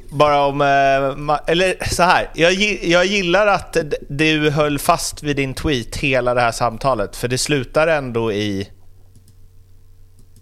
bara 0.08 0.46
om... 0.46 0.60
Eh, 0.60 1.36
eller 1.46 1.94
så 1.94 2.02
här. 2.02 2.30
Jag, 2.34 2.52
jag 2.82 3.06
gillar 3.06 3.46
att 3.46 3.76
du 4.08 4.50
höll 4.50 4.78
fast 4.78 5.22
vid 5.22 5.36
din 5.36 5.54
tweet 5.54 5.96
hela 5.96 6.34
det 6.34 6.40
här 6.40 6.52
samtalet, 6.52 7.16
för 7.16 7.28
det 7.28 7.38
slutar 7.38 7.86
ändå 7.86 8.32
i 8.32 8.70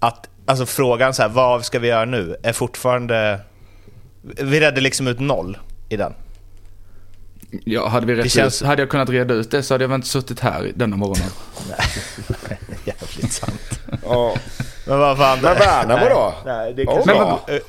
att 0.01 0.29
alltså 0.47 0.67
frågan 0.67 1.15
så 1.15 1.23
här, 1.23 1.29
vad 1.29 1.65
ska 1.65 1.79
vi 1.79 1.89
göra 1.89 2.05
nu, 2.05 2.37
är 2.43 2.53
fortfarande... 2.53 3.41
Vi 4.23 4.61
redde 4.61 4.81
liksom 4.81 5.07
ut 5.07 5.21
noll 5.21 5.59
i 5.89 5.97
den. 5.97 6.13
Ja, 7.65 7.89
hade, 7.89 8.15
vi 8.15 8.29
känns... 8.29 8.63
ut, 8.63 8.69
hade 8.69 8.83
jag 8.83 8.91
kunnat 8.91 9.09
reda 9.09 9.35
ut 9.35 9.51
det 9.51 9.63
så 9.63 9.75
hade 9.75 9.85
jag 9.85 9.89
väl 9.89 9.95
inte 9.95 10.09
suttit 10.09 10.41
här 10.41 10.73
denna 10.75 10.97
morgonen. 10.97 11.31
Nej, 12.49 12.59
jävligt 12.85 13.33
sant. 13.33 13.81
ja. 14.05 14.37
Men 14.87 14.99
vad 14.99 15.19
fan. 15.19 15.39
Men 15.43 15.59
Värnamo 15.59 16.09
då? 16.09 16.35
Nej, 16.45 16.75
det 16.75 16.85
men, 17.07 17.61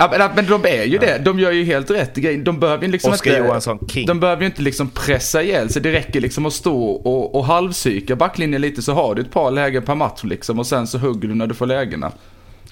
Ja, 0.00 0.08
men, 0.10 0.30
men 0.34 0.46
de 0.46 0.64
är 0.66 0.84
ju 0.84 0.98
det. 0.98 1.18
De 1.18 1.38
gör 1.38 1.52
ju 1.52 1.64
helt 1.64 1.90
rätt 1.90 2.14
grej. 2.14 2.36
De 2.36 2.60
behöver 2.60 2.84
ju 2.84 2.92
liksom 2.92 3.12
Oscar 3.12 3.30
inte... 3.30 3.42
Johansson, 3.46 3.88
king. 3.88 4.06
De 4.06 4.20
behöver 4.20 4.42
ju 4.42 4.46
inte 4.46 4.62
liksom 4.62 4.90
pressa 4.90 5.42
ihjäl 5.42 5.70
sig. 5.70 5.82
Det 5.82 5.92
räcker 5.92 6.20
liksom 6.20 6.46
att 6.46 6.52
stå 6.52 6.90
och, 6.90 7.34
och 7.34 7.44
halvpsyka 7.44 8.16
backlinjen 8.16 8.60
lite 8.60 8.82
så 8.82 8.92
har 8.92 9.14
du 9.14 9.22
ett 9.22 9.30
par 9.30 9.50
lägen 9.50 9.82
per 9.82 9.94
match 9.94 10.24
liksom. 10.24 10.58
Och 10.58 10.66
sen 10.66 10.86
så 10.86 10.98
hugger 10.98 11.28
du 11.28 11.34
när 11.34 11.46
du 11.46 11.54
får 11.54 11.66
lägena. 11.66 12.12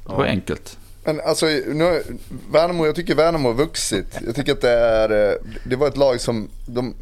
Det 0.06 0.12
var 0.12 0.24
ja. 0.24 0.30
enkelt. 0.30 0.78
Men 1.04 1.20
alltså, 1.20 1.46
nu, 1.46 2.02
Värnamo, 2.52 2.86
jag 2.86 2.94
tycker 2.94 3.14
Värnamo 3.14 3.48
har 3.48 3.54
vuxit. 3.54 4.18
Jag 4.26 4.34
tycker 4.34 4.52
att 4.52 4.60
det 4.60 4.70
är, 4.70 5.30
eh, 5.30 5.36
det 5.64 5.76
var 5.76 5.88
ett 5.88 5.96
lag 5.96 6.20
som, 6.20 6.48
de, 6.66 6.94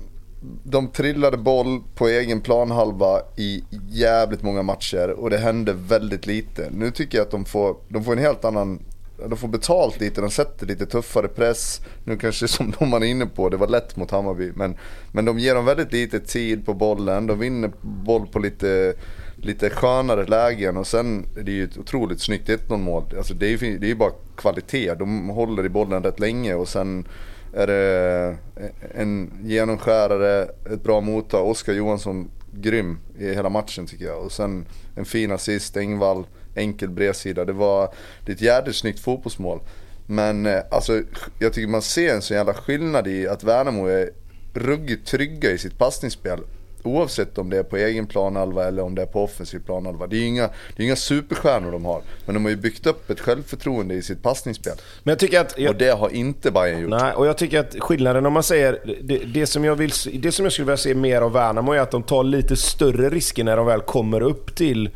de 0.63 0.89
trillade 0.89 1.37
boll 1.37 1.83
på 1.95 2.09
egen 2.09 2.41
planhalva 2.41 3.21
i 3.37 3.65
jävligt 3.91 4.43
många 4.43 4.63
matcher 4.63 5.11
och 5.11 5.31
det 5.31 5.39
hände 5.39 5.73
väldigt 5.73 6.27
lite. 6.27 6.69
Nu 6.73 6.91
tycker 6.91 7.19
jag 7.19 7.25
att 7.25 7.31
de 7.31 7.45
får, 7.45 7.77
de 7.89 8.05
får 8.05 8.13
en 8.13 8.19
helt 8.19 8.45
annan 8.45 8.81
de 9.29 9.37
får 9.37 9.49
betalt 9.49 10.01
lite, 10.01 10.21
de 10.21 10.31
sätter 10.31 10.67
lite 10.67 10.87
tuffare 10.87 11.29
press. 11.29 11.81
Nu 12.05 12.17
kanske 12.17 12.49
som 12.49 12.75
de 12.79 12.93
är 12.93 13.05
inne 13.05 13.27
på, 13.27 13.49
det 13.49 13.57
var 13.57 13.69
lätt 13.69 13.97
mot 13.97 14.11
Hammarby. 14.11 14.53
Men, 14.55 14.77
men 15.13 15.25
de 15.25 15.39
ger 15.39 15.55
dem 15.55 15.65
väldigt 15.65 15.93
lite 15.93 16.21
tid 16.21 16.67
på 16.67 16.75
bollen. 16.75 17.27
De 17.27 17.39
vinner 17.39 17.73
boll 17.81 18.27
på 18.27 18.39
lite, 18.39 18.95
lite 19.37 19.71
skönare 19.71 20.25
lägen. 20.27 20.77
Och 20.77 20.87
sen 20.87 21.27
är 21.37 21.43
det 21.43 21.53
ju 21.53 21.65
ett 21.65 21.79
otroligt 21.79 22.21
snyggt 22.21 22.49
1-0 22.49 22.77
mål. 22.77 23.05
Alltså 23.17 23.35
det 23.35 23.47
är 23.47 23.51
ju 23.51 23.79
det 23.79 23.91
är 23.91 23.95
bara 23.95 24.13
kvalitet. 24.37 24.95
De 24.95 25.29
håller 25.29 25.67
i 25.67 25.69
bollen 25.69 26.03
rätt 26.03 26.21
länge 26.21 26.55
och 26.55 26.69
sen 26.69 27.05
är 27.53 27.67
det 27.67 28.37
eh, 28.57 29.01
en 29.01 29.31
genomskärare, 29.43 30.49
ett 30.73 30.83
bra 30.83 31.01
mottag. 31.01 31.49
Oskar 31.49 31.73
Johansson 31.73 32.31
grym 32.53 32.99
i 33.19 33.35
hela 33.35 33.49
matchen 33.49 33.87
tycker 33.87 34.05
jag. 34.05 34.25
Och 34.25 34.33
sen 34.33 34.67
en 34.95 35.05
fin 35.05 35.33
assist, 35.33 35.77
Engvall 35.77 36.27
enkel 36.55 36.89
bredsida. 36.89 37.45
Det 37.45 37.53
var 37.53 37.95
det 38.25 38.33
är 38.33 38.37
ett 38.37 38.43
jävligt 38.43 38.77
snyggt 38.77 39.01
fotbollsmål. 39.01 39.61
Men 40.07 40.47
eh, 40.47 40.61
alltså, 40.71 41.03
jag 41.39 41.53
tycker 41.53 41.69
man 41.69 41.83
ser 41.83 42.15
en 42.15 42.23
så 42.23 42.35
jävla 42.35 42.55
skillnad 42.55 43.09
i 43.09 43.29
att 43.29 43.45
Värnamo 43.45 43.87
är 43.87 44.11
ruggigt 44.55 45.07
trygga 45.07 45.51
i 45.51 45.59
sitt 45.59 45.79
passningsspel. 45.79 46.41
Oavsett 46.83 47.39
om 47.39 47.51
det 47.51 47.59
är 47.59 47.63
på 47.63 47.77
egen 47.77 48.07
planhalva 48.07 48.65
eller 48.65 48.83
om 48.83 48.95
det 48.95 49.03
är 49.03 49.07
på 49.07 49.25
offensiv 49.25 49.59
planhalva. 49.59 50.07
Det 50.07 50.17
är 50.17 50.19
ju 50.19 50.27
inga, 50.27 50.47
det 50.77 50.83
är 50.83 50.85
inga 50.85 50.97
superstjärnor 50.97 51.73
de 51.73 51.85
har. 51.85 52.03
Men 52.27 52.35
de 52.35 52.45
har 52.45 52.51
ju 52.51 52.57
byggt 52.57 52.87
upp 52.87 53.11
ett 53.11 53.21
självförtroende 53.21 53.95
i 53.95 54.03
sitt 54.03 54.23
passningsspel. 54.23 54.73
Men 55.03 55.13
jag 55.13 55.19
tycker 55.19 55.41
att... 55.41 55.59
Jag, 55.59 55.71
och 55.71 55.77
det 55.77 55.91
har 55.91 56.11
inte 56.11 56.51
Bayern 56.51 56.81
gjort. 56.81 56.91
Nej, 56.91 57.13
och 57.13 57.27
jag 57.27 57.39
tycker 57.39 57.61
att 57.61 57.77
skillnaden 57.79 58.27
om 58.27 58.33
man 58.33 58.43
säger... 58.43 58.99
Det, 59.03 59.19
det, 59.19 59.47
som 59.47 59.65
jag 59.65 59.77
vill, 59.77 59.93
det 60.13 60.33
som 60.33 60.45
jag 60.45 60.53
skulle 60.53 60.67
vilja 60.67 60.77
se 60.77 60.95
mer 60.95 61.21
av 61.21 61.33
Värnamo 61.33 61.73
är 61.73 61.81
att 61.81 61.91
de 61.91 62.03
tar 62.03 62.25
lite 62.25 62.57
större 62.57 63.11
risker 63.11 63.45
när 63.45 63.57
de 63.57 63.67
väl 63.67 63.81
kommer 63.81 64.21
upp 64.21 64.55
till 64.55 64.91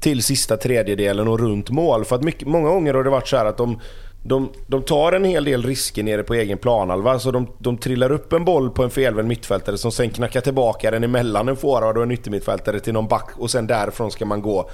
till 0.00 0.22
sista 0.22 0.56
tredjedelen 0.56 1.28
och 1.28 1.40
runt 1.40 1.70
mål. 1.70 2.04
För 2.04 2.16
att 2.16 2.22
mycket, 2.22 2.48
många 2.48 2.68
gånger 2.68 2.94
har 2.94 3.04
det 3.04 3.10
varit 3.10 3.28
så 3.28 3.36
att 3.36 3.56
de, 3.56 3.80
de, 4.22 4.52
de 4.66 4.82
tar 4.82 5.12
en 5.12 5.24
hel 5.24 5.44
del 5.44 5.62
risker 5.62 6.02
nere 6.02 6.22
på 6.22 6.34
egen 6.34 6.58
planhalva. 6.58 7.18
Så 7.18 7.30
de, 7.30 7.46
de 7.58 7.78
trillar 7.78 8.12
upp 8.12 8.32
en 8.32 8.44
boll 8.44 8.70
på 8.70 8.84
en 8.84 8.90
felvänd 8.90 9.28
mittfältare 9.28 9.78
som 9.78 9.92
sen 9.92 10.10
knackar 10.10 10.40
tillbaka 10.40 10.90
den 10.90 11.04
emellan 11.04 11.48
en 11.48 11.56
forward 11.56 11.96
och 11.96 12.02
en 12.02 12.10
yttermittfältare 12.10 12.80
till 12.80 12.92
någon 12.92 13.08
back 13.08 13.30
och 13.36 13.50
sen 13.50 13.66
därifrån 13.66 14.10
ska 14.10 14.24
man 14.24 14.42
gå. 14.42 14.70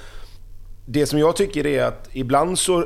Det 0.85 1.05
som 1.05 1.19
jag 1.19 1.35
tycker 1.35 1.65
är 1.65 1.83
att 1.83 2.09
ibland 2.11 2.59
så 2.59 2.85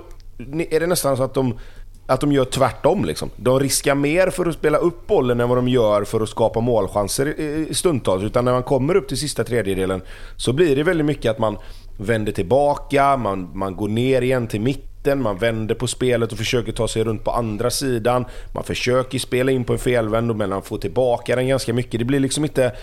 är 0.69 0.79
det 0.79 0.87
nästan 0.87 1.17
så 1.17 1.23
att 1.23 1.33
de 1.33 1.59
att 2.07 2.21
de 2.21 2.31
gör 2.31 2.45
tvärtom. 2.45 3.05
Liksom. 3.05 3.29
De 3.35 3.59
riskar 3.59 3.95
mer 3.95 4.29
för 4.29 4.45
att 4.45 4.53
spela 4.53 4.77
upp 4.77 5.07
bollen 5.07 5.39
än 5.39 5.49
vad 5.49 5.57
de 5.57 5.67
gör 5.67 6.03
för 6.03 6.21
att 6.21 6.29
skapa 6.29 6.59
målchanser 6.59 7.73
stundtals. 7.73 8.23
Utan 8.23 8.45
när 8.45 8.51
man 8.51 8.63
kommer 8.63 8.95
upp 8.95 9.07
till 9.07 9.17
sista 9.17 9.43
tredjedelen 9.43 10.01
så 10.35 10.53
blir 10.53 10.75
det 10.75 10.83
väldigt 10.83 11.05
mycket 11.05 11.31
att 11.31 11.39
man 11.39 11.57
vänder 11.97 12.31
tillbaka, 12.31 13.17
man, 13.17 13.49
man 13.53 13.75
går 13.75 13.87
ner 13.87 14.21
igen 14.21 14.47
till 14.47 14.61
mitten, 14.61 15.21
man 15.21 15.37
vänder 15.37 15.75
på 15.75 15.87
spelet 15.87 16.31
och 16.31 16.37
försöker 16.37 16.71
ta 16.71 16.87
sig 16.87 17.03
runt 17.03 17.23
på 17.23 17.31
andra 17.31 17.69
sidan. 17.69 18.25
Man 18.53 18.63
försöker 18.63 19.19
spela 19.19 19.51
in 19.51 19.63
på 19.63 19.73
en 19.73 19.79
felvänd 19.79 20.35
men 20.35 20.49
man 20.49 20.61
får 20.61 20.77
tillbaka 20.77 21.35
den 21.35 21.47
ganska 21.47 21.73
mycket. 21.73 21.99
Det 21.99 22.05
blir 22.05 22.19
liksom 22.19 22.43
inte... 22.43 22.75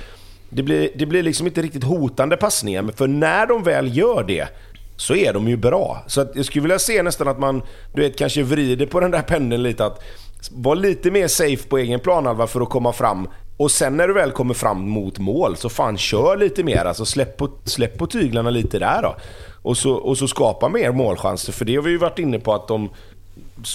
Det 0.49 0.63
blir, 0.63 0.89
det 0.95 1.07
blir 1.07 1.23
liksom 1.23 1.47
inte 1.47 1.63
riktigt 1.63 1.85
hotande 1.85 2.37
passningar, 2.37 2.83
men 2.83 2.93
för 2.93 3.09
när 3.09 3.47
de 3.47 3.63
väl 3.63 3.97
gör 3.97 4.25
det 4.25 4.49
så 4.97 5.15
är 5.15 5.33
de 5.33 5.49
ju 5.49 5.57
bra. 5.57 6.05
Så 6.07 6.21
att 6.21 6.33
jag 6.35 6.45
skulle 6.45 6.63
vilja 6.63 6.79
se 6.79 7.03
nästan 7.03 7.29
att 7.29 7.39
man 7.39 7.63
du 7.93 8.03
vet, 8.03 8.19
kanske 8.19 8.43
vrider 8.43 8.87
på 8.87 9.01
den 9.01 9.11
där 9.11 9.23
pendeln 9.23 9.63
lite. 9.63 9.87
att 9.87 10.03
Var 10.51 10.77
lite 10.77 11.11
mer 11.11 11.29
safe 11.29 11.69
på 11.69 11.79
egen 11.79 12.01
planhalva 12.01 12.47
för 12.47 12.61
att 12.61 12.71
komma 12.71 12.93
fram. 12.93 13.29
Och 13.57 13.71
sen 13.71 13.97
när 13.97 14.09
du 14.09 14.15
väl 14.15 14.31
kommer 14.31 14.55
fram 14.55 14.89
mot 14.89 15.19
mål, 15.19 15.57
så 15.57 15.69
fan 15.69 15.99
kör 15.99 16.37
lite 16.37 16.65
mer. 16.65 16.85
Alltså 16.85 17.05
släpp 17.05 17.37
på, 17.37 17.51
släpp 17.65 17.99
på 17.99 18.07
tyglarna 18.07 18.51
lite 18.51 18.79
där 18.79 19.03
då. 19.03 19.17
Och 19.63 19.77
så, 19.77 19.93
och 19.93 20.19
så 20.19 20.29
skapa 20.29 20.69
mer 20.69 20.93
målchanser. 20.93 21.53
För 21.53 21.65
det 21.65 21.77
har 21.77 21.83
vi 21.83 21.91
ju 21.91 21.99
varit 21.99 22.19
inne 22.19 22.39
på 22.39 22.55
att 22.55 22.69
de, 22.69 22.91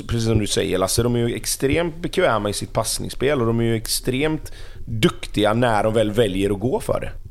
precis 0.08 0.26
som 0.26 0.40
du 0.40 0.48
säger 0.48 0.78
Lasse, 0.78 1.04
de 1.04 1.16
är 1.16 1.20
ju 1.28 1.36
extremt 1.36 1.96
bekväma 1.96 2.50
i 2.50 2.54
sitt 2.54 2.74
passningsspel 2.74 3.42
och 3.42 3.48
de 3.48 3.60
är 3.60 3.64
ju 3.64 3.76
extremt 3.76 4.52
duktiga 4.86 5.54
när 5.54 5.84
de 5.84 5.94
väl 5.94 6.12
väljer 6.12 6.50
att 6.50 6.60
gå 6.60 6.80
för 6.80 7.00
det. 7.00 7.29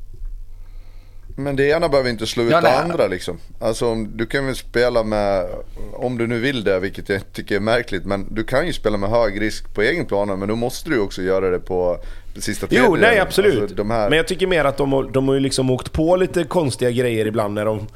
Men 1.38 1.56
det 1.56 1.68
ena 1.68 1.88
behöver 1.88 2.10
inte 2.10 2.26
slå 2.26 2.42
ut 2.42 2.50
Ja, 2.50 2.60
det 2.60 2.78
andra 2.78 3.06
liksom. 3.06 3.38
Alltså 3.60 3.86
om- 3.86 4.16
du 4.16 4.26
kan 4.26 4.46
väl 4.46 4.54
spela 4.56 5.02
med, 5.02 5.46
om 5.92 6.18
du 6.18 6.26
nu 6.26 6.38
vill 6.38 6.64
det, 6.64 6.80
vilket 6.80 7.08
jag 7.08 7.32
tycker 7.32 7.56
är 7.56 7.60
märkligt, 7.60 8.04
men 8.04 8.34
du 8.34 8.44
kan 8.44 8.66
ju 8.66 8.72
spela 8.72 8.96
med 8.96 9.10
hög 9.10 9.40
risk 9.40 9.74
på 9.74 9.82
egen 9.82 10.06
plan, 10.06 10.38
men 10.38 10.48
då 10.48 10.56
måste 10.56 10.90
du 10.90 11.00
också 11.00 11.22
göra 11.22 11.50
det 11.50 11.58
på 11.58 11.98
sista 12.38 12.66
Jo, 12.70 12.80
nej 12.82 12.90
tredjedelen. 12.90 13.22
absolut. 13.26 13.60
Alltså, 13.60 13.76
de 13.76 13.90
här, 13.90 14.08
Men 14.10 14.16
jag 14.16 14.28
tycker 14.28 14.46
mer 14.46 14.64
att 14.64 14.76
de, 14.76 15.10
de 15.12 15.28
har 15.28 15.34
ju 15.34 15.40
liksom 15.40 15.70
åkt 15.70 15.92
på 15.92 16.16
lite 16.16 16.44
konstiga 16.44 16.90
grejer 16.90 17.26
ibland 17.26 17.54
när 17.54 17.64
de, 17.64 17.86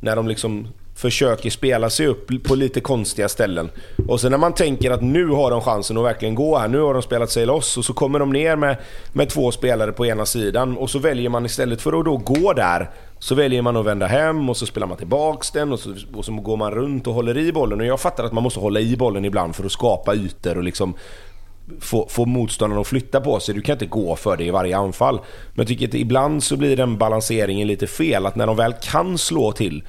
när 0.00 0.16
de 0.16 0.28
liksom 0.28 0.68
försöker 1.00 1.50
spela 1.50 1.90
sig 1.90 2.06
upp 2.06 2.44
på 2.44 2.54
lite 2.54 2.80
konstiga 2.80 3.28
ställen. 3.28 3.70
Och 4.08 4.20
sen 4.20 4.30
när 4.30 4.38
man 4.38 4.52
tänker 4.52 4.90
att 4.90 5.02
nu 5.02 5.26
har 5.26 5.50
de 5.50 5.60
chansen 5.60 5.98
att 5.98 6.04
verkligen 6.04 6.34
gå 6.34 6.58
här, 6.58 6.68
nu 6.68 6.80
har 6.80 6.94
de 6.94 7.02
spelat 7.02 7.30
sig 7.30 7.46
loss 7.46 7.76
och 7.76 7.84
så 7.84 7.92
kommer 7.92 8.18
de 8.18 8.32
ner 8.32 8.56
med, 8.56 8.76
med 9.12 9.28
två 9.28 9.52
spelare 9.52 9.92
på 9.92 10.06
ena 10.06 10.26
sidan 10.26 10.76
och 10.76 10.90
så 10.90 10.98
väljer 10.98 11.30
man 11.30 11.46
istället 11.46 11.82
för 11.82 11.98
att 11.98 12.04
då 12.04 12.16
gå 12.16 12.52
där 12.52 12.90
så 13.18 13.34
väljer 13.34 13.62
man 13.62 13.76
att 13.76 13.86
vända 13.86 14.06
hem 14.06 14.48
och 14.50 14.56
så 14.56 14.66
spelar 14.66 14.86
man 14.86 14.96
tillbaks 14.96 15.50
den 15.50 15.72
och 15.72 15.80
så, 15.80 15.94
och 16.14 16.24
så 16.24 16.32
går 16.32 16.56
man 16.56 16.70
runt 16.70 17.06
och 17.06 17.14
håller 17.14 17.38
i 17.38 17.52
bollen. 17.52 17.80
Och 17.80 17.86
jag 17.86 18.00
fattar 18.00 18.24
att 18.24 18.32
man 18.32 18.42
måste 18.42 18.60
hålla 18.60 18.80
i 18.80 18.96
bollen 18.96 19.24
ibland 19.24 19.56
för 19.56 19.64
att 19.64 19.72
skapa 19.72 20.14
ytor 20.14 20.56
och 20.56 20.64
liksom 20.64 20.94
få, 21.80 22.08
få 22.08 22.26
motståndaren 22.26 22.80
att 22.80 22.86
flytta 22.86 23.20
på 23.20 23.40
sig. 23.40 23.54
Du 23.54 23.60
kan 23.60 23.72
inte 23.72 23.86
gå 23.86 24.16
för 24.16 24.36
det 24.36 24.44
i 24.44 24.50
varje 24.50 24.76
anfall. 24.76 25.14
Men 25.14 25.62
jag 25.62 25.66
tycker 25.66 25.88
att 25.88 25.94
ibland 25.94 26.42
så 26.42 26.56
blir 26.56 26.76
den 26.76 26.98
balanseringen 26.98 27.68
lite 27.68 27.86
fel. 27.86 28.26
Att 28.26 28.36
när 28.36 28.46
de 28.46 28.56
väl 28.56 28.74
kan 28.82 29.18
slå 29.18 29.52
till 29.52 29.84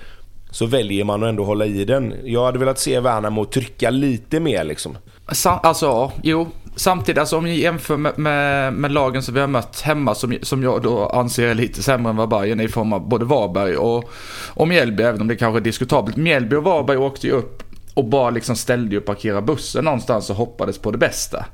så 0.51 0.65
väljer 0.65 1.03
man 1.03 1.23
att 1.23 1.29
ändå 1.29 1.43
hålla 1.43 1.65
i 1.65 1.85
den. 1.85 2.13
Jag 2.23 2.45
hade 2.45 2.59
velat 2.59 2.79
se 2.79 2.99
Värnamo 2.99 3.45
trycka 3.45 3.89
lite 3.89 4.39
mer 4.39 4.63
liksom. 4.63 4.97
Sam, 5.31 5.59
alltså, 5.63 5.85
ja, 5.85 6.11
jo. 6.23 6.47
Samtidigt, 6.75 7.19
alltså, 7.19 7.37
om 7.37 7.43
ni 7.43 7.59
jämför 7.59 7.97
med, 7.97 8.19
med, 8.19 8.73
med 8.73 8.91
lagen 8.91 9.23
som 9.23 9.33
vi 9.33 9.39
har 9.39 9.47
mött 9.47 9.81
hemma, 9.81 10.15
som, 10.15 10.37
som 10.41 10.63
jag 10.63 10.81
då 10.81 11.05
anser 11.05 11.47
är 11.47 11.53
lite 11.53 11.83
sämre 11.83 12.09
än 12.09 12.15
vad 12.15 12.29
Bayern 12.29 12.59
är 12.59 12.63
i 12.63 12.67
form 12.67 12.93
av 12.93 13.09
både 13.09 13.25
Varberg 13.25 13.77
och, 13.77 14.09
och 14.53 14.67
Mjällby, 14.67 15.03
även 15.03 15.21
om 15.21 15.27
det 15.27 15.35
kanske 15.35 15.59
är 15.59 15.61
diskutabelt. 15.61 16.17
Mjällby 16.17 16.55
och 16.55 16.63
Varberg 16.63 16.97
åkte 16.97 17.27
ju 17.27 17.33
upp 17.33 17.63
och 17.93 18.05
bara 18.05 18.29
liksom 18.29 18.55
ställde 18.55 18.91
ju 18.91 18.97
och 18.97 19.05
parkerade 19.05 19.41
bussen 19.41 19.85
någonstans 19.85 20.29
och 20.29 20.35
hoppades 20.35 20.77
på 20.77 20.91
det 20.91 20.97
bästa. 20.97 21.45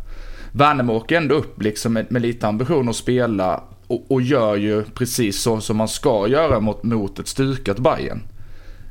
Värnamo 0.52 0.94
åker 0.94 1.18
ändå 1.18 1.36
upp 1.36 1.62
liksom 1.62 1.94
med, 1.94 2.12
med 2.12 2.22
lite 2.22 2.48
ambition 2.48 2.90
att 2.90 2.96
spela 2.96 3.64
och, 3.88 4.06
och 4.12 4.22
gör 4.22 4.56
ju 4.56 4.84
precis 4.84 5.42
så 5.42 5.62
som 5.62 5.78
man 5.78 5.88
ska 5.88 6.28
göra 6.28 6.60
mot, 6.60 6.84
mot 6.84 7.20
ett 7.20 7.28
styrkat 7.28 7.80
Bayern. 7.80 8.22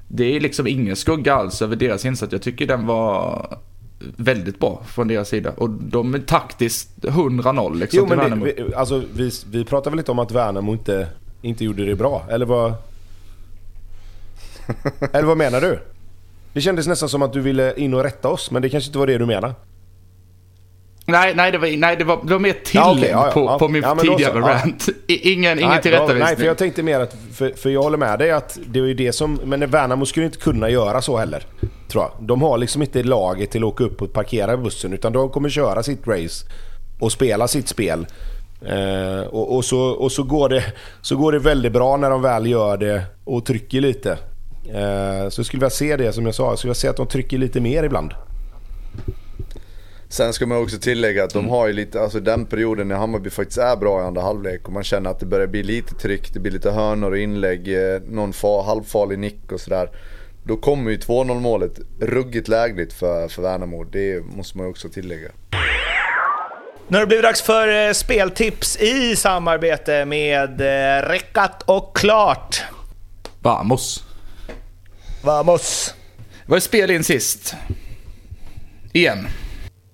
Det 0.09 0.36
är 0.36 0.40
liksom 0.40 0.66
ingen 0.66 0.96
skugga 0.96 1.34
alls 1.34 1.62
över 1.62 1.76
deras 1.76 2.04
insats. 2.04 2.32
Jag 2.32 2.42
tycker 2.42 2.66
den 2.66 2.86
var 2.86 3.59
väldigt 4.16 4.59
bra 4.59 4.82
från 4.86 5.09
deras 5.09 5.28
sida. 5.28 5.52
Och 5.57 5.70
de 5.70 6.14
är 6.14 6.18
taktiskt 6.18 6.90
100-0 7.02 7.78
liksom 7.78 7.98
Jo 7.98 8.07
till 8.07 8.16
men 8.16 8.18
Värnamo. 8.18 8.44
det, 8.44 8.52
vi, 8.57 8.74
alltså, 8.74 9.02
vi, 9.14 9.30
vi 9.50 9.64
pratar 9.64 9.90
väl 9.90 9.98
inte 9.98 10.11
om 10.11 10.18
att 10.18 10.32
Värnamo 10.32 10.72
inte, 10.72 11.09
inte 11.42 11.64
gjorde 11.64 11.84
det 11.84 11.94
bra? 11.94 12.26
Eller 12.30 12.46
vad... 12.46 12.74
Eller 15.12 15.26
vad 15.26 15.36
menar 15.36 15.61
du? 15.61 15.78
Det 16.52 16.61
kändes 16.61 16.86
nästan 16.86 17.09
som 17.09 17.22
att 17.22 17.32
du 17.32 17.40
ville 17.40 17.74
in 17.76 17.94
och 17.94 18.02
rätta 18.02 18.28
oss, 18.28 18.50
men 18.50 18.62
det 18.62 18.68
kanske 18.68 18.88
inte 18.88 18.98
var 18.98 19.07
det 19.07 19.18
du 19.18 19.26
menade? 19.26 19.54
Nej, 21.09 21.34
nej, 21.34 21.52
det 21.52 21.59
var, 21.59 21.76
nej 21.76 21.96
det, 21.96 22.04
var, 22.04 22.20
det 22.24 22.32
var 22.32 22.38
mer 22.38 22.52
tillägg 22.52 22.84
Ja, 22.84 22.92
okej, 22.92 23.09
ja, 23.11 23.30
på, 23.34 23.40
ja. 23.40 23.59
på 23.59 23.68
min 23.68 23.84
tidigare 24.00 24.40
rant. 24.40 24.88
Ingen, 25.07 25.59
ingen 25.59 25.70
Nej, 25.70 25.82
tillrättavisning. 25.82 26.24
Nej, 26.24 26.36
för 26.36 26.44
jag 26.44 26.59
tänkte 26.59 26.82
mer 26.82 27.00
att... 27.00 27.16
För, 27.34 27.50
för 27.57 27.70
jag 27.70 27.82
håller 27.82 27.98
med 27.98 28.18
dig 28.18 28.30
att 28.30 28.59
det 28.66 28.78
är 28.78 28.84
ju 28.84 28.94
det 28.94 29.12
som... 29.12 29.40
Men 29.44 29.70
Värnamo 29.70 30.07
skulle 30.07 30.26
inte 30.26 30.38
kunna 30.38 30.70
göra 30.70 31.02
så 31.02 31.16
heller. 31.16 31.42
Tror 31.88 32.04
jag. 32.04 32.26
De 32.28 32.42
har 32.42 32.59
liksom 32.59 32.82
inte 32.82 33.02
laget 33.02 33.50
till 33.50 33.62
att 33.62 33.68
åka 33.68 33.84
upp 33.84 34.02
och 34.02 34.12
parkera 34.12 34.57
bussen. 34.57 34.92
Utan 34.92 35.12
de 35.12 35.30
kommer 35.30 35.48
köra 35.48 35.82
sitt 35.82 36.07
race 36.07 36.46
och 37.00 37.12
spela 37.12 37.48
sitt 37.48 37.68
spel. 37.68 38.07
Eh, 38.62 39.26
och, 39.26 39.57
och, 39.57 39.64
så, 39.64 39.80
och 39.80 40.12
så, 40.12 40.22
går 40.22 40.48
det, 40.48 40.64
så 41.02 41.16
går 41.16 41.32
det 41.32 41.38
väldigt 41.38 41.72
bra 41.72 41.96
när 41.96 42.11
de 42.11 42.22
väl 42.22 42.46
gör 42.46 42.76
det 42.76 43.02
och 43.24 43.46
trycker 43.46 43.80
lite. 43.80 44.11
Eh, 44.68 45.28
så 45.28 45.40
jag 45.40 45.46
skulle 45.46 45.61
vilja 45.61 45.70
se 45.70 45.96
det 45.96 46.12
som 46.12 46.26
jag 46.26 46.34
sa. 46.34 46.48
Jag 46.48 46.59
skulle 46.59 46.68
vilja 46.68 46.80
se 46.80 46.88
att 46.88 46.96
de 46.96 47.07
trycker 47.07 47.38
lite 47.38 47.61
mer 47.61 47.84
ibland. 47.84 48.14
Sen 50.16 50.32
ska 50.32 50.46
man 50.46 50.58
också 50.58 50.78
tillägga 50.78 51.24
att 51.24 51.32
de 51.32 51.48
har 51.48 51.66
ju 51.66 51.72
lite, 51.72 52.00
alltså 52.00 52.20
den 52.20 52.46
perioden 52.46 52.88
när 52.88 52.96
Hammarby 52.96 53.30
faktiskt 53.30 53.58
är 53.58 53.76
bra 53.76 54.00
i 54.00 54.04
andra 54.04 54.22
halvlek 54.22 54.66
och 54.66 54.72
man 54.72 54.84
känner 54.84 55.10
att 55.10 55.20
det 55.20 55.26
börjar 55.26 55.46
bli 55.46 55.62
lite 55.62 55.94
tryck, 55.94 56.32
det 56.32 56.40
blir 56.40 56.52
lite 56.52 56.70
hörnor 56.70 57.10
och 57.10 57.18
inlägg, 57.18 57.68
eh, 57.68 58.00
någon 58.02 58.32
fa, 58.32 58.62
halvfarlig 58.62 59.18
nick 59.18 59.52
och 59.52 59.60
sådär. 59.60 59.90
Då 60.44 60.56
kommer 60.56 60.90
ju 60.90 60.96
2-0 60.96 61.40
målet 61.40 61.80
ruggigt 62.00 62.48
lägligt 62.48 62.92
för, 62.92 63.28
för 63.28 63.42
Värnamo, 63.42 63.84
det 63.84 64.24
måste 64.24 64.58
man 64.58 64.66
ju 64.66 64.70
också 64.70 64.88
tillägga. 64.88 65.28
Nu 66.88 66.96
har 66.96 67.00
det 67.00 67.06
blivit 67.06 67.24
dags 67.24 67.42
för 67.42 67.86
eh, 67.86 67.92
speltips 67.92 68.76
i 68.76 69.16
samarbete 69.16 70.04
med 70.04 70.60
eh, 70.60 71.08
Räckat 71.08 71.62
och 71.62 71.96
Klart. 71.96 72.62
Vamos. 73.40 74.04
Vamos! 75.22 75.94
Vad 76.46 76.56
är 76.56 76.60
spel 76.60 76.90
in 76.90 77.04
sist? 77.04 77.54
Igen. 78.92 79.26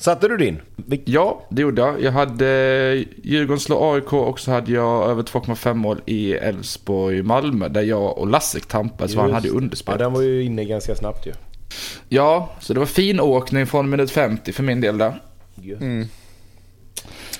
Satte 0.02 0.28
du 0.28 0.36
din? 0.36 0.60
Ja, 1.04 1.42
det 1.48 1.62
gjorde 1.62 1.82
jag. 1.82 2.02
Jag 2.02 2.12
hade 2.12 2.46
eh, 2.46 3.06
Djurgården 3.22 3.60
slå 3.60 3.94
AIK 3.94 4.12
och 4.12 4.40
så 4.40 4.50
hade 4.50 4.72
jag 4.72 5.10
över 5.10 5.22
2,5 5.22 5.74
mål 5.74 6.00
i 6.06 6.32
Elfsborg-Malmö 6.32 7.68
där 7.68 7.82
jag 7.82 8.18
och 8.18 8.26
Lasse 8.26 8.60
tampades 8.60 9.16
han 9.16 9.32
hade 9.32 9.48
ju 9.48 9.70
Ja, 9.86 9.96
den 9.96 10.12
var 10.12 10.22
ju 10.22 10.42
inne 10.42 10.64
ganska 10.64 10.94
snabbt 10.94 11.26
ju. 11.26 11.32
Ja, 12.08 12.50
så 12.60 12.72
det 12.74 12.78
var 12.78 12.86
fin 12.86 13.20
åkning 13.20 13.66
från 13.66 13.90
minut 13.90 14.10
50 14.10 14.52
för 14.52 14.62
min 14.62 14.80
del 14.80 14.98
där. 14.98 15.22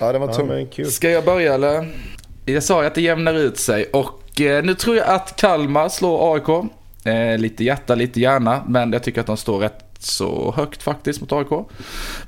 Ja, 0.00 0.12
det 0.12 0.18
var 0.18 0.34
Ja, 0.38 0.44
men 0.44 0.66
kul. 0.66 0.86
Ska 0.86 1.10
jag 1.10 1.24
börja 1.24 1.54
eller? 1.54 1.88
Jag 2.44 2.62
sa 2.62 2.80
ju 2.80 2.86
att 2.86 2.94
det 2.94 3.02
jämnar 3.02 3.34
ut 3.34 3.58
sig 3.58 3.84
och 3.84 4.40
eh, 4.40 4.64
nu 4.64 4.74
tror 4.74 4.96
jag 4.96 5.08
att 5.08 5.36
Kalmar 5.36 5.88
slår 5.88 6.34
AIK. 6.34 6.70
Eh, 7.04 7.38
lite 7.38 7.64
hjärta, 7.64 7.94
lite 7.94 8.20
hjärna, 8.20 8.64
men 8.68 8.92
jag 8.92 9.02
tycker 9.02 9.20
att 9.20 9.26
de 9.26 9.36
står 9.36 9.58
rätt 9.58 9.91
så 10.04 10.54
högt 10.56 10.82
faktiskt 10.82 11.20
mot 11.20 11.32
AIK. 11.32 11.48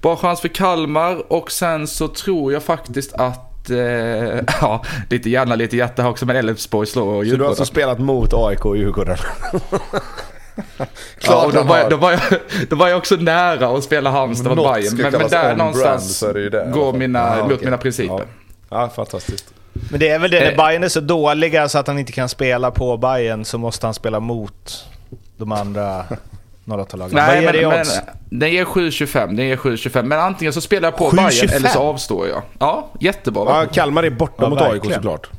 Bra 0.02 0.16
chans 0.16 0.40
för 0.40 0.48
Kalmar 0.48 1.32
och 1.32 1.50
sen 1.50 1.86
så 1.86 2.08
tror 2.08 2.52
jag 2.52 2.62
faktiskt 2.62 3.12
att, 3.12 3.70
eh, 3.70 3.78
ja, 4.60 4.84
lite 5.10 5.30
hjärna, 5.30 5.54
lite 5.54 5.76
hjärta 5.76 6.02
har 6.02 6.10
också, 6.10 6.26
men 6.26 6.36
Elfsborg 6.36 6.86
slår 6.86 7.04
Så 7.04 7.10
du 7.10 7.16
har 7.16 7.24
Djurgården. 7.24 7.48
alltså 7.48 7.64
spelat 7.64 7.98
mot 7.98 8.34
AIK 8.34 8.64
och 8.64 8.76
Djurgården? 8.76 9.16
Ja, 11.26 11.44
och 11.46 11.52
då, 11.52 11.62
var 11.62 11.78
jag, 11.78 11.90
då, 11.90 11.96
var 11.96 12.10
jag, 12.10 12.20
då 12.68 12.76
var 12.76 12.88
jag 12.88 12.98
också 12.98 13.16
nära 13.16 13.68
att 13.68 13.84
spela 13.84 14.10
Halmstad 14.10 14.56
mot 14.56 14.74
Bayern. 14.74 14.96
Men, 14.96 15.12
men 15.12 15.28
där 15.30 15.56
någonstans 15.56 16.18
så 16.18 16.26
är 16.28 16.34
det 16.34 16.40
ju 16.40 16.50
det 16.50 16.58
i 16.58 16.60
alla 16.60 16.70
går 16.70 16.92
mina, 16.92 17.18
Ja, 17.36 17.42
mot 17.42 17.52
okej. 17.52 17.64
mina 17.64 17.76
principer. 17.78 18.14
Ja. 18.70 18.80
ja, 18.80 18.88
fantastiskt. 18.88 19.54
Men 19.90 20.00
det 20.00 20.08
är 20.08 20.18
väl 20.18 20.30
det, 20.30 20.40
när 20.40 20.50
Eh. 20.50 20.56
Bayern 20.56 20.84
är 20.84 20.88
så 20.88 21.00
dåliga 21.00 21.68
så 21.68 21.78
att 21.78 21.86
han 21.86 21.98
inte 21.98 22.12
kan 22.12 22.28
spela 22.28 22.70
på 22.70 22.96
Bayern 22.96 23.44
så 23.44 23.58
måste 23.58 23.86
han 23.86 23.94
spela 23.94 24.20
mot 24.20 24.84
de 25.36 25.52
andra 25.52 26.04
08-lagen. 26.64 27.14
Vad 27.14 27.26
Nej, 27.26 27.36
ger 27.40 27.44
men, 27.44 27.52
det 27.52 27.60
i 27.62 27.66
men 27.66 27.80
odds? 27.80 28.00
den 28.30 28.52
ger 28.52 28.64
7,25. 28.64 29.36
Den 29.36 29.46
ger 29.46 29.56
7,25. 29.56 30.02
Men 30.02 30.20
antingen 30.20 30.52
så 30.52 30.60
spelar 30.60 30.88
jag 30.88 30.96
på 30.98 31.10
7,25? 31.10 31.16
Bayern 31.16 31.50
eller 31.56 31.68
så 31.68 31.78
avstår 31.78 32.28
jag. 32.28 32.42
Ja, 32.58 32.90
jättebra. 33.00 33.44
Ja? 33.48 33.66
Kalmar 33.72 34.02
är 34.02 34.10
borta 34.10 34.34
Ja, 34.42 34.48
mot 34.48 34.60
AIK 34.60 34.84
såklart. 34.94 35.30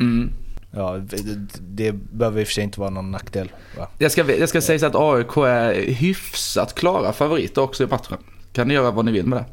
Mm. 0.00 0.32
Ja, 0.72 0.92
det, 1.02 1.16
det 1.60 1.92
behöver 1.92 2.40
i 2.40 2.44
och 2.44 2.46
för 2.46 2.52
sig 2.54 2.64
inte 2.64 2.80
vara 2.80 2.90
någon 2.90 3.10
nackdel. 3.10 3.52
Va? 3.78 3.88
Jag, 3.98 4.12
ska, 4.12 4.32
jag 4.34 4.48
ska 4.48 4.60
säga 4.60 4.78
så 4.78 4.86
att 4.86 4.94
AIK 4.96 5.36
är 5.36 5.92
hyfsat 5.92 6.74
klara 6.74 7.12
favoriter 7.12 7.60
också 7.62 7.84
i 7.84 7.86
matchen. 7.86 8.16
Kan 8.52 8.68
ni 8.68 8.74
göra 8.74 8.90
vad 8.90 9.04
ni 9.04 9.12
vill 9.12 9.26
med 9.26 9.38
det? 9.38 9.44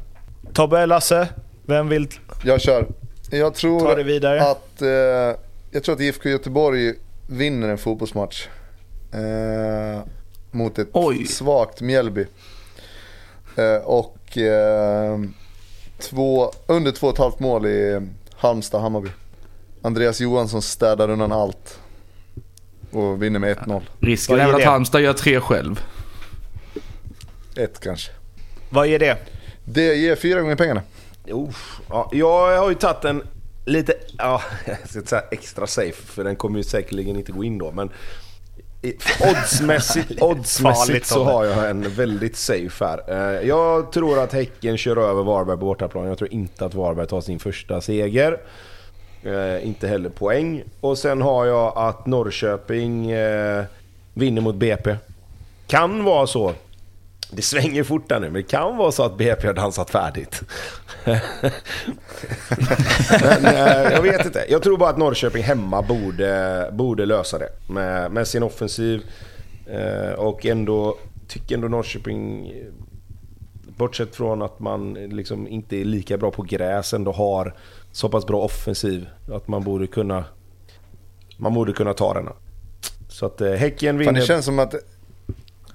Tobbe, 0.52 0.86
Lasse, 0.86 1.28
vem 1.66 1.88
vill 1.88 2.08
Jag 2.44 2.60
kör. 2.60 2.86
Jag 3.30 3.54
ta 3.54 3.60
tror 3.60 3.96
det 3.96 4.02
vidare? 4.02 4.42
att, 4.42 4.82
eh, 4.82 4.88
jag 5.70 5.84
tror 5.84 5.94
att 5.94 6.00
IFK 6.00 6.28
Göteborg 6.28 6.94
vinner 7.26 7.68
en 7.68 7.78
fotbollsmatch. 7.78 8.46
Eh, 9.12 10.00
mot 10.50 10.78
ett 10.78 10.88
Oj. 10.92 11.26
svagt 11.26 11.80
Mjällby. 11.80 12.26
Eh, 13.56 13.84
och 13.84 14.38
eh, 14.38 15.20
två, 15.98 16.52
under 16.66 16.92
två 16.92 17.06
och 17.06 17.12
ett 17.12 17.18
halvt 17.18 17.40
mål 17.40 17.66
i 17.66 18.00
Halmstad-Hammarby. 18.36 19.10
Andreas 19.82 20.20
Johansson 20.20 20.62
städar 20.62 21.10
undan 21.10 21.32
allt. 21.32 21.78
Och 22.90 23.22
vinner 23.22 23.38
med 23.38 23.56
1-0. 23.56 23.82
Risken 24.00 24.40
är 24.40 24.46
väl 24.46 24.54
att? 24.54 24.64
Halmstad 24.64 25.00
gör 25.00 25.12
tre 25.12 25.40
själv. 25.40 25.84
Ett 27.56 27.80
kanske. 27.80 28.12
Vad 28.70 28.88
ger 28.88 28.98
det? 28.98 29.16
Det 29.64 29.94
ger 29.94 30.16
fyra 30.16 30.40
gånger 30.40 30.56
pengarna. 30.56 30.82
Uff, 31.26 31.80
ja, 31.88 32.08
jag 32.12 32.58
har 32.58 32.68
ju 32.68 32.74
tagit 32.74 33.04
en 33.04 33.22
lite, 33.64 33.94
ja, 34.18 34.42
jag 34.66 34.88
ska 34.88 34.98
inte 34.98 35.10
säga 35.10 35.22
extra 35.30 35.66
safe 35.66 36.02
för 36.06 36.24
den 36.24 36.36
kommer 36.36 36.58
ju 36.58 36.64
säkerligen 36.64 37.16
inte 37.16 37.32
gå 37.32 37.44
in 37.44 37.58
då. 37.58 37.72
Men 37.72 37.90
oddsmässigt, 39.20 40.22
oddsmässigt 40.22 41.06
så 41.06 41.24
har 41.24 41.44
jag 41.44 41.70
en 41.70 41.90
väldigt 41.90 42.36
safe 42.36 42.84
här. 42.84 43.02
Eh, 43.40 43.46
Jag 43.48 43.92
tror 43.92 44.18
att 44.18 44.32
Häcken 44.32 44.78
kör 44.78 44.96
över 44.96 45.22
Varberg 45.22 45.56
på 45.58 45.64
bortaplan. 45.66 46.06
Jag 46.06 46.18
tror 46.18 46.32
inte 46.32 46.64
att 46.64 46.74
Varberg 46.74 47.06
tar 47.06 47.20
sin 47.20 47.38
första 47.38 47.80
seger. 47.80 48.40
Eh, 49.22 49.66
inte 49.66 49.88
heller 49.88 50.08
poäng. 50.10 50.62
Och 50.80 50.98
sen 50.98 51.22
har 51.22 51.46
jag 51.46 51.72
att 51.78 52.06
Norrköping 52.06 53.10
eh, 53.10 53.64
vinner 54.14 54.42
mot 54.42 54.54
BP. 54.54 54.96
Kan 55.66 56.04
vara 56.04 56.26
så 56.26 56.52
det 57.30 57.42
svänger 57.42 57.82
fort 57.82 58.08
där 58.08 58.20
nu, 58.20 58.26
men 58.26 58.34
det 58.34 58.48
kan 58.48 58.76
vara 58.76 58.92
så 58.92 59.02
att 59.02 59.18
BP 59.18 59.46
har 59.46 59.54
dansat 59.54 59.90
färdigt. 59.90 60.42
men, 63.20 63.44
eh, 63.44 63.92
jag 63.92 64.02
vet 64.02 64.26
inte. 64.26 64.44
Jag 64.48 64.62
tror 64.62 64.78
bara 64.78 64.90
att 64.90 64.98
Norrköping 64.98 65.42
hemma 65.42 65.82
borde, 65.82 66.70
borde 66.72 67.06
lösa 67.06 67.38
det 67.38 67.48
med, 67.68 68.12
med 68.12 68.28
sin 68.28 68.42
offensiv. 68.42 69.02
Eh, 69.66 70.12
och 70.12 70.46
ändå 70.46 70.96
tycker 71.28 71.54
ändå 71.54 71.68
Norrköping, 71.68 72.52
bortsett 73.76 74.16
från 74.16 74.42
att 74.42 74.60
man 74.60 74.94
liksom 74.94 75.48
inte 75.48 75.76
är 75.76 75.84
lika 75.84 76.18
bra 76.18 76.30
på 76.30 76.42
gräs, 76.42 76.94
ändå 76.94 77.12
har 77.12 77.54
så 77.92 78.08
pass 78.08 78.26
bra 78.26 78.42
offensiv 78.42 79.08
att 79.32 79.48
man 79.48 79.64
borde 79.64 79.86
kunna, 79.86 80.24
man 81.36 81.54
borde 81.54 81.72
kunna 81.72 81.94
ta 81.94 82.14
den. 82.14 82.28
Så 83.08 83.26
att 83.26 83.40
eh, 83.40 83.52
Häcken 83.52 83.98
vinner... 83.98 84.12
Fan, 84.12 84.20
det 84.20 84.26
känns 84.26 84.44
som 84.44 84.58
att 84.58 84.74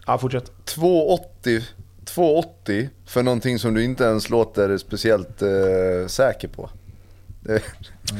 Ja, 0.05 0.17
fortsätt. 0.17 0.51
2,80 0.65 1.63
2,80 2.05 2.89
för 3.05 3.23
någonting 3.23 3.59
som 3.59 3.73
du 3.73 3.83
inte 3.83 4.03
ens 4.03 4.29
låter 4.29 4.77
speciellt 4.77 5.41
eh, 5.41 6.07
säker 6.07 6.47
på. 6.47 6.69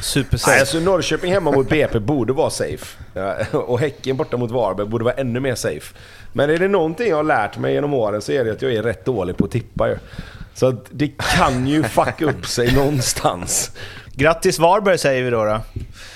Supersafe. 0.02 0.52
Nej, 0.52 0.60
alltså 0.60 0.80
Norrköping 0.80 1.32
hemma 1.34 1.52
mot 1.52 1.70
BP 1.70 2.00
borde 2.00 2.34
vara 2.34 2.50
safe. 2.50 2.98
Ja, 3.14 3.36
och 3.58 3.80
Häcken 3.80 4.18
borta 4.18 4.38
mot 4.38 4.52
Varberg 4.52 4.88
borde 4.88 5.04
vara 5.04 5.14
ännu 5.14 5.40
mer 5.40 5.56
safe. 5.56 5.96
Men 6.34 6.50
är 6.50 6.58
det 6.58 6.68
någonting 6.68 7.10
jag 7.10 7.16
har 7.16 7.24
lärt 7.24 7.58
mig 7.58 7.74
genom 7.74 7.94
åren 7.94 8.22
så 8.22 8.32
är 8.32 8.46
det 8.46 8.52
att 8.52 8.62
jag 8.62 8.74
är 8.74 8.84
rätt 8.84 9.06
dålig 9.06 9.38
på 9.38 9.46
att 9.46 9.52
tippa 9.52 9.90
ju. 9.90 9.98
Så 10.54 10.68
att 10.68 10.86
det 10.92 11.08
kan 11.08 11.68
ju 11.68 11.84
fucka 11.84 12.26
upp 12.26 12.46
sig 12.46 12.76
någonstans. 12.76 13.72
Grattis 14.16 14.60
Varberg 14.60 14.98
säger 14.98 15.24
vi 15.24 15.30
då. 15.30 15.46
då. 15.46 15.60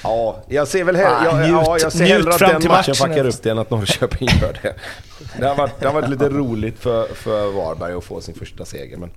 Ja, 0.04 0.44
jag 0.48 0.68
ser 0.68 0.84
väl 0.84 0.96
hellre, 0.96 1.12
Ah, 1.18 1.24
jag, 1.26 1.34
njut- 1.36 1.64
ja, 1.66 1.78
jag 1.82 1.92
ser 1.92 2.00
njut 2.00 2.10
hellre 2.14 2.34
att 2.34 2.40
den 2.62 2.72
matchen 2.72 2.92
efter. 2.92 3.26
upp 3.28 3.44
det 3.44 3.50
än 3.50 3.60
att 3.60 3.70
Norrköping 3.70 4.28
gör 4.42 4.60
det. 4.62 4.74
Det 5.40 5.46
har 5.48 5.56
varit, 5.56 5.80
det 5.80 5.86
har 5.88 5.94
varit 5.94 6.10
lite 6.10 6.30
roligt 6.30 6.80
för, 6.80 7.08
för 7.08 7.52
Varberg 7.52 7.94
att 7.94 8.04
få 8.04 8.22
sin 8.22 8.36
första 8.36 8.66
seger, 8.66 8.98
men 8.98 9.10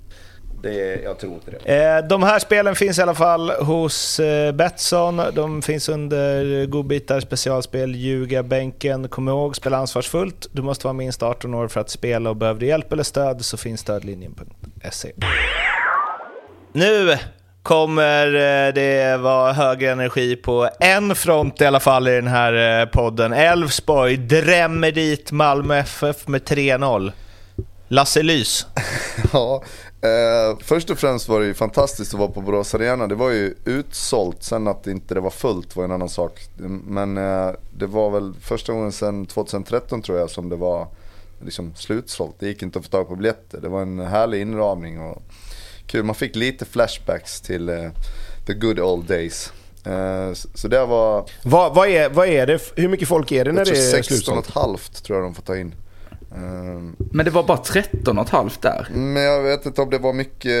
det, 0.63 1.01
jag 1.03 1.19
tror 1.19 1.33
inte 1.33 1.51
det. 1.51 1.83
Eh, 1.97 2.07
De 2.07 2.23
här 2.23 2.39
spelen 2.39 2.75
finns 2.75 2.99
i 2.99 3.01
alla 3.01 3.13
fall 3.15 3.49
hos 3.49 4.19
eh, 4.19 4.51
Betsson. 4.51 5.21
De 5.33 5.61
finns 5.61 5.89
under 5.89 6.65
godbitar, 6.65 7.19
specialspel, 7.19 7.95
ljuga, 7.95 8.43
bänken. 8.43 9.07
Kom 9.09 9.27
ihåg, 9.29 9.55
spela 9.55 9.77
ansvarsfullt. 9.77 10.47
Du 10.51 10.61
måste 10.61 10.85
vara 10.87 10.93
minst 10.93 11.23
18 11.23 11.53
år 11.53 11.67
för 11.67 11.79
att 11.81 11.89
spela 11.89 12.29
och 12.29 12.35
behöver 12.35 12.59
du 12.59 12.65
hjälp 12.65 12.93
eller 12.93 13.03
stöd 13.03 13.45
så 13.45 13.57
finns 13.57 13.81
stödlinjen.se. 13.81 15.11
Nu 16.73 17.17
kommer 17.63 18.25
eh, 18.27 18.73
det 18.73 19.17
vara 19.17 19.53
hög 19.53 19.83
energi 19.83 20.35
på 20.35 20.69
en 20.79 21.15
front 21.15 21.61
i 21.61 21.65
alla 21.65 21.79
fall 21.79 22.07
i 22.07 22.11
den 22.11 22.27
här 22.27 22.81
eh, 22.81 22.85
podden. 22.85 23.33
Elfsborg 23.33 24.17
drämmer 24.17 24.91
dit 24.91 25.31
Malmö 25.31 25.77
FF 25.77 26.27
med 26.27 26.41
3-0. 26.41 27.11
Lasse 27.87 28.23
Lys. 28.23 28.65
ja, 29.33 29.63
eh, 30.01 30.57
först 30.61 30.89
och 30.89 30.97
främst 30.97 31.29
var 31.29 31.39
det 31.39 31.45
ju 31.45 31.53
fantastiskt 31.53 32.13
att 32.13 32.19
vara 32.19 32.31
på 32.31 32.41
Borås 32.41 32.75
Arena. 32.75 33.07
Det 33.07 33.15
var 33.15 33.29
ju 33.29 33.55
utsålt, 33.65 34.43
sen 34.43 34.67
att 34.67 34.87
inte 34.87 35.13
det 35.13 35.19
var 35.19 35.29
fullt 35.29 35.75
var 35.75 35.83
en 35.83 35.91
annan 35.91 36.09
sak. 36.09 36.39
Men 36.87 37.17
eh, 37.17 37.51
det 37.77 37.87
var 37.87 38.09
väl 38.09 38.33
första 38.41 38.73
gången 38.73 38.91
sedan 38.91 39.25
2013 39.25 40.01
tror 40.01 40.19
jag 40.19 40.29
som 40.29 40.49
det 40.49 40.55
var 40.55 40.87
liksom 41.39 41.75
slutsålt. 41.75 42.35
Det 42.39 42.47
gick 42.47 42.61
inte 42.61 42.79
att 42.79 42.85
få 42.85 42.91
tag 42.91 43.07
på 43.07 43.15
biljetter. 43.15 43.61
Det 43.61 43.69
var 43.69 43.81
en 43.81 43.99
härlig 43.99 44.41
inramning 44.41 44.99
och 44.99 45.21
kul. 45.91 46.03
Man 46.03 46.15
fick 46.15 46.35
lite 46.35 46.65
flashbacks 46.65 47.41
till 47.41 47.69
eh, 47.69 47.89
the 48.47 48.53
good 48.53 48.79
old 48.79 49.05
days. 49.07 49.53
Eh, 49.85 50.33
så, 50.33 50.47
så 50.53 50.67
det 50.67 50.85
var, 50.85 51.25
Vad, 51.43 51.75
vad, 51.75 51.87
är, 51.89 52.09
vad 52.09 52.27
är 52.27 52.47
det? 52.47 52.59
Hur 52.75 52.87
mycket 52.87 53.07
folk 53.07 53.31
är 53.31 53.45
det 53.45 53.51
när 53.51 53.65
det 53.65 53.71
är 53.71 54.01
16 54.03 54.37
och 54.37 54.43
ett 54.45 54.51
halvt 54.51 55.03
tror 55.03 55.17
jag 55.19 55.25
de 55.25 55.35
får 55.35 55.43
ta 55.43 55.57
in. 55.57 55.75
Eh, 56.31 57.05
Men 57.11 57.25
det 57.25 57.31
var 57.31 57.43
bara 57.43 57.57
13 57.57 58.17
och 58.17 58.25
ett 58.25 58.29
halvt 58.31 58.61
där. 58.61 58.87
Men 58.93 59.23
jag 59.23 59.41
vet 59.43 59.65
inte 59.65 59.81
om 59.81 59.89
det 59.89 59.97
var 59.97 60.13
mycket, 60.13 60.51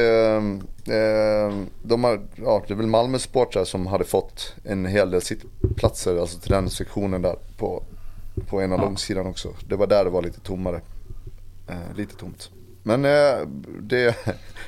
eh, 0.87 1.55
de 1.83 2.03
har, 2.03 2.21
ja 2.35 2.63
det 2.67 2.73
är 2.73 2.77
väl 2.77 2.87
Malmö 2.87 3.19
supportrar 3.19 3.63
som 3.63 3.87
hade 3.87 4.03
fått 4.03 4.53
en 4.63 4.85
hel 4.85 5.11
del 5.11 5.21
sittplatser, 5.21 6.17
alltså 6.21 6.39
till 6.39 6.51
den 6.51 6.69
sektionen 6.69 7.21
där 7.21 7.35
på, 7.57 7.83
på 8.47 8.61
ena 8.61 8.75
Ja. 8.75 8.81
långsidan 8.81 9.27
också. 9.27 9.49
Det 9.69 9.75
var 9.75 9.87
där 9.87 10.03
det 10.03 10.09
var 10.09 10.21
lite 10.21 10.39
tommare. 10.39 10.81
Eh, 11.69 11.95
lite 11.97 12.15
tomt. 12.15 12.49
Men 12.83 13.05
eh, 13.05 13.47
det, 13.81 14.15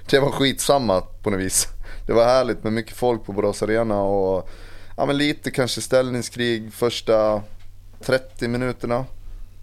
det 0.10 0.20
var 0.20 0.32
skitsamma 0.32 1.02
på 1.02 1.30
något 1.30 1.40
vis. 1.40 1.68
Det 2.08 2.14
var 2.14 2.26
härligt 2.26 2.64
med 2.64 2.74
mycket 2.74 2.96
folk 2.96 3.26
på 3.26 3.32
Borås 3.32 3.64
Arena 3.64 4.02
och 4.02 4.50
ja, 4.98 5.06
men 5.06 5.18
lite 5.18 5.52
kanske 5.52 5.82
ställningskrig 5.82 6.74
första 6.74 7.42
30 8.02 8.48
minuterna. 8.48 9.06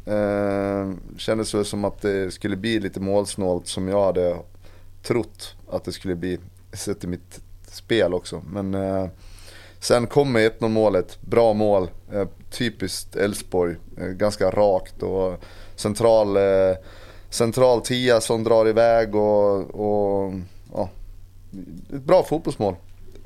Eh, 0.06 0.92
kändes 1.16 1.54
väl 1.54 1.64
som 1.64 1.84
att 1.84 2.02
det 2.02 2.30
skulle 2.30 2.56
bli 2.56 2.80
lite 2.80 3.00
målsnålt 3.00 3.66
som 3.66 3.88
jag 3.88 4.04
hade 4.04 4.36
trott 5.02 5.54
att 5.68 5.84
det 5.84 5.92
skulle 5.92 6.14
bli 6.14 6.38
sett 6.72 7.04
i 7.04 7.06
mitt 7.06 7.40
spel 7.66 8.14
också. 8.14 8.42
Men 8.46 8.74
eh, 8.74 9.06
sen 9.80 10.06
kommer 10.06 10.40
1-0 10.40 10.68
målet, 10.68 11.18
bra 11.20 11.52
mål, 11.52 11.90
eh, 12.12 12.28
typiskt 12.50 13.16
Elfsborg, 13.16 13.76
eh, 13.98 14.06
ganska 14.06 14.50
rakt 14.50 15.02
och 15.02 15.40
central, 15.76 16.36
eh, 16.36 16.76
central 17.30 17.80
tia 17.80 18.20
som 18.20 18.44
drar 18.44 18.68
iväg 18.68 19.14
och, 19.14 19.56
och 19.56 20.32
ja, 20.74 20.88
ett 21.94 22.02
bra 22.02 22.22
fotbollsmål. 22.22 22.74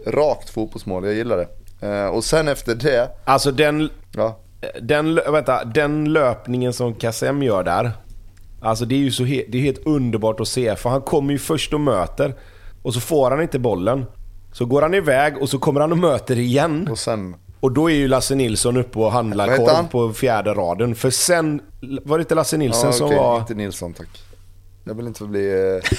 Rakt 0.07 0.51
fotbollsmål, 0.51 1.05
jag 1.05 1.15
gillar 1.15 1.37
det. 1.37 1.49
Eh, 1.87 2.07
och 2.07 2.25
sen 2.25 2.49
efter 2.49 2.75
det, 2.75 3.11
Alltså 3.25 3.51
den, 3.51 3.91
ja, 4.17 4.39
den, 4.81 5.15
vänta, 5.15 5.65
den 5.65 6.13
löpningen 6.13 6.73
som 6.73 6.95
Kassem 6.95 7.43
gör 7.43 7.65
där. 7.65 7.93
Alltså 8.61 8.85
det 8.85 8.95
är 8.95 8.99
ju 8.99 9.11
så 9.11 9.25
he, 9.25 9.45
det 9.49 9.59
är 9.59 9.63
helt 9.63 9.87
underbart 9.87 10.41
att 10.41 10.49
se. 10.49 10.77
För 10.77 10.91
han 10.91 11.01
kommer 11.01 11.33
ju 11.33 11.39
först 11.39 11.75
och 11.75 11.81
möter. 11.81 12.35
Och 12.83 12.95
så 12.95 13.01
får 13.01 13.31
han 13.31 13.43
inte 13.43 13.59
bollen. 13.59 14.05
Så 14.53 14.65
går 14.65 14.83
han 14.83 14.95
iväg 14.95 15.43
och 15.43 15.49
så 15.49 15.59
kommer 15.59 15.81
han 15.81 15.93
och 15.93 15.99
möter 15.99 16.39
igen. 16.39 16.89
och 16.91 16.99
sen 16.99 17.37
Och 17.65 17.73
då 17.73 17.91
är 17.91 17.95
ju 17.95 18.09
Lasse 18.09 18.35
Nilsson 18.35 18.77
uppe 18.77 18.99
och 18.99 19.13
handlar 19.13 19.49
han? 19.49 19.57
korv 19.59 19.89
på 19.89 20.13
fjärde 20.13 20.55
raden. 20.55 20.95
För 20.95 21.11
sen... 21.11 21.61
Var 22.05 22.19
det 22.19 22.23
inte 22.23 22.35
Lasse 22.35 22.57
Nilsson 22.57 22.87
Ja, 22.87 22.93
som 22.93 23.07
okej, 23.07 23.19
var... 23.19 23.39
inte 23.39 23.55
Nilsson 23.55 23.93
tack. 23.93 24.09
Jag 24.85 24.95
vill 24.95 25.07
inte 25.07 25.25
bli... 25.25 25.53
Eh, 25.53 25.91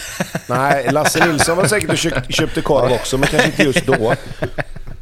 Nej, 0.49 0.91
Lasse 0.91 1.27
Nilsson 1.27 1.57
var 1.57 1.65
säkert 1.65 1.89
och 1.89 1.97
köpte, 1.97 2.33
köpte 2.33 2.61
korv 2.61 2.91
också, 2.91 3.17
men 3.17 3.27
kanske 3.27 3.47
inte 3.47 3.63
just 3.63 3.85
då. 3.85 4.13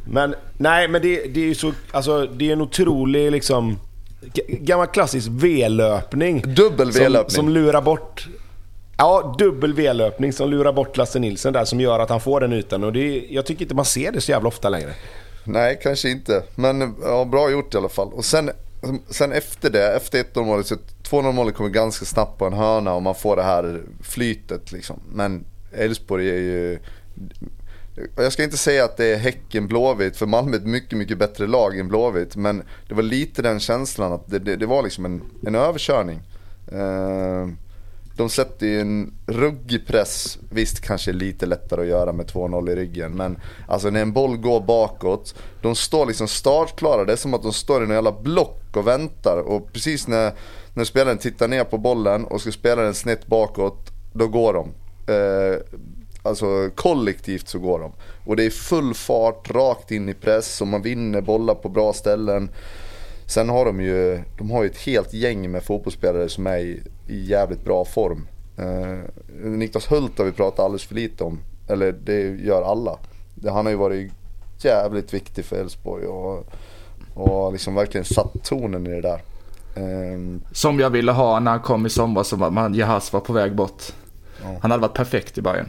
Men 0.04 0.34
nej, 0.56 0.88
men 0.88 1.02
det, 1.02 1.24
det 1.34 1.40
är 1.40 1.44
ju 1.44 1.54
så... 1.54 1.72
Alltså, 1.92 2.26
det 2.26 2.48
är 2.48 2.52
en 2.52 2.60
otrolig 2.60 3.32
liksom... 3.32 3.78
Gammal 4.48 4.86
klassisk 4.86 5.28
V-löpning. 5.30 6.42
dubbel 6.46 6.92
Som, 6.92 7.02
V-löpning. 7.02 7.30
som 7.30 7.48
lurar 7.48 7.82
bort... 7.82 8.28
Ja, 8.96 9.34
dubbel 9.38 9.74
V-löpning 9.74 10.32
som 10.32 10.50
lurar 10.50 10.72
bort 10.72 10.96
Lasse 10.96 11.18
Nilsson 11.18 11.52
där 11.52 11.64
som 11.64 11.80
gör 11.80 11.98
att 11.98 12.10
han 12.10 12.20
får 12.20 12.40
den 12.40 12.52
ytan. 12.52 12.84
Och 12.84 12.92
det, 12.92 13.26
jag 13.30 13.46
tycker 13.46 13.62
inte 13.62 13.74
man 13.74 13.84
ser 13.84 14.12
det 14.12 14.20
så 14.20 14.30
jävla 14.30 14.48
ofta 14.48 14.68
längre. 14.68 14.94
Nej, 15.44 15.78
kanske 15.82 16.10
inte. 16.10 16.42
Men 16.54 16.94
ja, 17.02 17.24
bra 17.24 17.50
gjort 17.50 17.74
i 17.74 17.76
alla 17.76 17.88
fall. 17.88 18.12
Och 18.12 18.24
sen, 18.24 18.50
sen 19.08 19.32
efter 19.32 19.70
det, 19.70 19.96
efter 19.96 20.22
1-0 20.22 20.44
målet, 20.44 20.66
så 20.66 20.76
2-0 21.02 21.32
målet 21.32 21.54
kommer 21.54 21.70
ganska 21.70 22.04
snabbt 22.04 22.38
på 22.38 22.46
en 22.46 22.52
hörna 22.52 22.94
och 22.94 23.02
man 23.02 23.14
får 23.14 23.36
det 23.36 23.42
här 23.42 23.82
flytet 24.02 24.72
liksom. 24.72 25.00
Men 25.12 25.44
Elfsborg 25.72 26.30
är 26.30 26.38
ju... 26.38 26.78
Jag 28.16 28.32
ska 28.32 28.44
inte 28.44 28.56
säga 28.56 28.84
att 28.84 28.96
det 28.96 29.04
är 29.06 29.16
Häcken 29.16 29.68
Blåvitt, 29.68 30.16
för 30.16 30.26
Malmö 30.26 30.56
är 30.56 30.60
ett 30.60 30.66
mycket, 30.66 30.98
mycket 30.98 31.18
bättre 31.18 31.46
lag 31.46 31.78
än 31.78 31.88
Blåvitt. 31.88 32.36
Men 32.36 32.62
det 32.88 32.94
var 32.94 33.02
lite 33.02 33.42
den 33.42 33.60
känslan 33.60 34.12
att 34.12 34.30
det, 34.30 34.38
det, 34.38 34.56
det 34.56 34.66
var 34.66 34.82
liksom 34.82 35.04
en, 35.04 35.22
en 35.46 35.54
överkörning. 35.54 36.20
Eh, 36.72 37.48
de 38.16 38.28
sätter 38.28 38.66
ju 38.66 38.80
en 38.80 39.14
ruggig 39.26 39.86
press. 39.86 40.38
Visst 40.50 40.80
kanske 40.80 41.12
lite 41.12 41.46
lättare 41.46 41.80
att 41.80 41.86
göra 41.86 42.12
med 42.12 42.26
2-0 42.26 42.70
i 42.70 42.76
ryggen. 42.76 43.12
Men 43.12 43.38
alltså 43.68 43.90
när 43.90 44.02
en 44.02 44.12
boll 44.12 44.36
går 44.36 44.60
bakåt. 44.60 45.34
De 45.62 45.74
står 45.74 46.06
liksom 46.06 46.28
startklara. 46.28 47.04
Det 47.04 47.12
är 47.12 47.16
som 47.16 47.34
att 47.34 47.42
de 47.42 47.52
står 47.52 47.82
i 47.82 47.84
en 47.84 47.90
jävla 47.90 48.12
block 48.12 48.76
och 48.76 48.86
väntar. 48.86 49.38
Och 49.38 49.72
precis 49.72 50.08
när, 50.08 50.32
när 50.74 50.84
spelaren 50.84 51.18
tittar 51.18 51.48
ner 51.48 51.64
på 51.64 51.78
bollen 51.78 52.24
och 52.24 52.40
ska 52.40 52.52
spela 52.52 52.82
den 52.82 52.94
snett 52.94 53.26
bakåt. 53.26 53.90
Då 54.12 54.28
går 54.28 54.52
de. 54.52 54.68
Eh, 55.12 55.60
alltså 56.22 56.70
kollektivt 56.74 57.48
så 57.48 57.58
går 57.58 57.78
de. 57.78 57.92
Och 58.26 58.36
det 58.36 58.44
är 58.44 58.50
full 58.50 58.94
fart 58.94 59.50
rakt 59.50 59.90
in 59.90 60.08
i 60.08 60.14
press. 60.14 60.60
Och 60.60 60.66
man 60.66 60.82
vinner 60.82 61.20
bollar 61.20 61.54
på 61.54 61.68
bra 61.68 61.92
ställen. 61.92 62.48
Sen 63.26 63.48
har 63.48 63.64
de 63.64 63.80
ju, 63.80 64.22
de 64.38 64.50
har 64.50 64.62
ju 64.62 64.70
ett 64.70 64.78
helt 64.78 65.12
gäng 65.14 65.50
med 65.50 65.62
fotbollsspelare 65.62 66.28
som 66.28 66.46
är 66.46 66.58
i, 66.58 66.82
i 67.08 67.24
jävligt 67.24 67.64
bra 67.64 67.84
form. 67.84 68.26
Eh, 68.58 68.98
Niklas 69.48 69.92
Hult 69.92 70.18
har 70.18 70.24
vi 70.24 70.32
pratat 70.32 70.60
alldeles 70.64 70.84
för 70.84 70.94
lite 70.94 71.24
om. 71.24 71.38
Eller 71.68 71.92
det 71.92 72.20
gör 72.20 72.62
alla. 72.62 72.98
Det, 73.34 73.50
han 73.50 73.66
har 73.66 73.70
ju 73.70 73.78
varit 73.78 74.12
jävligt 74.58 75.14
viktig 75.14 75.44
för 75.44 75.56
Elfsborg 75.56 76.06
och, 76.06 76.46
och 77.14 77.52
liksom 77.52 77.74
verkligen 77.74 78.04
satt 78.04 78.44
tonen 78.44 78.86
i 78.86 78.90
det 78.90 79.00
där. 79.00 79.20
Eh, 79.76 80.40
Som 80.52 80.80
jag 80.80 80.90
ville 80.90 81.12
ha 81.12 81.40
när 81.40 81.50
han 81.50 81.60
kom 81.60 81.86
i 81.86 81.90
somras, 81.90 82.28
som 82.28 82.54
man 82.54 82.74
Jahas 82.74 83.12
var 83.12 83.20
på 83.20 83.32
väg 83.32 83.54
bort. 83.54 83.82
Han 84.60 84.70
hade 84.70 84.80
varit 84.80 84.94
perfekt 84.94 85.38
i 85.38 85.42
Bayern. 85.42 85.68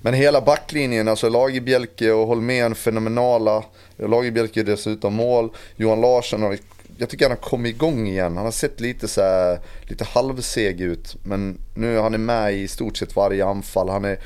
Men 0.00 0.14
hela 0.14 0.40
backlinjen, 0.40 1.08
alltså 1.08 1.28
Lagerbielke 1.28 2.12
och 2.12 2.26
Holmén 2.26 2.74
fenomenala. 2.74 3.64
Lagerbielke 3.98 4.62
dessutom 4.62 5.14
mål. 5.14 5.50
Johan 5.76 6.00
Larsson 6.00 6.42
har 6.42 6.58
jag 6.98 7.08
tycker 7.08 7.24
han 7.24 7.36
har 7.36 7.50
kommit 7.50 7.74
igång 7.74 8.08
igen. 8.08 8.36
Han 8.36 8.44
har 8.44 8.52
sett 8.52 8.80
lite 8.80 9.08
så 9.08 9.20
här, 9.20 9.60
lite 9.82 10.04
halvseg 10.04 10.80
ut. 10.80 11.16
Men 11.22 11.58
nu 11.74 11.98
han 11.98 12.14
är 12.14 12.18
med 12.18 12.54
i 12.54 12.68
stort 12.68 12.96
sett 12.96 13.16
varje 13.16 13.46
anfall. 13.46 13.88
Han 13.88 14.04
är 14.04 14.18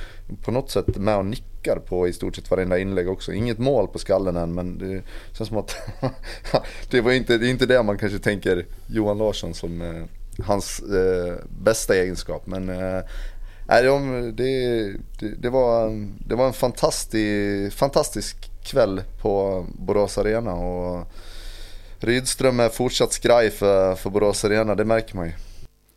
på 0.42 0.50
något 0.50 0.70
sätt 0.70 0.96
med 0.96 1.16
och 1.16 1.24
nickar 1.24 1.76
på 1.76 2.08
i 2.08 2.12
stort 2.12 2.36
sett 2.36 2.50
varenda 2.50 2.78
inlägg 2.78 3.08
också. 3.08 3.32
Inget 3.32 3.58
mål 3.58 3.88
på 3.88 3.98
skallen 3.98 4.36
än 4.36 4.54
men 4.54 4.78
det 4.78 5.02
känns 5.36 5.48
som 5.48 5.58
att 5.58 5.76
det 6.90 7.00
var 7.00 7.12
inte 7.12 7.38
det, 7.38 7.46
är 7.46 7.50
inte 7.50 7.66
det 7.66 7.82
man 7.82 7.98
kanske 7.98 8.18
tänker 8.18 8.66
Johan 8.86 9.18
Larsson 9.18 9.54
som 9.54 9.82
eh, 9.82 10.04
hans 10.44 10.80
eh, 10.80 11.34
bästa 11.62 11.96
egenskap. 11.96 12.46
Men 12.46 12.68
eh, 12.68 13.02
det, 13.68 14.92
det, 15.18 15.28
det, 15.38 15.50
var, 15.50 15.90
det 16.28 16.34
var 16.34 16.46
en 16.46 16.52
fantastisk, 16.52 17.76
fantastisk 17.76 18.51
kväll 18.64 19.02
på 19.22 19.66
Borås 19.78 20.18
Arena. 20.18 20.52
Och 20.52 21.06
Rydström 22.00 22.60
är 22.60 22.68
fortsatt 22.68 23.12
skraj 23.12 23.50
för, 23.50 23.94
för 23.94 24.10
Borås 24.10 24.44
Arena, 24.44 24.74
det 24.74 24.84
märker 24.84 25.16
man 25.16 25.26
ju. 25.26 25.32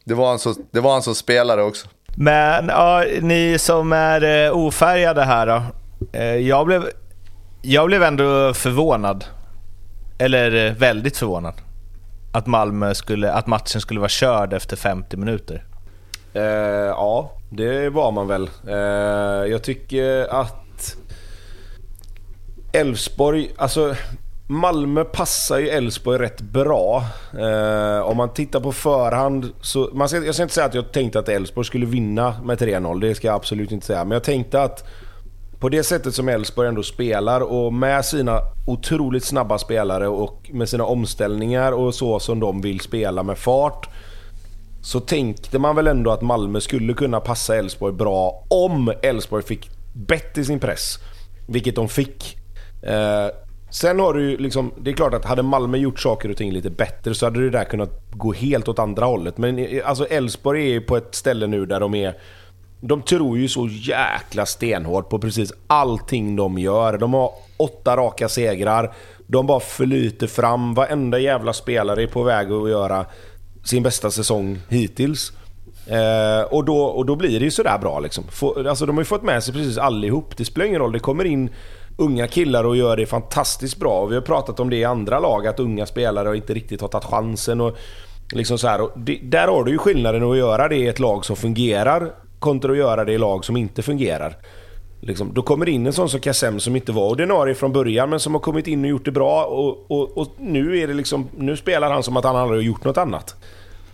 Det 0.04 0.14
var 0.14 0.28
han 0.28 0.40
som, 0.40 0.56
det 0.72 0.80
var 0.80 0.92
han 0.92 1.02
som 1.02 1.16
spelare 1.16 1.64
också. 1.64 1.88
Men 2.18 2.68
ja, 2.68 3.04
ni 3.22 3.58
som 3.60 3.94
är 3.94 4.46
eh, 4.46 4.58
ofärgade 4.58 5.24
här 5.24 5.48
då. 5.48 5.62
Eh, 6.14 6.36
jag 6.36 6.66
blev, 6.66 6.90
jag 7.62 7.88
blev 7.88 8.04
ändå 8.04 8.54
förvånad. 8.54 9.26
Eller 10.20 10.66
eh, 10.66 10.74
väldigt 10.74 11.18
förvånad. 11.18 11.54
Att 12.34 12.48
Malmö 12.48 12.94
skulle, 12.94 13.32
att 13.32 13.48
matchen 13.48 13.82
skulle 13.82 14.00
vara 14.00 14.10
körd 14.10 14.54
efter 14.54 14.76
50 14.76 15.18
minuter. 15.18 15.64
Uh, 16.36 16.42
ja, 16.42 17.32
det 17.50 17.90
var 17.90 18.12
man 18.12 18.28
väl. 18.28 18.50
Uh, 18.68 19.52
jag 19.52 19.64
tycker 19.64 20.28
att 20.42 20.65
Elfsborg, 22.76 23.52
alltså 23.58 23.96
Malmö 24.48 25.04
passar 25.04 25.60
ju 25.60 25.70
Elfsborg 25.70 26.20
rätt 26.20 26.42
bra. 26.42 27.04
Eh, 27.40 28.00
om 28.00 28.18
man 28.18 28.34
tittar 28.34 28.60
på 28.60 28.72
förhand 28.72 29.50
så... 29.62 29.90
Man 29.94 30.10
ska, 30.10 30.26
jag 30.26 30.36
ska 30.36 30.44
inte 30.44 30.56
säga 30.56 30.68
att 30.68 30.74
jag 30.74 30.92
tänkte 30.92 31.20
att 31.20 31.30
Elfsborg 31.30 31.66
skulle 31.66 31.86
vinna 31.86 32.36
med 32.44 32.58
3-0. 32.58 33.02
Det 33.02 33.16
ska 33.16 33.28
jag 33.28 33.36
absolut 33.36 33.72
inte 33.72 33.86
säga. 33.86 34.04
Men 34.04 34.12
jag 34.12 34.24
tänkte 34.24 34.62
att 34.62 34.88
på 35.60 35.70
det 35.70 35.84
sättet 35.84 36.16
som 36.16 36.30
Elfsborg 36.30 36.68
ändå 36.68 36.84
spelar 36.84 37.42
och 37.42 37.74
med 37.74 38.06
sina 38.06 38.40
otroligt 38.68 39.24
snabba 39.24 39.58
spelare 39.58 40.08
och 40.08 40.50
med 40.54 40.70
sina 40.70 40.86
omställningar 40.86 41.72
och 41.72 41.96
så 41.96 42.20
som 42.20 42.40
de 42.40 42.62
vill 42.62 42.80
spela 42.80 43.24
med 43.24 43.38
fart 43.38 43.90
så 44.82 45.00
tänkte 45.00 45.60
man 45.60 45.76
väl 45.76 45.88
ändå 45.88 46.12
att 46.12 46.22
Malmö 46.22 46.62
skulle 46.62 46.94
kunna 46.94 47.20
passa 47.20 47.56
Elfsborg 47.56 47.94
bra 47.94 48.46
om 48.50 48.94
Elfsborg 49.02 49.44
fick 49.44 49.70
bett 49.94 50.38
i 50.38 50.46
sin 50.46 50.60
press. 50.60 51.00
Vilket 51.48 51.76
de 51.76 51.90
fick. 51.90 52.45
Eh, 52.86 53.28
sen 53.70 54.00
har 54.00 54.14
du 54.14 54.32
ju 54.32 54.38
liksom, 54.38 54.72
det 54.78 54.90
är 54.90 54.96
klart 54.96 55.14
att 55.14 55.26
hade 55.26 55.44
Malmö 55.44 55.78
gjort 55.78 56.00
saker 56.00 56.30
och 56.30 56.38
ting 56.38 56.52
lite 56.52 56.70
bättre 56.70 57.16
så 57.16 57.26
hade 57.26 57.44
det 57.44 57.50
där 57.50 57.64
kunnat 57.64 58.02
gå 58.12 58.34
helt 58.34 58.68
åt 58.68 58.80
andra 58.80 59.06
hållet. 59.06 59.38
Men 59.38 59.60
eh, 59.60 59.90
alltså 59.90 60.06
Elfsborg 60.06 60.62
är 60.62 60.74
ju 60.74 60.82
på 60.82 60.98
ett 60.98 61.16
ställe 61.16 61.48
nu 61.48 61.66
där 61.66 61.80
de 61.80 61.96
är 61.96 62.16
de 62.88 63.02
tror 63.02 63.38
ju 63.38 63.48
så 63.48 63.68
jäkla 63.72 64.46
stenhårt 64.46 65.10
på 65.10 65.20
precis 65.20 65.54
allting 65.68 66.36
de 66.36 66.58
gör. 66.58 66.98
De 66.98 67.14
har 67.14 67.32
åtta 67.58 67.98
raka 67.98 68.30
segrar. 68.30 68.94
De 69.28 69.48
bara 69.48 69.60
flyter 69.60 70.28
fram. 70.28 70.74
Varenda 70.74 71.20
jävla 71.20 71.54
spelare 71.54 72.04
är 72.04 72.08
på 72.08 72.24
väg 72.24 72.52
att 72.52 72.70
göra 72.70 73.06
sin 73.64 73.84
bästa 73.84 74.12
säsong 74.12 74.60
hittills. 74.70 75.32
Eh, 75.88 76.42
och, 76.42 76.66
då, 76.66 76.78
och 76.78 77.06
då 77.06 77.16
blir 77.16 77.40
det 77.40 77.46
ju 77.46 77.52
sådär 77.52 77.78
bra 77.78 78.00
liksom. 78.00 78.24
Få, 78.32 78.70
alltså 78.70 78.86
de 78.86 78.96
har 78.96 79.02
ju 79.02 79.06
fått 79.06 79.24
med 79.24 79.44
sig 79.44 79.54
precis 79.54 79.78
allihop. 79.78 80.38
Det 80.38 80.46
spelar 80.46 80.66
ingen 80.66 80.80
roll, 80.80 80.92
det 80.92 81.00
kommer 81.00 81.26
in 81.26 81.50
unga 81.98 82.28
killar 82.28 82.64
och 82.64 82.78
gör 82.78 82.98
det 82.98 83.06
fantastiskt 83.06 83.78
bra. 83.78 84.02
Och 84.02 84.12
vi 84.12 84.16
har 84.16 84.22
pratat 84.22 84.60
om 84.60 84.70
det 84.70 84.76
i 84.76 84.86
andra 84.86 85.20
lag, 85.20 85.48
att 85.48 85.60
unga 85.60 85.86
spelare 85.86 86.36
inte 86.36 86.54
riktigt 86.54 86.82
har 86.82 86.88
tagit 86.88 87.06
chansen. 87.06 87.62
Och 87.62 87.78
liksom 88.32 88.58
så 88.58 88.68
här. 88.68 88.82
Och 88.82 88.92
det, 88.96 89.20
där 89.24 89.48
har 89.48 89.64
du 89.64 89.72
ju 89.72 89.78
skillnaden 89.78 90.24
att 90.24 90.38
göra 90.38 90.68
det 90.68 90.76
i 90.76 90.88
ett 90.88 91.00
lag 91.00 91.26
som 91.26 91.36
fungerar 91.36 92.12
kontra 92.40 92.72
att 92.72 92.78
göra 92.78 93.06
det 93.06 93.14
i 93.14 93.18
lag 93.18 93.46
som 93.46 93.58
inte 93.58 93.82
fungerar. 93.82 94.38
Liksom, 95.00 95.34
då 95.34 95.42
kommer 95.42 95.66
det 95.66 95.72
in 95.72 95.88
en 95.88 95.94
sån 95.94 96.10
som 96.10 96.20
Kassem 96.20 96.60
som 96.60 96.76
inte 96.76 96.92
var 96.92 97.10
ordinarie 97.10 97.56
från 97.56 97.74
början 97.74 98.10
men 98.10 98.20
som 98.20 98.34
har 98.34 98.42
kommit 98.42 98.68
in 98.68 98.84
och 98.84 98.90
gjort 98.90 99.06
det 99.06 99.12
bra 99.12 99.46
och, 99.46 99.92
och, 99.92 100.18
och 100.18 100.28
nu, 100.38 100.80
är 100.80 100.88
det 100.88 100.94
liksom, 100.94 101.30
nu 101.38 101.58
spelar 101.58 101.92
han 101.92 102.04
som 102.04 102.18
att 102.18 102.24
han 102.24 102.36
aldrig 102.36 102.60
har 102.60 102.66
gjort 102.66 102.84
något 102.84 102.98
annat. 102.98 103.36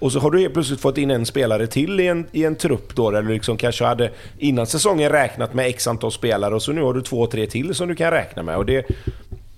Och 0.02 0.12
så 0.12 0.20
har 0.20 0.32
du 0.32 0.39
helt 0.39 0.54
plötsligt 0.54 0.82
fått 0.82 0.97
in 0.97 1.12
en 1.12 1.26
spelare 1.26 1.68
till 1.68 1.99
i 1.99 2.08
en, 2.08 2.28
i 2.32 2.45
en 2.45 2.56
trupp 2.56 2.95
då, 2.95 3.10
eller 3.10 3.22
liksom 3.22 3.58
kanske 3.58 3.86
hade 3.86 4.12
innan 4.38 4.68
säsongen 4.68 5.10
räknat 5.10 5.54
med 5.54 5.68
x 5.68 5.88
antal 5.88 6.12
spelare 6.12 6.56
och 6.56 6.62
så 6.62 6.72
nu 6.72 6.82
har 6.82 6.93
du 6.93 7.02
två, 7.02 7.28
tre 7.28 7.45
till 7.47 7.76
som 7.76 7.88
du 7.88 7.95
kan 7.95 8.12
räkna 8.12 8.43
med. 8.43 8.58
Och 8.58 8.66
det, 8.66 8.86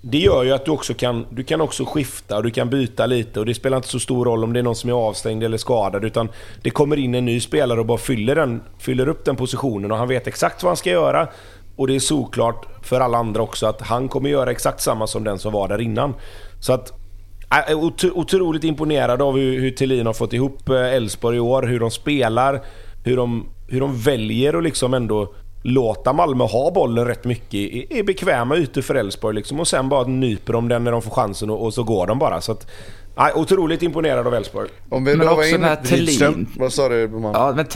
det 0.00 0.18
gör 0.18 0.44
ju 0.44 0.52
att 0.52 0.64
du 0.64 0.70
också 0.70 0.94
kan, 0.94 1.26
du 1.30 1.44
kan 1.44 1.60
också 1.60 1.84
skifta 1.84 2.36
och 2.36 2.42
du 2.42 2.50
kan 2.50 2.70
byta 2.70 3.06
lite 3.06 3.40
och 3.40 3.46
det 3.46 3.54
spelar 3.54 3.76
inte 3.76 3.88
så 3.88 4.00
stor 4.00 4.24
roll 4.24 4.44
om 4.44 4.52
det 4.52 4.58
är 4.58 4.62
någon 4.62 4.76
som 4.76 4.90
är 4.90 4.94
avstängd 4.94 5.44
eller 5.44 5.58
skadad 5.58 6.04
utan 6.04 6.28
det 6.62 6.70
kommer 6.70 6.96
in 6.96 7.14
en 7.14 7.24
ny 7.24 7.40
spelare 7.40 7.80
och 7.80 7.86
bara 7.86 7.98
fyller, 7.98 8.34
den, 8.34 8.60
fyller 8.78 9.08
upp 9.08 9.24
den 9.24 9.36
positionen 9.36 9.92
och 9.92 9.98
han 9.98 10.08
vet 10.08 10.26
exakt 10.26 10.62
vad 10.62 10.70
han 10.70 10.76
ska 10.76 10.90
göra. 10.90 11.28
Och 11.76 11.86
det 11.86 11.94
är 11.94 12.00
såklart 12.00 12.66
för 12.82 13.00
alla 13.00 13.18
andra 13.18 13.42
också 13.42 13.66
att 13.66 13.80
han 13.80 14.08
kommer 14.08 14.30
göra 14.30 14.50
exakt 14.50 14.80
samma 14.80 15.06
som 15.06 15.24
den 15.24 15.38
som 15.38 15.52
var 15.52 15.68
där 15.68 15.80
innan. 15.80 16.14
Så 16.60 16.72
att 16.72 17.03
Äh, 17.54 17.76
otroligt 18.14 18.64
imponerad 18.64 19.22
av 19.22 19.36
hur, 19.36 19.60
hur 19.60 19.70
Thelin 19.70 20.06
har 20.06 20.12
fått 20.12 20.32
ihop 20.32 20.68
eh, 20.68 20.94
Elfsborg 20.94 21.36
i 21.36 21.40
år, 21.40 21.62
hur 21.62 21.80
de 21.80 21.90
spelar, 21.90 22.62
hur 23.04 23.16
de, 23.16 23.46
hur 23.68 23.80
de 23.80 23.98
väljer 23.98 24.54
att 24.54 24.64
liksom 24.64 24.94
ändå 24.94 25.34
låta 25.62 26.12
Malmö 26.12 26.44
ha 26.44 26.70
bollen 26.70 27.06
rätt 27.06 27.24
mycket 27.24 27.54
i, 27.54 28.02
bekväma 28.06 28.56
ytor 28.56 28.82
för 28.82 28.94
Elfsborg 28.94 29.34
liksom, 29.34 29.60
och 29.60 29.68
sen 29.68 29.88
bara 29.88 30.06
nyper 30.06 30.52
de 30.52 30.68
den 30.68 30.84
när 30.84 30.92
de 30.92 31.02
får 31.02 31.10
chansen 31.10 31.50
och, 31.50 31.64
och 31.64 31.74
så 31.74 31.82
går 31.82 32.06
de 32.06 32.18
bara. 32.18 32.40
Så 32.40 32.52
att, 32.52 32.70
Nej, 33.16 33.32
otroligt 33.34 33.82
imponerad 33.82 34.26
av 34.26 34.34
Elfsborg. 34.34 34.68
Om 34.88 35.04
vi 35.04 35.16
men 35.16 35.28
också 35.28 35.44
in 35.44 35.52
den 35.52 35.64
här 35.64 35.76
Thelin. 35.76 36.46
Vad 36.56 36.72
sa 36.72 36.88
du 36.88 37.08
man? 37.08 37.32
Ja, 37.34 37.52
men 37.56 37.66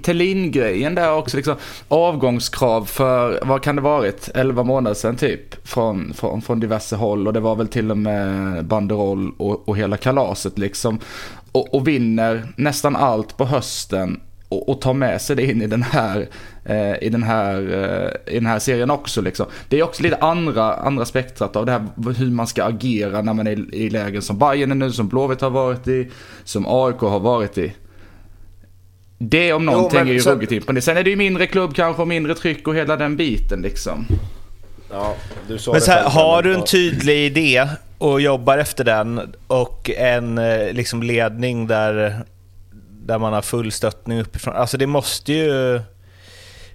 Thelin-grejen 0.00 0.94
där 0.94 1.14
också 1.14 1.36
liksom. 1.36 1.56
Avgångskrav 1.88 2.84
för, 2.84 3.40
vad 3.42 3.62
kan 3.62 3.76
det 3.76 3.82
varit, 3.82 4.28
11 4.34 4.62
månader 4.62 4.94
sedan 4.94 5.16
typ. 5.16 5.68
Från, 5.68 6.14
från, 6.14 6.42
från 6.42 6.60
diverse 6.60 6.96
håll 6.96 7.26
och 7.26 7.32
det 7.32 7.40
var 7.40 7.56
väl 7.56 7.68
till 7.68 7.90
och 7.90 7.98
med 7.98 8.64
banderoll 8.64 9.32
och, 9.38 9.68
och 9.68 9.76
hela 9.76 9.96
kalaset 9.96 10.58
liksom. 10.58 10.98
Och, 11.52 11.74
och 11.74 11.88
vinner 11.88 12.48
nästan 12.56 12.96
allt 12.96 13.36
på 13.36 13.44
hösten 13.44 14.20
och, 14.52 14.68
och 14.68 14.80
ta 14.80 14.92
med 14.92 15.20
sig 15.20 15.36
det 15.36 15.44
in 15.44 15.62
i 15.62 15.66
den 15.66 15.82
här, 15.82 16.28
eh, 16.64 17.02
i 17.02 17.08
den 17.08 17.22
här, 17.22 17.56
eh, 18.26 18.34
i 18.34 18.38
den 18.38 18.46
här 18.46 18.58
serien 18.58 18.90
också. 18.90 19.20
Liksom. 19.20 19.46
Det 19.68 19.78
är 19.78 19.82
också 19.82 20.02
lite 20.02 20.16
andra, 20.16 20.74
andra 20.74 21.04
spektrat 21.04 21.56
av 21.56 21.66
det 21.66 21.72
här 21.72 21.86
hur 22.18 22.30
man 22.30 22.46
ska 22.46 22.64
agera 22.64 23.22
när 23.22 23.34
man 23.34 23.46
är 23.46 23.74
i 23.74 23.90
lägen 23.90 24.22
som 24.22 24.38
Bayern 24.38 24.70
är 24.70 24.74
nu, 24.74 24.92
som 24.92 25.08
Blåvitt 25.08 25.40
har 25.40 25.50
varit 25.50 25.88
i, 25.88 26.10
som 26.44 26.66
AIK 26.68 27.00
har 27.00 27.20
varit 27.20 27.58
i. 27.58 27.72
Det 29.18 29.52
om 29.52 29.66
någonting 29.66 30.00
jo, 30.02 30.08
är 30.08 30.12
ju 30.12 30.18
ruggigt 30.18 30.52
imponerande. 30.52 30.82
Sen 30.82 30.96
är 30.96 31.02
det 31.02 31.10
ju 31.10 31.16
mindre 31.16 31.46
klubb 31.46 31.74
kanske 31.74 32.02
och 32.02 32.08
mindre 32.08 32.34
tryck 32.34 32.68
och 32.68 32.76
hela 32.76 32.96
den 32.96 33.16
biten 33.16 33.62
liksom. 33.62 34.06
Ja, 34.90 35.14
men 35.48 35.58
så 35.58 35.90
här, 35.90 36.10
har 36.10 36.42
du 36.42 36.54
en 36.54 36.64
tydlig 36.64 37.26
idé 37.26 37.68
och 37.98 38.20
jobbar 38.20 38.58
efter 38.58 38.84
den 38.84 39.34
och 39.46 39.90
en 39.90 40.38
eh, 40.38 40.72
liksom, 40.72 41.02
ledning 41.02 41.66
där 41.66 42.24
där 43.06 43.18
man 43.18 43.32
har 43.32 43.42
full 43.42 43.72
stöttning 43.72 44.20
uppifrån. 44.20 44.56
Alltså 44.56 44.76
det 44.76 44.86
måste 44.86 45.32
ju... 45.32 45.80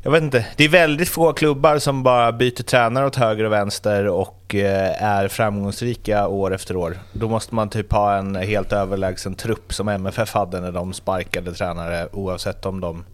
Jag 0.02 0.12
vet 0.12 0.24
inte. 0.24 0.46
Det 0.56 0.64
är 0.64 0.70
väldigt 0.70 1.10
få 1.10 1.34
klubbar 1.34 1.80
som 1.80 2.04
bara 2.04 2.32
byter 2.32 2.64
tränare 2.64 3.06
åt 3.06 3.16
höger 3.16 3.44
och 3.44 3.52
vänster 3.52 4.08
och 4.08 4.56
eh, 4.56 5.04
är 5.04 5.28
framgångsrika 5.28 6.28
år 6.28 6.54
efter 6.54 6.76
år. 6.76 6.98
Då 7.14 7.30
måste 7.30 7.56
man 7.56 7.70
typ 7.70 7.92
ha 7.92 8.16
en 8.16 8.36
helt 8.36 8.74
överlägsen 8.74 9.36
trupp 9.36 9.74
som 9.74 9.88
MFF 9.88 10.34
hade 10.34 10.62
när 10.62 10.72
de 10.72 10.94
sparkade 10.94 11.54
tränare 11.54 12.08
oavsett 12.12 12.66
om 12.66 12.82
de 12.82 13.06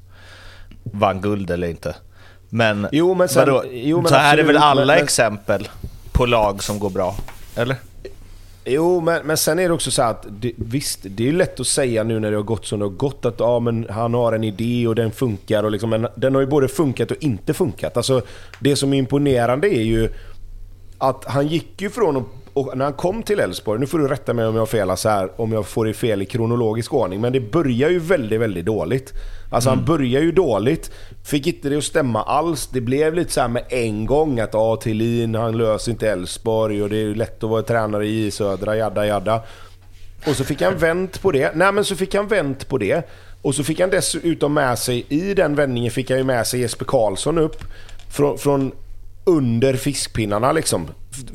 vann 0.84 1.22
guld 1.22 1.52
eller 1.52 1.68
inte. 1.68 1.96
Men, 2.50 2.88
jo, 2.92 3.14
men 3.14 3.30
sen, 3.30 3.46
vadå? 3.50 3.64
Jo, 3.72 4.02
men 4.02 4.10
så 4.10 4.16
här 4.16 4.38
är 4.38 4.44
väl 4.44 4.58
alla 4.58 4.86
men, 4.86 5.04
exempel 5.04 5.70
på 6.12 6.26
lag 6.26 6.64
som 6.64 6.80
går 6.80 6.90
bra? 6.90 7.16
Eller? 7.56 7.76
Jo, 8.66 9.02
men, 9.02 9.28
men 9.28 9.38
sen 9.38 9.60
är 9.60 9.68
det 9.68 9.74
också 9.74 9.92
så 9.92 10.02
att 10.02 10.26
det, 10.30 10.52
visst, 10.56 11.00
det 11.04 11.28
är 11.28 11.32
lätt 11.32 11.60
att 11.60 11.68
säga 11.68 12.04
nu 12.04 12.20
när 12.20 12.32
det 12.32 12.38
har 12.38 12.44
gått 12.44 12.66
som 12.66 12.80
det 12.80 12.86
har 12.86 12.90
gått 12.90 13.26
att 13.26 13.40
ja, 13.40 13.60
men 13.60 13.88
han 13.90 14.14
har 14.14 14.34
en 14.34 14.44
idé 14.44 14.88
och 14.88 14.96
den 14.96 15.12
funkar. 15.12 15.64
Och 15.64 15.72
liksom, 15.72 15.90
men 15.90 16.08
den 16.16 16.36
har 16.36 16.42
ju 16.42 16.48
både 16.48 16.68
funkat 16.68 17.12
och 17.12 17.18
inte 17.20 17.54
funkat. 17.54 17.98
Alltså, 17.98 18.22
det 18.60 18.76
som 18.76 18.94
är 18.94 18.98
imponerande 18.98 19.68
är 19.68 19.84
ju 19.84 20.10
att 20.98 21.26
han 21.26 21.48
gick 21.48 21.82
ju 21.82 21.90
från 21.90 22.18
att 22.18 22.43
och 22.54 22.78
när 22.78 22.86
han 22.86 22.94
kom 22.94 23.24
till 23.24 23.40
Elfsborg, 23.40 23.80
nu 23.80 23.88
får 23.88 24.00
du 24.00 24.08
rätta 24.08 24.34
mig 24.34 24.46
om 24.46 24.56
jag 24.56 24.70
felar 24.70 24.96
så 24.96 25.10
här, 25.10 25.30
om 25.36 25.52
jag 25.52 25.68
får 25.68 25.86
det 25.86 25.94
fel 25.94 26.22
i 26.22 26.26
kronologisk 26.26 26.94
ordning, 26.94 27.22
men 27.22 27.34
det 27.34 27.40
börjar 27.40 27.90
ju 27.90 28.00
väldigt, 28.00 28.40
väldigt 28.40 28.66
dåligt. 28.66 29.14
Alltså 29.52 29.70
mm. 29.70 29.80
han 29.80 29.86
börjar 29.86 30.22
ju 30.22 30.32
dåligt, 30.32 30.92
fick 31.24 31.48
inte 31.48 31.70
det 31.70 31.78
att 31.78 31.84
stämma 31.84 32.24
alls. 32.24 32.68
Det 32.68 32.82
blev 32.82 33.14
lite 33.14 33.32
så 33.32 33.42
här 33.42 33.48
med 33.48 33.64
en 33.70 34.06
gång 34.06 34.40
att 34.40 34.56
ah, 34.56 34.76
Thelin, 34.76 35.36
han 35.36 35.58
löser 35.58 35.92
inte 35.92 36.10
Elfsborg 36.10 36.84
och 36.84 36.90
det 36.90 36.98
är 36.98 37.16
lätt 37.16 37.44
att 37.44 37.50
vara 37.50 37.62
tränare 37.62 38.08
i 38.08 38.32
Södra, 38.32 38.76
jadda 38.76 39.06
jadda. 39.06 39.42
Och 40.28 40.36
så 40.36 40.44
fick 40.44 40.62
han 40.62 40.78
vänt 40.78 41.22
på 41.22 41.32
det. 41.32 41.56
Nej 41.56 41.72
men 41.72 41.86
så 41.86 41.96
fick 41.96 42.16
han 42.16 42.28
vänt 42.28 42.68
på 42.68 42.78
det. 42.78 43.10
Och 43.42 43.56
så 43.56 43.64
fick 43.64 43.80
han 43.80 43.90
dessutom 43.90 44.54
med 44.54 44.80
sig, 44.80 45.06
i 45.10 45.34
den 45.34 45.56
vändningen 45.56 45.92
fick 45.92 46.10
han 46.10 46.20
ju 46.20 46.24
med 46.26 46.48
sig 46.48 46.60
Jesper 46.60 46.86
Karlsson 46.86 47.38
upp. 47.38 47.64
Från, 48.10 48.38
från 48.38 48.72
under 49.24 49.74
fiskpinnarna 49.74 50.52
liksom. 50.52 50.88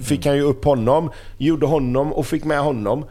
Fick 0.02 0.26
han 0.26 0.36
ju 0.36 0.42
upp 0.42 0.64
honom, 0.64 1.10
gjorde 1.38 1.66
honom 1.66 2.12
och 2.12 2.26
fick 2.26 2.44
med 2.44 2.60
honom. 2.60 3.04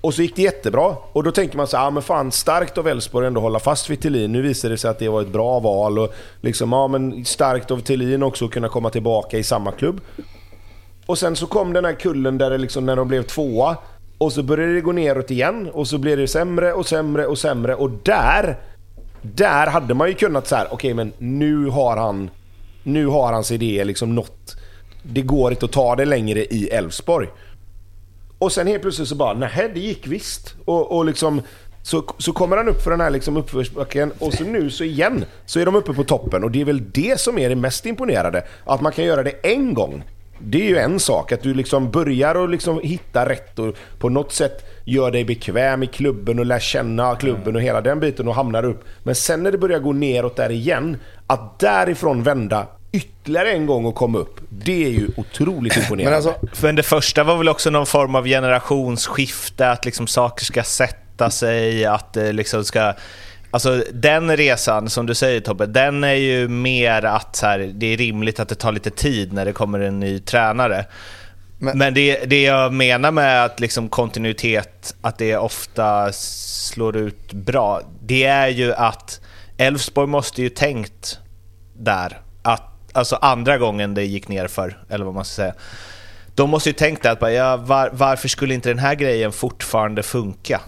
Och 0.00 0.14
så 0.14 0.22
gick 0.22 0.36
det 0.36 0.42
jättebra. 0.42 0.96
Och 1.12 1.24
då 1.24 1.32
tänker 1.32 1.56
man 1.56 1.66
så 1.66 1.76
här, 1.76 1.86
ah, 1.86 1.90
men 1.90 2.02
fan 2.02 2.32
starkt 2.32 2.78
av 2.78 2.88
Elfsborg 2.88 3.26
ändå 3.26 3.40
hålla 3.40 3.58
fast 3.58 3.90
vid 3.90 4.00
Thelin. 4.00 4.32
Nu 4.32 4.42
visade 4.42 4.74
det 4.74 4.78
sig 4.78 4.90
att 4.90 4.98
det 4.98 5.08
var 5.08 5.22
ett 5.22 5.32
bra 5.32 5.60
val. 5.60 5.98
Och 5.98 6.14
liksom, 6.40 6.72
ja, 6.72 6.88
men 6.88 7.24
starkt 7.24 7.70
av 7.70 7.80
Thelin 7.80 8.22
också 8.22 8.44
att 8.44 8.50
kunna 8.50 8.68
komma 8.68 8.90
tillbaka 8.90 9.38
i 9.38 9.42
samma 9.42 9.72
klubb. 9.72 10.00
Och 11.06 11.18
sen 11.18 11.36
så 11.36 11.46
kom 11.46 11.72
den 11.72 11.84
här 11.84 11.92
kullen 11.92 12.38
där 12.38 12.50
det 12.50 12.58
liksom, 12.58 12.86
när 12.86 12.96
de 12.96 13.08
blev 13.08 13.22
tvåa. 13.22 13.76
Och 14.18 14.32
så 14.32 14.42
började 14.42 14.74
det 14.74 14.80
gå 14.80 14.92
neråt 14.92 15.30
igen. 15.30 15.70
Och 15.72 15.88
så 15.88 15.98
blev 15.98 16.18
det 16.18 16.28
sämre 16.28 16.72
och 16.72 16.86
sämre 16.86 17.26
och 17.26 17.38
sämre. 17.38 17.74
Och 17.74 17.90
där, 17.90 18.56
där 19.22 19.66
hade 19.66 19.94
man 19.94 20.08
ju 20.08 20.14
kunnat 20.14 20.46
så 20.46 20.56
här, 20.56 20.64
okej 20.64 20.74
okay, 20.74 20.94
men 20.94 21.12
nu 21.18 21.66
har 21.66 21.96
han, 21.96 22.30
nu 22.82 23.06
har 23.06 23.32
hans 23.32 23.50
idéer 23.50 23.84
liksom 23.84 24.14
nått. 24.14 24.56
Det 25.02 25.22
går 25.22 25.50
inte 25.52 25.64
att 25.64 25.72
ta 25.72 25.96
det 25.96 26.04
längre 26.04 26.44
i 26.44 26.68
Elfsborg. 26.68 27.28
Och 28.38 28.52
sen 28.52 28.66
helt 28.66 28.82
plötsligt 28.82 29.08
så 29.08 29.14
bara, 29.14 29.34
nej 29.34 29.70
det 29.74 29.80
gick 29.80 30.06
visst. 30.06 30.54
Och, 30.64 30.96
och 30.96 31.04
liksom, 31.04 31.42
så, 31.82 32.04
så 32.18 32.32
kommer 32.32 32.56
han 32.56 32.68
upp 32.68 32.82
för 32.82 32.90
den 32.90 33.00
här 33.00 33.10
liksom 33.10 33.36
uppförsbacken 33.36 34.12
och 34.18 34.34
så 34.34 34.44
nu 34.44 34.70
så 34.70 34.84
igen 34.84 35.24
så 35.46 35.60
är 35.60 35.64
de 35.64 35.76
uppe 35.76 35.92
på 35.92 36.04
toppen. 36.04 36.44
Och 36.44 36.50
det 36.50 36.60
är 36.60 36.64
väl 36.64 36.90
det 36.90 37.20
som 37.20 37.38
är 37.38 37.48
det 37.48 37.56
mest 37.56 37.86
imponerande. 37.86 38.44
Att 38.64 38.80
man 38.80 38.92
kan 38.92 39.04
göra 39.04 39.22
det 39.22 39.30
en 39.42 39.74
gång. 39.74 40.04
Det 40.40 40.58
är 40.58 40.68
ju 40.68 40.76
en 40.76 41.00
sak, 41.00 41.32
att 41.32 41.42
du 41.42 41.54
liksom 41.54 41.90
börjar 41.90 42.34
och 42.34 42.48
liksom 42.48 42.80
hitta 42.82 43.28
rätt 43.28 43.58
och 43.58 43.76
på 43.98 44.08
något 44.08 44.32
sätt 44.32 44.77
gör 44.88 45.10
dig 45.10 45.24
bekväm 45.24 45.82
i 45.82 45.86
klubben 45.86 46.38
och 46.38 46.46
lär 46.46 46.58
känna 46.58 47.16
klubben 47.16 47.56
och 47.56 47.62
hela 47.62 47.80
den 47.80 48.00
biten 48.00 48.28
och 48.28 48.34
hamnar 48.34 48.64
upp. 48.64 48.84
Men 49.02 49.14
sen 49.14 49.42
när 49.42 49.52
det 49.52 49.58
börjar 49.58 49.78
gå 49.78 49.92
neråt 49.92 50.36
där 50.36 50.50
igen, 50.50 50.96
att 51.26 51.58
därifrån 51.58 52.22
vända 52.22 52.66
ytterligare 52.92 53.52
en 53.52 53.66
gång 53.66 53.84
och 53.84 53.94
komma 53.94 54.18
upp. 54.18 54.40
Det 54.48 54.84
är 54.84 54.90
ju 54.90 55.08
otroligt 55.16 55.76
imponerande. 55.76 56.04
Men, 56.04 56.14
alltså, 56.14 56.66
men 56.66 56.76
det 56.76 56.82
första 56.82 57.24
var 57.24 57.36
väl 57.36 57.48
också 57.48 57.70
någon 57.70 57.86
form 57.86 58.14
av 58.14 58.24
generationsskifte, 58.26 59.70
att 59.70 59.84
liksom 59.84 60.06
saker 60.06 60.44
ska 60.44 60.62
sätta 60.62 61.30
sig, 61.30 61.84
att 61.84 62.12
det 62.12 62.32
liksom 62.32 62.64
ska... 62.64 62.92
Alltså 63.50 63.84
den 63.92 64.36
resan, 64.36 64.90
som 64.90 65.06
du 65.06 65.14
säger 65.14 65.40
Tobbe, 65.40 65.66
den 65.66 66.04
är 66.04 66.14
ju 66.14 66.48
mer 66.48 67.04
att 67.04 67.36
så 67.36 67.46
här, 67.46 67.58
det 67.74 67.86
är 67.86 67.96
rimligt 67.96 68.40
att 68.40 68.48
det 68.48 68.54
tar 68.54 68.72
lite 68.72 68.90
tid 68.90 69.32
när 69.32 69.44
det 69.44 69.52
kommer 69.52 69.80
en 69.80 70.00
ny 70.00 70.18
tränare. 70.18 70.84
Men, 71.58 71.78
men 71.78 71.94
det, 71.94 72.24
det 72.24 72.42
jag 72.42 72.72
menar 72.72 73.10
med 73.10 73.44
att 73.44 73.60
liksom 73.60 73.88
kontinuitet, 73.88 74.94
att 75.00 75.18
det 75.18 75.36
ofta 75.36 76.12
slår 76.12 76.96
ut 76.96 77.32
bra, 77.32 77.80
det 78.02 78.24
är 78.24 78.48
ju 78.48 78.74
att 78.74 79.20
Elfsborg 79.56 80.08
måste 80.08 80.42
ju 80.42 80.48
tänkt 80.48 81.18
där 81.72 82.20
att 82.42 82.62
alltså 82.92 83.16
andra 83.16 83.58
gången 83.58 83.94
det 83.94 84.04
gick 84.04 84.28
ner 84.28 84.46
för 84.46 84.78
eller 84.88 85.04
vad 85.04 85.14
man 85.14 85.24
ska 85.24 85.34
säga. 85.34 85.54
De 86.34 86.50
måste 86.50 86.68
ju 86.68 86.72
tänkt 86.72 87.06
att 87.06 87.20
bara, 87.20 87.32
ja, 87.32 87.56
var, 87.56 87.90
varför 87.92 88.28
skulle 88.28 88.54
inte 88.54 88.68
den 88.68 88.78
här 88.78 88.94
grejen 88.94 89.32
fortfarande 89.32 90.02
funka? 90.02 90.60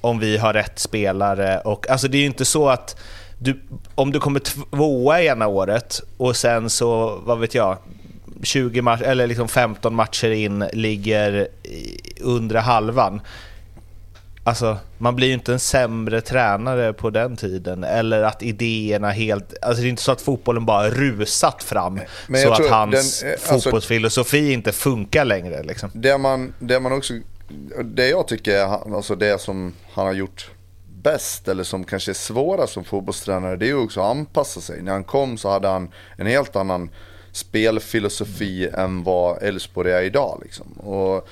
Om 0.00 0.18
vi 0.18 0.36
har 0.36 0.52
rätt 0.52 0.78
spelare 0.78 1.60
och 1.60 1.90
alltså 1.90 2.08
det 2.08 2.18
är 2.18 2.20
ju 2.20 2.26
inte 2.26 2.44
så 2.44 2.68
att 2.68 2.96
du, 3.38 3.62
om 3.94 4.12
du 4.12 4.20
kommer 4.20 4.40
tvåa 4.40 5.22
ena 5.22 5.46
året 5.46 6.00
och 6.16 6.36
sen 6.36 6.70
så, 6.70 7.20
vad 7.24 7.38
vet 7.38 7.54
jag, 7.54 7.78
20 8.42 8.82
match, 8.82 9.00
eller 9.02 9.26
liksom 9.26 9.48
15 9.48 9.94
matcher 9.94 10.30
in 10.30 10.64
ligger 10.72 11.48
under 12.20 12.56
halvan. 12.56 13.20
Alltså, 14.46 14.78
man 14.98 15.16
blir 15.16 15.28
ju 15.28 15.34
inte 15.34 15.52
en 15.52 15.58
sämre 15.58 16.20
tränare 16.20 16.92
på 16.92 17.10
den 17.10 17.36
tiden. 17.36 17.84
Eller 17.84 18.22
att 18.22 18.42
idéerna 18.42 19.10
helt... 19.10 19.54
Alltså 19.62 19.82
det 19.82 19.88
är 19.88 19.90
inte 19.90 20.02
så 20.02 20.12
att 20.12 20.20
fotbollen 20.20 20.66
bara 20.66 20.90
rusat 20.90 21.62
fram 21.62 22.00
så 22.42 22.52
att 22.52 22.70
hans 22.70 23.20
den, 23.20 23.30
eh, 23.30 23.34
alltså, 23.34 23.60
fotbollsfilosofi 23.60 24.52
inte 24.52 24.72
funkar 24.72 25.24
längre. 25.24 25.62
Liksom. 25.62 25.90
Det, 25.94 26.18
man, 26.18 26.54
det 26.58 26.80
man 26.80 26.92
också... 26.92 27.14
Det 27.84 28.08
jag 28.08 28.28
tycker 28.28 28.54
är 28.54 28.94
alltså 28.96 29.14
det 29.14 29.40
som 29.40 29.74
han 29.92 30.06
har 30.06 30.12
gjort 30.12 30.50
bäst 31.02 31.48
eller 31.48 31.64
som 31.64 31.84
kanske 31.84 32.10
är 32.10 32.14
svårast 32.14 32.72
som 32.72 32.84
fotbollstränare 32.84 33.56
det 33.56 33.64
är 33.64 33.68
ju 33.68 33.78
också 33.78 34.00
att 34.00 34.10
anpassa 34.16 34.60
sig. 34.60 34.82
När 34.82 34.92
han 34.92 35.04
kom 35.04 35.38
så 35.38 35.50
hade 35.50 35.68
han 35.68 35.92
en 36.16 36.26
helt 36.26 36.56
annan 36.56 36.90
spelfilosofi 37.36 38.68
än 38.68 39.02
vad 39.02 39.42
Elfsborg 39.42 39.92
är 39.92 40.02
idag. 40.02 40.40
Liksom. 40.42 40.72
Och 40.72 41.28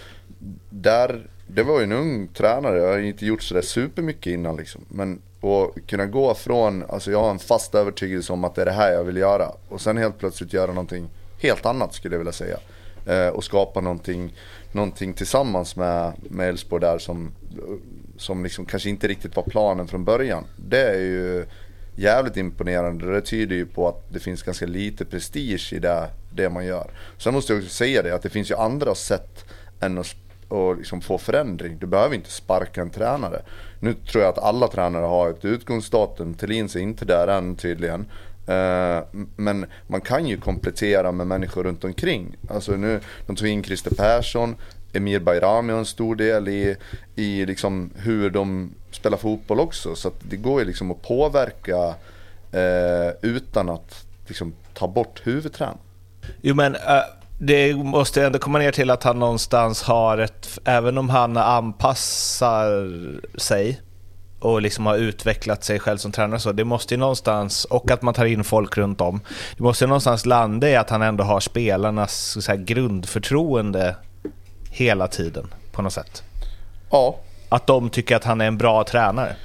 där 0.71 1.27
det 1.47 1.63
var 1.63 1.79
ju 1.79 1.85
en 1.85 1.93
ung 1.93 2.29
tränare, 2.29 2.79
jag 2.79 2.89
har 2.89 2.99
inte 2.99 3.27
gjort 3.27 3.43
sådär 3.43 3.63
supermycket 3.63 4.33
innan 4.33 4.57
liksom. 4.57 4.85
Men 4.89 5.23
att 5.41 5.87
kunna 5.87 6.07
gå 6.07 6.35
från, 6.35 6.85
alltså 6.89 7.11
jag 7.11 7.21
har 7.21 7.31
en 7.31 7.39
fast 7.39 7.75
övertygelse 7.75 8.33
om 8.33 8.45
att 8.45 8.55
det 8.55 8.63
är 8.63 8.67
det 8.67 8.73
här 8.73 8.93
jag 8.93 9.05
vill 9.05 9.17
göra. 9.17 9.53
Och 9.69 9.81
sen 9.81 9.97
helt 9.97 10.19
plötsligt 10.19 10.53
göra 10.53 10.73
någonting 10.73 11.09
helt 11.41 11.67
annat 11.67 11.95
skulle 11.95 12.15
jag 12.15 12.19
vilja 12.19 12.33
säga. 12.33 12.59
Eh, 13.07 13.29
och 13.29 13.45
skapa 13.45 13.81
någonting, 13.81 14.35
någonting 14.73 15.15
tillsammans 15.15 15.77
med 15.77 16.15
Elfsborg 16.41 16.81
där 16.81 16.99
som, 16.99 17.33
som 18.17 18.45
liksom 18.45 18.67
kanske 18.67 18.89
inte 18.89 19.09
riktigt 19.09 19.37
var 19.37 19.43
planen 19.43 19.89
från 19.89 20.05
början. 20.05 20.45
Det 20.57 20.91
är 20.91 21.01
ju 21.01 21.47
jävligt 21.97 22.37
imponerande. 22.37 23.13
Det 23.13 23.21
tyder 23.21 23.57
ju 23.57 23.67
på 23.67 23.89
att 23.89 24.13
det 24.13 24.21
finns 24.21 24.43
ganska 24.43 24.67
lite 24.67 25.05
prestige 25.05 25.73
i 25.73 25.79
det, 25.79 26.09
det 26.33 26.49
man 26.49 26.67
gör. 26.67 26.91
Sen 27.19 27.35
måste 27.35 27.53
jag 27.53 27.63
också 27.63 27.75
säga 27.75 28.03
det 28.03 28.15
att 28.15 28.23
det 28.23 28.31
finns 28.31 28.51
ju 28.51 28.57
andra 28.57 28.95
sätt 28.95 29.45
än 29.81 29.99
att 29.99 30.17
och 30.49 30.77
liksom 30.77 31.01
få 31.01 31.19
förändring. 31.19 31.79
Du 31.79 31.87
behöver 31.87 32.15
inte 32.15 32.31
sparka 32.31 32.81
en 32.81 32.91
tränare. 32.91 33.43
Nu 33.81 33.95
tror 33.95 34.25
jag 34.25 34.33
att 34.33 34.45
alla 34.45 34.69
tränare 34.69 35.07
har 35.07 35.31
ett 35.31 35.45
utgångsdatum. 35.45 36.35
Thelins 36.35 36.77
är 36.77 36.81
inte 36.81 37.05
där 37.05 37.29
än 37.29 37.57
tydligen. 37.57 38.07
Eh, 38.47 39.03
men 39.37 39.67
man 39.87 40.01
kan 40.01 40.27
ju 40.27 40.37
komplettera 40.41 41.13
med 41.13 41.27
människor 41.27 41.65
runt 41.65 41.85
omkring. 41.85 42.37
Alltså 42.49 42.73
nu, 42.73 43.01
de 43.27 43.37
tog 43.37 43.49
in 43.49 43.63
Christer 43.63 43.95
Persson, 43.95 44.57
Emir 44.95 45.21
Bayrami 45.21 45.73
har 45.73 45.79
en 45.79 45.87
stor 45.87 46.17
del 46.17 46.49
i, 46.49 46.77
i 47.15 47.47
liksom 47.47 47.91
hur 47.97 48.31
de 48.31 48.75
spelar 48.91 49.19
fotboll 49.19 49.61
också. 49.61 49.95
Så 49.95 50.11
det 50.23 50.37
går 50.37 50.61
ju 50.61 50.67
liksom 50.67 50.91
att 50.91 51.03
påverka 51.03 51.95
eh, 52.53 53.13
utan 53.23 53.69
att 53.69 54.07
liksom 54.27 54.55
ta 54.75 54.89
bort 54.89 55.21
huvudtränaren. 55.25 55.79
Jo 56.43 56.55
men 56.55 56.75
uh 56.75 57.25
det 57.39 57.75
måste 57.75 58.27
ändå 58.27 58.39
komma 58.39 58.59
ner 58.59 58.73
till 58.73 58.91
att 58.91 59.03
han 59.03 59.19
någonstans 59.19 59.83
har 59.83 60.19
ett, 60.19 60.59
även 60.65 60.99
om 60.99 61.09
han 61.09 61.37
anpassar 61.37 62.91
sig 63.39 63.81
och 64.39 64.63
liksom 64.63 64.87
har 64.87 64.97
utvecklat 64.97 65.65
sig 65.65 65.79
själv 65.79 65.99
som 65.99 66.13
tränare 66.13 66.41
så, 66.41 66.53
det 66.53 66.65
måste 66.65 66.95
ju 66.95 66.99
någonstans, 66.99 67.65
och 67.65 67.91
att 67.91 68.03
man 68.03 68.15
tar 68.15 68.25
in 68.25 68.45
folk 68.45 68.77
runt 68.77 69.01
om, 69.01 69.21
det 69.57 69.63
måste 69.63 69.85
ju 69.85 69.89
någonstans 69.89 70.27
landa 70.27 70.69
i 70.69 70.77
att 70.77 70.91
han 70.91 71.03
ändå 71.03 71.25
har 71.25 71.41
spelarnas 71.41 72.45
så 72.45 72.53
här, 72.53 72.59
grundförtroende 72.59 73.97
hela 74.75 75.09
tiden 75.09 75.55
på 75.73 75.83
något 75.83 75.93
sätt. 75.93 76.23
Ja. 76.91 77.19
Att 77.49 77.67
de 77.67 77.91
tycker 77.91 78.17
att 78.17 78.25
han 78.25 78.41
är 78.41 78.47
en 78.47 78.59
bra 78.59 78.85
tränare. 78.85 79.37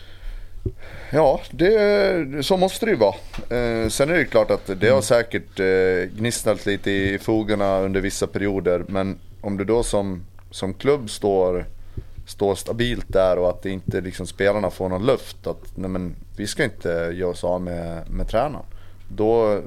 Ja, 1.11 1.41
det, 1.51 2.45
så 2.45 2.57
måste 2.57 2.85
det 2.85 2.91
ju 2.91 2.97
vara. 2.97 3.15
Eh, 3.49 3.89
sen 3.89 4.09
är 4.09 4.13
det 4.13 4.25
klart 4.25 4.51
att 4.51 4.67
det 4.67 4.87
har 4.87 4.91
mm. 4.91 5.01
säkert 5.01 5.59
eh, 5.59 6.17
gnisslat 6.19 6.65
lite 6.65 6.91
i 6.91 7.19
fogarna 7.19 7.79
under 7.79 8.01
vissa 8.01 8.27
perioder. 8.27 8.83
Men 8.87 9.19
om 9.41 9.57
du 9.57 9.65
då 9.65 9.83
som, 9.83 10.25
som 10.51 10.73
klubb 10.73 11.09
står, 11.09 11.65
står 12.27 12.55
stabilt 12.55 13.05
där 13.07 13.37
och 13.37 13.49
att 13.49 13.65
inte 13.65 14.01
liksom 14.01 14.27
spelarna 14.27 14.69
får 14.69 14.89
någon 14.89 15.05
luft. 15.05 15.47
Att 15.47 15.77
nej 15.77 15.89
men, 15.89 16.15
vi 16.37 16.47
ska 16.47 16.63
inte 16.63 16.89
göra 17.13 17.29
oss 17.29 17.43
av 17.43 17.61
med, 17.61 18.09
med 18.09 18.27
tränaren. 18.27 18.65
Då, 19.07 19.61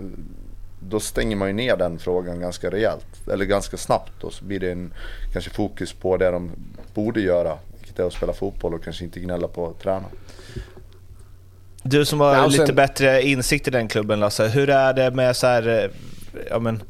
då 0.88 1.00
stänger 1.00 1.36
man 1.36 1.48
ju 1.48 1.54
ner 1.54 1.76
den 1.76 1.98
frågan 1.98 2.40
ganska 2.40 2.70
rejält. 2.70 3.28
Eller 3.32 3.44
ganska 3.44 3.76
snabbt 3.76 4.24
och 4.24 4.32
så 4.32 4.44
blir 4.44 4.60
det 4.60 4.72
en, 4.72 4.94
kanske 5.32 5.50
fokus 5.50 5.92
på 5.92 6.16
det 6.16 6.30
de 6.30 6.50
borde 6.94 7.20
göra. 7.20 7.58
Vilket 7.78 7.98
är 7.98 8.06
att 8.06 8.12
spela 8.12 8.32
fotboll 8.32 8.74
och 8.74 8.84
kanske 8.84 9.04
inte 9.04 9.20
gnälla 9.20 9.48
på 9.48 9.74
tränaren. 9.82 10.16
Du 11.82 12.04
som 12.04 12.20
har 12.20 12.34
ja, 12.34 12.50
sen... 12.50 12.60
lite 12.60 12.72
bättre 12.72 13.22
insikt 13.22 13.68
i 13.68 13.70
den 13.70 13.88
klubben 13.88 14.20
Lasse, 14.20 14.48
hur 14.48 14.70
är 14.70 14.92
det 14.92 15.10
med 15.10 15.36
så 15.36 15.46
här, 15.46 15.68
eh, 15.68 15.90
ja 16.50 16.58
men, 16.58 16.82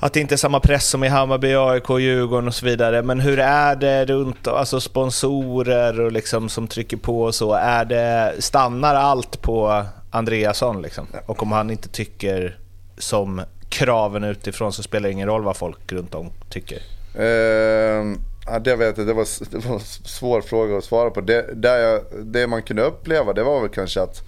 att 0.00 0.12
det 0.12 0.20
inte 0.20 0.34
är 0.34 0.36
samma 0.36 0.60
press 0.60 0.88
som 0.88 1.04
i 1.04 1.08
Hammarby, 1.08 1.54
AIK, 1.54 1.90
Djurgården 1.90 2.48
och 2.48 2.54
så 2.54 2.66
vidare. 2.66 3.02
Men 3.02 3.20
hur 3.20 3.38
är 3.38 3.76
det 3.76 4.04
runt, 4.04 4.48
alltså 4.48 4.80
sponsorer 4.80 6.00
och 6.00 6.12
liksom 6.12 6.48
som 6.48 6.68
trycker 6.68 6.96
på 6.96 7.22
och 7.22 7.34
så? 7.34 7.52
Är 7.52 7.84
det, 7.84 8.34
stannar 8.38 8.94
allt 8.94 9.42
på 9.42 9.84
Andreasson 10.10 10.82
liksom? 10.82 11.06
Och 11.26 11.42
om 11.42 11.52
han 11.52 11.70
inte 11.70 11.88
tycker 11.88 12.58
som 12.98 13.42
kraven 13.68 14.24
utifrån 14.24 14.72
så 14.72 14.82
spelar 14.82 15.08
det 15.08 15.12
ingen 15.12 15.28
roll 15.28 15.44
vad 15.44 15.56
folk 15.56 15.92
runt 15.92 16.14
om 16.14 16.30
tycker? 16.48 16.78
Uh, 17.18 18.16
Ja, 18.50 18.58
det 18.58 18.76
vet 18.76 18.98
jag, 18.98 19.06
det 19.06 19.12
var, 19.12 19.50
det 19.50 19.66
var 19.66 19.74
en 19.74 19.80
svår 20.04 20.40
fråga 20.40 20.76
att 20.76 20.84
svara 20.84 21.10
på. 21.10 21.20
Det, 21.20 21.54
där 21.54 21.78
jag, 21.78 22.02
det 22.22 22.46
man 22.46 22.62
kunde 22.62 22.82
uppleva 22.82 23.32
det 23.32 23.42
var 23.42 23.60
väl 23.60 23.70
kanske 23.70 24.00
att 24.00 24.22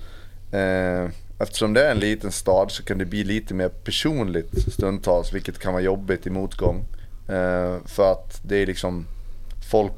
uh, 0.54 1.10
eftersom 1.40 1.72
det 1.72 1.86
är 1.86 1.90
en 1.90 1.98
liten 1.98 2.32
stad 2.32 2.70
så 2.70 2.82
kan 2.82 2.98
det 2.98 3.04
bli 3.04 3.24
lite 3.24 3.54
mer 3.54 3.68
personligt 3.68 4.72
stundtals, 4.72 5.32
vilket 5.32 5.58
kan 5.58 5.72
vara 5.72 5.82
jobbigt 5.82 6.26
i 6.26 6.30
motgång. 6.30 6.84
Eh, 7.28 7.76
för 7.86 8.12
att 8.12 8.40
det 8.42 8.56
är 8.56 8.66
liksom 8.66 9.06
folk, 9.70 9.92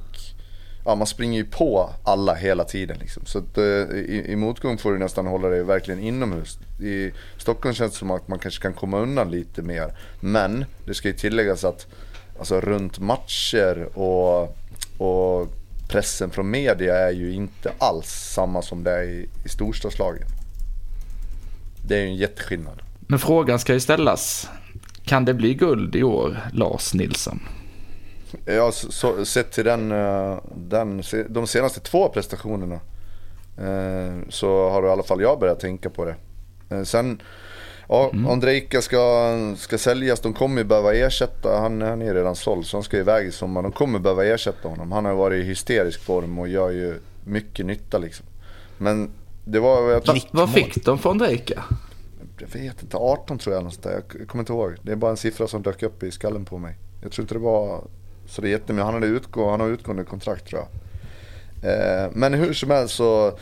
ja 0.85 0.95
man 0.95 1.07
springer 1.07 1.39
ju 1.39 1.45
på 1.45 1.91
alla 2.05 2.35
hela 2.35 2.65
tiden 2.65 2.99
liksom. 2.99 3.27
Så 3.27 3.39
att, 3.39 3.59
eh, 3.59 3.65
i, 3.65 4.25
i, 4.29 4.37
motgång 4.37 4.79
får 4.79 4.93
du 4.93 4.99
nästan 4.99 5.27
hålla 5.27 5.49
dig 5.49 5.63
verkligen 5.63 6.01
inomhus. 6.01 6.59
I 6.81 7.13
Stockholm 7.39 7.75
känns 7.75 7.93
det 7.93 7.99
som 7.99 8.11
att 8.11 8.29
man 8.29 8.39
kanske 8.39 8.63
kan 8.63 8.73
komma 8.73 8.99
undan 8.99 9.31
lite 9.31 9.63
mer. 9.63 9.95
Men 10.21 10.65
det 10.87 10.95
ska 10.95 11.09
ju 11.09 11.15
tilläggas 11.15 11.65
att 11.65 11.87
alltså 12.39 12.61
runt 12.61 12.99
matcher 12.99 13.99
och, 13.99 14.57
och 14.99 15.49
pressen 15.89 16.31
från 16.31 16.51
media 16.51 16.97
är 16.97 17.13
ju 17.13 17.33
inte 17.33 17.73
alls 17.79 18.09
samma 18.35 18.63
som 18.63 18.85
det 18.85 18.91
är 18.91 19.03
i, 19.03 19.29
i 19.45 19.49
storstadslagen. 19.49 20.27
Det 21.87 21.97
är 21.97 22.01
ju 22.01 22.07
en 22.07 22.17
jätteskillnad. 22.17 22.83
Men 23.01 23.19
frågan 23.19 23.59
ska 23.59 23.73
ju 23.73 23.81
ställas. 23.81 24.49
Kan 25.05 25.25
det 25.25 25.35
bli 25.35 25.55
guld 25.55 25.97
i 25.97 26.03
år, 26.03 26.41
Lars 26.53 26.95
Nilsson? 26.95 27.41
Ja, 28.45 28.73
så, 28.73 28.93
så, 28.93 29.25
sett 29.25 29.53
till 29.53 29.65
den, 29.65 29.93
eh, 29.93 30.39
den, 30.55 31.03
de 31.29 31.47
senaste 31.47 31.81
två 31.81 32.09
prestationerna 32.09 32.81
eh, 33.59 34.29
så 34.29 34.71
har 34.71 34.87
i 34.87 34.91
alla 34.91 35.03
fall 35.03 35.21
jag 35.21 35.39
börjat 35.41 35.61
tänka 35.61 35.91
på 35.91 36.05
det. 36.05 36.17
Eh, 36.71 36.83
sen, 36.83 37.23
ja, 37.89 38.11
mm. 38.13 38.27
Ondrejka 38.27 38.83
ska, 38.83 39.33
ska 39.57 39.79
säljas, 39.79 40.21
de 40.21 40.35
kommer 40.35 40.59
ju 40.59 40.65
behöva 40.65 40.95
ersätta, 40.95 41.61
han, 41.61 41.83
han 41.83 42.03
är 42.03 42.15
redan 42.15 42.37
såld 42.37 42.67
så 42.67 42.77
han 42.77 42.85
ska 42.85 42.99
iväg 42.99 43.27
i 43.27 43.33
sommar. 43.33 43.63
De 43.63 43.73
kommer 43.73 43.99
behöva 43.99 44.25
ersätta 44.25 44.69
honom. 44.69 44.93
Han 44.93 45.05
har 45.05 45.15
varit 45.15 45.45
i 45.45 45.47
hysterisk 45.47 46.01
form 46.03 46.39
och 46.39 46.49
gör 46.49 46.71
ju 46.71 47.01
mycket 47.25 47.67
nytta 47.67 47.99
liksom. 47.99 48.27
Men 48.79 49.11
det 49.45 49.61
var... 49.61 49.91
Jag 49.91 50.07
Va, 50.07 50.15
vad 50.31 50.53
fick 50.53 50.85
de 50.85 50.99
för 50.99 51.11
Ondrejka? 51.11 51.65
Jag 52.39 52.61
vet 52.61 52.83
inte, 52.83 52.97
18 52.97 53.39
tror 53.39 53.55
jag. 53.55 53.61
Någonstans. 53.61 54.05
Jag 54.11 54.29
kommer 54.29 54.43
inte 54.43 54.53
ihåg. 54.53 54.75
Det 54.83 54.93
är 54.93 54.97
bara 54.97 55.11
en 55.11 55.17
siffra 55.17 55.47
som 55.47 55.63
dök 55.63 55.83
upp 55.83 56.03
i 56.03 56.11
skallen 56.11 56.45
på 56.45 56.59
mig. 56.59 56.77
Jag 57.03 57.13
tror 57.13 57.25
inte 57.25 57.35
det 57.35 57.39
var 57.39 57.85
så 58.33 58.43
det 58.43 58.49
är 58.49 58.51
jättemycket. 58.51 58.85
Han, 58.85 58.95
hade 58.95 59.07
utgå, 59.07 59.51
han 59.51 59.61
har 59.61 59.69
utgående 59.69 60.05
kontrakt 60.05 60.47
tror 60.47 60.61
jag. 60.61 60.69
Eh, 61.71 62.11
men 62.13 62.35
hur 62.35 62.53
som 62.53 62.71
helst 62.71 62.95
så, 62.95 63.39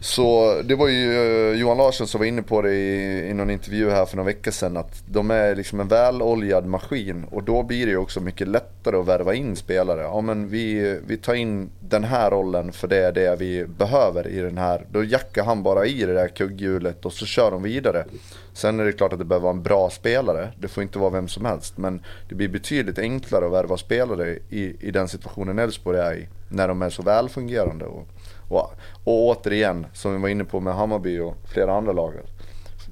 så 0.00 0.56
det 0.64 0.74
var 0.74 0.88
ju 0.88 1.12
eh, 1.12 1.60
Johan 1.60 1.76
Larsson 1.76 2.06
som 2.06 2.18
var 2.18 2.26
inne 2.26 2.42
på 2.42 2.62
det 2.62 2.74
i, 2.74 3.28
i 3.30 3.34
någon 3.34 3.50
intervju 3.50 3.90
här 3.90 4.06
för 4.06 4.16
några 4.16 4.26
veckor 4.26 4.50
sedan. 4.50 4.76
Att 4.76 5.02
de 5.06 5.30
är 5.30 5.54
liksom 5.54 5.80
en 5.80 5.88
väloljad 5.88 6.66
maskin 6.66 7.24
och 7.30 7.42
då 7.42 7.62
blir 7.62 7.86
det 7.86 7.92
ju 7.92 7.98
också 7.98 8.20
mycket 8.20 8.48
lättare 8.48 8.96
att 8.96 9.06
värva 9.06 9.34
in 9.34 9.56
spelare. 9.56 10.00
Ja 10.00 10.20
men 10.20 10.48
vi, 10.48 10.98
vi 11.06 11.16
tar 11.16 11.34
in 11.34 11.70
den 11.80 12.04
här 12.04 12.30
rollen 12.30 12.72
för 12.72 12.88
det 12.88 12.98
är 12.98 13.12
det 13.12 13.36
vi 13.38 13.64
behöver 13.64 14.28
i 14.28 14.40
den 14.40 14.58
här. 14.58 14.86
Då 14.90 15.04
jackar 15.04 15.44
han 15.44 15.62
bara 15.62 15.86
i 15.86 16.04
det 16.04 16.14
där 16.14 16.28
kugghjulet 16.28 17.04
och 17.04 17.12
så 17.12 17.26
kör 17.26 17.50
de 17.50 17.62
vidare. 17.62 18.04
Sen 18.52 18.80
är 18.80 18.84
det 18.84 18.92
klart 18.92 19.12
att 19.12 19.18
det 19.18 19.24
behöver 19.24 19.44
vara 19.44 19.54
en 19.56 19.62
bra 19.62 19.90
spelare. 19.90 20.52
Det 20.58 20.68
får 20.68 20.82
inte 20.82 20.98
vara 20.98 21.10
vem 21.10 21.28
som 21.28 21.44
helst. 21.44 21.78
Men 21.78 22.02
det 22.28 22.34
blir 22.34 22.48
betydligt 22.48 22.98
enklare 22.98 23.46
att 23.46 23.52
värva 23.52 23.76
spelare 23.76 24.38
i, 24.48 24.76
i 24.80 24.90
den 24.90 25.08
situationen 25.08 25.58
Elfsborg 25.58 25.98
är 25.98 26.14
i. 26.14 26.28
När 26.48 26.68
de 26.68 26.82
är 26.82 26.90
så 26.90 27.02
välfungerande. 27.02 27.84
Och, 27.84 28.08
och, 28.48 28.72
och 29.04 29.28
återigen, 29.28 29.86
som 29.92 30.12
vi 30.12 30.18
var 30.18 30.28
inne 30.28 30.44
på 30.44 30.60
med 30.60 30.74
Hammarby 30.74 31.18
och 31.18 31.36
flera 31.52 31.74
andra 31.76 31.92
lag. 31.92 32.12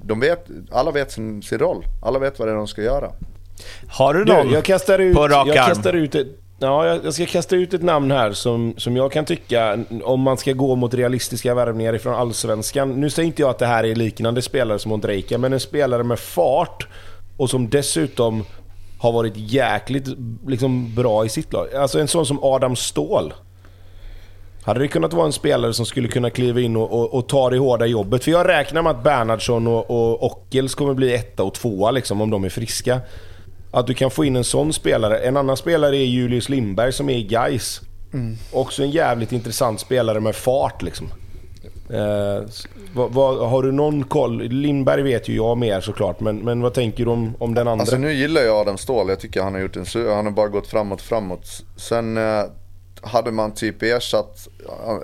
De 0.03 0.19
vet, 0.19 0.47
alla 0.71 0.91
vet 0.91 1.11
sin, 1.11 1.41
sin 1.41 1.59
roll. 1.59 1.85
Alla 2.03 2.19
vet 2.19 2.39
vad 2.39 2.47
det 2.47 2.51
är 2.51 2.55
de 2.55 2.67
ska 2.67 2.81
göra. 2.81 3.11
Har 3.87 4.13
du 4.13 4.25
någon 4.25 4.47
du, 4.47 4.53
jag 4.53 4.63
kastar 4.63 4.99
ut, 4.99 5.15
på 5.15 5.27
rak 5.27 5.47
jag 5.47 5.57
arm? 5.57 5.67
kastar 5.67 5.93
ut 5.93 6.15
ett, 6.15 6.27
Ja, 6.63 6.99
jag 7.03 7.13
ska 7.13 7.25
kasta 7.25 7.55
ut 7.55 7.73
ett 7.73 7.81
namn 7.81 8.11
här 8.11 8.31
som, 8.31 8.73
som 8.77 8.95
jag 8.95 9.11
kan 9.11 9.25
tycka, 9.25 9.79
om 10.03 10.19
man 10.21 10.37
ska 10.37 10.53
gå 10.53 10.75
mot 10.75 10.93
realistiska 10.93 11.55
värvningar 11.55 11.95
ifrån 11.95 12.13
Allsvenskan. 12.13 13.01
Nu 13.01 13.09
säger 13.09 13.27
inte 13.27 13.41
jag 13.41 13.49
att 13.49 13.59
det 13.59 13.65
här 13.65 13.83
är 13.83 13.95
liknande 13.95 14.41
spelare 14.41 14.79
som 14.79 14.91
Ondrejka, 14.91 15.37
men 15.37 15.53
en 15.53 15.59
spelare 15.59 16.03
med 16.03 16.19
fart 16.19 16.87
och 17.37 17.49
som 17.49 17.69
dessutom 17.69 18.43
har 18.99 19.11
varit 19.11 19.33
jäkligt 19.35 20.07
liksom, 20.47 20.95
bra 20.95 21.25
i 21.25 21.29
sitt 21.29 21.53
lag. 21.53 21.73
Alltså 21.75 21.99
en 21.99 22.07
sån 22.07 22.25
som 22.25 22.39
Adam 22.43 22.75
Ståhl. 22.75 23.33
Hade 24.63 24.79
det 24.79 24.87
kunnat 24.87 25.13
vara 25.13 25.25
en 25.25 25.33
spelare 25.33 25.73
som 25.73 25.85
skulle 25.85 26.07
kunna 26.07 26.29
kliva 26.29 26.61
in 26.61 26.75
och, 26.75 26.91
och, 26.91 27.13
och 27.13 27.27
ta 27.27 27.49
det 27.49 27.57
hårda 27.57 27.85
jobbet? 27.85 28.23
För 28.23 28.31
jag 28.31 28.47
räknar 28.47 28.81
med 28.81 28.91
att 28.91 29.03
Bernhardsson 29.03 29.67
och, 29.67 29.91
och 29.91 30.23
Ockels 30.23 30.75
kommer 30.75 30.93
bli 30.93 31.13
etta 31.13 31.43
och 31.43 31.53
tvåa 31.53 31.91
liksom, 31.91 32.21
om 32.21 32.29
de 32.29 32.43
är 32.43 32.49
friska. 32.49 33.01
Att 33.71 33.87
du 33.87 33.93
kan 33.93 34.11
få 34.11 34.25
in 34.25 34.35
en 34.35 34.43
sån 34.43 34.73
spelare. 34.73 35.17
En 35.17 35.37
annan 35.37 35.57
spelare 35.57 35.97
är 35.97 36.05
Julius 36.05 36.49
Lindberg 36.49 36.93
som 36.93 37.09
är 37.09 37.17
i 37.17 37.23
Gais. 37.23 37.81
Mm. 38.13 38.37
Också 38.51 38.83
en 38.83 38.91
jävligt 38.91 39.31
intressant 39.31 39.79
spelare 39.79 40.19
med 40.19 40.35
fart 40.35 40.81
liksom. 40.81 41.09
Eh, 41.89 42.43
vad, 42.93 43.11
vad, 43.11 43.49
har 43.49 43.63
du 43.63 43.71
någon 43.71 44.03
koll? 44.03 44.41
Lindberg 44.41 45.01
vet 45.01 45.29
ju 45.29 45.35
jag 45.35 45.57
mer 45.57 45.81
såklart, 45.81 46.19
men, 46.19 46.37
men 46.37 46.61
vad 46.61 46.73
tänker 46.73 47.05
du 47.05 47.11
om, 47.11 47.35
om 47.39 47.53
den 47.53 47.67
andra? 47.67 47.81
Alltså 47.81 47.97
nu 47.97 48.13
gillar 48.13 48.41
jag 48.41 48.57
Adam 48.57 48.77
Ståhl. 48.77 49.09
Jag 49.09 49.19
tycker 49.19 49.41
han 49.41 49.53
har 49.53 49.61
gjort 49.61 49.75
en 49.75 49.85
Han 49.95 50.25
har 50.25 50.31
bara 50.31 50.47
gått 50.47 50.67
framåt, 50.67 51.01
framåt. 51.01 51.47
Sen 51.75 52.17
eh, 52.17 52.43
hade 53.01 53.31
man 53.31 53.53
typ 53.53 53.83
ersatt 53.83 54.47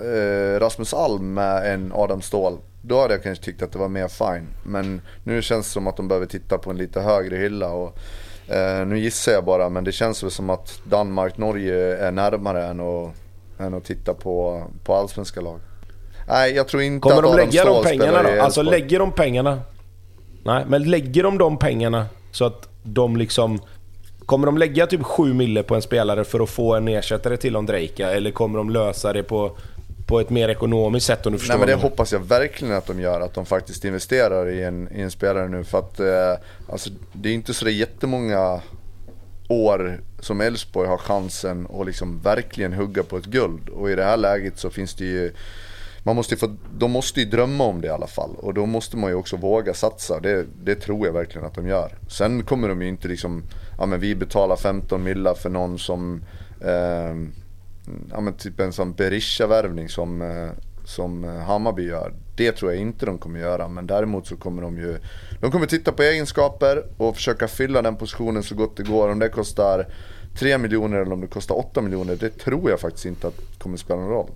eh, 0.04 0.60
Rasmus 0.60 0.94
Alm 0.94 1.34
med 1.34 1.74
en 1.74 1.92
Adam 1.94 2.22
Ståhl. 2.22 2.58
Då 2.82 3.00
hade 3.00 3.14
jag 3.14 3.22
kanske 3.22 3.44
tyckt 3.44 3.62
att 3.62 3.72
det 3.72 3.78
var 3.78 3.88
mer 3.88 4.08
fine. 4.08 4.46
Men 4.64 5.00
nu 5.24 5.42
känns 5.42 5.66
det 5.66 5.72
som 5.72 5.86
att 5.86 5.96
de 5.96 6.08
behöver 6.08 6.26
titta 6.26 6.58
på 6.58 6.70
en 6.70 6.76
lite 6.76 7.00
högre 7.00 7.36
hylla. 7.36 7.68
Och 7.70 7.98
Eh, 8.48 8.86
nu 8.86 8.98
gissar 8.98 9.32
jag 9.32 9.44
bara, 9.44 9.68
men 9.68 9.84
det 9.84 9.92
känns 9.92 10.22
väl 10.22 10.30
som 10.30 10.50
att 10.50 10.80
Danmark-Norge 10.84 11.96
är 11.96 12.12
närmare 12.12 12.66
än 12.66 12.80
att, 12.80 13.14
än 13.58 13.74
att 13.74 13.84
titta 13.84 14.14
på, 14.14 14.64
på 14.84 14.94
allsvenska 14.94 15.40
lag. 15.40 15.60
Nej, 16.28 16.52
jag 16.52 16.68
tror 16.68 16.82
inte 16.82 17.00
Kommer 17.08 17.16
att 17.16 17.22
de 17.22 17.36
lägga 17.36 17.64
de 17.64 17.84
pengarna 17.84 18.22
då? 18.22 18.42
Alltså 18.42 18.62
lägger 18.62 18.98
de 18.98 19.12
pengarna? 19.12 19.60
Nej, 20.44 20.64
men 20.68 20.90
lägger 20.90 21.22
de 21.22 21.38
de 21.38 21.58
pengarna 21.58 22.06
så 22.30 22.44
att 22.44 22.68
de 22.82 23.16
liksom... 23.16 23.60
Kommer 24.26 24.46
de 24.46 24.58
lägga 24.58 24.86
typ 24.86 25.02
7 25.02 25.34
mille 25.34 25.62
på 25.62 25.74
en 25.74 25.82
spelare 25.82 26.24
för 26.24 26.40
att 26.40 26.50
få 26.50 26.74
en 26.74 26.88
ersättare 26.88 27.36
till 27.36 27.56
Ondrejka? 27.56 28.10
Eller 28.10 28.30
kommer 28.30 28.58
de 28.58 28.70
lösa 28.70 29.12
det 29.12 29.22
på 29.22 29.56
på 30.08 30.20
ett 30.20 30.30
mer 30.30 30.48
ekonomiskt 30.48 31.06
sätt 31.06 31.26
om 31.26 31.32
du 31.32 31.38
förstår 31.38 31.54
Nej 31.54 31.66
men 31.66 31.78
det 31.78 31.82
hoppas 31.82 32.12
jag 32.12 32.20
verkligen 32.20 32.74
att 32.74 32.86
de 32.86 33.00
gör, 33.00 33.20
att 33.20 33.34
de 33.34 33.46
faktiskt 33.46 33.84
investerar 33.84 34.48
i 34.48 34.62
en, 34.62 34.88
i 34.92 35.00
en 35.00 35.10
spelare 35.10 35.48
nu. 35.48 35.64
För 35.64 35.78
att 35.78 36.00
eh, 36.00 36.44
alltså, 36.72 36.90
det 37.12 37.28
är 37.28 37.34
inte 37.34 37.54
så 37.54 37.68
jättemånga 37.68 38.60
år 39.48 40.00
som 40.20 40.40
Elfsborg 40.40 40.88
har 40.88 40.98
chansen 40.98 41.66
att 41.80 41.86
liksom 41.86 42.20
verkligen 42.20 42.72
hugga 42.72 43.02
på 43.02 43.16
ett 43.16 43.24
guld. 43.24 43.68
Och 43.68 43.90
i 43.90 43.94
det 43.94 44.04
här 44.04 44.16
läget 44.16 44.58
så 44.58 44.70
finns 44.70 44.94
det 44.94 45.04
ju 45.04 45.32
man 46.02 46.16
måste 46.16 46.36
få, 46.36 46.56
de 46.78 46.90
måste 46.90 47.20
ju 47.20 47.26
drömma 47.26 47.64
om 47.64 47.80
det 47.80 47.86
i 47.86 47.90
alla 47.90 48.06
fall. 48.06 48.30
Och 48.36 48.54
då 48.54 48.66
måste 48.66 48.96
man 48.96 49.10
ju 49.10 49.16
också 49.16 49.36
våga 49.36 49.74
satsa. 49.74 50.20
Det, 50.20 50.46
det 50.64 50.74
tror 50.74 51.06
jag 51.06 51.12
verkligen 51.12 51.46
att 51.46 51.54
de 51.54 51.66
gör. 51.66 51.92
Sen 52.08 52.42
kommer 52.42 52.68
de 52.68 52.82
ju 52.82 52.88
inte 52.88 53.08
liksom, 53.08 53.42
ja 53.78 53.86
men 53.86 54.00
vi 54.00 54.14
betalar 54.14 54.56
15 54.56 55.02
millar 55.02 55.34
för 55.34 55.50
någon 55.50 55.78
som 55.78 56.22
eh, 56.60 57.14
ja, 58.10 58.20
men 58.20 58.34
typ 58.34 58.60
en 58.60 58.72
sån 58.72 58.92
Berisha-värvning 58.92 59.88
som, 59.88 60.22
eh, 60.22 60.50
som 60.84 61.24
eh, 61.24 61.30
Hammarby 61.30 61.82
gör. 61.82 62.12
Det 62.36 62.52
tror 62.52 62.72
jag 62.72 62.80
inte 62.80 63.06
de 63.06 63.18
kommer 63.18 63.40
göra, 63.40 63.68
men 63.68 63.86
däremot 63.86 64.26
så 64.26 64.36
kommer 64.36 64.62
de 64.62 64.78
ju... 64.78 64.98
De 65.40 65.50
kommer 65.50 65.66
titta 65.66 65.92
på 65.92 66.02
egenskaper 66.02 66.84
och 66.96 67.16
försöka 67.16 67.48
fylla 67.48 67.82
den 67.82 67.96
positionen 67.96 68.42
så 68.42 68.54
gott 68.54 68.76
det 68.76 68.82
går. 68.82 69.08
Om 69.08 69.18
det 69.18 69.28
kostar 69.28 69.86
3 70.38 70.58
miljoner 70.58 70.98
eller 70.98 71.12
om 71.12 71.20
det 71.20 71.26
kostar 71.26 71.58
8 71.58 71.80
miljoner, 71.80 72.16
det 72.16 72.38
tror 72.38 72.70
jag 72.70 72.80
faktiskt 72.80 73.06
inte 73.06 73.26
att 73.26 73.58
kommer 73.58 73.76
spela 73.76 74.00
någon 74.00 74.10
roll. 74.10 74.30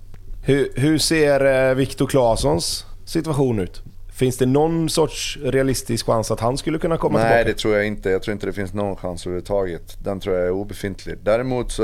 Hur, 0.45 0.69
hur 0.75 0.99
ser 0.99 1.69
eh, 1.71 1.75
Viktor 1.75 2.07
Claessons 2.07 2.87
situation 3.05 3.59
ut? 3.59 3.83
Finns 4.23 4.37
det 4.37 4.47
någon 4.47 4.89
sorts 4.89 5.39
realistisk 5.43 6.07
chans 6.07 6.31
att 6.31 6.41
han 6.41 6.59
skulle 6.59 6.79
kunna 6.79 6.97
komma 6.97 7.19
Nej, 7.19 7.23
tillbaka? 7.23 7.45
Nej, 7.45 7.45
det 7.45 7.59
tror 7.59 7.75
jag 7.75 7.87
inte. 7.87 8.11
Jag 8.11 8.23
tror 8.23 8.33
inte 8.33 8.47
det 8.47 8.53
finns 8.53 8.75
någon 8.75 8.97
chans 8.97 9.27
överhuvudtaget. 9.27 9.97
Den 10.05 10.21
tror 10.21 10.37
jag 10.37 10.47
är 10.47 10.51
obefintlig. 10.51 11.19
Däremot 11.23 11.73
så, 11.73 11.83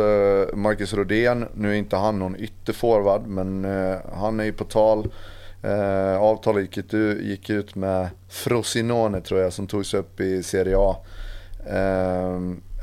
Marcus 0.54 0.94
Rodén, 0.94 1.46
nu 1.54 1.70
är 1.70 1.74
inte 1.74 1.96
han 1.96 2.18
någon 2.18 2.36
ytterforward, 2.36 3.26
men 3.26 3.64
uh, 3.64 3.96
han 4.14 4.40
är 4.40 4.44
ju 4.44 4.52
på 4.52 4.64
tal. 4.64 5.08
Uh, 5.64 6.18
avtalet 6.18 6.62
gick 6.62 6.94
ut, 6.94 7.22
gick 7.22 7.50
ut 7.50 7.74
med 7.74 8.08
Frosinone 8.28 9.20
tror 9.20 9.40
jag, 9.40 9.52
som 9.52 9.66
togs 9.66 9.94
upp 9.94 10.20
i 10.20 10.42
Serie 10.42 10.76
A. 10.78 10.96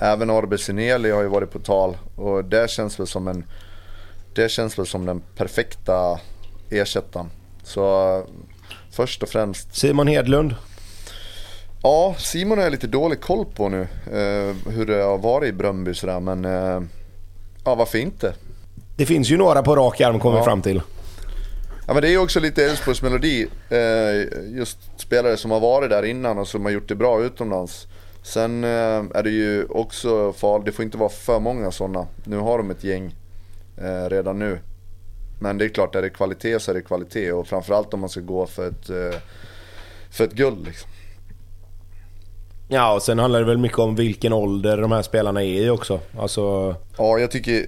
Även 0.01 0.29
Arbe 0.29 0.57
Sineli 0.57 1.11
har 1.11 1.21
ju 1.21 1.27
varit 1.27 1.51
på 1.51 1.59
tal 1.59 1.97
och 2.15 2.45
det 2.45 2.69
känns 2.69 2.99
väl 2.99 3.07
som 3.07 3.27
en... 3.27 3.45
Det 4.33 4.49
känns 4.49 4.79
väl 4.79 4.85
som 4.85 5.05
den 5.05 5.21
perfekta 5.35 6.19
ersättaren. 6.69 7.29
Så 7.63 8.23
först 8.95 9.23
och 9.23 9.29
främst. 9.29 9.75
Simon 9.75 10.07
Hedlund? 10.07 10.55
Ja, 11.83 12.15
Simon 12.17 12.57
har 12.57 12.63
jag 12.63 12.71
lite 12.71 12.87
dålig 12.87 13.21
koll 13.21 13.45
på 13.45 13.69
nu. 13.69 13.81
Eh, 13.81 14.71
hur 14.71 14.85
det 14.85 15.03
har 15.03 15.17
varit 15.17 15.49
i 15.49 15.53
Bröndby 15.53 15.93
sådär, 15.93 16.19
men 16.19 16.45
eh, 16.45 16.81
ja, 17.65 17.75
varför 17.75 17.97
inte? 17.97 18.33
Det 18.97 19.05
finns 19.05 19.29
ju 19.29 19.37
några 19.37 19.63
på 19.63 19.75
rak 19.75 20.01
arm 20.01 20.19
kommer 20.19 20.37
ja. 20.37 20.43
fram 20.43 20.61
till. 20.61 20.81
Ja 21.87 21.93
men 21.93 22.01
det 22.01 22.07
är 22.07 22.11
ju 22.11 22.17
också 22.17 22.39
lite 22.39 22.65
Elfsborgs 22.65 23.01
melodi. 23.01 23.47
Eh, 23.69 24.57
just 24.57 24.77
spelare 24.97 25.37
som 25.37 25.51
har 25.51 25.59
varit 25.59 25.89
där 25.89 26.05
innan 26.05 26.37
och 26.37 26.47
som 26.47 26.65
har 26.65 26.71
gjort 26.71 26.87
det 26.87 26.95
bra 26.95 27.21
utomlands. 27.23 27.87
Sen 28.23 28.63
eh, 28.63 29.03
är 29.13 29.23
det 29.23 29.29
ju 29.29 29.65
också 29.65 30.33
farligt, 30.33 30.65
det 30.65 30.71
får 30.71 30.85
inte 30.85 30.97
vara 30.97 31.09
för 31.09 31.39
många 31.39 31.71
sådana. 31.71 32.07
Nu 32.23 32.37
har 32.37 32.57
de 32.57 32.71
ett 32.71 32.83
gäng 32.83 33.15
eh, 33.77 34.09
redan 34.09 34.39
nu. 34.39 34.59
Men 35.39 35.57
det 35.57 35.65
är 35.65 35.69
klart, 35.69 35.95
är 35.95 36.01
det 36.01 36.09
kvalitet 36.09 36.59
så 36.59 36.71
är 36.71 36.75
det 36.75 36.81
kvalitet 36.81 37.31
och 37.31 37.47
framförallt 37.47 37.93
om 37.93 37.99
man 37.99 38.09
ska 38.09 38.19
gå 38.19 38.45
för 38.45 38.67
ett, 38.67 38.89
eh, 38.89 39.19
för 40.09 40.23
ett 40.23 40.33
guld. 40.33 40.65
Liksom. 40.65 40.89
Ja, 42.67 42.93
och 42.93 43.01
sen 43.01 43.19
handlar 43.19 43.39
det 43.39 43.45
väl 43.45 43.57
mycket 43.57 43.79
om 43.79 43.95
vilken 43.95 44.33
ålder 44.33 44.77
de 44.77 44.91
här 44.91 45.01
spelarna 45.01 45.43
är 45.43 45.61
i 45.61 45.69
också. 45.69 45.99
Alltså, 46.17 46.75
ja, 46.97 47.19
jag 47.19 47.31
tycker... 47.31 47.65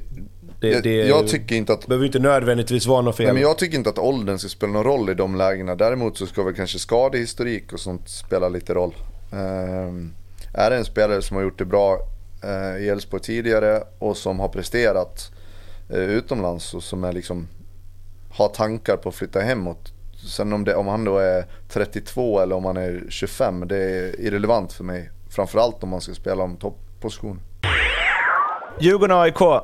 Det, 0.60 0.70
jag, 0.70 0.84
det 0.84 0.96
jag 0.96 1.28
tycker 1.28 1.56
inte 1.56 1.74
att... 1.74 1.88
behöver 1.88 2.06
inte 2.06 2.20
nödvändigtvis 2.20 2.86
vara 2.86 3.02
något 3.02 3.18
fel. 3.18 3.26
Nej, 3.26 3.34
men 3.34 3.42
jag 3.42 3.58
tycker 3.58 3.78
inte 3.78 3.90
att 3.90 4.00
åldern 4.00 4.40
ska 4.40 4.50
spela 4.50 4.74
någon 4.74 4.84
roll 4.84 5.10
i 5.10 5.14
de 5.14 5.36
lägena. 5.36 5.76
Däremot 5.76 6.18
så 6.18 6.26
ska 6.26 6.44
väl 6.44 6.54
kanske 6.54 6.80
skadehistorik 6.80 7.74
och 7.74 7.80
sånt 7.80 8.10
spela 8.10 8.50
lite 8.50 8.74
roll. 8.74 8.96
Um, 9.32 10.14
är 10.54 10.70
det 10.70 10.78
en 10.78 10.86
spelare 10.86 11.22
som 11.22 11.38
har 11.38 11.44
gjort 11.44 11.58
det 11.58 11.66
bra 11.66 12.00
uh, 12.44 12.84
i 12.84 12.90
Elfsborg 12.90 13.24
tidigare 13.24 13.84
och 14.00 14.18
som 14.18 14.40
har 14.40 14.48
presterat 14.48 15.32
eh, 15.90 16.00
utomlands 16.00 16.74
och 16.74 16.84
som 16.84 17.04
är 17.04 17.14
liksom 17.14 17.48
har 18.38 18.48
tankar 18.48 18.98
på 18.98 19.10
att 19.10 19.16
flytta 19.16 19.40
hemåt. 19.40 19.94
Sen 20.28 20.54
om, 20.54 20.64
det, 20.64 20.76
om 20.76 20.88
han 20.88 21.04
då 21.04 21.18
är 21.18 21.46
32 21.70 22.40
eller 22.40 22.56
om 22.56 22.66
han 22.66 22.78
är 22.78 23.04
25, 23.10 23.68
det 23.68 23.78
är 23.78 24.22
irrelevant 24.22 24.74
för 24.74 24.84
mig. 24.84 25.10
Framförallt 25.30 25.84
om 25.84 25.90
man 25.90 26.02
ska 26.02 26.14
spela 26.14 26.44
om 26.44 26.58
toppposition. 26.58 27.40
Djurgården-AIK. 28.80 29.62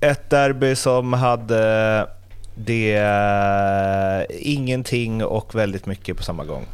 Ett 0.00 0.30
derby 0.30 0.76
som 0.76 1.12
hade 1.12 2.08
det 2.54 2.94
eh, 2.94 4.36
ingenting 4.52 5.24
och 5.24 5.54
väldigt 5.54 5.86
mycket 5.86 6.16
på 6.16 6.22
samma 6.22 6.44
gång. 6.44 6.66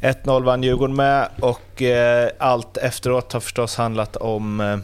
1-0 0.00 0.44
vann 0.44 0.62
Djurgården 0.62 0.96
med 0.96 1.28
och 1.40 1.82
eh, 1.82 2.30
allt 2.38 2.76
efteråt 2.76 3.32
har 3.32 3.40
förstås 3.40 3.76
handlat 3.76 4.16
om 4.16 4.60
eh, 4.60 4.78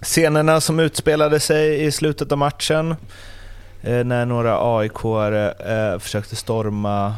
scenerna 0.00 0.60
som 0.60 0.80
utspelade 0.80 1.40
sig 1.40 1.84
i 1.84 1.92
slutet 1.92 2.32
av 2.32 2.38
matchen. 2.38 2.96
Eh, 3.86 4.04
när 4.04 4.26
några 4.26 4.78
aik 4.78 5.04
eh, 5.04 5.98
försökte 5.98 6.36
storma 6.36 7.14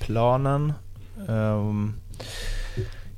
planen. 0.00 0.72
Ehm, 1.28 1.94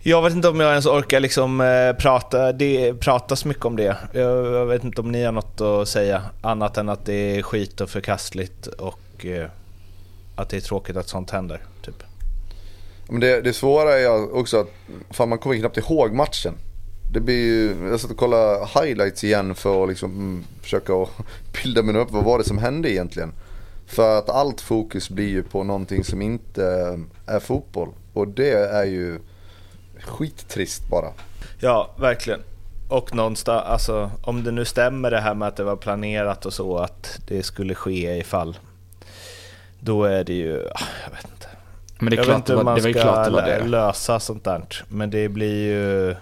jag 0.02 0.22
vet 0.22 0.32
inte 0.32 0.48
om 0.48 0.60
jag 0.60 0.70
ens 0.70 0.86
orkar 0.86 1.20
liksom 1.20 1.60
eh, 1.60 1.92
prata, 1.92 2.52
det, 2.52 2.94
pratas 2.94 3.44
mycket 3.44 3.64
om 3.64 3.76
det. 3.76 3.96
Jag, 4.12 4.66
vet 4.66 4.84
inte 4.84 5.00
om 5.00 5.12
ni 5.12 5.24
har 5.24 5.32
något 5.32 5.60
att 5.60 5.88
säga 5.88 6.22
annat 6.40 6.76
än 6.76 6.88
att 6.88 7.04
det 7.04 7.38
är 7.38 7.42
skit 7.42 7.80
och 7.80 7.90
förkastligt 7.90 8.66
och 8.66 9.26
eh, 9.26 9.48
att 10.36 10.48
det 10.48 10.56
är 10.56 10.60
tråkigt 10.60 10.96
att 10.96 11.08
sånt 11.08 11.30
händer. 11.30 11.60
Typ. 11.84 12.02
Men 13.08 13.20
det, 13.20 13.40
det 13.40 13.52
svåra 13.52 13.98
är 13.98 14.34
också 14.34 14.60
att 14.60 14.68
fan, 15.10 15.28
man 15.28 15.38
kommer 15.38 15.56
knappt 15.56 15.78
ihåg 15.78 16.12
matchen. 16.12 16.54
Det 17.12 17.20
blir 17.20 17.34
ju, 17.34 17.88
jag 17.90 18.00
satt 18.00 18.10
och 18.10 18.16
kollade 18.16 18.66
highlights 18.66 19.24
igen 19.24 19.54
för 19.54 19.82
att 19.82 19.88
liksom, 19.88 20.10
mm, 20.10 20.44
försöka 20.62 20.92
bilda 21.62 21.82
mig 21.82 21.96
upp. 21.96 22.10
Vad 22.10 22.24
var 22.24 22.38
det 22.38 22.44
som 22.44 22.58
hände 22.58 22.90
egentligen? 22.90 23.32
För 23.86 24.18
att 24.18 24.30
allt 24.30 24.60
fokus 24.60 25.10
blir 25.10 25.28
ju 25.28 25.42
på 25.42 25.64
någonting 25.64 26.04
som 26.04 26.22
inte 26.22 26.98
är 27.26 27.40
fotboll. 27.40 27.88
Och 28.12 28.28
det 28.28 28.52
är 28.52 28.84
ju 28.84 29.18
skittrist 30.00 30.88
bara. 30.88 31.08
Ja, 31.60 31.94
verkligen. 31.98 32.40
Och 32.88 33.14
någonstans, 33.14 33.64
alltså 33.66 34.10
om 34.22 34.44
det 34.44 34.50
nu 34.50 34.64
stämmer 34.64 35.10
det 35.10 35.20
här 35.20 35.34
med 35.34 35.48
att 35.48 35.56
det 35.56 35.64
var 35.64 35.76
planerat 35.76 36.46
och 36.46 36.52
så 36.52 36.78
att 36.78 37.20
det 37.28 37.42
skulle 37.42 37.74
ske 37.74 38.16
ifall. 38.16 38.58
Då 39.80 40.04
är 40.04 40.24
det 40.24 40.32
ju, 40.32 40.68
ah, 40.74 40.88
jag 41.04 41.10
vet 41.10 41.24
inte. 41.24 41.46
Men 41.98 42.10
det 42.10 42.14
är 42.14 42.16
jag 42.16 42.24
klart 42.24 42.36
vet 42.36 42.40
inte 42.40 42.56
hur 42.56 42.64
man 42.64 42.74
det, 42.74 42.80
ska 42.80 43.40
det 43.40 43.64
lösa 43.64 44.20
sånt 44.20 44.44
där. 44.44 44.84
Men 44.88 45.10
det 45.10 45.28
blir 45.28 45.64
ju... 45.64 46.14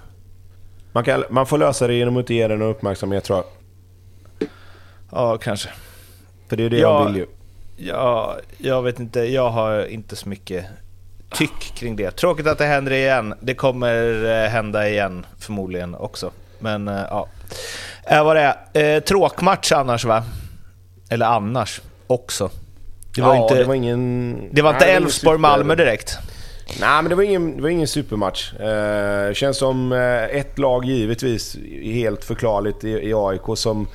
Man, 0.93 1.05
kan, 1.05 1.24
man 1.30 1.47
får 1.47 1.59
lösa 1.59 1.86
det 1.86 1.95
genom 1.95 2.16
att 2.16 2.30
ge 2.30 2.49
den 2.49 2.62
uppmärksamhet 2.62 3.24
tror 3.24 3.38
jag. 3.38 3.47
Ja, 5.12 5.38
kanske. 5.38 5.68
För 6.49 6.57
det 6.57 6.64
är 6.64 6.70
det 6.70 6.78
ja, 6.78 6.99
jag 6.99 7.07
vill 7.07 7.16
ju. 7.16 7.26
Ja, 7.76 8.36
jag 8.59 8.82
vet 8.82 9.01
inte. 9.01 9.20
Jag 9.20 9.51
har 9.51 9.86
inte 9.86 10.16
så 10.16 10.28
mycket 10.28 10.64
tyck 11.30 11.74
kring 11.74 11.97
det. 11.97 12.11
Tråkigt 12.11 12.47
att 12.47 12.59
det 12.59 12.64
händer 12.66 12.93
igen. 12.93 13.34
Det 13.41 13.55
kommer 13.55 14.24
eh, 14.24 14.51
hända 14.51 14.88
igen 14.88 15.26
förmodligen 15.38 15.95
också. 15.95 16.30
Men 16.59 16.88
eh, 16.88 17.03
ja, 17.11 17.28
är 18.05 18.24
vad 18.24 18.36
det 18.36 18.55
är. 18.72 18.97
Eh, 18.97 19.01
tråkmatch 19.01 19.72
annars 19.72 20.05
va? 20.05 20.24
Eller 21.11 21.26
annars 21.26 21.80
också. 22.07 22.51
Det 23.14 23.22
var, 23.22 23.34
ja, 23.34 23.43
inte, 23.43 23.55
det 23.55 23.64
var 23.64 23.74
ingen... 23.74 24.49
Det 24.53 24.62
var 24.62 24.72
inte 24.72 24.84
Elfsborg-Malmö 24.84 25.74
direkt. 25.74 26.18
Nej, 26.80 27.02
men 27.02 27.08
det 27.08 27.14
var 27.14 27.22
ingen, 27.22 27.56
det 27.56 27.62
var 27.62 27.68
ingen 27.68 27.88
supermatch. 27.88 28.54
Eh, 28.54 29.32
känns 29.32 29.56
som 29.56 29.92
eh, 29.92 30.24
ett 30.24 30.58
lag 30.58 30.84
givetvis, 30.84 31.56
helt 31.82 32.24
förklarligt, 32.24 32.84
i, 32.84 32.88
i 32.88 33.14
AIK 33.14 33.42
som, 33.54 33.88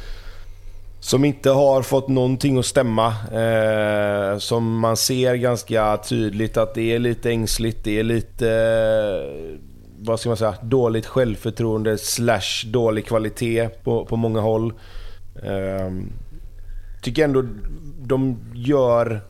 som 0.99 1.26
inte 1.26 1.49
har 1.49 1.82
fått 1.82 2.07
någonting 2.07 2.57
att 2.57 2.65
stämma. 2.65 3.07
Eh, 3.32 4.38
som 4.38 4.80
man 4.80 4.97
ser 4.97 5.36
ganska 5.36 5.97
tydligt 5.97 6.57
att 6.57 6.73
det 6.73 6.93
är 6.93 6.99
lite 6.99 7.30
ängsligt, 7.30 7.84
det 7.84 7.99
är 7.99 8.03
lite... 8.03 8.49
Eh, 8.49 9.59
vad 9.99 10.19
ska 10.19 10.30
man 10.30 10.38
säga? 10.38 10.55
Dåligt 10.61 11.05
självförtroende 11.05 11.97
slash 11.97 12.65
dålig 12.65 13.05
kvalitet 13.05 13.69
på, 13.84 14.05
på 14.05 14.15
många 14.15 14.39
håll. 14.39 14.73
Eh, 15.43 15.91
tycker 17.01 17.23
ändå 17.23 17.43
de 18.05 18.38
gör... 18.53 19.21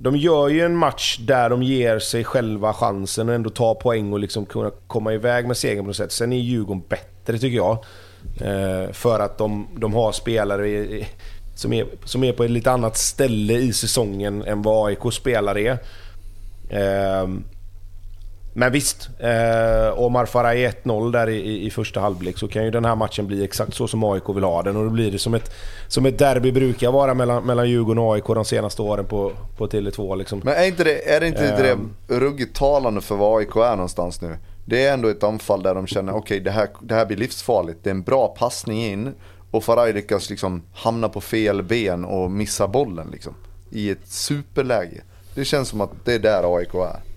De 0.00 0.16
gör 0.16 0.48
ju 0.48 0.60
en 0.60 0.76
match 0.76 1.18
där 1.18 1.50
de 1.50 1.62
ger 1.62 1.98
sig 1.98 2.24
själva 2.24 2.72
chansen 2.72 3.28
och 3.28 3.34
ändå 3.34 3.50
tar 3.50 3.74
poäng 3.74 4.12
och 4.12 4.18
liksom 4.18 4.46
kunna 4.46 4.70
komma 4.86 5.12
iväg 5.12 5.46
med 5.46 5.56
segern 5.56 5.84
på 5.84 5.86
något 5.86 5.96
sätt. 5.96 6.12
Sen 6.12 6.32
är 6.32 6.36
Djurgården 6.36 6.82
bättre 6.88 7.38
tycker 7.38 7.56
jag. 7.56 7.84
Eh, 8.40 8.92
för 8.92 9.20
att 9.20 9.38
de, 9.38 9.68
de 9.76 9.94
har 9.94 10.12
spelare 10.12 11.04
som 11.54 11.72
är, 11.72 11.86
som 12.04 12.24
är 12.24 12.32
på 12.32 12.44
ett 12.44 12.50
lite 12.50 12.70
annat 12.70 12.96
ställe 12.96 13.54
i 13.54 13.72
säsongen 13.72 14.42
än 14.42 14.62
vad 14.62 14.86
AIK 14.86 15.12
spelare 15.12 15.60
är. 15.60 15.78
Ehm, 16.70 17.44
men 18.58 18.72
visst, 18.72 19.08
eh, 19.18 20.00
Omar 20.00 20.26
Faraj 20.26 20.66
1-0 20.66 21.12
där 21.12 21.28
i, 21.28 21.66
i 21.66 21.70
första 21.70 22.00
halvlek 22.00 22.38
så 22.38 22.48
kan 22.48 22.64
ju 22.64 22.70
den 22.70 22.84
här 22.84 22.96
matchen 22.96 23.26
bli 23.26 23.44
exakt 23.44 23.74
så 23.74 23.88
som 23.88 24.04
AIK 24.04 24.28
vill 24.28 24.44
ha 24.44 24.62
den. 24.62 24.76
Och 24.76 24.84
då 24.84 24.90
blir 24.90 25.10
det 25.10 25.18
som 25.18 25.34
ett, 25.34 25.54
som 25.88 26.06
ett 26.06 26.18
derby 26.18 26.52
brukar 26.52 26.92
vara 26.92 27.14
mellan, 27.14 27.44
mellan 27.44 27.70
Djurgården 27.70 28.02
och 28.02 28.14
AIK 28.14 28.24
de 28.26 28.44
senaste 28.44 28.82
åren 28.82 29.04
på, 29.04 29.32
på 29.56 29.66
Tele2. 29.66 30.16
Liksom. 30.16 30.40
Men 30.44 30.54
är 30.54 30.66
inte 30.66 30.84
det, 30.84 31.10
är 31.14 31.20
det 31.20 31.26
inte 31.26 31.68
eh, 31.68 31.76
det 32.06 32.18
ruggigt 32.18 32.56
talande 32.56 33.00
för 33.00 33.16
vad 33.16 33.38
AIK 33.38 33.56
är 33.56 33.76
någonstans 33.76 34.20
nu? 34.20 34.36
Det 34.64 34.86
är 34.86 34.92
ändå 34.92 35.08
ett 35.08 35.22
anfall 35.22 35.62
där 35.62 35.74
de 35.74 35.86
känner 35.86 36.12
okej 36.12 36.20
okay, 36.20 36.40
det, 36.40 36.50
här, 36.50 36.68
det 36.80 36.94
här 36.94 37.06
blir 37.06 37.16
livsfarligt. 37.16 37.84
Det 37.84 37.90
är 37.90 37.94
en 37.94 38.02
bra 38.02 38.28
passning 38.28 38.84
in 38.84 39.14
och 39.50 39.64
Faraj 39.64 39.92
lyckas 39.92 40.30
liksom 40.30 40.62
hamna 40.74 41.08
på 41.08 41.20
fel 41.20 41.62
ben 41.62 42.04
och 42.04 42.30
missa 42.30 42.68
bollen 42.68 43.08
liksom. 43.12 43.34
I 43.70 43.90
ett 43.90 44.08
superläge. 44.08 45.02
Det 45.34 45.44
känns 45.44 45.68
som 45.68 45.80
att 45.80 45.90
det 46.04 46.14
är 46.14 46.18
där 46.18 46.56
AIK 46.56 46.74
är. 46.74 47.07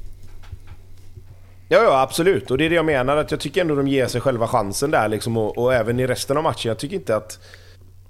Ja, 1.71 1.83
ja 1.83 2.01
absolut. 2.01 2.51
Och 2.51 2.57
det 2.57 2.65
är 2.65 2.69
det 2.69 2.75
jag 2.75 2.85
menar. 2.85 3.17
Att 3.17 3.31
jag 3.31 3.39
tycker 3.39 3.61
ändå 3.61 3.75
de 3.75 3.87
ger 3.87 4.07
sig 4.07 4.21
själva 4.21 4.47
chansen 4.47 4.91
där 4.91 5.07
liksom. 5.07 5.37
Och, 5.37 5.57
och 5.57 5.73
även 5.73 5.99
i 5.99 6.07
resten 6.07 6.37
av 6.37 6.43
matchen. 6.43 6.69
Jag 6.69 6.77
tycker 6.77 6.95
inte 6.95 7.15
att... 7.15 7.39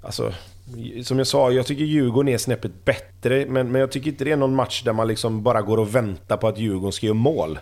Alltså, 0.02 0.32
som 1.02 1.18
jag 1.18 1.26
sa, 1.26 1.50
jag 1.50 1.66
tycker 1.66 1.84
Djurgården 1.84 2.28
är 2.28 2.38
snäppet 2.38 2.84
bättre. 2.84 3.46
Men, 3.48 3.72
men 3.72 3.80
jag 3.80 3.92
tycker 3.92 4.10
inte 4.10 4.24
det 4.24 4.32
är 4.32 4.36
någon 4.36 4.54
match 4.54 4.82
där 4.82 4.92
man 4.92 5.08
liksom 5.08 5.42
bara 5.42 5.62
går 5.62 5.78
och 5.78 5.94
väntar 5.94 6.36
på 6.36 6.48
att 6.48 6.58
Djurgården 6.58 6.92
ska 6.92 7.06
göra 7.06 7.14
mål. 7.14 7.58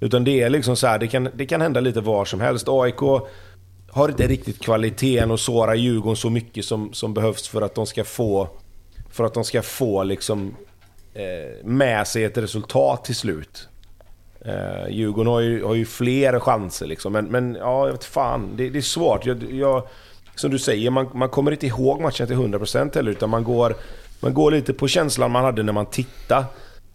Utan 0.00 0.24
det 0.24 0.42
är 0.42 0.50
liksom 0.50 0.76
så 0.76 0.86
här, 0.86 0.98
det 0.98 1.06
kan, 1.06 1.28
det 1.34 1.46
kan 1.46 1.60
hända 1.60 1.80
lite 1.80 2.00
var 2.00 2.24
som 2.24 2.40
helst. 2.40 2.68
AIK 2.68 3.00
har 3.90 4.08
inte 4.08 4.26
riktigt 4.26 4.60
kvaliteten 4.62 5.30
och 5.30 5.40
såra 5.40 5.74
Djurgården 5.74 6.16
så 6.16 6.30
mycket 6.30 6.64
som, 6.64 6.92
som 6.92 7.14
behövs 7.14 7.48
för 7.48 7.62
att 7.62 7.74
de 7.74 7.86
ska 7.86 8.04
få... 8.04 8.48
För 9.10 9.24
att 9.24 9.34
de 9.34 9.44
ska 9.44 9.62
få 9.62 10.02
liksom... 10.02 10.56
Eh, 11.14 11.64
med 11.64 12.06
sig 12.06 12.24
ett 12.24 12.38
resultat 12.38 13.04
till 13.04 13.16
slut. 13.16 13.68
Eh, 14.44 14.88
Djurgården 14.88 15.32
har 15.32 15.40
ju, 15.40 15.64
har 15.64 15.74
ju 15.74 15.84
fler 15.84 16.40
chanser 16.40 16.86
liksom. 16.86 17.12
Men, 17.12 17.24
men 17.24 17.54
ja, 17.54 17.86
jag 17.86 17.92
vet 17.92 18.04
fan. 18.04 18.50
Det, 18.56 18.70
det 18.70 18.78
är 18.78 18.82
svårt. 18.82 19.26
Jag, 19.26 19.52
jag, 19.52 19.82
som 20.34 20.50
du 20.50 20.58
säger, 20.58 20.90
man, 20.90 21.08
man 21.14 21.28
kommer 21.28 21.52
inte 21.52 21.66
ihåg 21.66 22.00
matchen 22.00 22.26
till 22.26 22.36
100% 22.36 22.94
heller. 22.94 23.10
Utan 23.10 23.30
man 23.30 23.44
går, 23.44 23.74
man 24.20 24.34
går 24.34 24.50
lite 24.50 24.72
på 24.72 24.88
känslan 24.88 25.30
man 25.30 25.44
hade 25.44 25.62
när 25.62 25.72
man 25.72 25.86
tittade. 25.86 26.44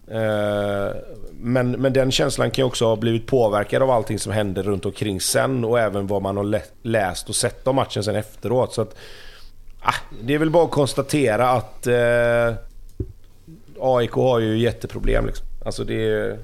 Eh, 0.07 0.95
men, 1.31 1.71
men 1.71 1.93
den 1.93 2.11
känslan 2.11 2.51
kan 2.51 2.63
ju 2.63 2.67
också 2.67 2.85
ha 2.85 2.95
blivit 2.95 3.27
påverkad 3.27 3.83
av 3.83 3.91
allting 3.91 4.19
som 4.19 4.31
hände 4.31 4.61
runt 4.61 4.85
omkring 4.85 5.21
sen. 5.21 5.65
Och 5.65 5.79
även 5.79 6.07
vad 6.07 6.21
man 6.21 6.37
har 6.37 6.61
läst 6.81 7.29
och 7.29 7.35
sett 7.35 7.67
om 7.67 7.75
matchen 7.75 8.03
sen 8.03 8.15
efteråt. 8.15 8.73
Så 8.73 8.81
att, 8.81 8.95
ah, 9.81 9.95
det 10.21 10.33
är 10.33 10.39
väl 10.39 10.49
bara 10.49 10.63
att 10.63 10.71
konstatera 10.71 11.49
att 11.49 11.87
eh, 11.87 12.53
AIK 13.79 14.11
har 14.11 14.39
ju 14.39 14.57
jätteproblem. 14.57 15.25
Liksom. 15.25 15.45
Alltså 15.65 15.83
det, 15.83 16.37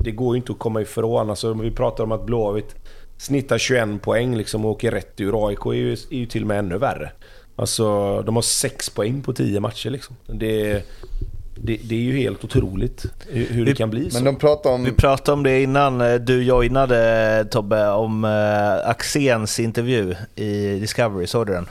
det 0.00 0.10
går 0.10 0.34
ju 0.34 0.40
inte 0.40 0.52
att 0.52 0.58
komma 0.58 0.80
ifrån. 0.80 1.30
Alltså, 1.30 1.54
vi 1.54 1.70
pratar 1.70 2.04
om 2.04 2.12
att 2.12 2.26
Blåvitt 2.26 2.74
snittar 3.16 3.58
21 3.58 4.02
poäng 4.02 4.36
liksom 4.36 4.64
och 4.64 4.70
åker 4.70 4.90
rätt 4.90 5.20
ur. 5.20 5.48
AIK 5.48 5.66
är 5.66 5.72
ju, 5.72 5.92
är 5.92 6.16
ju 6.16 6.26
till 6.26 6.42
och 6.42 6.48
med 6.48 6.58
ännu 6.58 6.78
värre. 6.78 7.12
Alltså, 7.56 8.22
de 8.22 8.34
har 8.34 8.42
6 8.42 8.90
poäng 8.90 9.22
på 9.22 9.32
10 9.32 9.60
matcher 9.60 9.90
liksom. 9.90 10.16
Det, 10.26 10.82
det, 11.54 11.76
det, 11.84 11.94
är 11.94 12.00
ju 12.00 12.16
helt 12.16 12.44
otroligt 12.44 13.06
hur, 13.28 13.46
hur 13.46 13.64
vi, 13.64 13.70
det 13.70 13.76
kan 13.76 13.90
bli 13.90 14.10
så. 14.10 14.16
Men 14.16 14.24
de 14.24 14.38
pratar 14.38 14.70
om... 14.70 14.84
Vi 14.84 14.92
pratade 14.92 15.32
om 15.32 15.42
det 15.42 15.62
innan 15.62 16.00
eh, 16.00 16.14
du 16.14 16.42
joinade 16.44 17.46
Tobbe, 17.50 17.88
om 17.88 18.24
uh, 18.24 18.88
Axéns 18.88 19.60
intervju 19.60 20.14
i 20.34 20.78
Discovery. 20.78 21.26
Såg 21.26 21.46
du 21.46 21.52
den? 21.52 21.68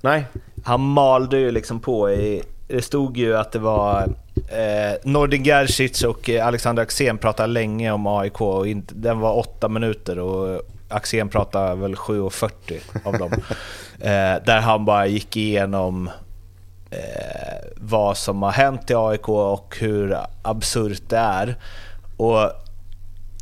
Nej. 0.00 0.24
Han 0.64 0.80
malde 0.80 1.38
ju 1.38 1.50
liksom 1.50 1.80
på 1.80 2.10
i... 2.10 2.42
Det 2.68 2.82
stod 2.82 3.16
ju 3.16 3.36
att 3.36 3.52
det 3.52 3.58
var 3.58 4.08
Eh, 4.48 4.96
Nordin 5.02 5.44
Gerzic 5.44 6.02
och 6.02 6.30
eh, 6.30 6.46
Alexander 6.46 6.82
Axén 6.82 7.18
pratade 7.18 7.52
länge 7.52 7.90
om 7.90 8.06
AIK 8.06 8.40
och 8.40 8.68
inte, 8.68 8.94
den 8.94 9.20
var 9.20 9.38
åtta 9.38 9.68
minuter 9.68 10.18
och 10.18 10.62
Axén 10.88 11.28
pratade 11.28 11.74
väl 11.74 11.94
7.40 11.94 12.80
av 13.04 13.18
dem. 13.18 13.32
eh, 14.00 14.44
där 14.44 14.60
han 14.60 14.84
bara 14.84 15.06
gick 15.06 15.36
igenom 15.36 16.10
eh, 16.90 17.68
vad 17.76 18.16
som 18.16 18.42
har 18.42 18.50
hänt 18.50 18.90
i 18.90 18.94
AIK 18.94 19.28
och 19.28 19.76
hur 19.80 20.16
absurt 20.42 21.02
det 21.08 21.16
är. 21.16 21.56
Och 22.16 22.52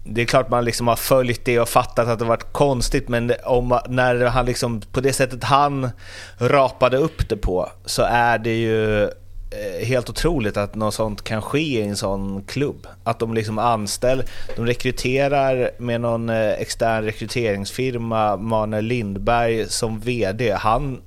det 0.09 0.23
är 0.23 0.27
klart 0.27 0.51
man 0.51 0.65
liksom 0.65 0.89
har 0.89 0.97
följt 0.97 1.45
det 1.45 1.61
och 1.61 1.69
fattat 1.69 2.09
att 2.09 2.19
det 2.19 2.24
varit 2.24 2.53
konstigt, 2.53 3.09
men 3.09 3.33
om, 3.45 3.81
när 3.89 4.24
han 4.24 4.47
liksom, 4.47 4.81
på 4.81 5.01
det 5.01 5.12
sättet 5.12 5.45
han 5.45 5.91
rapade 6.39 6.97
upp 6.97 7.28
det 7.28 7.37
på, 7.37 7.70
så 7.85 8.03
är 8.03 8.39
det 8.39 8.55
ju 8.55 9.03
eh, 9.03 9.87
helt 9.87 10.11
otroligt 10.11 10.57
att 10.57 10.74
något 10.74 10.95
sånt 10.95 11.23
kan 11.24 11.43
ske 11.43 11.59
i 11.59 11.83
en 11.83 11.97
sån 11.97 12.43
klubb. 12.43 12.87
Att 13.05 13.19
de 13.19 13.35
liksom 13.35 13.59
anställer, 13.59 14.24
de 14.57 14.66
rekryterar 14.66 15.70
med 15.78 16.01
någon 16.01 16.28
eh, 16.28 16.51
extern 16.51 17.05
rekryteringsfirma, 17.05 18.37
Manuel 18.37 18.85
Lindberg 18.85 19.69
som 19.69 20.01
VD. 20.01 20.53
Han 20.53 21.03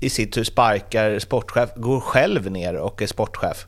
i 0.00 0.10
sitt 0.10 0.32
tur 0.32 0.44
sparkar 0.44 1.18
sportchef, 1.18 1.70
går 1.76 2.00
själv 2.00 2.50
ner 2.50 2.76
och 2.76 3.02
är 3.02 3.06
sportchef. 3.06 3.66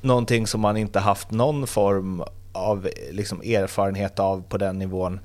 Någonting 0.00 0.46
som 0.46 0.60
man 0.60 0.76
inte 0.76 1.00
haft 1.00 1.30
någon 1.30 1.66
form 1.66 2.22
av 2.52 2.88
liksom 3.10 3.40
erfarenhet 3.40 4.18
av 4.18 4.42
på 4.48 4.58
den 4.58 4.78
nivån. 4.78 5.20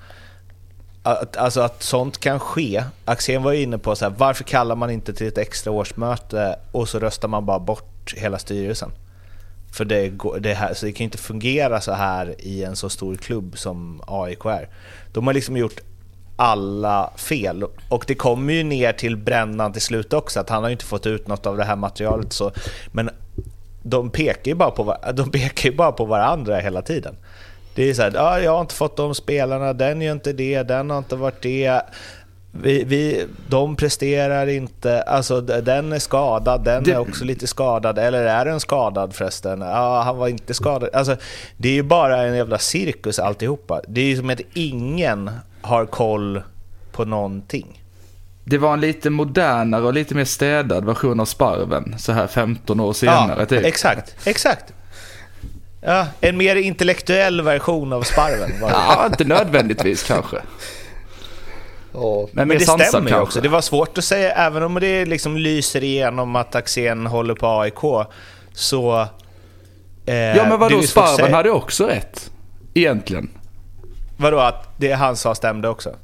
Att, 1.03 1.37
alltså 1.37 1.61
att 1.61 1.83
sånt 1.83 2.17
kan 2.17 2.39
ske. 2.39 2.83
Axén 3.05 3.43
var 3.43 3.51
ju 3.51 3.61
inne 3.61 3.77
på 3.77 3.95
så 3.95 4.05
här, 4.05 4.13
varför 4.17 4.43
kallar 4.43 4.75
man 4.75 4.91
inte 4.91 5.13
till 5.13 5.27
ett 5.27 5.37
extra 5.37 5.71
årsmöte 5.71 6.59
och 6.71 6.89
så 6.89 6.99
röstar 6.99 7.27
man 7.27 7.45
bara 7.45 7.59
bort 7.59 8.13
hela 8.17 8.39
styrelsen? 8.39 8.91
För 9.71 9.85
det, 9.85 10.13
det, 10.39 10.53
här, 10.53 10.73
så 10.73 10.85
det 10.85 10.91
kan 10.91 11.03
ju 11.03 11.05
inte 11.05 11.17
fungera 11.17 11.81
så 11.81 11.91
här 11.91 12.35
i 12.39 12.63
en 12.63 12.75
så 12.75 12.89
stor 12.89 13.15
klubb 13.15 13.57
som 13.57 14.01
AIK 14.07 14.45
är. 14.45 14.69
De 15.13 15.27
har 15.27 15.33
liksom 15.33 15.57
gjort 15.57 15.81
alla 16.35 17.13
fel. 17.15 17.63
Och 17.89 18.03
det 18.07 18.15
kommer 18.15 18.53
ju 18.53 18.63
ner 18.63 18.93
till 18.93 19.17
brännan 19.17 19.73
till 19.73 19.81
slut 19.81 20.13
också, 20.13 20.39
att 20.39 20.49
han 20.49 20.63
har 20.63 20.69
ju 20.69 20.73
inte 20.73 20.85
fått 20.85 21.05
ut 21.05 21.27
något 21.27 21.45
av 21.45 21.57
det 21.57 21.63
här 21.63 21.75
materialet. 21.75 22.33
Så, 22.33 22.51
men 22.91 23.09
de 23.87 24.09
pekar 24.09 24.51
ju 24.51 24.55
bara 24.55 24.71
på, 24.71 24.95
de 25.13 25.31
pekar 25.31 25.71
bara 25.71 25.91
på 25.91 26.05
varandra 26.05 26.57
hela 26.57 26.81
tiden. 26.81 27.15
Det 27.75 27.89
är 27.89 27.93
så 27.93 28.01
här, 28.01 28.13
ah, 28.17 28.39
jag 28.39 28.51
har 28.51 28.61
inte 28.61 28.75
fått 28.75 28.97
de 28.97 29.15
spelarna, 29.15 29.73
den 29.73 30.01
gör 30.01 30.11
inte 30.11 30.33
det, 30.33 30.63
den 30.63 30.89
har 30.89 30.97
inte 30.97 31.15
varit 31.15 31.41
det. 31.41 31.81
Vi, 32.51 32.83
vi, 32.83 33.25
de 33.49 33.75
presterar 33.75 34.47
inte, 34.47 35.01
alltså 35.01 35.41
den 35.41 35.93
är 35.93 35.99
skadad, 35.99 36.63
den 36.63 36.83
det... 36.83 36.91
är 36.91 36.97
också 36.97 37.25
lite 37.25 37.47
skadad, 37.47 37.99
eller 37.99 38.23
är 38.23 38.45
den 38.45 38.59
skadad 38.59 39.13
förresten? 39.13 39.61
Ja, 39.61 40.01
han 40.01 40.17
var 40.17 40.27
inte 40.27 40.53
skadad. 40.53 40.89
Alltså, 40.93 41.15
det 41.57 41.69
är 41.69 41.73
ju 41.73 41.83
bara 41.83 42.21
en 42.21 42.35
jävla 42.35 42.57
cirkus 42.57 43.19
alltihopa. 43.19 43.81
Det 43.87 44.01
är 44.01 44.05
ju 44.05 44.17
som 44.17 44.29
att 44.29 44.41
ingen 44.53 45.31
har 45.61 45.85
koll 45.85 46.41
på 46.91 47.05
någonting. 47.05 47.84
Det 48.47 48.57
var 48.57 48.73
en 48.73 48.81
lite 48.81 49.09
modernare 49.09 49.81
och 49.81 49.93
lite 49.93 50.15
mer 50.15 50.25
städad 50.25 50.85
version 50.85 51.19
av 51.19 51.25
Sparven, 51.25 51.95
så 51.97 52.11
här 52.11 52.27
15 52.27 52.79
år 52.79 52.93
senare. 52.93 53.39
Ja, 53.39 53.45
typ. 53.45 53.65
exakt, 53.65 54.27
exakt. 54.27 54.73
Ja, 55.81 56.07
en 56.21 56.37
mer 56.37 56.55
intellektuell 56.55 57.41
version 57.41 57.93
av 57.93 58.01
Sparven. 58.03 58.61
Var 58.61 58.69
det. 58.69 58.75
ja, 58.75 59.05
inte 59.05 59.23
nödvändigtvis 59.23 60.03
kanske. 60.03 60.37
Oh. 61.93 62.29
Men, 62.31 62.47
Men 62.47 62.57
det 62.57 62.65
stämmer 62.65 63.09
ju 63.09 63.19
också. 63.19 63.41
Det 63.41 63.49
var 63.49 63.61
svårt 63.61 63.97
att 63.97 64.03
säga, 64.03 64.31
även 64.31 64.63
om 64.63 64.75
det 64.75 65.05
liksom 65.05 65.37
lyser 65.37 65.83
igenom 65.83 66.35
att 66.35 66.55
Axén 66.55 67.05
håller 67.05 67.35
på 67.35 67.47
AIK, 67.47 68.07
så... 68.53 69.07
Eh, 70.05 70.15
ja, 70.15 70.45
men 70.49 70.59
vadå, 70.59 70.81
Sparven 70.81 71.33
hade 71.33 71.51
också 71.51 71.85
rätt. 71.85 72.31
Egentligen. 72.73 73.29
Vadå, 74.17 74.39
att 74.39 74.69
det 74.77 74.91
han 74.91 75.15
sa 75.15 75.35
stämde 75.35 75.69
också? 75.69 75.95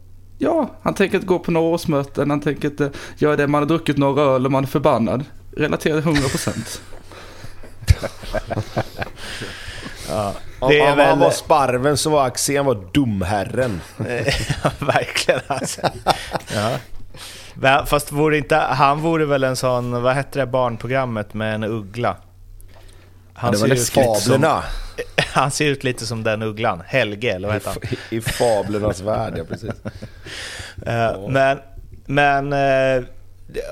Ja, 0.43 0.69
han 0.81 0.93
tänker 0.93 1.15
inte 1.15 1.27
gå 1.27 1.39
på 1.39 1.51
några 1.51 1.67
årsmöten, 1.67 2.29
han 2.29 2.41
tänker 2.41 2.67
inte 2.67 2.91
göra 3.17 3.35
det, 3.35 3.47
man 3.47 3.61
har 3.61 3.67
druckit 3.67 3.97
några 3.97 4.21
öl 4.21 4.45
och 4.45 4.51
man 4.51 4.63
är 4.63 4.67
förbannad. 4.67 5.25
Relaterar 5.57 5.97
100 5.97 6.21
procent. 6.21 6.81
ja. 10.09 10.33
Om, 10.59 10.69
väl... 10.69 10.99
han 10.99 11.19
var 11.19 11.31
sparven 11.31 11.97
så 11.97 12.09
var 12.09 12.25
Axén 12.25 12.65
var 12.65 12.87
dumherren. 12.93 13.81
ja, 14.63 14.71
verkligen 14.79 15.41
alltså. 15.47 15.81
ja. 16.53 17.85
Fast 17.85 18.11
vore 18.11 18.37
inte, 18.37 18.55
han 18.55 19.01
vore 19.01 19.25
väl 19.25 19.43
en 19.43 19.55
sån, 19.55 20.01
vad 20.03 20.13
hette 20.13 20.39
det 20.39 20.45
barnprogrammet 20.45 21.33
med 21.33 21.55
en 21.55 21.63
uggla? 21.63 22.15
Han 23.33 23.53
ja, 23.53 23.67
det 23.67 23.69
var 23.69 24.21
Fablerna. 24.23 24.63
Han 25.17 25.51
ser 25.51 25.65
ut 25.65 25.83
lite 25.83 26.05
som 26.05 26.23
den 26.23 26.41
ugglan. 26.41 26.81
Helge, 26.85 27.35
eller 27.35 27.47
vad 27.47 27.55
heter 27.55 27.69
han? 27.69 27.97
I, 28.09 28.15
i 28.15 28.21
Fablernas 28.21 29.01
värld, 29.01 29.33
ja 29.37 29.43
precis. 29.43 29.69
uh, 30.87 31.29
men, 31.29 31.59
men... 32.05 32.53
Uh, 32.53 33.05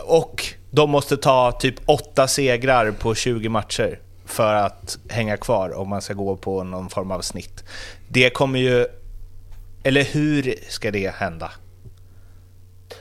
och 0.05 0.45
de 0.71 0.89
måste 0.89 1.17
ta 1.17 1.51
typ 1.51 1.75
åtta 1.85 2.27
segrar 2.27 2.91
på 2.91 3.15
20 3.15 3.49
matcher 3.49 3.99
för 4.25 4.53
att 4.53 4.97
hänga 5.09 5.37
kvar 5.37 5.77
om 5.77 5.89
man 5.89 6.01
ska 6.01 6.13
gå 6.13 6.35
på 6.35 6.63
någon 6.63 6.89
form 6.89 7.11
av 7.11 7.21
snitt. 7.21 7.63
Det 8.07 8.29
kommer 8.29 8.59
ju... 8.59 8.85
Eller 9.83 10.03
hur 10.03 10.55
ska 10.69 10.91
det 10.91 11.15
hända? 11.15 11.51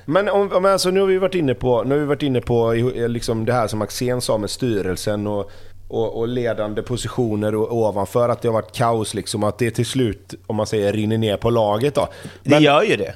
Men 0.05 0.29
om, 0.29 0.53
om 0.53 0.65
alltså, 0.65 0.91
nu 0.91 1.01
har 1.01 1.07
vi 1.07 1.19
varit 1.19 1.35
inne 1.35 1.55
på, 1.55 1.83
nu 1.83 1.95
har 1.95 2.01
vi 2.01 2.07
varit 2.07 2.23
inne 2.23 2.41
på 2.41 2.73
liksom 2.95 3.45
det 3.45 3.53
här 3.53 3.67
som 3.67 3.83
Axén 3.83 4.21
sa 4.21 4.39
med 4.39 4.51
styrelsen 4.51 5.27
och 5.27 5.51
och, 5.89 6.19
och, 6.19 6.29
ledande 6.29 6.83
positioner 6.83 7.55
och, 7.55 7.73
ovanför 7.73 8.29
att 8.29 8.43
det 8.43 8.49
har 8.49 8.53
varit 8.53 8.73
kaos 8.73 9.15
liksom. 9.15 9.45
Att 9.45 9.59
det 9.59 9.71
till 9.71 9.87
slut, 9.87 10.35
om 10.47 10.57
man 10.57 10.67
säger, 10.67 10.93
rinner 10.93 11.19
ner 11.19 11.37
på 11.37 11.51
laget 11.51 11.95
då. 11.95 12.09
Men, 12.43 12.59
det 12.59 12.65
gör 12.65 12.83
ju 12.83 12.97
det. 12.97 13.15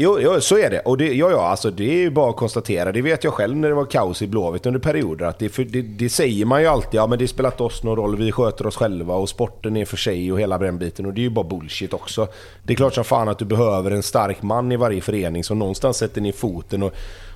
Jo, 0.00 0.18
jo, 0.20 0.40
så 0.40 0.58
är 0.58 0.70
det. 0.70 0.80
Och 0.80 0.96
det, 0.96 1.14
ja, 1.14 1.30
ja, 1.30 1.48
alltså 1.48 1.70
det 1.70 1.84
är 1.84 1.98
ju 1.98 2.10
bara 2.10 2.30
att 2.30 2.36
konstatera. 2.36 2.92
Det 2.92 3.02
vet 3.02 3.24
jag 3.24 3.34
själv 3.34 3.56
när 3.56 3.68
det 3.68 3.74
var 3.74 3.84
kaos 3.84 4.22
i 4.22 4.26
Blåvitt 4.26 4.66
under 4.66 4.80
perioder. 4.80 5.26
Att 5.26 5.38
det, 5.38 5.56
det, 5.56 5.82
det, 5.82 6.08
säger 6.08 6.44
man 6.44 6.60
ju 6.60 6.66
alltid. 6.66 6.98
Ja, 6.98 7.06
men 7.06 7.18
det 7.18 7.28
spelar 7.28 7.50
inte 7.50 7.62
oss 7.62 7.82
någon 7.82 7.96
roll. 7.96 8.16
Vi 8.16 8.32
sköter 8.32 8.66
oss 8.66 8.76
själva 8.76 9.14
och 9.14 9.28
sporten 9.28 9.76
är 9.76 9.84
för 9.84 9.96
sig 9.96 10.32
och 10.32 10.40
hela 10.40 10.58
den 10.58 10.78
biten. 10.78 11.06
Och 11.06 11.14
det 11.14 11.20
är 11.20 11.22
ju 11.22 11.30
bara 11.30 11.48
bullshit 11.48 11.92
också. 11.92 12.28
Det 12.62 12.72
är 12.72 12.76
klart 12.76 12.94
som 12.94 13.04
fan 13.04 13.28
att 13.28 13.38
du 13.38 13.44
behöver 13.44 13.90
en 13.90 14.02
stark 14.02 14.42
man 14.42 14.72
i 14.72 14.76
varje 14.76 15.00
förening 15.00 15.44
som 15.44 15.58
någonstans 15.58 15.96
sätter 15.96 16.20
ner 16.20 16.32
foten 16.32 16.82
och, 16.82 16.92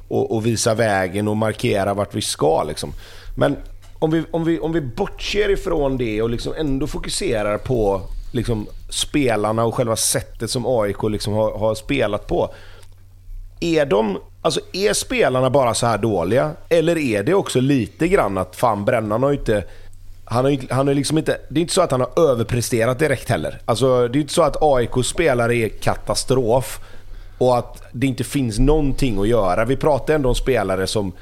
och, 0.09 0.35
och 0.35 0.47
visar 0.47 0.75
vägen 0.75 1.29
och 1.29 1.37
markerar 1.37 1.95
vart 1.95 2.15
vi 2.15 2.23
ska 2.23 2.63
liksom. 2.63 2.93
Men 3.37 3.57
om 4.03 4.11
vi, 4.11 4.25
om, 4.31 4.45
vi, 4.45 4.59
om 4.59 4.73
vi 4.73 4.81
bortser 4.81 5.51
ifrån 5.51 5.97
det 5.97 6.23
och 6.23 6.31
liksom 6.31 6.55
ändå 6.57 6.87
fokuserar 6.87 7.59
på 7.59 8.03
liksom 8.33 8.67
spelarna 8.89 9.65
och 9.65 9.75
själva 9.75 9.97
sättet 9.97 10.51
som 10.51 10.67
AIK 10.67 11.03
liksom 11.03 11.35
har, 11.35 11.59
har, 11.59 11.75
spelat 11.75 12.27
på. 12.27 12.55
Är 13.61 13.87
de, 13.87 14.19
alltså 14.41 14.61
är 14.73 14.93
spelarna 14.93 15.51
bara 15.51 15.75
så 15.75 15.87
här 15.87 15.99
dåliga? 15.99 16.53
Eller 16.69 16.99
är 16.99 17.23
det 17.23 17.35
också 17.35 17.61
lite 17.61 18.09
grann 18.09 18.39
att 18.39 18.57
fan 18.57 18.85
Brännan 18.85 19.23
har 19.23 19.31
ju 19.31 19.39
inte... 19.39 19.65
Han 20.25 20.45
har, 20.45 20.59
han 20.71 20.87
har 20.87 20.95
liksom 20.95 21.19
inte, 21.19 21.39
det 21.49 21.61
är 21.61 21.63
inte 21.63 21.75
så 21.75 21.83
att 21.83 21.91
han 21.91 22.01
har 22.01 22.31
överpresterat 22.31 22.99
direkt 22.99 23.29
heller. 23.29 23.61
Alltså, 23.65 24.09
det 24.09 24.19
är 24.19 24.21
inte 24.21 24.33
så 24.35 24.43
att 24.43 24.63
AIKs 24.63 25.09
spelare 25.09 25.57
är 25.57 25.69
katastrof 25.69 26.81
och 27.39 27.59
att 27.59 27.83
det 27.93 28.07
inte 28.07 28.25
finns 28.25 28.59
någonting 28.59 29.21
att 29.21 29.29
göra. 29.29 29.65
Vi 29.65 29.77
pratar 29.77 30.15
ändå 30.15 30.29
om 30.29 30.35
spelare 30.35 30.87
som 30.87 31.13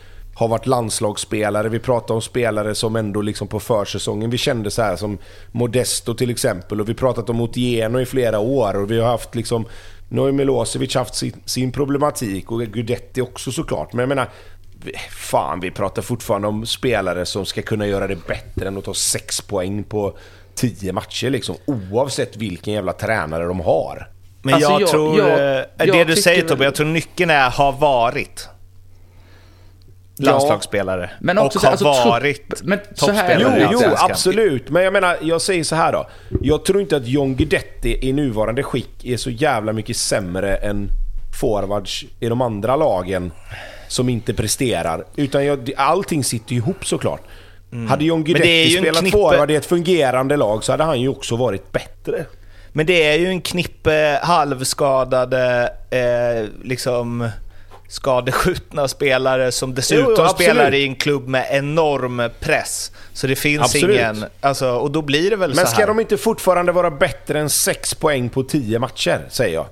har 0.40 0.48
varit 0.48 0.66
landslagsspelare. 0.66 1.68
Vi 1.68 1.78
pratar 1.78 2.14
om 2.14 2.22
spelare 2.22 2.74
som 2.74 2.96
ändå 2.96 3.22
liksom 3.22 3.48
på 3.48 3.60
försäsongen 3.60 4.30
vi 4.30 4.38
kände 4.38 4.70
så 4.70 4.82
här 4.82 4.96
som 4.96 5.18
Modesto 5.52 6.14
till 6.14 6.30
exempel. 6.30 6.80
Och 6.80 6.88
vi 6.88 6.94
pratat 6.94 7.30
om 7.30 7.40
Otieno 7.40 8.00
i 8.00 8.06
flera 8.06 8.38
år 8.38 8.76
och 8.76 8.90
vi 8.90 9.00
har 9.00 9.08
haft 9.08 9.34
liksom... 9.34 9.66
Nu 10.08 10.20
har 10.20 10.32
Milosevic 10.32 10.94
haft 10.94 11.14
sin, 11.14 11.42
sin 11.44 11.72
problematik 11.72 12.50
och 12.50 12.60
Gudetti 12.60 13.20
också 13.20 13.52
såklart. 13.52 13.92
Men 13.92 14.00
jag 14.00 14.08
menar, 14.08 14.28
fan 15.10 15.60
vi 15.60 15.70
pratar 15.70 16.02
fortfarande 16.02 16.48
om 16.48 16.66
spelare 16.66 17.26
som 17.26 17.46
ska 17.46 17.62
kunna 17.62 17.86
göra 17.86 18.06
det 18.06 18.26
bättre 18.26 18.68
än 18.68 18.78
att 18.78 18.84
ta 18.84 18.94
6 18.94 19.40
poäng 19.40 19.84
på 19.84 20.18
10 20.54 20.92
matcher 20.92 21.30
liksom. 21.30 21.56
Oavsett 21.66 22.36
vilken 22.36 22.74
jävla 22.74 22.92
tränare 22.92 23.44
de 23.44 23.60
har. 23.60 24.08
Men 24.42 24.54
alltså 24.54 24.70
jag, 24.70 24.80
jag, 24.80 24.88
tror... 24.88 25.18
Jag, 25.18 25.58
eh, 25.58 25.64
jag 25.78 25.88
det 25.88 26.04
du 26.04 26.16
säger 26.16 26.48
Tobbe, 26.48 26.64
jag 26.64 26.74
tror 26.74 26.86
nyckeln 26.86 27.30
är 27.30 27.50
har 27.50 27.72
varit 27.72 28.48
landslagsspelare. 30.22 31.10
Ja, 31.12 31.16
men 31.20 31.38
också 31.38 31.58
och 31.58 31.62
har 31.62 31.70
alltså, 31.70 32.08
varit 32.08 32.62
men 32.62 32.78
toppspelare 32.78 33.68
Jo, 33.72 33.80
jo 33.82 33.94
absolut. 33.96 34.70
Men 34.70 34.84
jag 34.84 34.92
menar, 34.92 35.16
jag 35.22 35.40
säger 35.40 35.64
så 35.64 35.76
här 35.76 35.92
då. 35.92 36.08
Jag 36.42 36.64
tror 36.64 36.80
inte 36.80 36.96
att 36.96 37.06
John 37.06 37.36
Guidetti 37.36 38.08
i 38.08 38.12
nuvarande 38.12 38.62
skick 38.62 39.04
är 39.04 39.16
så 39.16 39.30
jävla 39.30 39.72
mycket 39.72 39.96
sämre 39.96 40.56
än 40.56 40.88
forwards 41.40 42.04
i 42.20 42.28
de 42.28 42.40
andra 42.40 42.76
lagen 42.76 43.32
som 43.88 44.08
inte 44.08 44.34
presterar. 44.34 45.04
Utan 45.16 45.46
jag, 45.46 45.70
allting 45.76 46.24
sitter 46.24 46.54
ihop 46.54 46.86
såklart. 46.86 47.22
Mm. 47.72 47.88
Hade 47.88 48.04
John 48.04 48.24
Guidetti 48.24 48.70
spelat 48.70 49.00
knippe... 49.00 49.16
forward 49.18 49.50
i 49.50 49.54
ett 49.54 49.66
fungerande 49.66 50.36
lag 50.36 50.64
så 50.64 50.72
hade 50.72 50.84
han 50.84 51.00
ju 51.00 51.08
också 51.08 51.36
varit 51.36 51.72
bättre. 51.72 52.24
Men 52.72 52.86
det 52.86 53.02
är 53.12 53.18
ju 53.18 53.26
en 53.26 53.40
knippe 53.40 54.20
halvskadade, 54.22 55.72
eh, 55.90 56.48
liksom 56.62 57.28
skadeskjutna 57.90 58.88
spelare 58.88 59.52
som 59.52 59.74
dessutom 59.74 60.14
jo, 60.18 60.28
spelar 60.28 60.74
i 60.74 60.84
en 60.84 60.94
klubb 60.94 61.28
med 61.28 61.46
enorm 61.50 62.22
press. 62.40 62.92
Så 63.12 63.26
det 63.26 63.36
finns 63.36 63.62
absolut. 63.62 63.96
ingen... 63.96 64.24
Alltså, 64.40 64.70
och 64.70 64.90
då 64.90 65.02
blir 65.02 65.30
det 65.30 65.36
väl 65.36 65.50
Men 65.50 65.56
så 65.56 65.66
här. 65.66 65.74
ska 65.74 65.86
de 65.86 66.00
inte 66.00 66.16
fortfarande 66.16 66.72
vara 66.72 66.90
bättre 66.90 67.40
än 67.40 67.50
6 67.50 67.94
poäng 67.94 68.28
på 68.28 68.42
10 68.42 68.78
matcher, 68.78 69.26
säger 69.30 69.54
jag? 69.54 69.66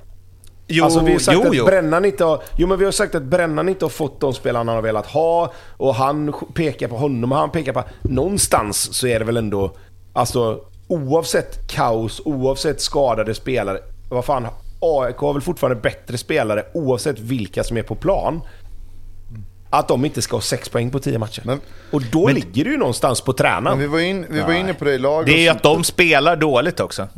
Jo, 0.66 0.84
alltså, 0.84 1.00
vi 1.00 1.12
har 1.12 1.18
sagt 1.18 1.38
jo, 1.42 1.48
att 1.48 1.56
jo. 1.56 1.64
Brännan 1.64 2.04
inte 2.04 2.24
har, 2.24 2.42
jo, 2.56 2.66
men 2.66 2.78
vi 2.78 2.84
har 2.84 2.92
sagt 2.92 3.14
att 3.14 3.22
Brännan 3.22 3.68
inte 3.68 3.84
har 3.84 3.90
fått 3.90 4.20
de 4.20 4.34
spelarna 4.34 4.72
han 4.72 4.76
har 4.76 4.82
velat 4.82 5.06
ha. 5.06 5.52
Och 5.76 5.94
han 5.94 6.34
pekar 6.54 6.88
på 6.88 6.96
honom 6.96 7.32
och 7.32 7.38
han 7.38 7.50
pekar 7.50 7.72
på... 7.72 7.84
Någonstans 8.02 8.94
så 8.94 9.06
är 9.06 9.18
det 9.18 9.24
väl 9.24 9.36
ändå... 9.36 9.72
Alltså, 10.12 10.60
oavsett 10.88 11.70
kaos, 11.70 12.20
oavsett 12.24 12.80
skadade 12.80 13.34
spelare. 13.34 13.78
Vad 14.08 14.24
fan, 14.24 14.46
AIK 14.80 15.16
har 15.16 15.32
väl 15.32 15.42
fortfarande 15.42 15.80
bättre 15.80 16.18
spelare 16.18 16.64
oavsett 16.74 17.18
vilka 17.20 17.64
som 17.64 17.76
är 17.76 17.82
på 17.82 17.94
plan. 17.94 18.40
Att 19.70 19.88
de 19.88 20.04
inte 20.04 20.22
ska 20.22 20.36
ha 20.36 20.40
6 20.40 20.68
poäng 20.68 20.90
på 20.90 20.98
10 20.98 21.18
matcher. 21.18 21.42
Men- 21.44 21.60
och 21.90 22.02
då 22.12 22.28
ligger 22.28 22.64
det 22.64 22.70
ju 22.70 22.76
någonstans 22.76 23.20
på 23.20 23.32
tränaren. 23.32 23.64
Men 23.64 23.78
vi 23.78 23.86
var, 23.86 23.98
in, 23.98 24.26
vi 24.30 24.40
var 24.40 24.52
inne 24.52 24.74
på 24.74 24.84
det 24.84 24.92
i 24.92 24.98
lag. 24.98 25.26
Det 25.26 25.32
är 25.32 25.40
ju 25.42 25.48
att 25.48 25.62
de 25.62 25.84
spelar 25.84 26.36
dåligt 26.36 26.80
också. 26.80 27.08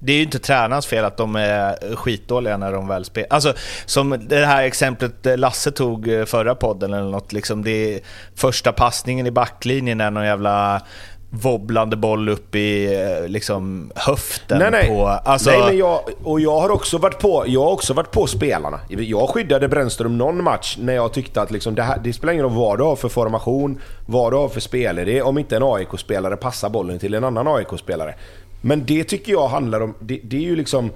Det 0.00 0.12
är 0.12 0.16
ju 0.16 0.22
inte 0.22 0.38
tränarens 0.38 0.86
fel 0.86 1.04
att 1.04 1.16
de 1.16 1.36
är 1.36 1.96
skitdåliga 1.96 2.56
när 2.56 2.72
de 2.72 2.88
väl 2.88 3.04
spelar. 3.04 3.28
Alltså, 3.30 3.54
som 3.86 4.24
det 4.28 4.46
här 4.46 4.62
exemplet 4.62 5.14
Lasse 5.38 5.70
tog 5.70 6.08
eh, 6.08 6.24
förra 6.24 6.54
podden 6.54 6.92
eller 6.94 7.10
något. 7.10 7.32
Liksom, 7.32 7.64
det 7.64 7.94
är 7.94 8.00
första 8.34 8.72
passningen 8.72 9.26
i 9.26 9.30
backlinjen 9.30 10.00
är 10.00 10.10
någon 10.10 10.24
jävla 10.26 10.82
wobblande 11.30 11.96
boll 11.96 12.28
upp 12.28 12.54
i 12.54 12.94
eh, 12.94 13.28
liksom, 13.28 13.90
höften. 13.94 14.58
Nej, 14.58 14.70
nej. 14.70 14.88
På, 14.88 15.06
alltså, 15.06 15.50
nej 15.50 15.60
men 15.66 15.78
jag, 15.78 16.00
och 16.22 16.40
jag 16.40 16.60
har 16.60 16.70
också 16.70 16.98
varit 16.98 17.18
på, 17.18 17.44
jag 17.46 17.64
har 17.64 17.72
också 17.72 17.94
varit 17.94 18.10
på 18.10 18.26
spelarna. 18.26 18.80
Jag 18.88 19.28
skyddade 19.28 19.68
Brännström 19.68 20.18
någon 20.18 20.44
match 20.44 20.76
när 20.80 20.92
jag 20.92 21.12
tyckte 21.12 21.42
att 21.42 21.50
liksom 21.50 21.74
det, 21.74 21.82
här, 21.82 22.00
det 22.04 22.12
spelar 22.12 22.32
ingen 22.32 22.44
roll 22.44 22.54
vad 22.54 22.78
du 22.78 22.84
har 22.84 22.96
för 22.96 23.08
formation, 23.08 23.80
vad 24.06 24.32
du 24.32 24.36
har 24.36 24.48
för 24.48 24.60
spelidé, 24.60 25.22
om 25.22 25.38
inte 25.38 25.56
en 25.56 25.62
AIK-spelare 25.62 26.36
passar 26.36 26.70
bollen 26.70 26.98
till 26.98 27.14
en 27.14 27.24
annan 27.24 27.48
AIK-spelare. 27.48 28.14
Men 28.60 28.86
det 28.86 29.04
tycker 29.04 29.32
jag 29.32 29.48
handlar 29.48 29.80
om, 29.80 29.94
det, 30.00 30.20
det 30.24 30.36
är 30.36 30.40
ju 30.40 30.56
liksom... 30.56 30.90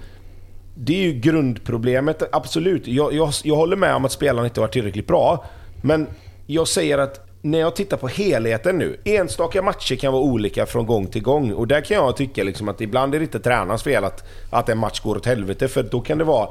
Det 0.74 0.92
är 0.92 1.02
ju 1.02 1.12
grundproblemet, 1.12 2.22
absolut. 2.32 2.86
Jag, 2.86 3.12
jag, 3.12 3.30
jag 3.44 3.56
håller 3.56 3.76
med 3.76 3.94
om 3.94 4.04
att 4.04 4.12
spelarna 4.12 4.46
inte 4.46 4.60
varit 4.60 4.72
tillräckligt 4.72 5.06
bra. 5.06 5.44
Men 5.82 6.06
jag 6.46 6.68
säger 6.68 6.98
att 6.98 7.31
när 7.42 7.58
jag 7.58 7.76
tittar 7.76 7.96
på 7.96 8.08
helheten 8.08 8.78
nu. 8.78 8.96
Enstaka 9.04 9.62
matcher 9.62 9.96
kan 9.96 10.12
vara 10.12 10.22
olika 10.22 10.66
från 10.66 10.86
gång 10.86 11.06
till 11.06 11.22
gång. 11.22 11.52
Och 11.52 11.68
där 11.68 11.80
kan 11.80 11.96
jag 11.96 12.16
tycka 12.16 12.44
liksom 12.44 12.68
att 12.68 12.80
ibland 12.80 13.14
är 13.14 13.18
det 13.18 13.24
inte 13.24 13.40
tränarens 13.40 13.82
fel 13.82 14.04
att, 14.04 14.24
att 14.50 14.68
en 14.68 14.78
match 14.78 15.00
går 15.00 15.16
åt 15.16 15.26
helvete. 15.26 15.68
För 15.68 15.82
då 15.82 16.00
kan 16.00 16.18
det 16.18 16.24
vara 16.24 16.48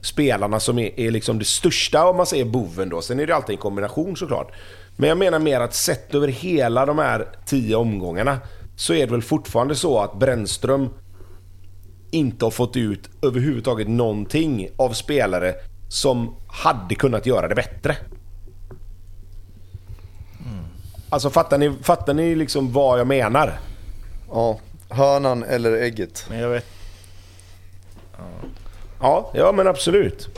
spelarna 0.00 0.60
som 0.60 0.78
är, 0.78 1.00
är 1.00 1.10
liksom 1.10 1.38
det 1.38 1.44
största, 1.44 2.08
om 2.08 2.16
man 2.16 2.26
säger 2.26 2.44
boven 2.44 2.88
då. 2.88 3.02
Sen 3.02 3.20
är 3.20 3.26
det 3.26 3.34
alltid 3.34 3.54
en 3.54 3.60
kombination 3.60 4.16
såklart. 4.16 4.52
Men 4.96 5.08
jag 5.08 5.18
menar 5.18 5.38
mer 5.38 5.60
att 5.60 5.74
sett 5.74 6.14
över 6.14 6.28
hela 6.28 6.86
de 6.86 6.98
här 6.98 7.28
tio 7.46 7.76
omgångarna 7.76 8.38
så 8.76 8.94
är 8.94 9.06
det 9.06 9.12
väl 9.12 9.22
fortfarande 9.22 9.74
så 9.74 9.98
att 9.98 10.18
Brännström 10.18 10.88
inte 12.10 12.44
har 12.44 12.50
fått 12.50 12.76
ut 12.76 13.10
överhuvudtaget 13.22 13.88
någonting 13.88 14.68
av 14.76 14.90
spelare 14.90 15.54
som 15.88 16.36
hade 16.48 16.94
kunnat 16.94 17.26
göra 17.26 17.48
det 17.48 17.54
bättre. 17.54 17.96
Alltså 21.14 21.30
fattar 21.30 21.58
ni, 21.58 21.72
fattar 21.82 22.14
ni 22.14 22.34
liksom 22.34 22.72
vad 22.72 23.00
jag 23.00 23.06
menar? 23.06 23.58
Ja, 24.30 24.58
hönan 24.88 25.42
eller 25.42 25.72
ägget. 25.72 26.26
Men 26.30 26.38
jag 26.38 26.48
vet, 26.48 26.66
Ja, 29.00 29.32
ja 29.34 29.52
men 29.52 29.66
absolut. 29.66 30.28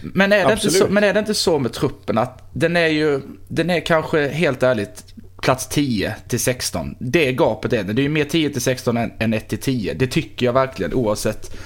Men 0.00 0.32
är, 0.32 0.36
det 0.36 0.42
inte 0.42 0.52
Absolut. 0.52 0.76
så, 0.76 0.86
men 0.88 1.04
är 1.04 1.12
det 1.14 1.18
inte 1.20 1.34
så 1.34 1.58
med 1.58 1.72
truppen 1.72 2.18
att 2.18 2.48
den 2.52 2.76
är 2.76 2.86
ju, 2.86 3.20
den 3.48 3.70
är 3.70 3.80
kanske 3.80 4.28
helt 4.28 4.62
ärligt 4.62 5.04
plats 5.42 5.66
10 5.68 6.16
till 6.28 6.40
16. 6.40 6.94
Det 6.98 7.32
gapet 7.32 7.72
är 7.72 7.82
det. 7.84 7.92
Det 7.92 8.00
är 8.00 8.04
ju 8.04 8.08
mer 8.08 8.24
10 8.24 8.50
till 8.50 8.62
16 8.62 8.96
än, 8.96 9.12
än 9.18 9.34
1 9.34 9.48
till 9.48 9.58
10. 9.58 9.94
Det 9.94 10.06
tycker 10.06 10.46
jag 10.46 10.52
verkligen 10.52 10.94
oavsett 10.94 11.56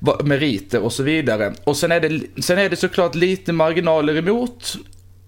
vad- 0.00 0.26
meriter 0.26 0.80
och 0.82 0.92
så 0.92 1.02
vidare. 1.02 1.52
Och 1.64 1.76
sen 1.76 1.92
är, 1.92 2.00
det, 2.00 2.42
sen 2.42 2.58
är 2.58 2.68
det 2.70 2.76
såklart 2.76 3.14
lite 3.14 3.52
marginaler 3.52 4.16
emot. 4.16 4.74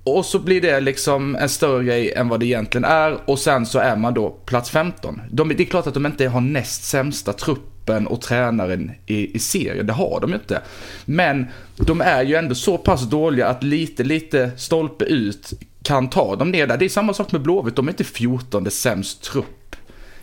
Och 0.04 0.24
så 0.24 0.38
blir 0.38 0.60
det 0.60 0.80
liksom 0.80 1.36
en 1.36 1.48
större 1.48 1.84
grej 1.84 2.12
än 2.12 2.28
vad 2.28 2.40
det 2.40 2.46
egentligen 2.46 2.84
är. 2.84 3.18
Och 3.24 3.38
sen 3.38 3.66
så 3.66 3.78
är 3.78 3.96
man 3.96 4.14
då 4.14 4.30
plats 4.30 4.70
15. 4.70 5.20
De, 5.30 5.48
det 5.48 5.62
är 5.62 5.64
klart 5.64 5.86
att 5.86 5.94
de 5.94 6.06
inte 6.06 6.28
har 6.28 6.40
näst 6.40 6.84
sämsta 6.84 7.32
truppen 7.32 8.06
och 8.06 8.20
tränaren 8.20 8.92
i, 9.06 9.36
i 9.36 9.38
serien. 9.38 9.86
Det 9.86 9.92
har 9.92 10.20
de 10.20 10.30
ju 10.30 10.36
inte. 10.36 10.60
Men 11.04 11.46
de 11.76 12.00
är 12.00 12.22
ju 12.22 12.34
ändå 12.34 12.54
så 12.54 12.78
pass 12.78 13.02
dåliga 13.02 13.48
att 13.48 13.62
lite, 13.62 14.04
lite 14.04 14.50
stolpe 14.56 15.04
ut 15.04 15.52
kan 15.82 16.10
ta 16.10 16.36
dem 16.36 16.50
ner 16.50 16.66
där. 16.66 16.76
Det 16.76 16.84
är 16.84 16.88
samma 16.88 17.14
sak 17.14 17.32
med 17.32 17.40
Blåvitt. 17.40 17.76
De 17.76 17.88
är 17.88 17.92
inte 17.92 18.04
14 18.04 18.70
sämst 18.70 19.22
trupp 19.22 19.76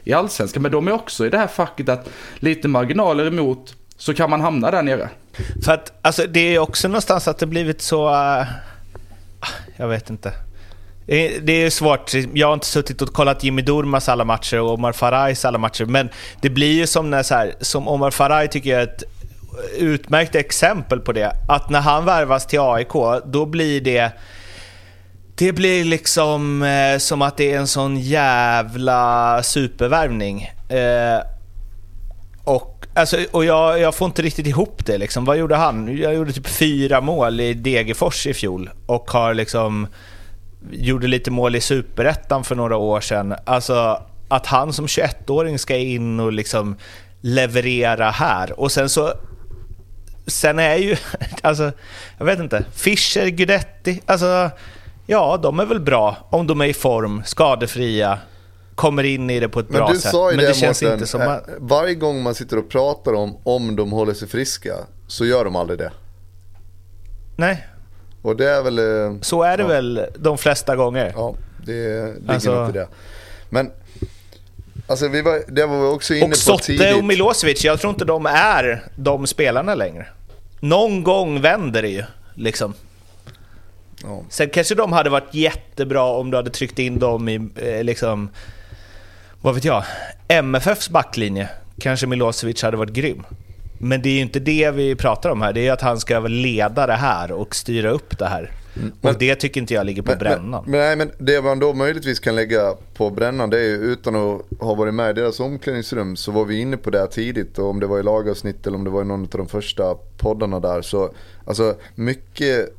i 0.03 0.13
Allsvenskan. 0.13 0.63
Men 0.63 0.71
de 0.71 0.87
är 0.87 0.91
också 0.91 1.25
i 1.25 1.29
det 1.29 1.37
här 1.37 1.47
facket 1.47 1.89
att 1.89 2.09
lite 2.35 2.67
marginaler 2.67 3.27
emot 3.27 3.75
så 3.97 4.13
kan 4.13 4.29
man 4.29 4.41
hamna 4.41 4.71
där 4.71 4.83
nere. 4.83 5.09
För 5.65 5.71
att 5.71 5.93
alltså, 6.01 6.27
det 6.27 6.55
är 6.55 6.59
också 6.59 6.87
någonstans 6.87 7.27
att 7.27 7.39
det 7.39 7.47
blivit 7.47 7.81
så... 7.81 8.09
Uh 8.09 8.45
jag 9.77 9.87
vet 9.87 10.09
inte. 10.09 10.33
Det 11.05 11.51
är- 11.51 11.69
svårt. 11.69 12.11
Jag 12.33 12.47
har 12.47 12.53
inte 12.53 12.65
suttit 12.65 13.01
och 13.01 13.13
kollat 13.13 13.43
Jimmy 13.43 13.61
Durmas 13.61 14.09
alla 14.09 14.25
matcher 14.25 14.59
och 14.59 14.73
Omar 14.73 14.91
Farajs 14.91 15.45
alla 15.45 15.57
matcher. 15.57 15.85
Men 15.85 16.09
det 16.41 16.49
blir 16.49 16.71
ju 16.73 16.87
som 16.87 17.09
när 17.09 17.23
så 17.23 17.33
här, 17.35 17.53
som 17.61 17.87
Omar 17.87 18.11
Faraj 18.11 18.47
tycker 18.47 18.69
jag 18.69 18.79
är 18.81 18.83
ett 18.87 19.03
utmärkt 19.77 20.35
exempel 20.35 20.99
på 20.99 21.11
det. 21.11 21.31
Att 21.47 21.69
när 21.69 21.81
han 21.81 22.05
värvas 22.05 22.47
till 22.47 22.59
AIK, 22.59 23.21
då 23.25 23.45
blir 23.45 23.81
det... 23.81 24.11
Det 25.35 25.51
blir 25.53 25.85
liksom 25.85 26.63
eh, 26.63 26.97
som 26.97 27.21
att 27.21 27.37
det 27.37 27.53
är 27.53 27.57
en 27.57 27.67
sån 27.67 27.97
jävla 27.97 29.43
supervärvning. 29.43 30.51
Eh, 30.69 31.19
alltså, 32.93 33.17
och 33.31 33.45
jag, 33.45 33.79
jag 33.79 33.95
får 33.95 34.05
inte 34.05 34.21
riktigt 34.21 34.47
ihop 34.47 34.85
det. 34.85 34.97
Liksom. 34.97 35.25
Vad 35.25 35.37
gjorde 35.37 35.55
han? 35.55 35.97
Jag 35.97 36.13
gjorde 36.13 36.33
typ 36.33 36.47
fyra 36.47 37.01
mål 37.01 37.39
i 37.39 37.53
Degerfors 37.53 38.27
i 38.27 38.33
fjol 38.33 38.69
och 38.85 39.11
har 39.11 39.33
liksom 39.33 39.87
gjorde 40.71 41.07
lite 41.07 41.31
mål 41.31 41.55
i 41.55 41.61
Superettan 41.61 42.43
för 42.43 42.55
några 42.55 42.77
år 42.77 43.01
sedan. 43.01 43.35
Alltså 43.45 44.01
att 44.27 44.45
han 44.45 44.73
som 44.73 44.85
21-åring 44.85 45.59
ska 45.59 45.77
in 45.77 46.19
och 46.19 46.33
liksom 46.33 46.75
leverera 47.21 48.09
här. 48.09 48.59
Och 48.59 48.71
sen 48.71 48.89
så... 48.89 49.13
Sen 50.27 50.59
är 50.59 50.75
ju... 50.75 50.97
Alltså, 51.41 51.71
jag 52.17 52.25
vet 52.25 52.39
inte. 52.39 52.65
Fischer, 52.73 53.27
Guidetti. 53.27 54.01
Alltså, 54.05 54.49
ja, 55.05 55.39
de 55.43 55.59
är 55.59 55.65
väl 55.65 55.79
bra 55.79 56.17
om 56.29 56.47
de 56.47 56.61
är 56.61 56.65
i 56.65 56.73
form, 56.73 57.21
skadefria, 57.25 58.19
kommer 58.75 59.03
in 59.03 59.29
i 59.29 59.39
det 59.39 59.49
på 59.49 59.59
ett 59.59 59.69
Men 59.69 59.77
bra 59.79 59.91
du 59.91 59.99
sätt. 59.99 60.11
sa 60.11 60.31
ju 60.31 60.35
Men 60.37 60.45
det, 60.45 60.51
det 60.51 60.57
känns 60.57 60.81
Mårten, 60.81 60.93
inte 60.93 61.07
som... 61.07 61.21
eh, 61.21 61.31
att- 61.31 61.49
varje 61.59 61.95
gång 61.95 62.23
man 62.23 62.35
sitter 62.35 62.57
och 62.57 62.69
pratar 62.69 63.13
om 63.13 63.37
om 63.43 63.75
de 63.75 63.91
håller 63.91 64.13
sig 64.13 64.27
friska 64.27 64.75
så 65.07 65.25
gör 65.25 65.45
de 65.45 65.55
aldrig 65.55 65.79
det. 65.79 65.91
Nej, 67.35 67.67
Och 68.21 68.35
det 68.37 68.49
är 68.49 68.61
väl... 68.61 68.79
eh, 68.79 69.21
så 69.21 69.43
är 69.43 69.57
det 69.57 69.63
ja, 69.63 69.67
väl 69.69 70.05
de 70.19 70.37
flesta 70.37 70.75
gånger. 70.75 71.13
Ja, 71.15 71.35
det 71.65 71.73
ligger 71.73 72.33
Alltså- 72.33 72.55
något 72.55 72.69
i 72.69 72.73
det. 72.73 72.87
Men, 73.49 73.71
alltså 74.87 75.07
vi 75.07 75.21
var, 75.21 75.41
det 75.47 75.65
var 75.65 75.79
vi 75.79 75.85
också 75.95 76.13
inne 76.13 76.23
Och 76.25 76.29
på 76.31 76.35
Sotte 76.37 76.63
tidigt. 76.65 76.97
och 76.97 77.03
Milosevic, 77.03 77.63
jag 77.65 77.79
tror 77.79 77.93
inte 77.93 78.05
de 78.05 78.25
är 78.25 78.83
de 78.95 79.27
spelarna 79.27 79.75
längre. 79.75 80.07
Någon 80.59 81.03
gång 81.03 81.41
vänder 81.41 81.81
det 81.81 81.89
ju, 81.89 82.03
liksom. 82.35 82.73
Ja. 84.03 84.23
Sen 84.29 84.49
kanske 84.49 84.75
de 84.75 84.93
hade 84.93 85.09
varit 85.09 85.33
jättebra 85.33 86.03
om 86.03 86.31
du 86.31 86.37
hade 86.37 86.49
tryckt 86.49 86.79
in 86.79 86.99
dem 86.99 87.29
i, 87.29 87.49
eh, 87.55 87.83
liksom, 87.83 88.29
vad 89.41 89.55
vet 89.55 89.65
jag, 89.65 89.83
MFFs 90.27 90.89
backlinje. 90.89 91.49
Kanske 91.79 92.07
Milosevic 92.07 92.63
hade 92.63 92.77
varit 92.77 92.93
grym. 92.93 93.23
Men 93.77 94.01
det 94.01 94.09
är 94.09 94.13
ju 94.13 94.21
inte 94.21 94.39
det 94.39 94.71
vi 94.71 94.95
pratar 94.95 95.29
om 95.29 95.41
här, 95.41 95.53
det 95.53 95.59
är 95.59 95.63
ju 95.63 95.69
att 95.69 95.81
han 95.81 95.99
ska 95.99 96.19
leda 96.19 96.87
det 96.87 96.93
här 96.93 97.31
och 97.31 97.55
styra 97.55 97.89
upp 97.89 98.17
det 98.19 98.25
här. 98.25 98.51
men- 98.73 99.13
och 99.13 99.19
det 99.19 99.35
tycker 99.35 99.61
inte 99.61 99.73
jag 99.73 99.85
ligger 99.85 100.01
på 100.01 100.15
brännan. 100.15 100.63
Men, 100.63 100.71
men, 100.71 100.79
nej, 100.79 100.95
men 100.95 101.11
det 101.17 101.41
man 101.41 101.59
då 101.59 101.73
möjligtvis 101.73 102.19
kan 102.19 102.35
lägga 102.35 102.73
på 102.93 103.09
brännan 103.09 103.49
det 103.49 103.57
är 103.59 103.63
ju 103.63 103.75
utan 103.75 104.15
att 104.15 104.41
ha 104.59 104.75
varit 104.75 104.93
med 104.93 105.09
i 105.09 105.21
deras 105.21 105.39
omklädningsrum 105.39 106.15
så 106.15 106.31
var 106.31 106.45
vi 106.45 106.59
inne 106.59 106.77
på 106.77 106.89
det 106.89 106.99
här 106.99 107.07
tidigt 107.07 107.59
och 107.59 107.69
om 107.69 107.79
det 107.79 107.87
var 107.87 107.99
i 107.99 108.03
lagavsnitt 108.03 108.67
eller 108.67 108.77
om 108.77 108.83
det 108.83 108.89
var 108.89 109.01
i 109.01 109.05
någon 109.05 109.21
av 109.21 109.27
de 109.31 109.47
första 109.47 109.95
poddarna 110.17 110.59
där 110.59 110.81
så 110.81 111.09
alltså 111.45 111.75
mycket 111.95 112.73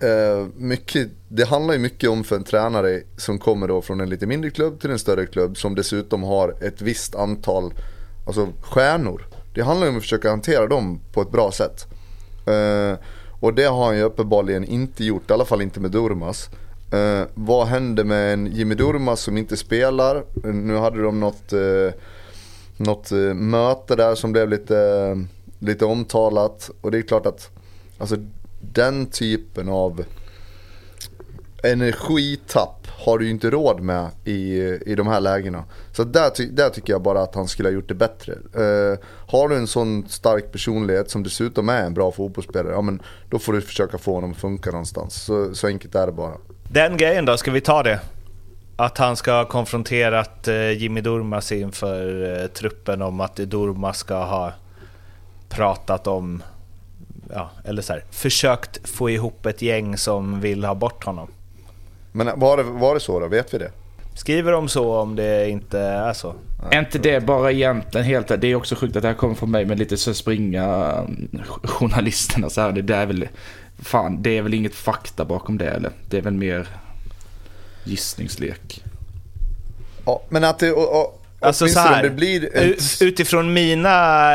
eh, 0.00 0.46
mycket, 0.56 1.08
det 1.28 1.44
handlar 1.44 1.74
ju 1.74 1.80
mycket 1.80 2.10
om 2.10 2.24
för 2.24 2.36
en 2.36 2.44
tränare 2.44 3.02
som 3.16 3.38
kommer 3.38 3.68
då 3.68 3.82
från 3.82 4.00
en 4.00 4.10
lite 4.10 4.26
mindre 4.26 4.50
klubb 4.50 4.80
till 4.80 4.90
en 4.90 4.98
större 4.98 5.26
klubb 5.26 5.56
som 5.56 5.74
dessutom 5.74 6.22
har 6.22 6.54
ett 6.60 6.82
visst 6.82 7.14
antal 7.14 7.72
alltså, 8.26 8.48
stjärnor. 8.60 9.26
Det 9.54 9.62
handlar 9.62 9.86
ju 9.86 9.90
om 9.90 9.96
att 9.96 10.02
försöka 10.02 10.30
hantera 10.30 10.66
dem 10.66 11.00
på 11.12 11.22
ett 11.22 11.30
bra 11.30 11.52
sätt. 11.52 11.86
Eh, 12.46 12.98
och 13.40 13.54
det 13.54 13.64
har 13.64 13.86
han 13.86 13.96
ju 13.96 14.02
uppenbarligen 14.02 14.64
inte 14.64 15.04
gjort, 15.04 15.30
i 15.30 15.32
alla 15.32 15.44
fall 15.44 15.62
inte 15.62 15.80
med 15.80 15.90
Durmas. 15.90 16.50
Eh, 16.92 17.26
vad 17.34 17.66
händer 17.66 18.04
med 18.04 18.32
en 18.32 18.46
Jimmy 18.46 18.74
Durmas 18.74 19.20
som 19.20 19.38
inte 19.38 19.56
spelar? 19.56 20.24
Nu 20.52 20.76
hade 20.76 21.02
de 21.02 21.20
något, 21.20 21.52
eh, 21.52 21.94
något 22.76 23.12
eh, 23.12 23.18
möte 23.34 23.96
där 23.96 24.14
som 24.14 24.32
blev 24.32 24.48
lite, 24.48 24.76
lite 25.58 25.84
omtalat. 25.84 26.70
Och 26.80 26.90
det 26.90 26.98
är 26.98 27.02
klart 27.02 27.26
att 27.26 27.50
alltså, 27.98 28.16
den 28.72 29.06
typen 29.06 29.68
av 29.68 30.04
energitapp 31.62 32.86
har 32.98 33.18
du 33.18 33.24
ju 33.24 33.30
inte 33.30 33.50
råd 33.50 33.80
med 33.80 34.10
i, 34.24 34.58
i 34.86 34.94
de 34.94 35.06
här 35.06 35.20
lägena. 35.20 35.64
Så 35.92 36.04
där, 36.04 36.30
ty, 36.30 36.46
där 36.46 36.70
tycker 36.70 36.92
jag 36.92 37.02
bara 37.02 37.22
att 37.22 37.34
han 37.34 37.48
skulle 37.48 37.68
ha 37.68 37.74
gjort 37.74 37.88
det 37.88 37.94
bättre. 37.94 38.32
Eh, 38.32 38.98
har 39.26 39.48
du 39.48 39.56
en 39.56 39.66
sån 39.66 40.08
stark 40.08 40.52
personlighet 40.52 41.10
som 41.10 41.22
dessutom 41.22 41.68
är 41.68 41.82
en 41.82 41.94
bra 41.94 42.12
fotbollsspelare, 42.12 42.72
ja 42.72 42.80
men 42.80 43.02
då 43.30 43.38
får 43.38 43.52
du 43.52 43.60
försöka 43.60 43.98
få 43.98 44.14
honom 44.14 44.30
att 44.30 44.36
funka 44.36 44.70
någonstans. 44.70 45.14
Så, 45.14 45.54
så 45.54 45.66
enkelt 45.66 45.94
är 45.94 46.06
det 46.06 46.12
bara. 46.12 46.34
Den 46.70 46.96
grejen 46.96 47.24
då, 47.24 47.36
ska 47.36 47.50
vi 47.50 47.60
ta 47.60 47.82
det? 47.82 48.00
Att 48.76 48.98
han 48.98 49.16
ska 49.16 49.32
ha 49.32 49.44
konfronterat 49.44 50.48
eh, 50.48 50.72
Jimmy 50.72 51.00
Durmaz 51.00 51.52
inför 51.52 52.32
eh, 52.42 52.46
truppen 52.46 53.02
om 53.02 53.20
att 53.20 53.36
Durmaz 53.36 53.96
ska 53.96 54.24
ha 54.24 54.52
pratat 55.48 56.06
om, 56.06 56.42
ja, 57.32 57.50
eller 57.64 57.82
så 57.82 57.92
här, 57.92 58.04
försökt 58.10 58.88
få 58.88 59.10
ihop 59.10 59.46
ett 59.46 59.62
gäng 59.62 59.96
som 59.96 60.40
vill 60.40 60.64
ha 60.64 60.74
bort 60.74 61.04
honom. 61.04 61.28
Men 62.12 62.40
var 62.40 62.56
det, 62.56 62.62
var 62.62 62.94
det 62.94 63.00
så 63.00 63.20
då? 63.20 63.28
Vet 63.28 63.54
vi 63.54 63.58
det? 63.58 63.70
Skriver 64.14 64.52
de 64.52 64.68
så 64.68 64.94
om 64.94 65.16
det 65.16 65.50
inte 65.50 65.78
är 65.78 66.12
så? 66.12 66.34
Är 66.70 66.78
inte 66.78 66.98
det 66.98 67.20
bara 67.20 67.52
egentligen 67.52 68.06
helt... 68.06 68.28
Det 68.40 68.46
är 68.46 68.54
också 68.54 68.74
sjukt 68.74 68.96
att 68.96 69.02
det 69.02 69.08
här 69.08 69.14
kommer 69.14 69.34
från 69.34 69.50
mig 69.50 69.64
med 69.64 69.78
lite 69.78 69.96
så 69.96 70.14
springa 70.14 70.64
mm, 70.64 71.42
journalisterna 71.64 72.50
så 72.50 72.60
här. 72.60 72.72
Det 72.72 72.82
där 72.82 72.98
är 72.98 73.06
väl... 73.06 73.28
Fan, 73.78 74.22
det 74.22 74.38
är 74.38 74.42
väl 74.42 74.54
inget 74.54 74.74
fakta 74.74 75.24
bakom 75.24 75.58
det 75.58 75.70
eller? 75.70 75.90
Det 76.10 76.18
är 76.18 76.22
väl 76.22 76.34
mer 76.34 76.68
gissningslek. 77.84 78.84
Ja, 80.06 80.22
men 80.28 80.44
att 80.44 80.58
det... 80.58 80.72
Och, 80.72 81.00
och, 81.00 81.17
Alltså 81.40 81.68
så 81.68 81.78
här, 81.78 82.04
u- 82.54 82.76
utifrån 83.00 83.52
mina, 83.52 84.32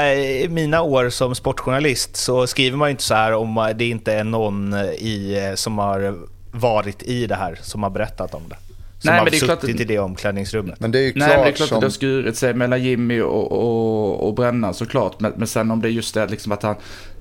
mina 0.49 0.81
år 0.81 1.09
som 1.09 1.35
sportjournalist 1.35 2.15
så 2.15 2.47
skriver 2.47 2.77
man 2.77 2.87
ju 2.89 2.91
inte 2.91 3.03
så 3.03 3.13
här 3.13 3.33
om 3.33 3.73
det 3.75 3.85
inte 3.85 4.13
är 4.13 4.23
någon 4.23 4.73
i, 4.83 5.51
som 5.55 5.77
har 5.77 6.15
varit 6.51 7.03
i 7.03 7.27
det 7.27 7.35
här 7.35 7.59
som 7.61 7.83
har 7.83 7.89
berättat 7.89 8.33
om 8.33 8.41
det. 8.49 8.55
Som 8.55 9.09
Nej, 9.09 9.17
har 9.17 9.25
men 9.25 9.31
det 9.31 9.37
är 9.37 9.39
klart 9.45 9.61
suttit 9.61 9.75
att- 9.75 9.81
i 9.81 9.83
det 9.83 9.99
omklädningsrummet. 9.99 10.79
Men 10.79 10.91
det 10.91 10.99
är 10.99 11.03
ju 11.03 11.13
klart, 11.13 11.27
Nej, 11.27 11.37
men 11.37 11.45
det 11.45 11.51
är 11.51 11.55
klart 11.55 11.69
som... 11.69 11.77
att 11.77 11.81
det 11.81 11.85
har 11.87 11.91
skurit 11.91 12.37
sig 12.37 12.53
mellan 12.53 12.83
Jimmy 12.83 13.21
och, 13.21 13.51
och, 13.51 14.27
och 14.27 14.33
Brännan 14.33 14.73
såklart. 14.73 15.19
Men, 15.19 15.33
men 15.35 15.47
sen 15.47 15.71
om 15.71 15.81
det 15.81 15.87
är 15.87 15.91
just 15.91 16.13
det 16.13 16.27
liksom 16.27 16.51
att 16.51 16.63
han 16.63 16.75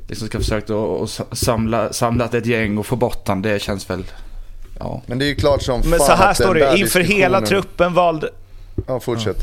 liksom 0.09 0.29
ska 0.29 0.39
försöka 0.39 0.75
att 0.75 1.21
samla, 1.39 1.93
samla 1.93 2.25
ett 2.33 2.47
gäng 2.47 2.79
och 2.79 2.87
få 2.87 2.97
bort 2.97 3.29
han, 3.29 3.43
det 3.43 3.63
känns 3.63 3.91
väl... 3.91 4.05
Ja. 4.79 5.03
Men 5.07 5.19
det 5.19 5.25
är 5.25 5.29
ju 5.29 5.35
klart 5.35 5.63
som 5.63 5.81
Men 5.81 5.99
fan 5.99 6.07
så 6.07 6.13
här 6.13 6.35
står 6.35 6.55
det 6.55 6.79
inför 6.79 7.01
hela 7.01 7.41
truppen 7.41 7.95
valde... 7.95 8.29
Ja, 8.87 9.01
fortsätt. 9.01 9.37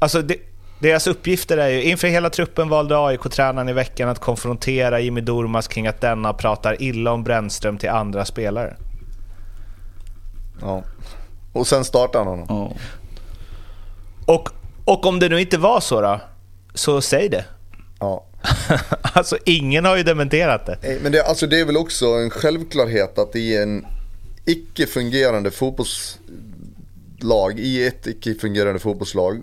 Alltså 0.00 0.22
det, 0.22 0.36
deras 0.78 1.06
uppgifter 1.06 1.58
är 1.58 1.68
ju, 1.68 1.82
inför 1.82 2.08
hela 2.08 2.30
truppen 2.30 2.68
valde 2.68 2.98
AIK-tränaren 2.98 3.68
i 3.68 3.72
veckan 3.72 4.08
att 4.08 4.18
konfrontera 4.18 5.00
Jimmy 5.00 5.20
Durmaz 5.20 5.68
kring 5.68 5.86
att 5.86 6.00
denna 6.00 6.32
pratar 6.32 6.82
illa 6.82 7.12
om 7.12 7.24
Brännström 7.24 7.78
till 7.78 7.88
andra 7.88 8.24
spelare. 8.24 8.76
Ja. 10.60 10.82
Och 11.52 11.66
sen 11.66 11.84
startar 11.84 12.18
han 12.18 12.28
honom. 12.28 12.46
ja. 12.48 12.72
Och, 14.34 14.48
och 14.84 15.06
om 15.06 15.18
det 15.18 15.28
nu 15.28 15.40
inte 15.40 15.58
var 15.58 15.80
så 15.80 16.00
då, 16.00 16.20
så 16.74 17.00
säg 17.00 17.28
det. 17.28 17.44
Ja. 18.00 18.26
alltså 19.02 19.38
ingen 19.44 19.84
har 19.84 19.96
ju 19.96 20.02
dementerat 20.02 20.66
det. 20.66 20.98
Men 21.02 21.12
det, 21.12 21.22
alltså 21.22 21.46
det 21.46 21.60
är 21.60 21.64
väl 21.64 21.76
också 21.76 22.06
en 22.06 22.30
självklarhet 22.30 23.18
att 23.18 23.36
i 23.36 23.56
en 23.56 23.86
icke 24.44 24.86
fungerande 24.86 25.50
fotbollslag, 25.50 27.58
i 27.58 27.86
ett 27.86 28.06
icke 28.06 28.34
fungerande 28.34 28.80
fotbollslag, 28.80 29.42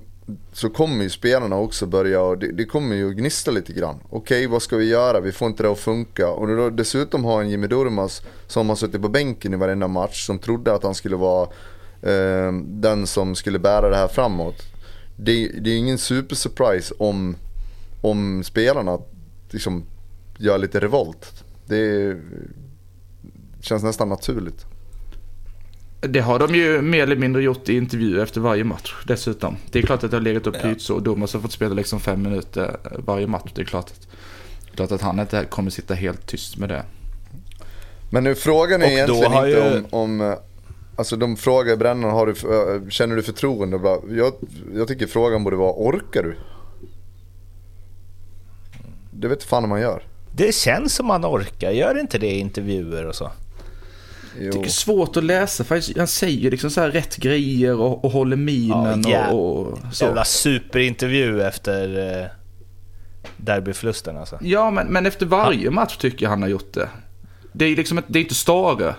så 0.53 0.69
kommer 0.69 1.03
ju 1.03 1.09
spelarna 1.09 1.57
också 1.57 1.85
börja, 1.85 2.21
och 2.21 2.37
det, 2.37 2.51
det 2.51 2.65
kommer 2.65 2.95
ju 2.95 3.13
gnista 3.13 3.51
lite 3.51 3.73
grann. 3.73 3.99
Okej, 4.09 4.47
vad 4.47 4.61
ska 4.61 4.77
vi 4.77 4.85
göra? 4.85 5.19
Vi 5.19 5.31
får 5.31 5.47
inte 5.47 5.63
det 5.63 5.71
att 5.71 5.79
funka. 5.79 6.29
Och 6.29 6.47
då 6.47 6.69
dessutom 6.69 7.25
har 7.25 7.41
en 7.41 7.49
Jimmy 7.49 7.67
Durmaz 7.67 8.21
som 8.47 8.69
har 8.69 8.75
suttit 8.75 9.01
på 9.01 9.09
bänken 9.09 9.53
i 9.53 9.57
varenda 9.57 9.87
match, 9.87 10.25
som 10.25 10.39
trodde 10.39 10.73
att 10.73 10.83
han 10.83 10.95
skulle 10.95 11.15
vara 11.15 11.49
eh, 12.01 12.51
den 12.63 13.07
som 13.07 13.35
skulle 13.35 13.59
bära 13.59 13.89
det 13.89 13.95
här 13.95 14.07
framåt. 14.07 14.63
Det, 15.15 15.47
det 15.47 15.69
är 15.69 15.77
ingen 15.77 15.97
supersurprise 15.97 16.93
om, 16.97 17.35
om 18.01 18.43
spelarna 18.43 18.99
liksom 19.49 19.83
gör 20.37 20.57
lite 20.57 20.79
revolt. 20.79 21.43
Det 21.65 22.17
känns 23.61 23.83
nästan 23.83 24.09
naturligt. 24.09 24.65
Det 26.01 26.19
har 26.19 26.39
de 26.39 26.55
ju 26.55 26.81
mer 26.81 27.03
eller 27.03 27.15
mindre 27.15 27.41
gjort 27.43 27.69
i 27.69 27.77
intervjuer 27.77 28.23
efter 28.23 28.41
varje 28.41 28.63
match 28.63 28.95
dessutom. 29.07 29.57
Det 29.71 29.79
är 29.79 29.83
klart 29.83 30.03
att 30.03 30.11
det 30.11 30.17
har 30.17 30.21
legat 30.21 30.47
och 30.47 30.53
pyrt 30.61 30.81
så 30.81 30.95
och 30.95 31.03
Domas 31.03 31.33
har 31.33 31.41
fått 31.41 31.51
spela 31.51 31.73
liksom 31.73 31.99
fem 31.99 32.21
minuter 32.21 32.77
varje 33.05 33.27
match. 33.27 33.51
Det 33.55 33.61
är 33.61 33.65
klart 33.65 33.85
att, 33.85 34.07
klart 34.75 34.91
att 34.91 35.01
han 35.01 35.19
inte 35.19 35.45
kommer 35.45 35.69
sitta 35.69 35.93
helt 35.93 36.25
tyst 36.27 36.57
med 36.57 36.69
det. 36.69 36.83
Men 38.09 38.23
nu 38.23 38.35
frågan 38.35 38.81
är 38.81 38.85
Och 38.85 38.91
egentligen 38.91 39.33
inte 39.33 39.47
ju- 39.49 39.77
om, 39.77 39.85
om 39.91 40.21
eh, 40.21 40.37
Alltså 40.95 41.15
de 41.15 41.37
frågar 41.37 41.75
Brännan, 41.75 42.11
har 42.11 42.25
du, 42.25 42.31
eh, 42.31 42.89
känner 42.89 43.15
du 43.15 43.23
förtroende? 43.23 43.79
Jag, 44.09 44.33
jag 44.75 44.87
tycker 44.87 45.07
frågan 45.07 45.43
borde 45.43 45.55
vara, 45.55 45.73
orkar 45.75 46.23
du? 46.23 46.35
Det 49.11 49.27
vet 49.27 49.43
fan 49.43 49.63
om 49.63 49.69
man 49.69 49.81
gör. 49.81 50.03
Det 50.31 50.55
känns 50.55 50.95
som 50.95 51.05
man 51.07 51.25
orkar, 51.25 51.71
gör 51.71 51.99
inte 51.99 52.17
det 52.17 52.27
i 52.27 52.39
intervjuer 52.39 53.05
och 53.05 53.15
så? 53.15 53.31
Jo. 54.39 54.43
Jag 54.45 54.51
tycker 54.53 54.63
det 54.63 54.67
är 54.69 54.71
svårt 54.71 55.17
att 55.17 55.23
läsa 55.23 55.63
för 55.63 55.97
han 55.97 56.07
säger 56.07 56.51
liksom 56.51 56.69
så 56.69 56.81
här 56.81 56.91
rätt 56.91 57.15
grejer 57.17 57.79
och, 57.79 58.05
och 58.05 58.11
håller 58.11 58.35
minen 58.35 59.03
Ja, 59.07 59.09
jä- 59.09 59.31
och, 59.31 59.67
och 59.67 59.79
så. 59.91 60.05
Jävla 60.05 60.25
superintervju 60.25 61.41
efter 61.43 62.17
eh, 62.21 62.25
derbyförlusten 63.37 64.17
alltså. 64.17 64.37
Ja, 64.41 64.71
men, 64.71 64.87
men 64.87 65.05
efter 65.05 65.25
varje 65.25 65.71
match 65.71 65.97
tycker 65.97 66.25
jag 66.25 66.29
han 66.29 66.41
har 66.41 66.49
gjort 66.49 66.73
det. 66.73 66.89
Det 67.51 67.65
är 67.65 67.75
liksom 67.75 67.97
ett, 67.97 68.05
det 68.07 68.19
är 68.19 68.23
inte 68.23 68.35
Stare. 68.35 68.95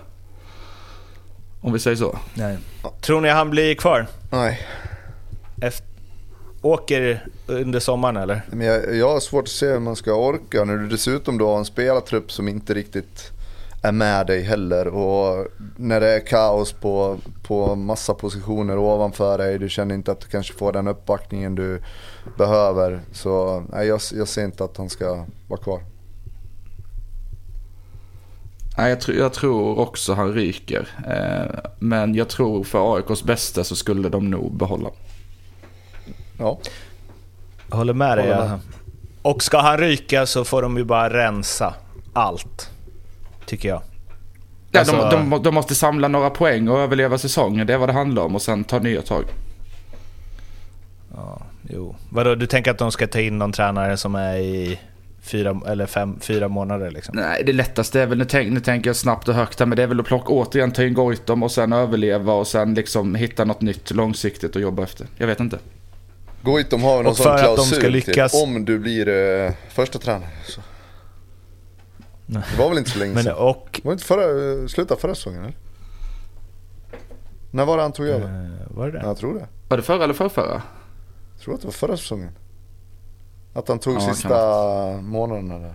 Om 1.60 1.72
vi 1.72 1.78
säger 1.78 1.96
så. 1.96 2.18
Nej. 2.34 2.58
Tror 3.00 3.20
ni 3.20 3.28
han 3.28 3.50
blir 3.50 3.74
kvar? 3.74 4.06
Nej, 4.30 4.60
Efter, 5.62 5.86
åker 6.62 7.24
under 7.46 7.80
sommaren 7.80 8.16
eller? 8.16 8.42
men 8.50 8.66
jag, 8.66 8.96
jag 8.96 9.08
har 9.08 9.20
svårt 9.20 9.42
att 9.44 9.48
se 9.50 9.66
hur 9.66 9.78
man 9.78 9.96
ska 9.96 10.12
orka 10.12 10.64
när 10.64 10.76
du 10.76 10.88
dessutom 10.88 11.38
då 11.38 11.50
har 11.50 11.58
en 11.58 11.64
spelartrupp 11.64 12.32
som 12.32 12.48
inte 12.48 12.74
riktigt 12.74 13.30
är 13.82 13.92
med 13.92 14.26
dig 14.26 14.42
heller. 14.42 14.88
Och 14.88 15.46
när 15.76 16.00
det 16.00 16.08
är 16.08 16.26
kaos 16.26 16.72
på, 16.72 17.18
på 17.42 17.74
massa 17.74 18.14
positioner 18.14 18.78
ovanför 18.78 19.38
dig, 19.38 19.58
du 19.58 19.68
känner 19.68 19.94
inte 19.94 20.12
att 20.12 20.20
du 20.20 20.26
kanske 20.26 20.54
får 20.54 20.72
den 20.72 20.88
uppbackningen 20.88 21.54
du 21.54 21.82
behöver. 22.38 23.00
Så 23.12 23.64
nej, 23.72 23.86
jag, 23.86 24.00
jag 24.14 24.28
ser 24.28 24.44
inte 24.44 24.64
att 24.64 24.76
han 24.76 24.90
ska 24.90 25.24
vara 25.48 25.60
kvar. 25.60 25.80
Nej, 28.78 28.90
jag, 28.90 29.00
tror- 29.00 29.16
jag 29.16 29.32
tror 29.32 29.78
också 29.78 30.14
han 30.14 30.32
ryker. 30.32 30.88
Eh, 31.10 31.70
men 31.78 32.14
jag 32.14 32.28
tror 32.28 32.64
för 32.64 32.96
AIKs 32.96 33.22
bästa 33.22 33.64
så 33.64 33.76
skulle 33.76 34.08
de 34.08 34.30
nog 34.30 34.56
behålla. 34.56 34.90
Ja, 36.38 36.58
håller 37.70 37.92
med 37.94 38.18
dig. 38.18 38.34
Håller 38.34 38.48
med. 38.48 38.60
Och 39.22 39.42
ska 39.42 39.58
han 39.58 39.78
ryka 39.78 40.26
så 40.26 40.44
får 40.44 40.62
de 40.62 40.76
ju 40.76 40.84
bara 40.84 41.10
rensa 41.12 41.74
allt. 42.12 42.70
Tycker 43.48 43.68
jag. 43.68 43.82
Ja, 44.70 44.80
Alltså- 44.80 44.96
de, 45.10 45.30
de, 45.30 45.42
de 45.42 45.54
måste 45.54 45.74
samla 45.74 46.08
några 46.08 46.30
poäng 46.30 46.68
och 46.68 46.78
överleva 46.80 47.18
säsongen. 47.18 47.66
Det 47.66 47.74
är 47.74 47.78
vad 47.78 47.88
det 47.88 47.92
handlar 47.92 48.22
om 48.22 48.34
och 48.34 48.42
sen 48.42 48.64
ta 48.64 48.78
nya 48.78 49.02
tag. 49.02 49.24
Ja, 51.14 51.42
jo. 51.70 51.96
Vadå, 52.10 52.34
du 52.34 52.46
tänker 52.46 52.70
att 52.70 52.78
de 52.78 52.92
ska 52.92 53.06
ta 53.06 53.20
in 53.20 53.38
någon 53.38 53.52
tränare 53.52 53.96
som 53.96 54.14
är 54.14 54.36
i 54.36 54.80
fyra, 55.22 55.60
eller 55.66 55.86
fem, 55.86 56.16
fyra 56.20 56.48
månader 56.48 56.90
liksom? 56.90 57.16
Nej, 57.16 57.42
det 57.46 57.52
lättaste 57.52 58.00
är 58.00 58.06
väl, 58.06 58.18
nu, 58.18 58.24
tänk, 58.24 58.52
nu 58.52 58.60
tänker 58.60 58.88
jag 58.90 58.96
snabbt 58.96 59.28
och 59.28 59.34
högt 59.34 59.58
här, 59.58 59.66
men 59.66 59.76
det 59.76 59.82
är 59.82 59.86
väl 59.86 60.00
att 60.00 60.06
plocka 60.06 60.28
återigen 60.32 60.72
ta 60.72 60.82
in 60.84 60.94
Goitom 60.94 61.42
och 61.42 61.50
sen 61.52 61.72
överleva 61.72 62.32
och 62.32 62.46
sen 62.46 62.74
liksom 62.74 63.14
hitta 63.14 63.44
något 63.44 63.60
nytt 63.60 63.90
långsiktigt 63.90 64.56
och 64.56 64.62
jobba 64.62 64.82
efter. 64.82 65.06
Jag 65.16 65.26
vet 65.26 65.40
inte. 65.40 65.58
Goitom 66.42 66.82
har 66.82 66.96
någon 66.96 67.06
Och 67.06 67.16
sån 67.16 67.24
för 67.24 67.34
att 67.34 67.40
de 67.40 67.54
klausul 67.54 67.78
ska 67.78 67.88
lyckas- 67.88 68.32
till 68.32 68.42
om 68.42 68.64
du 68.64 68.78
blir 68.78 69.08
eh, 69.08 69.52
första 69.68 69.98
tränare. 69.98 70.30
Så. 70.46 70.60
Nej. 72.30 72.42
Det 72.52 72.58
var 72.62 72.68
väl 72.68 72.78
inte 72.78 72.90
så 72.90 72.98
länge 72.98 73.22
sedan? 73.22 73.34
och... 73.36 73.80
Var 73.84 73.92
det 73.92 73.94
inte 73.94 74.04
förra, 74.04 74.68
slutet 74.68 75.00
förra 75.00 75.14
säsongen 75.14 75.40
eller? 75.42 75.54
När 77.50 77.64
var 77.64 77.76
det 77.76 77.82
han 77.82 77.92
tog 77.92 78.06
över? 78.06 78.24
Eh, 78.26 78.76
var 78.76 78.86
det 78.86 78.92
det? 78.92 78.98
Ja, 78.98 79.06
jag 79.06 79.16
tror 79.16 79.34
det. 79.34 79.46
Var 79.68 79.76
det 79.76 79.82
förra 79.82 80.04
eller 80.04 80.14
förrförra? 80.14 80.62
Jag 81.34 81.42
tror 81.44 81.54
att 81.54 81.60
det 81.60 81.66
var 81.66 81.72
förra 81.72 81.96
säsongen. 81.96 82.30
Att 83.54 83.68
han 83.68 83.78
tog 83.78 83.94
Ja, 83.94 84.00
sista 84.00 84.36
månaderna 85.02 85.58
där. 85.58 85.74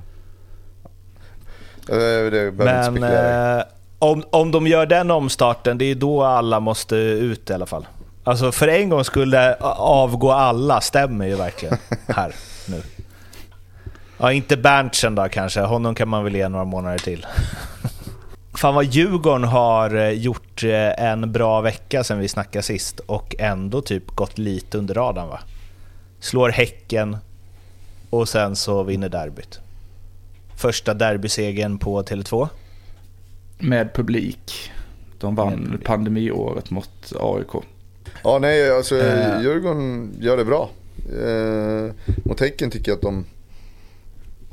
Eh, 1.90 2.32
Det 2.32 2.52
Men 2.52 3.04
eh, 3.04 3.64
om, 4.00 4.24
om 4.30 4.52
de 4.52 4.68
gör 4.68 4.86
den 4.86 5.12
omstarten, 5.12 5.78
det 5.78 5.86
är 5.86 5.96
då 5.96 6.24
alla 6.24 6.60
måste 6.60 6.96
ut 6.96 7.50
i 7.50 7.54
alla 7.54 7.66
fall. 7.66 7.88
Alltså 8.24 8.52
för 8.52 8.68
en 8.68 8.90
gång 8.90 9.04
skulle 9.04 9.56
avgå 9.78 10.32
alla, 10.32 10.82
stämmer 10.82 11.28
ju 11.28 11.36
verkligen 11.36 11.78
här 12.08 12.36
nu. 12.68 12.82
Ja, 14.24 14.32
inte 14.32 14.58
Berntsen 14.58 15.16
då 15.16 15.28
kanske, 15.30 15.62
honom 15.62 15.96
kan 15.96 16.08
man 16.08 16.24
väl 16.24 16.36
ge 16.36 16.50
några 16.50 16.66
månader 16.66 16.98
till. 16.98 17.26
Fan 18.54 18.76
vad 18.76 18.86
Djurgården 18.86 19.44
har 19.44 19.96
eh, 19.96 20.10
gjort 20.10 20.64
eh, 20.64 21.04
en 21.04 21.32
bra 21.32 21.62
vecka 21.62 22.04
sen 22.04 22.20
vi 22.20 22.28
snackade 22.28 22.64
sist 22.64 23.00
och 23.00 23.36
ändå 23.40 23.82
typ 23.82 24.08
gått 24.08 24.38
lite 24.38 24.78
under 24.78 24.94
radarn 24.94 25.30
va? 25.30 25.40
Slår 26.20 26.50
Häcken 26.50 27.18
och 28.10 28.30
sen 28.30 28.56
så 28.56 28.84
vinner 28.84 29.10
derbyt. 29.10 29.60
Första 30.58 30.94
derbysegern 30.94 31.78
på 31.78 32.02
Tele2. 32.04 32.48
Med 33.60 33.94
publik. 33.94 34.72
De 35.20 35.36
vann 35.36 35.64
publik. 35.64 35.84
pandemiåret 35.84 36.70
mot 36.70 37.14
AIK. 37.20 37.64
Ja, 38.24 38.40
nej, 38.40 38.72
alltså 38.72 38.98
Eh. 38.98 39.42
Djurgården 39.42 40.16
gör 40.20 40.38
det 40.38 40.46
bra. 40.46 40.70
Eh, 41.22 41.92
mot 42.26 42.40
Häcken 42.40 42.72
tycker 42.72 42.92
jag 42.92 42.96
att 42.96 43.02
de... 43.02 43.26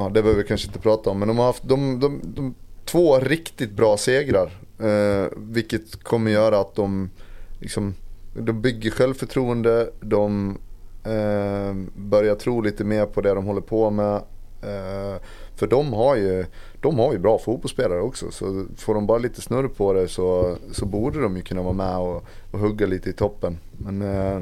Ja, 0.01 0.09
det 0.09 0.23
behöver 0.23 0.43
vi 0.43 0.49
kanske 0.49 0.67
inte 0.67 0.79
prata 0.79 1.11
om, 1.11 1.19
men 1.19 1.29
de 1.29 1.39
har 1.39 1.47
haft 1.47 1.69
de, 1.69 2.01
de, 2.01 2.21
de, 2.25 2.55
två 2.85 3.19
riktigt 3.19 3.71
bra 3.71 3.97
segrar. 3.97 4.51
Eh, 4.79 5.27
vilket 5.37 6.05
kommer 6.05 6.31
göra 6.31 6.61
att 6.61 6.75
de 6.75 7.11
liksom 7.59 7.95
de 8.35 8.61
bygger 8.61 8.91
självförtroende, 8.91 9.91
de 10.01 10.59
eh, 11.05 11.75
börjar 11.97 12.35
tro 12.35 12.61
lite 12.61 12.85
mer 12.85 13.07
på 13.07 13.21
det 13.21 13.35
de 13.35 13.47
håller 13.47 13.61
på 13.61 13.91
med. 13.91 14.15
Eh, 14.63 15.21
för 15.57 15.67
de 15.67 15.93
har, 15.93 16.17
ju, 16.17 16.47
de 16.81 16.99
har 16.99 17.13
ju 17.13 17.19
bra 17.19 17.39
fotbollsspelare 17.39 18.01
också. 18.01 18.31
Så 18.31 18.67
får 18.77 18.95
de 18.95 19.07
bara 19.07 19.19
lite 19.19 19.41
snurr 19.41 19.69
på 19.69 19.93
det 19.93 20.09
så, 20.09 20.57
så 20.73 20.87
borde 20.87 21.21
de 21.21 21.37
ju 21.37 21.43
kunna 21.43 21.63
vara 21.63 21.73
med 21.73 21.97
och, 21.97 22.25
och 22.51 22.59
hugga 22.59 22.87
lite 22.87 23.11
i 23.11 23.13
toppen. 23.13 23.59
Men 23.79 24.03
eh, 24.03 24.41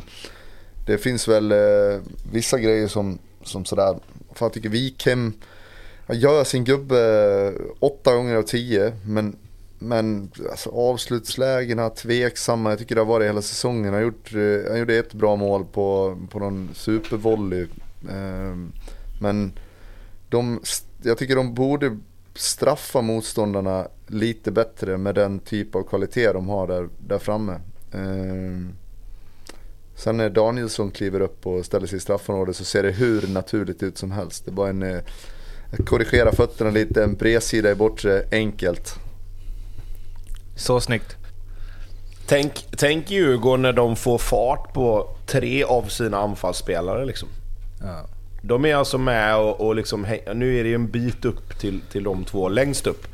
det 0.86 0.98
finns 0.98 1.28
väl 1.28 1.52
eh, 1.52 2.01
vissa 2.32 2.59
grejer 2.59 2.89
som, 2.89 3.18
som 3.49 3.65
sådär. 3.65 3.99
För 4.35 4.47
jag 4.47 4.53
tycker 4.53 4.69
Wikhem 4.69 5.33
gör 6.09 6.45
sin 6.45 6.65
gubbe 6.65 6.99
eh, 7.57 7.62
åtta 7.81 8.15
gånger 8.15 8.37
av 8.37 8.43
tio. 8.43 8.93
Men, 9.07 9.37
men 9.79 10.31
alltså, 10.51 10.70
avslutslägena 10.70 11.91
tveksamma. 11.91 12.70
Jag 12.70 12.79
tycker 12.79 12.95
det 12.95 13.01
har 13.01 13.07
varit 13.07 13.29
hela 13.29 13.43
säsongen. 13.43 13.93
Han, 13.95 14.03
gjort, 14.03 14.35
eh, 14.35 14.70
han 14.70 14.79
gjorde 14.79 14.97
ett 14.97 15.15
bra 15.15 15.37
mål 15.37 15.65
på, 15.65 16.19
på 16.31 16.39
någon 16.39 16.70
supervolley. 16.75 17.66
Ehm, 18.11 18.73
men 19.20 19.53
de, 20.29 20.61
jag 21.03 21.19
tycker 21.19 21.37
de 21.37 21.55
borde 21.55 21.99
straffa 22.35 23.01
motståndarna 23.01 23.89
lite 24.07 24.51
bättre 24.51 24.97
med 24.97 25.15
den 25.15 25.39
typ 25.39 25.75
av 25.75 25.83
kvalitet 25.83 26.33
de 26.33 26.49
har 26.49 26.66
där, 26.66 26.89
där 26.99 27.19
framme. 27.19 27.61
Ehm. 27.95 28.73
Sen 29.99 30.16
när 30.16 30.31
Danielsson 30.31 30.91
kliver 30.91 31.20
upp 31.20 31.47
och 31.47 31.65
ställer 31.65 31.87
sig 31.87 31.97
i 31.97 32.01
straffområdet 32.01 32.57
så 32.57 32.65
ser 32.65 32.83
det 32.83 32.91
hur 32.91 33.29
naturligt 33.29 33.83
ut 33.83 33.99
som 33.99 34.11
helst. 34.11 34.45
Det 34.45 34.51
är 34.51 34.53
bara 34.53 34.69
en 34.69 34.83
eh, 34.83 35.03
korrigera 35.87 36.33
fötterna 36.33 36.70
lite, 36.70 37.05
en 37.05 37.15
bredsida 37.15 37.70
i 37.70 37.75
bortre, 37.75 38.23
enkelt. 38.33 38.95
Så 40.57 40.81
snyggt. 40.81 41.16
Tänk, 42.27 42.66
tänk 42.77 43.11
Djurgården 43.11 43.62
när 43.62 43.73
de 43.73 43.97
får 43.97 44.19
fart 44.19 44.73
på 44.73 45.16
tre 45.27 45.65
av 45.65 45.83
sina 45.83 46.19
anfallsspelare 46.19 47.05
liksom. 47.05 47.29
Ja. 47.81 48.07
De 48.43 48.65
är 48.65 48.75
alltså 48.75 48.99
med 48.99 49.37
och, 49.37 49.61
och 49.61 49.75
liksom, 49.75 50.07
nu 50.35 50.59
är 50.59 50.65
det 50.65 50.69
ju 50.69 50.75
en 50.75 50.91
bit 50.91 51.25
upp 51.25 51.59
till, 51.59 51.81
till 51.93 52.05
de 52.05 52.25
två 52.25 52.49
längst 52.49 52.87
upp. 52.87 53.07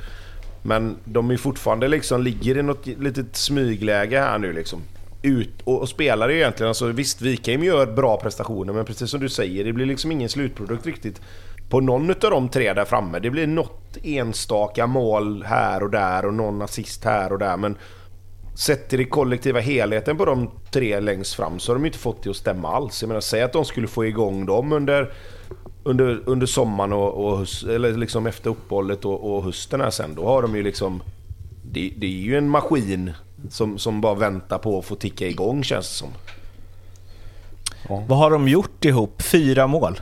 Men 0.62 0.96
de 1.04 1.30
är 1.30 1.36
fortfarande 1.36 1.88
liksom, 1.88 2.22
ligger 2.22 2.58
i 2.58 2.62
något 2.62 2.86
litet 2.86 3.36
smygläge 3.36 4.20
här 4.20 4.38
nu 4.38 4.52
liksom. 4.52 4.82
Ut, 5.24 5.62
och, 5.64 5.80
och 5.80 5.88
spelar 5.88 6.30
egentligen, 6.30 6.68
alltså 6.68 6.86
visst 6.86 7.22
Wikheim 7.22 7.64
gör 7.64 7.86
bra 7.86 8.16
prestationer 8.16 8.72
men 8.72 8.84
precis 8.84 9.10
som 9.10 9.20
du 9.20 9.28
säger, 9.28 9.64
det 9.64 9.72
blir 9.72 9.86
liksom 9.86 10.12
ingen 10.12 10.28
slutprodukt 10.28 10.86
riktigt 10.86 11.20
på 11.68 11.80
någon 11.80 12.10
av 12.10 12.16
de 12.30 12.48
tre 12.48 12.72
där 12.72 12.84
framme. 12.84 13.18
Det 13.18 13.30
blir 13.30 13.46
något 13.46 13.96
enstaka 14.02 14.86
mål 14.86 15.42
här 15.42 15.82
och 15.82 15.90
där 15.90 16.26
och 16.26 16.34
någon 16.34 16.62
assist 16.62 17.04
här 17.04 17.32
och 17.32 17.38
där 17.38 17.56
men 17.56 17.76
sett 18.54 18.88
till 18.88 18.98
den 18.98 19.08
kollektiva 19.08 19.60
helheten 19.60 20.16
på 20.16 20.24
de 20.24 20.50
tre 20.70 21.00
längst 21.00 21.34
fram 21.34 21.58
så 21.58 21.72
har 21.72 21.78
de 21.78 21.86
inte 21.86 21.98
fått 21.98 22.22
det 22.22 22.30
att 22.30 22.36
stämma 22.36 22.68
alls. 22.76 23.02
Jag 23.02 23.08
menar, 23.08 23.20
säg 23.20 23.42
att 23.42 23.52
de 23.52 23.64
skulle 23.64 23.86
få 23.86 24.06
igång 24.06 24.46
dem 24.46 24.72
under, 24.72 25.12
under, 25.82 26.20
under 26.26 26.46
sommaren 26.46 26.92
och, 26.92 27.24
och 27.24 27.46
eller 27.68 27.92
liksom 27.92 28.26
efter 28.26 28.50
uppehållet 28.50 29.04
och, 29.04 29.34
och 29.34 29.44
hösten 29.44 29.80
här 29.80 29.90
sen. 29.90 30.14
Då 30.14 30.26
har 30.26 30.42
de 30.42 30.56
ju 30.56 30.62
liksom... 30.62 31.02
Det, 31.72 31.92
det 31.96 32.06
är 32.06 32.10
ju 32.10 32.38
en 32.38 32.48
maskin 32.48 33.12
som, 33.50 33.78
som 33.78 34.00
bara 34.00 34.14
väntar 34.14 34.58
på 34.58 34.78
att 34.78 34.84
få 34.84 34.94
ticka 34.94 35.26
igång 35.26 35.64
känns 35.64 35.88
det 35.88 35.94
som. 35.94 36.08
Ja. 37.88 38.04
Vad 38.08 38.18
har 38.18 38.30
de 38.30 38.48
gjort 38.48 38.84
ihop? 38.84 39.22
Fyra 39.22 39.66
mål? 39.66 40.00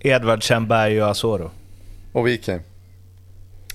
Edvardsen, 0.00 0.68
Berg 0.68 1.02
och 1.02 1.08
Asoro. 1.08 1.50
Och 2.12 2.26
Wikheim. 2.26 2.60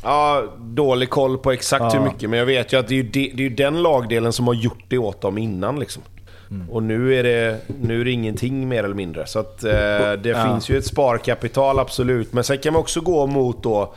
Ja, 0.04 0.44
dålig 0.60 1.10
koll 1.10 1.38
på 1.38 1.52
exakt 1.52 1.94
ja. 1.94 2.00
hur 2.00 2.12
mycket, 2.12 2.30
men 2.30 2.40
jag 2.40 2.46
vet 2.46 2.74
ju 2.74 2.80
att 2.80 2.88
det 2.88 3.00
är, 3.00 3.04
det, 3.04 3.32
det 3.36 3.46
är 3.46 3.50
den 3.50 3.82
lagdelen 3.82 4.34
som 4.34 4.48
har 4.48 4.54
gjort 4.54 4.84
det 4.88 4.98
åt 4.98 5.22
dem 5.22 5.38
innan. 5.38 5.80
Liksom. 5.80 6.04
Mm. 6.52 6.70
Och 6.70 6.84
nu 6.84 7.16
är, 7.16 7.24
det, 7.24 7.60
nu 7.82 8.02
är 8.02 8.06
det 8.06 8.12
ingenting 8.12 8.68
mer 8.68 8.84
eller 8.84 8.96
mindre. 8.96 9.28
Så 9.28 9.40
att, 9.40 9.64
eh, 9.64 9.72
det 10.12 10.30
ja. 10.30 10.48
finns 10.48 10.70
ju 10.70 10.78
ett 10.78 10.86
sparkapital, 10.86 11.80
absolut. 11.80 12.34
Men 12.34 12.44
sen 12.44 12.58
kan 12.58 12.74
man 12.74 12.80
också 12.80 13.02
gå 13.02 13.28
mot 13.28 13.64
då... 13.64 13.94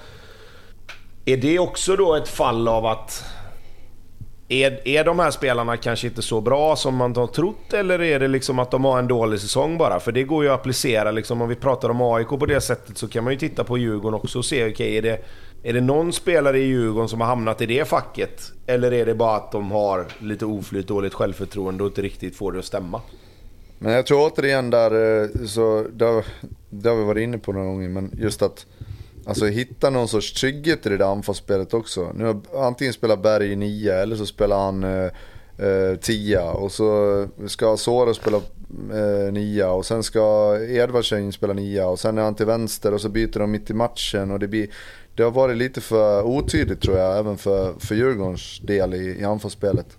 Är 1.24 1.36
det 1.36 1.58
också 1.58 1.96
då 1.96 2.14
ett 2.14 2.28
fall 2.28 2.68
av 2.68 2.86
att 2.86 3.24
är, 4.52 4.88
är 4.88 5.04
de 5.04 5.18
här 5.18 5.30
spelarna 5.30 5.76
kanske 5.76 6.06
inte 6.06 6.22
så 6.22 6.40
bra 6.40 6.76
som 6.76 6.96
man 6.96 7.16
har 7.16 7.26
trott 7.26 7.72
eller 7.72 8.00
är 8.00 8.20
det 8.20 8.28
liksom 8.28 8.58
att 8.58 8.70
de 8.70 8.84
har 8.84 8.98
en 8.98 9.08
dålig 9.08 9.40
säsong 9.40 9.78
bara? 9.78 10.00
För 10.00 10.12
det 10.12 10.22
går 10.22 10.44
ju 10.44 10.50
att 10.50 10.60
applicera 10.60 11.10
liksom, 11.10 11.42
om 11.42 11.48
vi 11.48 11.54
pratar 11.54 11.88
om 11.88 12.02
AIK 12.02 12.28
på 12.28 12.46
det 12.46 12.60
sättet 12.60 12.98
så 12.98 13.08
kan 13.08 13.24
man 13.24 13.32
ju 13.32 13.38
titta 13.38 13.64
på 13.64 13.78
Djurgården 13.78 14.14
också 14.14 14.38
och 14.38 14.44
se, 14.44 14.62
okej 14.62 14.72
okay, 14.72 14.96
är, 14.96 15.02
det, 15.02 15.18
är 15.62 15.72
det 15.72 15.80
någon 15.80 16.12
spelare 16.12 16.58
i 16.58 16.64
Djurgården 16.64 17.08
som 17.08 17.20
har 17.20 17.28
hamnat 17.28 17.60
i 17.60 17.66
det 17.66 17.88
facket? 17.88 18.52
Eller 18.66 18.92
är 18.92 19.06
det 19.06 19.14
bara 19.14 19.36
att 19.36 19.52
de 19.52 19.70
har 19.70 20.06
lite 20.18 20.44
oflyt, 20.44 20.88
dåligt 20.88 21.14
självförtroende 21.14 21.84
och 21.84 21.88
inte 21.88 22.02
riktigt 22.02 22.36
får 22.36 22.52
det 22.52 22.58
att 22.58 22.64
stämma? 22.64 23.00
Men 23.78 23.92
jag 23.92 24.06
tror 24.06 24.30
återigen 24.32 24.70
där, 24.70 25.22
eh, 25.22 25.28
så 25.46 25.86
det, 25.92 26.24
det 26.70 26.88
har 26.88 26.96
vi 26.96 27.04
varit 27.04 27.22
inne 27.22 27.38
på 27.38 27.52
några 27.52 27.66
gånger, 27.66 27.88
men 27.88 28.10
just 28.18 28.42
att 28.42 28.66
Alltså 29.26 29.46
hitta 29.46 29.90
någon 29.90 30.08
sorts 30.08 30.32
trygghet 30.32 30.86
i 30.86 30.88
det 30.88 30.96
där 30.96 31.12
anfallsspelet 31.12 31.74
också. 31.74 32.12
Nu 32.14 32.40
antingen 32.54 32.92
spelar 32.92 33.16
Berg 33.16 33.56
nia 33.56 33.94
eller 33.94 34.16
så 34.16 34.26
spelar 34.26 34.58
han 34.58 34.84
eh, 34.84 35.10
eh, 35.66 35.96
tia 36.00 36.50
och 36.50 36.72
så 36.72 37.28
ska 37.46 37.76
Sora 37.76 38.14
spela 38.14 38.36
eh, 38.36 39.32
nia 39.32 39.70
och 39.70 39.86
sen 39.86 40.02
ska 40.02 40.56
Edvardsen 40.68 41.32
spela 41.32 41.52
nia 41.52 41.86
och 41.86 42.00
sen 42.00 42.18
är 42.18 42.22
han 42.22 42.34
till 42.34 42.46
vänster 42.46 42.94
och 42.94 43.00
så 43.00 43.08
byter 43.08 43.38
de 43.38 43.50
mitt 43.50 43.70
i 43.70 43.74
matchen 43.74 44.30
och 44.30 44.38
det 44.38 44.48
blir 44.48 44.68
det 45.14 45.22
har 45.22 45.30
varit 45.30 45.56
lite 45.56 45.80
för 45.80 46.22
otydligt 46.22 46.80
tror 46.80 46.98
jag, 46.98 47.18
även 47.18 47.38
för, 47.38 47.74
för 47.78 47.94
Djurgårdens 47.94 48.60
del 48.60 48.94
i, 48.94 49.20
i 49.20 49.24
anfallsspelet. 49.24 49.96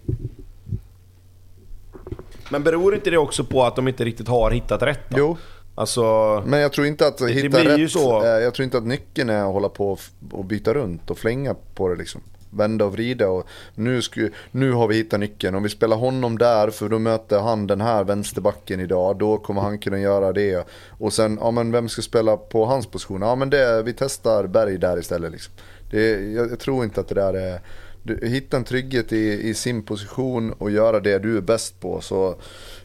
Men 2.49 2.63
beror 2.63 2.95
inte 2.95 3.09
det 3.09 3.17
också 3.17 3.43
på 3.43 3.63
att 3.63 3.75
de 3.75 3.87
inte 3.87 4.05
riktigt 4.05 4.27
har 4.27 4.51
hittat 4.51 4.81
rätt? 4.81 5.09
Då? 5.09 5.17
Jo, 5.17 5.37
Alltså, 5.75 6.03
men 6.45 6.59
jag 6.59 6.73
tror 6.73 6.87
inte 6.87 7.07
att 7.07 7.21
hitta 7.21 7.63
rätt, 7.63 7.91
så... 7.91 8.21
jag 8.23 8.53
tror 8.53 8.63
inte 8.63 8.77
att 8.77 8.87
nyckeln 8.87 9.29
är 9.29 9.43
att 9.43 9.53
hålla 9.53 9.69
på 9.69 9.97
och 10.31 10.45
byta 10.45 10.73
runt 10.73 11.09
och 11.09 11.17
flänga 11.17 11.55
på 11.75 11.89
det 11.89 11.95
liksom. 11.95 12.21
Vända 12.49 12.85
och 12.85 12.93
vrida 12.93 13.29
och 13.29 13.47
nu, 13.75 14.01
sku, 14.01 14.29
nu 14.51 14.71
har 14.71 14.87
vi 14.87 14.95
hittat 14.95 15.19
nyckeln. 15.19 15.55
Om 15.55 15.63
vi 15.63 15.69
spelar 15.69 15.97
honom 15.97 16.37
där 16.37 16.69
för 16.69 16.89
då 16.89 16.99
möter 16.99 17.39
han 17.39 17.67
den 17.67 17.81
här 17.81 18.03
vänsterbacken 18.03 18.79
idag. 18.79 19.17
Då 19.17 19.37
kommer 19.37 19.61
han 19.61 19.79
kunna 19.79 19.99
göra 19.99 20.33
det. 20.33 20.67
Och 20.99 21.13
sen, 21.13 21.37
ja 21.41 21.51
men 21.51 21.71
vem 21.71 21.89
ska 21.89 22.01
spela 22.01 22.37
på 22.37 22.65
hans 22.65 22.87
position? 22.87 23.21
Ja 23.21 23.35
men 23.35 23.49
det, 23.49 23.83
vi 23.83 23.93
testar 23.93 24.47
Berg 24.47 24.77
där 24.77 24.99
istället 24.99 25.31
liksom. 25.31 25.53
Det, 25.91 26.33
jag, 26.33 26.51
jag 26.51 26.59
tror 26.59 26.83
inte 26.83 27.01
att 27.01 27.07
det 27.07 27.15
där 27.15 27.33
är... 27.33 27.61
Du, 28.03 28.27
hitta 28.27 28.57
en 28.57 28.63
trygghet 28.63 29.13
i, 29.13 29.49
i 29.49 29.53
sin 29.53 29.83
position 29.83 30.53
och 30.53 30.71
göra 30.71 30.99
det 30.99 31.19
du 31.19 31.37
är 31.37 31.41
bäst 31.41 31.79
på. 31.79 32.01
Så 32.01 32.35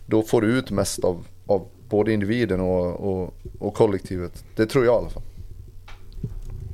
då 0.06 0.22
får 0.22 0.40
du 0.40 0.58
ut 0.58 0.70
mest 0.70 1.04
av, 1.04 1.24
av 1.46 1.68
både 1.88 2.12
individen 2.12 2.60
och, 2.60 3.10
och, 3.10 3.34
och 3.58 3.74
kollektivet. 3.74 4.44
Det 4.56 4.66
tror 4.66 4.84
jag 4.84 4.94
i 4.94 4.98
alla 4.98 5.10
fall. 5.10 5.22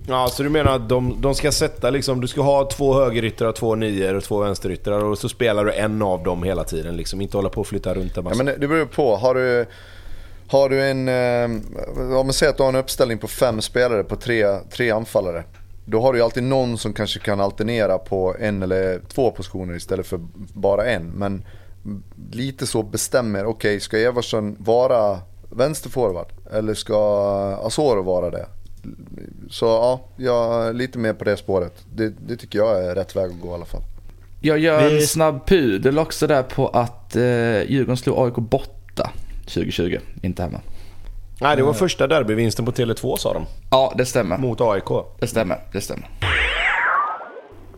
Ja, 0.09 0.29
så 0.29 0.43
du 0.43 0.49
menar 0.49 0.77
att 0.77 0.89
de, 0.89 1.21
de 1.21 1.35
ska 1.35 1.53
sätta 1.53 1.91
liksom, 1.91 2.21
du 2.21 2.29
ska 2.29 2.43
ha 2.43 2.69
två 2.69 2.95
högeryttrar, 2.95 3.53
två 3.53 3.75
nior 3.75 4.15
och 4.15 4.25
två 4.25 4.41
vänsteryttrar 4.41 5.05
och 5.05 5.19
så 5.19 5.29
spelar 5.29 5.65
du 5.65 5.73
en 5.73 6.03
av 6.03 6.23
dem 6.23 6.43
hela 6.43 6.65
tiden 6.65 6.97
liksom. 6.97 7.21
Inte 7.21 7.37
hålla 7.37 7.49
på 7.49 7.61
och 7.61 7.67
flytta 7.67 7.95
runt 7.95 8.17
en 8.17 8.25
massa. 8.25 8.37
Ja, 8.37 8.45
men 8.45 8.61
det 8.61 8.69
beror 8.69 8.87
på. 8.87 9.17
Har 9.17 9.35
du, 9.35 9.67
har 10.49 10.69
du 10.69 10.83
en, 10.83 11.09
eh, 11.09 11.45
om 12.19 12.27
man 12.27 12.33
säger 12.33 12.51
att 12.51 12.57
du 12.57 12.63
har 12.63 12.71
en 12.71 12.77
uppställning 12.77 13.19
på 13.19 13.29
fem 13.29 13.61
spelare 13.61 14.05
på 14.05 14.17
tre, 14.17 14.59
tre 14.71 14.91
anfallare. 14.91 15.45
Då 15.85 16.01
har 16.01 16.13
du 16.13 16.19
ju 16.19 16.25
alltid 16.25 16.43
någon 16.43 16.79
som 16.79 16.93
kanske 16.93 17.21
kan 17.21 17.41
alternera 17.41 17.99
på 17.99 18.37
en 18.41 18.63
eller 18.63 19.01
två 19.09 19.31
positioner 19.31 19.75
istället 19.75 20.07
för 20.07 20.21
bara 20.55 20.85
en. 20.85 21.11
Men 21.11 21.45
lite 22.33 22.67
så 22.67 22.83
bestämmer, 22.83 23.45
okej 23.45 23.51
okay, 23.51 23.81
ska 23.81 23.99
Everson 23.99 24.57
vara 24.59 25.21
vänsterforward 25.51 26.27
eller 26.53 26.75
ska 26.75 26.97
Asoro 27.67 28.03
vara 28.03 28.31
det? 28.31 28.47
Så 29.51 29.67
ja, 29.67 30.01
jag 30.17 30.69
är 30.69 30.73
lite 30.73 30.99
mer 30.99 31.13
på 31.13 31.25
det 31.25 31.37
spåret. 31.37 31.85
Det, 31.95 32.09
det, 32.09 32.37
tycker 32.37 32.59
jag 32.59 32.85
är 32.85 32.95
rätt 32.95 33.17
väg 33.17 33.31
att 33.31 33.41
gå 33.41 33.51
i 33.51 33.55
alla 33.55 33.65
fall. 33.65 33.83
Jag 34.41 34.59
gör 34.59 34.95
en 34.95 35.07
snabb 35.07 35.47
pudel 35.47 35.99
också 35.99 36.27
där 36.27 36.43
på 36.43 36.69
att 36.69 37.17
eh, 37.17 37.23
Djurgården 37.71 37.97
slog 37.97 38.19
AIK 38.19 38.35
borta 38.35 39.11
2020, 39.47 39.99
inte 40.23 40.43
hemma. 40.43 40.61
Nej, 41.41 41.57
det 41.57 41.63
var 41.63 41.73
första 41.73 42.07
derbyvinsten 42.07 42.65
på 42.65 42.73
Tele2 42.73 43.17
sa 43.17 43.33
de. 43.33 43.47
Ja, 43.71 43.95
det 43.97 44.07
stämmer. 44.07 44.39
Mot 44.39 44.61
AIK. 44.61 44.89
Det 45.21 45.27
stämmer, 45.27 45.59
det 45.73 45.81
stämmer. 45.81 46.11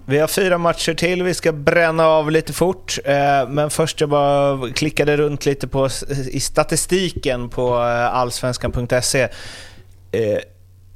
Vi 0.09 0.19
har 0.19 0.29
fyra 0.29 0.59
matcher 0.59 0.95
till, 0.95 1.23
vi 1.23 1.35
ska 1.35 1.53
bränna 1.53 2.07
av 2.07 2.31
lite 2.31 2.53
fort. 2.53 2.99
Eh, 3.05 3.49
men 3.49 3.71
först 3.71 4.01
jag 4.01 4.11
bara 4.11 4.71
klickade 4.73 5.17
runt 5.17 5.47
lite 5.47 5.69
på, 5.69 5.89
i 6.31 6.41
statistiken 6.41 7.49
på 7.49 7.77
eh, 7.77 8.15
allsvenskan.se. 8.15 9.23
Eh, 10.13 10.39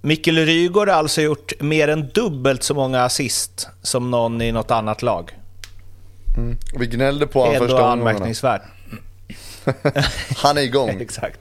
Mikkel 0.03 0.37
Rygaard 0.37 0.89
har 0.89 0.97
alltså 0.97 1.23
gjort 1.23 1.53
mer 1.61 1.89
än 1.89 2.09
dubbelt 2.09 2.63
så 2.63 2.75
många 2.75 3.05
assist 3.05 3.69
som 3.83 4.11
någon 4.11 4.43
i 4.43 4.53
något 4.53 4.71
annat 4.71 5.03
lag. 5.03 5.39
Mm. 6.37 6.57
Vi 6.79 6.87
gnällde 6.87 7.27
på 7.27 7.41
honom 7.41 7.55
första 7.55 7.75
omgångarna. 7.75 7.93
anmärkningsvärt. 7.93 8.63
Han 10.37 10.59
är 10.59 10.63
igång. 10.63 10.89
Exakt. 11.01 11.41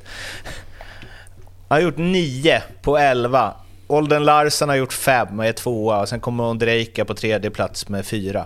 Han 1.68 1.76
har 1.76 1.80
gjort 1.80 1.98
nio 1.98 2.64
på 2.82 2.98
elva. 2.98 3.54
Olden 3.90 4.26
Larsen 4.26 4.70
har 4.70 4.76
gjort 4.76 4.94
fem 4.94 5.40
och 5.40 5.46
är 5.46 5.54
tvåa 5.54 6.02
och 6.02 6.10
sen 6.10 6.20
kommer 6.20 6.44
Ondrejka 6.44 7.06
på 7.06 7.14
tredje 7.14 7.50
plats 7.52 7.90
med 7.90 8.06
fyra. 8.06 8.46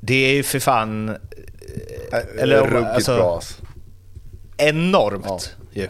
Det 0.00 0.14
är 0.14 0.32
ju 0.34 0.42
för 0.42 0.58
fan... 0.58 1.16
Eller 2.38 2.62
om- 2.62 2.68
Ruggigt 2.68 2.90
alltså- 2.94 3.16
bra 3.16 3.34
alltså. 3.34 3.62
enormt 4.56 5.56
ju. 5.72 5.88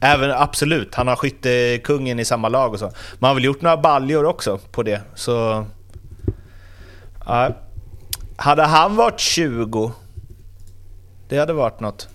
Även 0.00 0.30
absolut, 0.30 0.94
han 0.94 1.08
har 1.08 1.16
skyttekungen 1.16 2.18
i 2.18 2.24
samma 2.24 2.48
lag 2.48 2.72
och 2.72 2.78
så. 2.78 2.90
Man 3.18 3.28
har 3.28 3.34
väl 3.34 3.44
gjort 3.44 3.62
några 3.62 3.76
baljor 3.76 4.24
också 4.24 4.58
på 4.70 4.82
det, 4.82 5.00
så... 5.14 5.66
Ja. 7.26 7.50
Hade 8.36 8.62
han 8.62 8.96
varit 8.96 9.20
20, 9.20 9.92
det 11.28 11.38
hade 11.38 11.52
varit 11.52 11.80
något. 11.80 12.08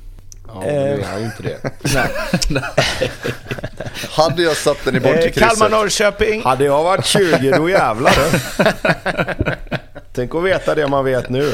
Ja, 0.47 0.59
nu 0.59 0.99
är 1.01 1.03
han 1.03 1.19
ju 1.19 1.25
inte 1.25 1.43
det. 1.43 1.57
Hade 4.11 4.43
jag 4.43 4.55
satt 4.57 4.77
den 4.85 4.95
i 4.95 4.99
bortre 4.99 5.17
Eh, 5.19 5.31
krysset. 5.31 5.43
Kalmar-Norrköping. 5.43 6.43
Hade 6.43 6.65
jag 6.65 6.83
varit 6.83 7.05
20, 7.05 7.51
då 7.51 7.69
jävlar. 7.69 8.13
Tänk 10.13 10.35
att 10.35 10.43
veta 10.43 10.75
det 10.75 10.87
man 10.87 11.05
vet 11.05 11.29
nu. 11.29 11.53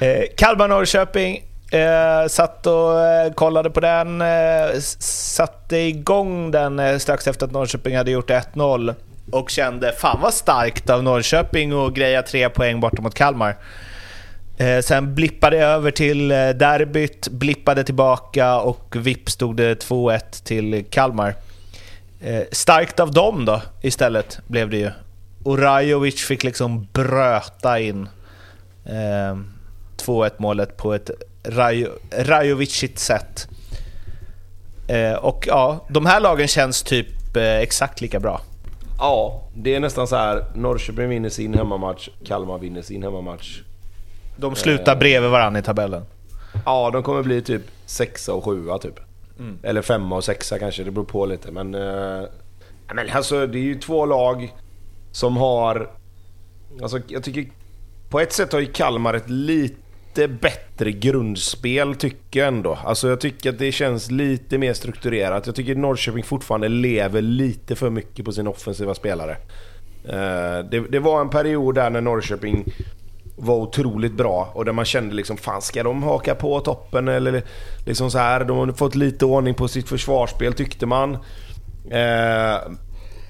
Eh, 0.00 0.22
Kalmar-Norrköping. 0.36 1.42
Eh, 1.72 2.26
satt 2.28 2.66
och 2.66 3.00
eh, 3.00 3.32
kollade 3.32 3.70
på 3.70 3.80
den. 3.80 4.20
Eh, 4.20 4.78
satte 4.98 5.76
igång 5.76 6.50
den 6.50 6.78
eh, 6.78 6.98
strax 6.98 7.26
efter 7.26 7.46
att 7.46 7.52
Norrköping 7.52 7.96
hade 7.96 8.10
gjort 8.10 8.30
1-0. 8.30 8.94
Och 9.32 9.50
kände 9.50 9.92
fan 9.92 10.18
vad 10.22 10.34
starkt 10.34 10.90
av 10.90 11.02
Norrköping 11.02 11.86
att 11.86 11.92
greja 11.94 12.22
tre 12.22 12.48
poäng 12.48 12.80
borta 12.80 13.02
mot 13.02 13.14
Kalmar. 13.14 13.56
Eh, 14.58 14.80
sen 14.80 15.14
blippade 15.14 15.56
jag 15.56 15.70
över 15.70 15.90
till 15.90 16.30
eh, 16.30 16.48
derbyt, 16.48 17.28
blippade 17.28 17.84
tillbaka 17.84 18.60
och 18.60 18.96
vipp 18.96 19.30
stod 19.30 19.56
det 19.56 19.84
2-1 19.84 20.44
till 20.44 20.84
Kalmar. 20.90 21.34
Eh, 22.20 22.42
starkt 22.52 23.00
av 23.00 23.12
dem 23.12 23.44
då 23.44 23.62
istället 23.82 24.38
blev 24.46 24.70
det 24.70 24.76
ju. 24.76 24.90
Och 25.44 25.58
Rajovic 25.58 26.24
fick 26.24 26.44
liksom 26.44 26.86
bröta 26.92 27.80
in 27.80 28.08
eh, 28.84 29.36
2-1 29.96 30.30
målet 30.36 30.76
på 30.76 30.94
ett 30.94 31.10
Rajo, 31.44 31.88
Rajovicigt 32.10 32.98
sätt. 32.98 33.48
Eh, 34.88 35.14
och 35.14 35.44
ja, 35.46 35.86
de 35.88 36.06
här 36.06 36.20
lagen 36.20 36.48
känns 36.48 36.82
typ 36.82 37.36
eh, 37.36 37.56
exakt 37.56 38.00
lika 38.00 38.20
bra. 38.20 38.40
Ja, 38.98 39.42
det 39.54 39.74
är 39.74 39.80
nästan 39.80 40.08
så 40.08 40.16
här. 40.16 40.44
Norrköping 40.54 41.08
vinner 41.08 41.28
sin 41.28 41.54
hemmamatch, 41.54 42.08
Kalmar 42.24 42.58
vinner 42.58 42.82
sin 42.82 43.02
hemmamatch. 43.02 43.60
De 44.40 44.56
slutar 44.56 44.96
bredvid 44.96 45.30
varandra 45.30 45.60
i 45.60 45.62
tabellen. 45.62 46.02
Ja, 46.64 46.90
de 46.90 47.02
kommer 47.02 47.22
bli 47.22 47.42
typ 47.42 47.62
sexa 47.86 48.32
och 48.34 48.44
sjua 48.44 48.78
typ. 48.78 49.00
Eller 49.62 49.82
femma 49.82 50.16
och 50.16 50.24
sexa 50.24 50.58
kanske, 50.58 50.84
det 50.84 50.90
beror 50.90 51.04
på 51.04 51.26
lite. 51.26 51.52
Men, 51.52 51.74
eh, 51.74 52.22
men 52.94 53.10
alltså 53.12 53.46
det 53.46 53.58
är 53.58 53.62
ju 53.62 53.74
två 53.74 54.06
lag 54.06 54.54
som 55.12 55.36
har... 55.36 55.90
Alltså 56.82 57.00
jag 57.08 57.22
tycker 57.22 57.46
på 58.08 58.20
ett 58.20 58.32
sätt 58.32 58.52
har 58.52 58.60
ju 58.60 58.66
Kalmar 58.66 59.14
ett 59.14 59.30
lite 59.30 60.28
bättre 60.28 60.92
grundspel 60.92 61.94
tycker 61.94 62.40
jag 62.40 62.48
ändå. 62.48 62.78
Alltså 62.84 63.08
jag 63.08 63.20
tycker 63.20 63.50
att 63.50 63.58
det 63.58 63.72
känns 63.72 64.10
lite 64.10 64.58
mer 64.58 64.72
strukturerat. 64.72 65.46
Jag 65.46 65.54
tycker 65.54 65.74
Norrköping 65.74 66.24
fortfarande 66.24 66.68
lever 66.68 67.22
lite 67.22 67.76
för 67.76 67.90
mycket 67.90 68.24
på 68.24 68.32
sina 68.32 68.50
offensiva 68.50 68.94
spelare. 68.94 69.36
Eh, 70.04 70.64
det, 70.70 70.80
det 70.90 70.98
var 70.98 71.20
en 71.20 71.30
period 71.30 71.74
där 71.74 71.90
när 71.90 72.00
Norrköping 72.00 72.64
var 73.38 73.54
otroligt 73.54 74.12
bra 74.12 74.50
och 74.54 74.64
där 74.64 74.72
man 74.72 74.84
kände 74.84 75.14
liksom 75.14 75.36
fan 75.36 75.62
ska 75.62 75.82
de 75.82 76.02
haka 76.02 76.34
på 76.34 76.60
toppen 76.60 77.08
eller 77.08 77.42
liksom 77.86 78.10
så 78.10 78.18
här. 78.18 78.44
De 78.44 78.56
har 78.56 78.72
fått 78.72 78.94
lite 78.94 79.24
ordning 79.24 79.54
på 79.54 79.68
sitt 79.68 79.88
försvarsspel 79.88 80.52
tyckte 80.52 80.86
man. 80.86 81.14
Eh, 81.90 82.58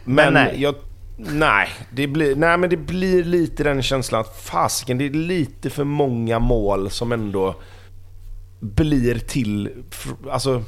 men 0.04 0.34
nej. 0.34 0.54
Jag, 0.56 0.74
nej, 1.16 1.68
det 1.90 2.06
blir, 2.06 2.36
nej 2.36 2.58
men 2.58 2.70
det 2.70 2.76
blir 2.76 3.24
lite 3.24 3.64
den 3.64 3.82
känslan 3.82 4.20
att 4.20 4.36
fasiken 4.40 4.98
det 4.98 5.06
är 5.06 5.10
lite 5.10 5.70
för 5.70 5.84
många 5.84 6.38
mål 6.38 6.90
som 6.90 7.12
ändå 7.12 7.54
blir 8.60 9.18
till... 9.18 9.70
Alltså, 10.30 10.62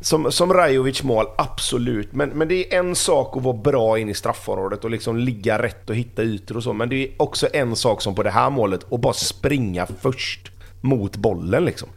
som, 0.00 0.32
som 0.32 0.52
Rajovic 0.52 1.02
mål, 1.02 1.26
absolut. 1.36 2.12
Men, 2.12 2.28
men 2.28 2.48
det 2.48 2.74
är 2.74 2.78
en 2.78 2.94
sak 2.94 3.36
att 3.36 3.42
vara 3.42 3.56
bra 3.56 3.98
in 3.98 4.08
i 4.08 4.14
straffområdet 4.14 4.84
och 4.84 4.90
liksom 4.90 5.16
ligga 5.16 5.62
rätt 5.62 5.90
och 5.90 5.96
hitta 5.96 6.22
ytor 6.22 6.56
och 6.56 6.62
så. 6.62 6.72
Men 6.72 6.88
det 6.88 6.96
är 6.96 7.10
också 7.16 7.48
en 7.52 7.76
sak 7.76 8.02
som 8.02 8.14
på 8.14 8.22
det 8.22 8.30
här 8.30 8.50
målet, 8.50 8.92
att 8.92 9.00
bara 9.00 9.12
springa 9.12 9.86
först 10.00 10.52
mot 10.80 11.16
bollen 11.16 11.64
liksom. 11.64 11.88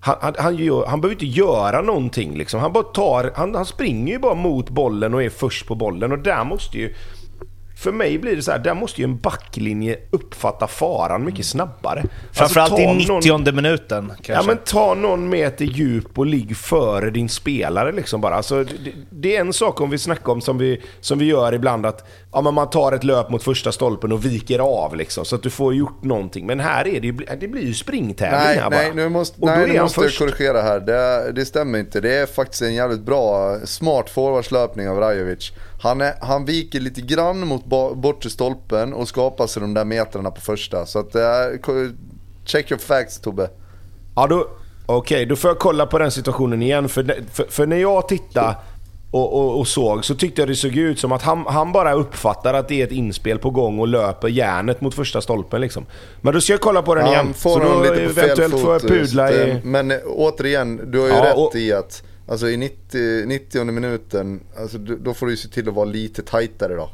Han, 0.00 0.16
han, 0.20 0.34
han, 0.38 0.56
gör, 0.56 0.86
han 0.86 1.00
behöver 1.00 1.14
inte 1.14 1.38
göra 1.40 1.82
någonting 1.82 2.38
liksom. 2.38 2.60
Han 2.60 2.72
bara 2.72 2.84
tar... 2.84 3.32
Han, 3.34 3.54
han 3.54 3.66
springer 3.66 4.12
ju 4.12 4.18
bara 4.18 4.34
mot 4.34 4.70
bollen 4.70 5.14
och 5.14 5.22
är 5.22 5.30
först 5.30 5.66
på 5.66 5.74
bollen 5.74 6.12
och 6.12 6.18
där 6.18 6.44
måste 6.44 6.78
ju... 6.78 6.94
För 7.80 7.92
mig 7.92 8.18
blir 8.18 8.36
det 8.36 8.42
så 8.42 8.50
här, 8.50 8.58
där 8.58 8.74
måste 8.74 9.00
ju 9.00 9.04
en 9.04 9.18
backlinje 9.18 9.98
uppfatta 10.10 10.66
faran 10.66 11.24
mycket 11.24 11.46
snabbare. 11.46 12.04
Framförallt 12.32 12.72
Alltså, 12.72 12.86
i 12.86 13.06
någon- 13.06 13.40
90 13.40 13.54
minuten 13.54 14.06
kanske. 14.08 14.32
Ja 14.32 14.42
men 14.42 14.56
ta 14.56 14.94
någon 14.94 15.28
meter 15.28 15.64
djup 15.64 16.18
och 16.18 16.26
ligg 16.26 16.56
före 16.56 17.10
din 17.10 17.28
spelare 17.28 17.92
liksom 17.92 18.20
bara. 18.20 18.34
Alltså, 18.34 18.64
det, 18.64 18.92
det 19.10 19.36
är 19.36 19.40
en 19.40 19.52
sak 19.52 19.80
om 19.80 19.90
vi 19.90 19.98
snackar 19.98 20.32
om 20.32 20.40
som 20.40 20.58
vi, 20.58 20.80
som 21.00 21.18
vi 21.18 21.24
gör 21.24 21.52
ibland 21.52 21.86
att 21.86 22.08
ja, 22.32 22.40
men 22.40 22.54
man 22.54 22.70
tar 22.70 22.92
ett 22.92 23.04
löp 23.04 23.30
mot 23.30 23.42
första 23.42 23.72
stolpen 23.72 24.12
och 24.12 24.24
viker 24.24 24.58
av 24.58 24.96
liksom 24.96 25.24
så 25.24 25.36
att 25.36 25.42
du 25.42 25.50
får 25.50 25.74
gjort 25.74 26.04
någonting. 26.04 26.46
Men 26.46 26.60
här 26.60 26.88
är 26.88 27.00
det 27.00 27.06
ju, 27.06 27.12
det 27.40 27.48
blir 27.48 27.62
ju 27.66 27.74
springtävling 27.74 28.40
Nej, 28.44 28.56
här 28.58 28.70
nej, 28.70 28.86
bara. 28.86 28.94
nu 28.94 29.08
måste, 29.08 29.40
och 29.40 29.46
då 29.46 29.52
nej, 29.52 29.62
är 29.64 29.68
nu 29.68 29.74
han 29.76 29.82
måste 29.84 30.00
jag 30.00 30.06
först. 30.06 30.18
korrigera 30.18 30.62
här. 30.62 30.80
Det, 30.80 31.32
det 31.32 31.44
stämmer 31.44 31.78
inte. 31.78 32.00
Det 32.00 32.14
är 32.14 32.26
faktiskt 32.26 32.62
en 32.62 32.74
jävligt 32.74 33.00
bra, 33.02 33.56
smart 33.64 34.10
forwardslöpning 34.10 34.88
av 34.88 34.98
Rajovic. 34.98 35.52
Han, 35.82 36.00
är, 36.00 36.14
han 36.20 36.44
viker 36.44 36.80
lite 36.80 37.00
grann 37.00 37.46
mot 37.46 37.64
bortre 37.94 38.30
stolpen 38.30 38.92
och 38.92 39.08
skapar 39.08 39.46
sig 39.46 39.60
de 39.62 39.74
där 39.74 39.84
metrarna 39.84 40.30
på 40.30 40.40
första. 40.40 40.86
Så 40.86 40.98
att, 40.98 41.14
eh, 41.14 41.22
check 42.44 42.70
your 42.70 42.80
facts 42.80 43.20
Tobbe. 43.20 43.50
Ja, 44.16 44.26
då, 44.26 44.48
okej, 44.86 45.26
då 45.26 45.36
får 45.36 45.50
jag 45.50 45.58
kolla 45.58 45.86
på 45.86 45.98
den 45.98 46.10
situationen 46.10 46.62
igen. 46.62 46.88
För, 46.88 47.22
för, 47.32 47.44
för 47.50 47.66
när 47.66 47.76
jag 47.76 48.08
tittade 48.08 48.56
och, 49.10 49.34
och, 49.38 49.58
och 49.58 49.68
såg 49.68 50.04
så 50.04 50.14
tyckte 50.14 50.42
jag 50.42 50.48
det 50.48 50.54
såg 50.54 50.76
ut 50.76 50.98
som 50.98 51.12
att 51.12 51.22
han, 51.22 51.44
han 51.46 51.72
bara 51.72 51.92
uppfattar 51.92 52.54
att 52.54 52.68
det 52.68 52.80
är 52.80 52.86
ett 52.86 52.92
inspel 52.92 53.38
på 53.38 53.50
gång 53.50 53.78
och 53.78 53.88
löper 53.88 54.28
järnet 54.28 54.80
mot 54.80 54.94
första 54.94 55.20
stolpen 55.20 55.60
liksom. 55.60 55.86
Men 56.20 56.34
då 56.34 56.40
ska 56.40 56.52
jag 56.52 56.60
kolla 56.60 56.82
på 56.82 56.94
den 56.94 57.06
igen. 57.06 57.16
Han 57.26 57.34
får 57.34 57.50
så 57.50 57.58
då 57.58 57.82
lite 57.82 57.94
på 58.14 58.20
eventuellt 58.20 58.60
får 58.60 58.72
jag 58.72 58.82
pudla 58.82 59.32
i... 59.32 59.60
Men 59.64 59.90
eh, 59.90 59.96
återigen, 60.06 60.90
du 60.90 60.98
har 61.00 61.06
ju 61.06 61.12
Ja, 61.12 61.24
rätt 61.24 61.36
och- 61.36 61.54
i 61.56 61.72
att 61.72 62.02
alltså, 62.30 62.48
i 62.48 62.56
90, 62.56 63.26
90 63.26 63.64
minuten, 63.64 64.40
alltså, 64.58 64.78
då 64.78 65.14
får 65.14 65.26
du 65.26 65.36
se 65.36 65.48
till 65.48 65.68
att 65.68 65.74
vara 65.74 65.84
lite 65.84 66.22
tajtare 66.22 66.74
då. 66.74 66.90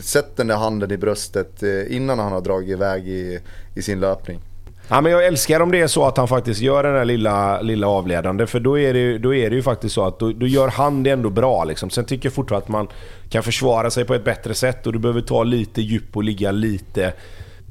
Sätt 0.00 0.36
den 0.36 0.46
där 0.46 0.56
handen 0.56 0.90
i 0.92 0.96
bröstet 0.96 1.62
eh, 1.62 1.96
innan 1.96 2.18
han 2.18 2.32
har 2.32 2.40
dragit 2.40 2.70
iväg 2.70 3.08
i, 3.08 3.38
i 3.74 3.82
sin 3.82 4.00
löpning. 4.00 4.40
Ja, 4.88 5.00
men 5.00 5.12
jag 5.12 5.26
älskar 5.26 5.60
om 5.60 5.70
det 5.70 5.80
är 5.80 5.86
så 5.86 6.04
att 6.06 6.16
han 6.16 6.28
faktiskt 6.28 6.60
gör 6.60 6.82
den 6.82 6.94
där 6.94 7.04
lilla, 7.04 7.60
lilla 7.60 7.86
avledande. 7.88 8.46
För 8.46 8.60
då 8.60 8.78
är, 8.78 8.92
det, 8.92 8.98
ju- 8.98 9.18
då 9.18 9.34
är 9.34 9.50
det 9.50 9.56
ju 9.56 9.62
faktiskt 9.62 9.94
så 9.94 10.04
att 10.06 10.18
då, 10.18 10.32
då 10.32 10.46
gör 10.46 10.68
han 10.68 11.02
det 11.02 11.10
ändå 11.10 11.30
bra. 11.30 11.64
Liksom. 11.64 11.90
Sen 11.90 12.04
tycker 12.04 12.26
jag 12.26 12.32
fortfarande 12.34 12.64
att 12.64 12.68
man 12.68 12.88
kan 13.28 13.42
försvara 13.42 13.90
sig 13.90 14.04
på 14.04 14.14
ett 14.14 14.24
bättre 14.24 14.54
sätt 14.54 14.86
och 14.86 14.92
du 14.92 14.98
behöver 14.98 15.20
ta 15.20 15.42
lite 15.42 15.82
djup 15.82 16.16
och 16.16 16.24
ligga 16.24 16.50
lite, 16.50 17.12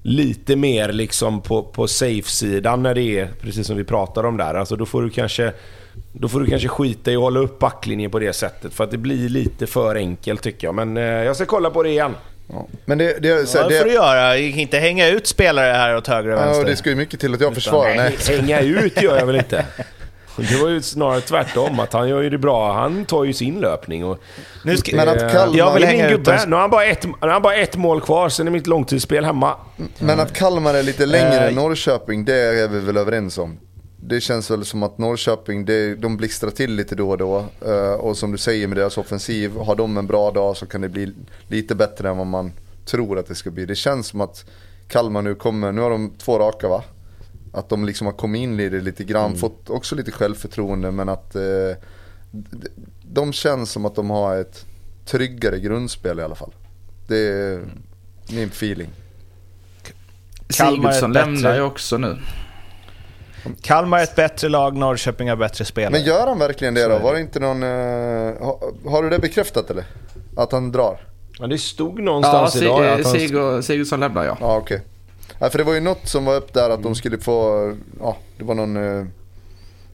lite 0.04 0.56
mer 0.56 0.92
liksom 0.92 1.42
på, 1.42 1.64
på 1.64 1.88
safe-sidan 1.88 2.84
när 2.84 2.96
det 2.96 3.20
är 3.20 3.30
precis 3.42 3.68
som 3.68 3.78
vi 3.78 3.84
pratar 3.84 4.24
om 4.24 4.38
där. 4.38 4.54
Alltså 4.54 4.76
då 4.76 4.86
får 4.86 5.02
du 5.02 5.10
kanske 5.10 5.54
då 6.14 6.28
får 6.28 6.40
du 6.40 6.46
kanske 6.46 6.68
skita 6.68 7.12
i 7.12 7.16
att 7.16 7.22
hålla 7.22 7.40
upp 7.40 7.60
backlinjen 7.60 8.12
på 8.12 8.20
det 8.20 8.34
sättet. 8.34 8.74
För 8.74 8.84
att 8.84 8.92
det 8.92 8.98
blir 8.98 9.30
lite 9.30 9.68
för 9.68 9.96
enkelt 9.96 10.42
tycker 10.42 10.68
jag. 10.68 10.76
Men 10.76 10.98
eh, 10.98 11.04
jag 11.04 11.36
ska 11.36 11.46
kolla 11.46 11.70
på 11.70 11.84
det 11.84 11.90
igen. 11.90 12.16
Ja. 12.48 12.68
Men 12.86 12.98
det, 12.98 13.20
det, 13.22 13.50
så, 13.50 13.58
Ja, 13.58 13.68
det 13.68 13.78
får 13.78 13.86
du 13.86 13.90
det, 13.90 13.96
göra. 13.96 14.36
Du 14.36 14.52
kan 14.52 14.60
inte 14.60 14.78
hänga 14.78 15.08
ut 15.08 15.28
spelare 15.28 15.72
här 15.72 15.96
åt 15.96 16.08
höger 16.08 16.30
och 16.30 16.40
ja, 16.40 16.44
vänster. 16.46 16.64
och 16.64 16.70
det 16.70 16.76
ska 16.76 16.90
ju 16.90 16.96
mycket 16.96 17.20
till 17.20 17.34
att 17.34 17.42
jag 17.42 17.54
försvarar. 17.54 17.96
Nej. 17.96 18.18
Hänga 18.30 18.62
ut 18.62 19.02
gör 19.02 19.18
jag 19.18 19.26
väl 19.26 19.36
inte. 19.36 19.66
Det 20.50 20.62
var 20.62 20.70
ju 20.70 20.82
snarare 20.82 21.22
tvärtom, 21.22 21.80
att 21.80 21.94
han 21.94 22.10
gör 22.10 22.22
ju 22.22 22.30
det 22.30 22.38
bra. 22.38 22.74
Han 22.74 23.06
tar 23.06 23.24
ju 23.24 23.34
sin 23.34 23.60
löpning. 23.60 24.06
Och, 24.06 24.20
Nu 24.64 24.78
ska, 24.78 24.96
Men 24.96 25.10
att 25.10 25.22
Eh, 25.22 25.30
Kalmar- 25.30 25.58
jag 25.58 25.74
vill 25.74 25.84
hänga 25.84 26.10
ut. 26.10 26.28
Nu 26.48 26.54
har 26.54 26.62
han 26.62 26.70
bara 26.70 26.86
ett, 26.86 27.06
han 27.20 27.42
bara 27.42 27.56
ett 27.56 27.76
mål 27.76 28.02
kvar, 28.02 28.30
sen 28.30 28.48
är 28.48 28.52
mitt 28.52 28.68
långtidsspel 28.68 29.26
hemma. 29.26 29.56
Men 30.00 30.20
att 30.20 30.34
Kalmar 30.34 30.74
är 30.74 30.84
lite 30.84 31.06
längre 31.06 31.36
Eh, 31.38 31.48
än 31.48 31.56
Norrköping, 31.56 32.26
det 32.26 32.34
är 32.36 32.68
vi 32.68 32.80
väl 32.80 32.98
överens 32.98 33.38
om. 33.38 33.58
Det 34.04 34.22
känns 34.22 34.52
väl 34.52 34.66
som 34.66 34.84
att 34.84 34.98
Norrköping, 34.98 35.66
det, 35.66 35.96
de 35.96 36.18
blixtrar 36.18 36.50
till 36.50 36.72
lite 36.76 36.96
då 36.96 37.10
och 37.10 37.18
då. 37.18 37.46
Eh, 37.66 37.92
och 37.94 38.18
som 38.18 38.32
du 38.32 38.38
säger 38.38 38.68
med 38.68 38.78
deras 38.78 38.98
offensiv, 38.98 39.58
har 39.58 39.76
de 39.76 39.98
en 39.98 40.08
bra 40.08 40.32
dag 40.32 40.58
så 40.58 40.66
kan 40.66 40.82
det 40.82 40.90
bli 40.90 41.14
lite 41.48 41.76
bättre 41.76 42.10
än 42.10 42.18
vad 42.18 42.28
man 42.28 42.52
tror 42.86 43.20
att 43.20 43.28
det 43.28 43.36
ska 43.36 43.52
bli. 43.52 43.66
Det 43.66 43.76
känns 43.76 44.08
som 44.08 44.22
att 44.22 44.46
Kalmar 44.88 45.22
nu 45.22 45.36
kommer, 45.36 45.72
nu 45.72 45.82
har 45.82 45.90
de 45.90 46.14
två 46.18 46.40
raka 46.40 46.68
va? 46.68 46.84
Att 47.52 47.70
de 47.70 47.86
liksom 47.86 48.08
har 48.08 48.14
kommit 48.14 48.40
in 48.40 48.60
i 48.60 48.70
det 48.70 48.82
lite 48.82 49.04
grann, 49.04 49.26
Mm. 49.26 49.38
fått 49.40 49.70
också 49.70 49.96
lite 49.96 50.12
självförtroende 50.12 50.92
men 50.92 51.10
att 51.10 51.36
eh, 51.36 51.42
de 53.04 53.34
känns 53.34 53.72
som 53.72 53.86
att 53.86 53.96
de 53.96 54.10
har 54.10 54.38
ett 54.38 54.66
tryggare 55.06 55.60
grundspel 55.60 56.20
i 56.20 56.24
alla 56.24 56.36
fall. 56.36 56.54
Det 57.08 57.18
är 57.18 57.62
min 58.32 58.48
feeling. 58.48 58.90
Sigurdsson 60.50 61.14
lämnar 61.14 61.56
ju 61.56 61.62
också 61.62 61.98
nu. 61.98 62.18
Kalmar 63.62 64.00
är 64.00 64.04
ett 64.04 64.16
bättre 64.16 64.50
lag, 64.50 64.78
Norrköping 64.78 65.30
har 65.30 65.36
bättre 65.36 65.66
spelare. 65.66 65.92
Men 65.92 66.04
gör 66.04 66.28
han 66.28 66.40
verkligen 66.40 66.74
det 66.74 66.88
då? 66.88 67.00
Var 67.00 67.14
det 67.14 67.22
inte 67.22 67.40
någon... 67.40 67.64
eh, 67.64 67.70
har, 67.70 68.90
har 68.90 69.04
du 69.04 69.10
det 69.10 69.20
bekräftat 69.20 69.70
eller? 69.70 69.84
Att 70.38 70.52
han 70.52 70.72
drar? 70.72 71.00
Ja, 71.40 71.48
det 71.48 71.58
stod 71.58 72.00
Ja, 72.00 72.04
någonstans 72.04 72.52
Sig- 72.54 72.64
idag 72.64 72.86
att 72.86 73.04
han... 73.06 73.14
Sigur, 73.14 73.62
Sigurdsson 73.62 74.00
lämnar 74.00 74.26
ja. 74.26 74.38
Ja 74.40 74.58
okej. 74.58 74.82
Ja, 75.40 75.50
för 75.50 75.58
det 75.58 75.64
var 75.64 75.74
ju 75.74 75.80
något 75.80 76.08
som 76.08 76.26
var 76.26 76.36
upp 76.36 76.54
där 76.54 76.70
att 76.70 76.84
de 76.84 76.96
skulle 76.96 77.18
få, 77.18 77.74
ja 78.00 78.18
det 78.38 78.44
var 78.44 78.56
någon, 78.56 79.00
eh, 79.00 79.06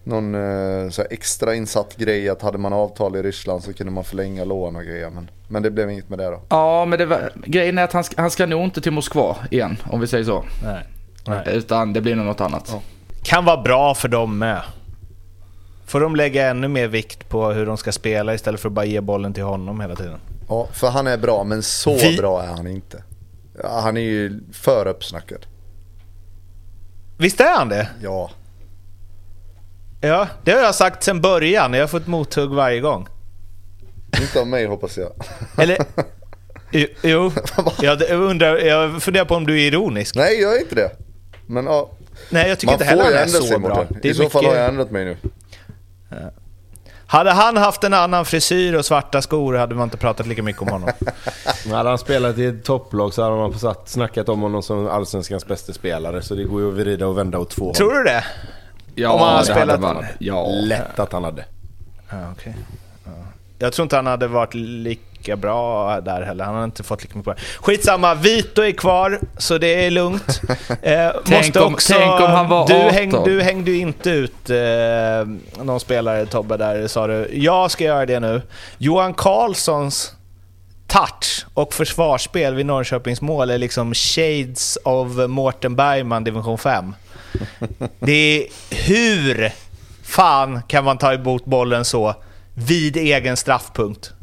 någon 0.04 0.36
eh, 0.36 0.90
så 0.90 1.02
här 1.02 1.08
extra 1.14 1.56
insatt 1.56 1.96
grej 1.98 2.30
att 2.30 2.42
hade 2.42 2.58
man 2.58 2.74
avtal 2.74 3.16
i 3.16 3.22
Ryssland 3.24 3.64
så 3.64 3.74
kunde 3.74 3.92
man 3.94 4.04
förlänga 4.04 4.44
lån 4.46 4.76
och 4.76 4.84
grejer. 4.84 5.10
Men, 5.10 5.30
men 5.48 5.64
det 5.64 5.72
blev 5.72 5.92
inget 5.92 6.10
med 6.10 6.20
det 6.20 6.26
då. 6.26 6.42
Ja, 6.50 6.86
men 6.86 7.00
det 7.00 7.06
var, 7.06 7.32
grejen 7.46 7.78
är 7.78 7.84
att 7.84 7.94
han, 7.94 8.04
ska- 8.04 8.22
han 8.22 8.32
ska 8.32 8.46
nog 8.46 8.64
inte 8.64 8.82
till 8.82 8.92
Moskva 8.92 9.36
igen, 9.52 9.78
om 9.92 10.00
vi 10.00 10.08
säger 10.08 10.24
så. 10.24 10.44
Nej. 10.64 10.84
Nej. 11.28 11.44
Utan 11.48 11.94
det 11.94 12.02
blir 12.02 12.16
nog 12.16 12.26
något 12.26 12.42
annat. 12.42 12.76
Kan 13.24 13.46
vara 13.46 13.62
bra 13.62 13.96
för 13.96 14.08
dem 14.08 14.38
med. 14.38 14.62
Får 15.86 16.00
de 16.00 16.16
lägga 16.16 16.50
ännu 16.50 16.68
mer 16.68 16.88
vikt 16.88 17.30
på 17.30 17.52
hur 17.52 17.66
de 17.66 17.78
ska 17.78 17.92
spela 17.92 18.34
istället 18.34 18.60
för 18.62 18.70
att 18.70 18.74
bara 18.74 18.86
ge 18.86 19.02
bollen 19.02 19.34
till 19.34 19.44
honom 19.44 19.82
hela 19.82 19.96
tiden. 19.96 20.20
Ja, 20.50 20.68
för 20.72 20.90
han 20.90 21.08
är 21.08 21.18
bra 21.18 21.44
men 21.44 21.64
så 21.64 21.94
Vi- 21.96 22.18
bra 22.18 22.44
är 22.44 22.48
han 22.48 22.68
inte. 22.68 23.04
Ja, 23.64 23.80
han 23.80 23.98
är 23.98 24.02
ju 24.02 24.40
för 24.52 24.88
uppsnackad. 24.88 25.46
Visst 27.18 27.42
är 27.42 27.58
han 27.58 27.70
det? 27.70 27.90
Ja. 28.02 28.32
Ja, 30.02 30.28
det 30.44 30.52
har 30.52 30.60
jag 30.60 30.76
sagt 30.76 31.04
sedan 31.04 31.22
början. 31.22 31.74
Jag 31.74 31.82
har 31.82 31.88
fått 31.88 32.08
mothugg 32.08 32.50
varje 32.50 32.80
gång. 32.80 33.08
Inte 34.22 34.40
av 34.40 34.48
mig 34.48 34.66
hoppas 34.66 34.98
jag. 34.98 35.12
Eller... 35.58 35.78
Jo, 37.02 37.32
jag 37.82 38.02
undrar, 38.12 38.58
jag 38.58 39.04
funderar 39.04 39.26
på 39.26 39.36
om 39.36 39.46
du 39.46 39.62
är 39.62 39.68
ironisk. 39.68 40.16
Nej, 40.16 40.42
jag 40.42 40.56
är 40.56 40.60
inte 40.60 40.76
det. 40.76 40.92
Men 41.46 41.66
ja, 41.66 41.90
Nej, 42.30 42.50
jag 42.50 42.60
tycker 42.60 42.74
man 42.74 42.74
inte 42.74 42.86
heller 42.86 43.04
han 43.04 43.14
är 43.14 43.28
så 43.28 43.60
bra. 43.60 43.86
I 44.04 44.14
så 44.14 44.30
fall 44.30 44.46
har 44.46 44.56
jag 44.56 44.62
mycket... 44.62 44.70
ändrat 44.70 44.92
mig 44.92 45.06
nu. 45.06 45.18
Hade 47.16 47.32
han 47.32 47.58
haft 47.58 47.84
en 47.84 47.94
annan 47.94 48.26
frisyr 48.26 48.74
och 48.74 48.86
svarta 48.86 49.22
skor 49.22 49.54
hade 49.54 49.76
man 49.76 49.84
inte 49.84 49.98
pratat 49.98 50.28
lika 50.28 50.44
mycket 50.44 50.62
om 50.62 50.68
honom. 50.68 50.90
Hade 51.72 51.90
han 51.90 51.98
spelat 51.98 52.38
i 52.38 52.46
ett 52.46 52.64
topplag 52.64 53.14
så 53.14 53.24
hade 53.24 53.36
man 53.36 53.52
på 53.52 53.60
satt, 53.60 53.90
snackat 53.90 54.30
om 54.30 54.42
honom 54.42 54.64
som 54.64 54.88
allsvenskans 54.90 55.46
bästa 55.48 55.74
spelare. 55.74 56.22
Så 56.22 56.36
det 56.36 56.44
går 56.44 56.62
ju 56.62 56.68
att 56.68 56.74
vrida 56.74 57.08
och 57.08 57.18
vända 57.18 57.40
åt 57.40 57.50
två 57.50 57.74
Tror 57.74 57.94
du 57.94 58.04
det? 58.04 58.24
Ja, 58.96 59.10
Om 59.12 59.20
han 59.20 59.30
har 59.30 59.40
det 59.40 59.46
spelat- 59.46 59.82
hade. 59.84 60.08
Ja. 60.20 60.48
Lätt 60.64 61.00
att 61.00 61.12
han 61.14 61.24
hade. 61.24 61.46
Ja, 62.10 62.18
okej. 62.32 62.56
Ja. 63.06 63.12
Jag 63.60 63.74
tror 63.74 63.84
inte 63.84 63.96
han 63.96 64.08
hade 64.08 64.28
varit 64.28 64.54
lika 64.54 65.02
bra 65.36 66.02
där 66.02 66.22
heller. 66.22 66.46
Han 66.46 66.56
har 66.56 66.64
inte 66.64 66.84
fått 66.84 67.04
lika 67.04 67.18
mycket 67.18 67.26
poäng. 67.26 67.46
Skitsamma, 67.62 68.16
Vito 68.16 68.62
är 68.62 68.72
kvar, 68.72 69.20
så 69.38 69.58
det 69.58 69.86
är 69.86 69.92
lugnt. 69.92 70.42
Eh, 70.82 71.12
Tänk 71.26 71.46
måste 71.46 71.62
om- 71.62 71.74
också, 71.74 71.94
tänk 71.94 72.22
om 72.22 72.32
han 72.32 72.48
var 72.50 72.68
du, 72.68 72.74
18. 72.76 72.90
häng, 72.94 73.12
du 73.26 73.42
hängde 73.42 73.72
ju 73.72 73.78
inte 73.78 74.10
ut 74.10 74.50
eh, 74.50 74.58
någon 75.64 75.80
spelare, 75.80 76.26
Tobbe, 76.26 76.58
där 76.58 76.88
sa 76.88 77.08
du. 77.08 77.30
Jag 77.34 77.72
ska 77.72 77.84
göra 77.84 78.06
det 78.06 78.20
nu. 78.20 78.42
Johan 78.78 79.14
Karlssons 79.14 80.12
touch 80.88 81.46
och 81.54 81.74
försvarsspel 81.74 82.56
vid 82.56 82.66
Norrköpings 82.66 83.22
mål 83.22 83.50
är 83.50 83.58
liksom 83.58 83.94
shades 83.94 84.78
of 84.84 85.08
Mårten 85.28 85.76
Bergman 85.76 86.24
division 86.24 86.58
5. 86.58 86.96
Det 88.00 88.12
är 88.12 88.48
hur 88.70 89.52
fan 90.04 90.62
kan 90.68 90.84
man 90.84 90.98
ta 90.98 91.14
emot 91.14 91.46
bollen 91.46 91.86
så 91.86 92.16
vid 92.54 92.98
egen 92.98 93.38
straffpunkt? 93.38 94.14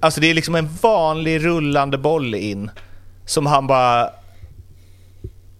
Alltså 0.00 0.20
det 0.20 0.30
är 0.30 0.34
liksom 0.34 0.54
en 0.54 0.68
vanlig 0.82 1.44
rullande 1.44 1.98
boll 1.98 2.34
in 2.34 2.70
som 3.26 3.46
han 3.46 3.66
bara... 3.66 4.10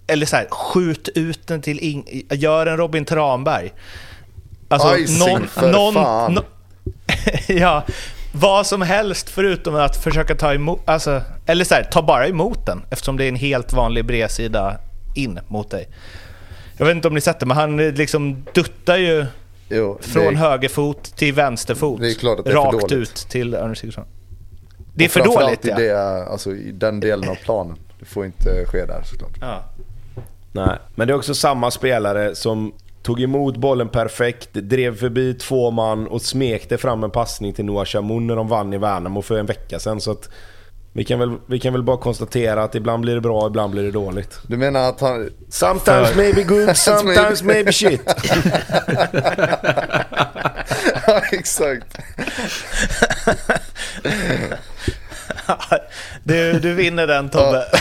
Eller 0.07 0.27
så 0.27 0.37
här, 0.37 0.47
skjut 0.51 1.09
ut 1.15 1.47
den 1.47 1.63
till... 1.63 1.79
In, 1.79 2.27
gör 2.31 2.67
en 2.67 2.77
Robin 2.77 3.05
Tranberg. 3.05 3.73
Alltså, 4.69 4.97
Icing 4.99 5.47
för 5.47 5.73
fan. 5.93 6.35
nå- 6.35 6.43
ja, 7.47 7.85
vad 8.33 8.67
som 8.67 8.83
helst 8.83 9.31
förutom 9.31 9.75
att 9.75 9.97
försöka 9.97 10.35
ta 10.35 10.55
emot... 10.55 10.81
Alltså, 10.85 11.23
eller 11.47 11.65
så 11.65 11.75
här, 11.75 11.83
ta 11.83 12.03
bara 12.03 12.29
emot 12.29 12.67
den 12.67 12.83
eftersom 12.91 13.17
det 13.17 13.25
är 13.25 13.29
en 13.29 13.37
helt 13.37 13.73
vanlig 13.73 14.05
bredsida 14.07 14.77
in 15.15 15.41
mot 15.49 15.71
dig. 15.71 15.89
Jag 16.77 16.87
vet 16.87 16.97
inte 16.97 17.09
om 17.09 17.15
ni 17.15 17.21
sett 17.21 17.41
det, 17.41 17.47
men 17.47 17.57
han 17.57 17.81
eh, 17.81 17.93
liksom 17.93 18.47
duttar 18.55 18.97
ju 18.97 19.27
Jo, 19.69 19.99
från 20.03 20.35
det, 20.35 20.39
högerfot 20.39 21.17
till 21.17 21.35
vänsterfot. 21.35 22.01
Är 22.01 22.05
är 22.05 22.53
rakt 22.53 22.93
ut 22.93 23.15
till 23.15 23.55
Sigurdsson. 23.75 24.05
Det 24.99 25.05
är 25.05 25.09
för 25.09 25.25
dåligt 25.25 25.65
i, 25.65 25.69
ja. 25.69 25.77
det, 25.77 26.27
alltså, 26.27 26.51
i 26.51 26.73
den 26.73 27.01
delen 27.01 27.31
av 27.31 27.35
planen. 27.35 27.77
Det 27.99 28.05
får 28.05 28.27
inte 28.27 28.65
ske 28.65 28.85
där 28.85 29.03
såklart. 29.05 29.33
ja. 29.41 29.65
Nej, 30.53 30.79
men 30.95 31.09
det 31.09 31.13
är 31.13 31.17
också 31.17 31.35
samma 31.35 31.71
spelare 31.71 32.35
som 32.35 32.73
tog 33.03 33.23
emot 33.23 33.57
bollen 33.57 33.89
perfekt, 33.89 34.55
drev 34.55 34.97
förbi 34.97 35.35
två 35.35 35.71
man 35.71 36.07
och 36.07 36.23
smekte 36.23 36.79
fram 36.79 37.05
en 37.05 37.11
passning 37.11 37.53
till 37.53 37.65
Noah 37.65 37.85
Chamoun 37.85 38.27
när 38.27 38.37
de 38.37 38.49
vann 38.49 38.73
i 38.73 38.79
Värnamo 38.79 39.23
för 39.23 39.39
en 39.39 39.47
vecka 39.47 39.79
sedan. 39.79 40.01
Så 40.01 40.11
att 40.11 40.29
vi 40.93 41.05
kan, 41.05 41.19
väl, 41.19 41.37
vi 41.47 41.61
kan 41.61 41.73
väl 41.73 41.83
bara 41.83 41.97
konstatera 41.97 42.63
att 42.63 42.75
ibland 42.75 43.03
blir 43.03 43.15
det 43.15 43.21
bra, 43.21 43.47
ibland 43.47 43.73
blir 43.73 43.83
det 43.83 43.91
dåligt. 43.91 44.39
Du 44.47 44.57
menar 44.57 44.89
att 44.89 45.01
han... 45.01 45.31
Sometimes 45.49 46.17
maybe 46.17 46.43
good, 46.43 46.77
sometimes 46.77 47.43
maybe 47.43 47.73
shit. 47.73 48.01
ja, 51.21 51.23
exakt. 51.39 51.99
du, 56.23 56.53
du 56.53 56.75
vinner 56.75 57.07
den 57.07 57.29
Tobbe. 57.29 57.65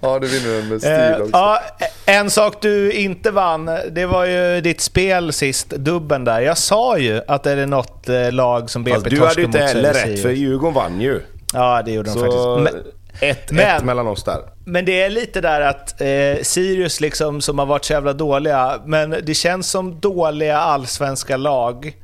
Ja, 0.00 0.18
du 0.18 0.26
vinner 0.26 0.56
den 0.56 0.68
med 0.68 0.80
stil 0.80 0.90
Eh, 0.92 1.12
också. 1.20 1.30
ja, 1.32 1.60
en 2.06 2.30
sak 2.30 2.56
du 2.60 2.92
inte 2.92 3.30
vann, 3.30 3.70
det 3.90 4.06
var 4.06 4.24
ju 4.24 4.60
ditt 4.60 4.80
spel 4.80 5.32
sist, 5.32 5.68
dubben 5.70 6.24
där. 6.24 6.40
Jag 6.40 6.58
sa 6.58 6.98
ju 6.98 7.20
att 7.28 7.46
är 7.46 7.56
det 7.56 7.66
något 7.66 8.08
eh, 8.08 8.32
lag 8.32 8.70
som 8.70 8.84
BP 8.84 8.98
du 8.98 9.16
torskar 9.16 9.26
hade 9.26 9.40
ju 9.40 9.46
inte 9.46 9.58
mot 9.58 9.68
heller 9.68 9.92
rätt 9.94 10.22
för 10.22 10.30
Djurgården 10.30 10.74
vann 10.74 11.00
ju. 11.00 11.20
Ja, 11.54 11.82
det 11.84 11.92
gjorde 11.92 12.10
de 12.10 12.14
Så 12.14 12.20
faktiskt. 12.20 12.74
Men, 12.74 12.92
1-1 13.20 13.36
Men- 13.50 13.86
mellan 13.86 14.06
oss 14.06 14.24
där. 14.24 14.38
Men 14.64 14.84
det 14.84 15.02
är 15.02 15.10
lite 15.10 15.40
där 15.40 15.60
att 15.60 16.00
eh, 16.00 16.42
Sirius 16.42 17.00
liksom, 17.00 17.40
som 17.40 17.58
har 17.58 17.66
varit 17.66 17.84
så 17.84 17.92
jävla 17.92 18.12
dåliga, 18.12 18.80
men 18.84 19.16
det 19.22 19.34
känns 19.34 19.70
som 19.70 20.00
dåliga 20.00 20.58
allsvenska 20.58 21.36
lag 21.36 21.96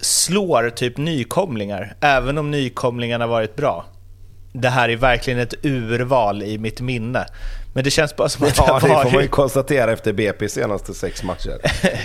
slår 0.00 0.70
typ 0.70 0.96
nykomlingar, 0.96 1.94
även 2.00 2.38
om 2.38 2.50
nykomlingarna 2.50 3.26
varit 3.26 3.56
bra. 3.56 3.84
Det 4.52 4.68
här 4.68 4.88
är 4.88 4.96
verkligen 4.96 5.38
ett 5.38 5.54
urval 5.62 6.42
i 6.42 6.58
mitt 6.58 6.80
minne. 6.80 7.26
Men 7.74 7.84
det 7.84 7.90
känns 7.90 8.16
bara 8.16 8.28
som 8.28 8.46
att 8.46 8.58
Ja, 8.58 8.64
det 8.66 8.72
har 8.72 8.80
får 8.80 8.88
man 8.88 9.06
ju 9.08 9.12
varit... 9.16 9.30
konstatera 9.30 9.92
efter 9.92 10.12
BP 10.12 10.48
senaste 10.48 10.94
sex 10.94 11.22
matcher. 11.22 11.58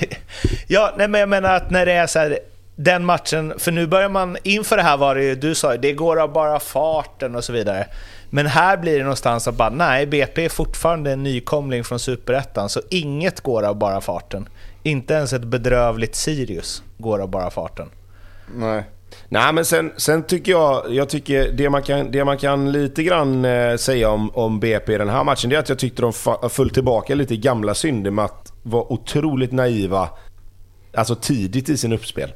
ja, 0.68 0.94
nej, 0.98 1.08
men 1.08 1.20
jag 1.20 1.30
menar 1.30 1.56
att 1.56 1.70
när 1.70 1.86
det 1.86 1.92
är 1.94 2.08
så 2.08 2.20
här, 2.20 2.40
den 2.76 3.06
matchen, 3.06 3.54
för 3.58 3.72
nu 3.72 3.88
börjar 3.88 4.10
man, 4.10 4.38
inför 4.44 4.78
det 4.78 4.84
här 4.84 4.98
var 4.98 5.16
det 5.16 5.24
ju, 5.24 5.36
du 5.36 5.56
sa 5.56 5.72
ju, 5.72 5.78
det 5.78 5.94
går 5.94 6.20
av 6.22 6.34
bara 6.34 6.60
farten 6.60 7.36
och 7.36 7.44
så 7.44 7.54
vidare. 7.54 7.88
Men 8.30 8.48
här 8.48 8.78
blir 8.78 8.98
det 8.98 9.04
någonstans 9.04 9.48
att 9.48 9.56
bara, 9.56 9.70
nej, 9.70 10.06
BP 10.06 10.46
är 10.46 10.50
fortfarande 10.50 11.12
en 11.12 11.24
nykomling 11.24 11.84
från 11.84 12.00
Superettan, 12.00 12.70
så 12.70 12.82
inget 12.90 13.42
går 13.42 13.64
av 13.64 13.76
bara 13.76 14.02
farten. 14.02 14.50
Inte 14.84 15.14
ens 15.14 15.34
ett 15.34 15.44
bedrövligt 15.44 16.16
Sirius 16.16 16.84
går 16.98 17.20
av 17.22 17.30
bara 17.30 17.50
farten. 17.50 17.90
Nej. 18.56 18.84
Nej 19.30 19.54
men 19.54 19.66
sen, 19.66 19.92
sen 19.98 20.24
tycker 20.24 20.52
jag, 20.52 20.84
jag 20.90 21.10
tycker 21.10 21.52
det 21.52 21.70
man 21.70 21.84
kan, 21.84 22.12
det 22.12 22.26
man 22.26 22.38
kan 22.38 22.72
lite 22.72 23.04
grann 23.04 23.46
eh, 23.46 23.76
säga 23.76 24.10
om, 24.10 24.30
om 24.30 24.60
BP 24.60 24.94
i 24.94 24.98
den 24.98 25.10
här 25.10 25.24
matchen 25.24 25.50
det 25.50 25.56
är 25.56 25.60
att 25.60 25.70
jag 25.70 25.80
tyckte 25.80 26.02
de 26.02 26.14
föll 26.50 26.70
tillbaka 26.70 27.16
lite 27.16 27.34
i 27.34 27.38
gamla 27.38 27.74
synder 27.74 28.12
med 28.12 28.26
att 28.26 28.54
vara 28.64 28.94
otroligt 28.94 29.52
naiva 29.52 30.10
alltså 30.94 31.16
tidigt 31.16 31.70
i 31.70 31.78
sin 31.78 31.94
uppspel. 31.94 32.34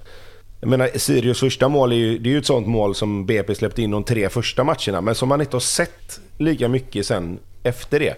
Jag 0.59 0.69
menar 0.69 0.89
Sirius 0.95 1.39
första 1.39 1.69
mål 1.69 1.91
är 1.91 1.95
ju, 1.95 2.17
det 2.17 2.29
är 2.29 2.31
ju 2.31 2.37
ett 2.37 2.45
sånt 2.45 2.67
mål 2.67 2.95
som 2.95 3.25
BP 3.25 3.55
släppte 3.55 3.81
in 3.81 3.91
de 3.91 4.03
tre 4.03 4.29
första 4.29 4.63
matcherna 4.63 5.01
men 5.01 5.15
som 5.15 5.29
man 5.29 5.41
inte 5.41 5.55
har 5.55 5.61
sett 5.61 6.19
lika 6.37 6.67
mycket 6.67 7.05
sen 7.05 7.39
efter 7.63 7.99
det. 7.99 8.15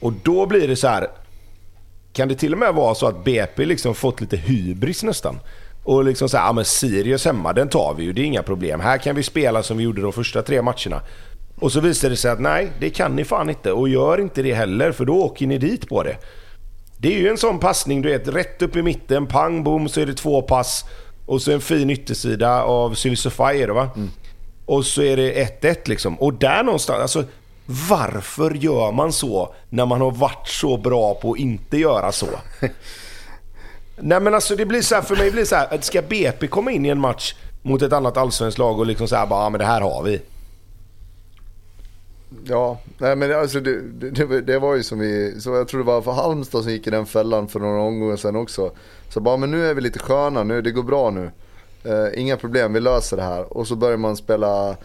Och 0.00 0.12
då 0.12 0.46
blir 0.46 0.68
det 0.68 0.76
så 0.76 0.88
här. 0.88 1.08
Kan 2.12 2.28
det 2.28 2.34
till 2.34 2.52
och 2.52 2.58
med 2.58 2.74
vara 2.74 2.94
så 2.94 3.06
att 3.06 3.24
BP 3.24 3.64
liksom 3.64 3.94
fått 3.94 4.20
lite 4.20 4.36
hybris 4.36 5.02
nästan? 5.02 5.38
Och 5.84 6.04
liksom 6.04 6.28
så 6.28 6.36
här, 6.36 6.44
ja 6.44 6.52
men 6.52 6.64
Sirius 6.64 7.24
hemma, 7.24 7.52
den 7.52 7.68
tar 7.68 7.94
vi 7.94 8.04
ju, 8.04 8.12
det 8.12 8.20
är 8.20 8.24
inga 8.24 8.42
problem. 8.42 8.80
Här 8.80 8.98
kan 8.98 9.16
vi 9.16 9.22
spela 9.22 9.62
som 9.62 9.76
vi 9.76 9.84
gjorde 9.84 10.02
de 10.02 10.12
första 10.12 10.42
tre 10.42 10.62
matcherna. 10.62 11.02
Och 11.60 11.72
så 11.72 11.80
visar 11.80 12.10
det 12.10 12.16
sig 12.16 12.30
att 12.30 12.40
nej, 12.40 12.72
det 12.80 12.90
kan 12.90 13.16
ni 13.16 13.24
fan 13.24 13.50
inte. 13.50 13.72
Och 13.72 13.88
gör 13.88 14.20
inte 14.20 14.42
det 14.42 14.54
heller, 14.54 14.92
för 14.92 15.04
då 15.04 15.14
åker 15.14 15.46
ni 15.46 15.58
dit 15.58 15.88
på 15.88 16.02
det. 16.02 16.16
Det 16.98 17.14
är 17.14 17.18
ju 17.18 17.28
en 17.28 17.38
sån 17.38 17.58
passning, 17.58 18.02
du 18.02 18.08
vet, 18.08 18.28
rätt 18.28 18.62
upp 18.62 18.76
i 18.76 18.82
mitten, 18.82 19.26
pang 19.26 19.64
bom 19.64 19.88
så 19.88 20.00
är 20.00 20.06
det 20.06 20.14
två 20.14 20.42
pass. 20.42 20.84
Och 21.30 21.42
så 21.42 21.52
en 21.52 21.60
fin 21.60 21.90
yttersida 21.90 22.62
av 22.62 22.94
Sylsofire 22.94 23.72
va? 23.72 23.90
Och 24.66 24.86
så 24.86 25.02
är 25.02 25.16
det 25.16 25.60
1-1 25.62 25.76
liksom. 25.84 26.20
Och 26.20 26.34
där 26.34 26.62
någonstans, 26.62 27.00
alltså 27.00 27.24
varför 27.88 28.50
gör 28.50 28.92
man 28.92 29.12
så 29.12 29.54
när 29.68 29.86
man 29.86 30.00
har 30.00 30.10
varit 30.10 30.48
så 30.48 30.76
bra 30.76 31.14
på 31.14 31.32
att 31.32 31.38
inte 31.38 31.78
göra 31.78 32.12
så? 32.12 32.26
Nej 33.96 34.20
men 34.20 34.34
alltså 34.34 34.56
det 34.56 34.66
blir 34.66 34.82
så 34.82 34.94
här, 34.94 35.02
för 35.02 35.16
mig 35.16 35.30
blir 35.30 35.40
det 35.40 35.46
så 35.46 35.56
här, 35.56 35.78
ska 35.80 36.02
BP 36.02 36.46
komma 36.46 36.70
in 36.70 36.86
i 36.86 36.88
en 36.88 37.00
match 37.00 37.34
mot 37.62 37.82
ett 37.82 37.92
annat 37.92 38.16
allsvenskt 38.16 38.58
lag 38.58 38.78
och 38.78 38.86
liksom 38.86 39.08
säga 39.08 39.26
bara, 39.26 39.44
ja 39.44 39.50
men 39.50 39.58
det 39.58 39.66
här 39.66 39.80
har 39.80 40.02
vi. 40.02 40.20
Ja, 42.44 42.80
nej 42.98 43.16
men 43.16 43.32
alltså 43.32 43.60
det, 43.60 43.80
det, 44.10 44.40
det, 44.40 44.58
var 44.58 44.74
ju 44.74 44.82
som 44.82 44.98
vi, 44.98 45.40
så 45.40 45.50
jag 45.50 45.68
tror 45.68 45.80
det 45.80 45.86
var 45.86 46.02
för 46.02 46.12
Halmstad 46.12 46.62
som 46.62 46.72
gick 46.72 46.86
i 46.86 46.90
den 46.90 47.06
fällan 47.06 47.48
för 47.48 47.60
några 47.60 47.80
omgångar 47.82 48.16
sedan 48.16 48.36
också. 48.36 48.70
Så 49.08 49.20
bara, 49.20 49.36
men 49.36 49.50
nu 49.50 49.66
är 49.66 49.74
vi 49.74 49.80
lite 49.80 49.98
sköna 49.98 50.44
nu, 50.44 50.62
det 50.62 50.70
går 50.70 50.82
bra 50.82 51.10
nu. 51.10 51.30
Eh, 51.84 52.20
inga 52.20 52.36
problem, 52.36 52.72
vi 52.72 52.80
löser 52.80 53.16
det 53.16 53.22
här. 53.22 53.56
Och 53.56 53.66
så 53.66 53.76
börjar 53.76 53.96
man 53.96 54.16
spela 54.16 54.76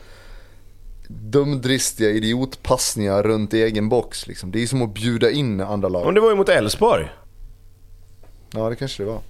dumdristiga 1.07 2.09
idiotpassningar 2.09 3.23
runt 3.23 3.53
egen 3.53 3.89
box. 3.89 4.27
Liksom. 4.27 4.51
Det 4.51 4.63
är 4.63 4.67
som 4.67 4.81
att 4.81 4.93
bjuda 4.93 5.31
in 5.31 5.61
andra 5.61 5.89
lag. 5.89 6.07
Om 6.07 6.13
det 6.13 6.22
var 6.22 6.30
ju 6.30 6.35
mot 6.35 6.49
Elfsborg. 6.49 7.09
Ja, 8.53 8.69
det 8.69 8.76
kanske 8.76 9.03
det 9.03 9.09
var. 9.09 9.22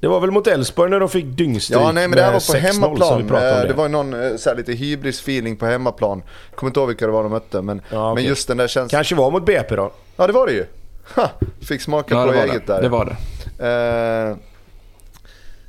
Det 0.00 0.08
var 0.08 0.20
väl 0.20 0.30
mot 0.30 0.46
Elfsborg 0.46 0.90
när 0.90 1.00
de 1.00 1.08
fick 1.08 1.24
dyngstryk 1.26 1.80
Ja, 1.80 1.92
nej 1.92 2.08
men 2.08 2.16
det 2.16 2.22
här 2.22 2.32
var 2.32 2.40
på 2.52 2.58
6-0 2.58 2.72
som 2.72 2.82
hemmaplan. 2.82 3.12
om 3.22 3.34
Eh, 3.36 3.62
Det 3.68 3.72
var 3.74 3.84
ju 3.84 3.88
någon 3.90 4.14
eh, 4.30 4.36
så 4.36 4.48
här, 4.50 4.56
lite 4.56 4.72
hybris-feeling 4.72 5.56
på 5.56 5.66
hemmaplan. 5.66 6.22
Kommer 6.54 6.70
inte 6.70 6.80
ihåg 6.80 6.86
vilka 6.88 7.06
det 7.06 7.12
var 7.12 7.22
de 7.22 7.32
mötte, 7.32 7.62
men, 7.62 7.82
Ja, 7.90 8.12
okej. 8.12 8.22
men 8.22 8.28
just 8.30 8.48
den 8.48 8.56
där 8.56 8.68
känslan. 8.68 8.88
Kanske 8.98 9.14
var 9.14 9.30
mot 9.30 9.46
BP 9.46 9.76
då. 9.76 9.92
Ja, 10.16 10.26
det 10.26 10.32
var 10.32 10.46
det 10.46 10.52
ju. 10.52 10.64
Ha, 11.14 11.30
fick 11.68 11.80
smaka 11.82 12.14
Ja, 12.14 12.26
på 12.26 12.32
det 12.32 12.42
eget 12.42 12.66
det. 12.66 12.72
där. 12.72 12.82
Det 12.82 12.88
var 12.88 13.04
det. 13.04 14.30
Eh, 14.30 14.36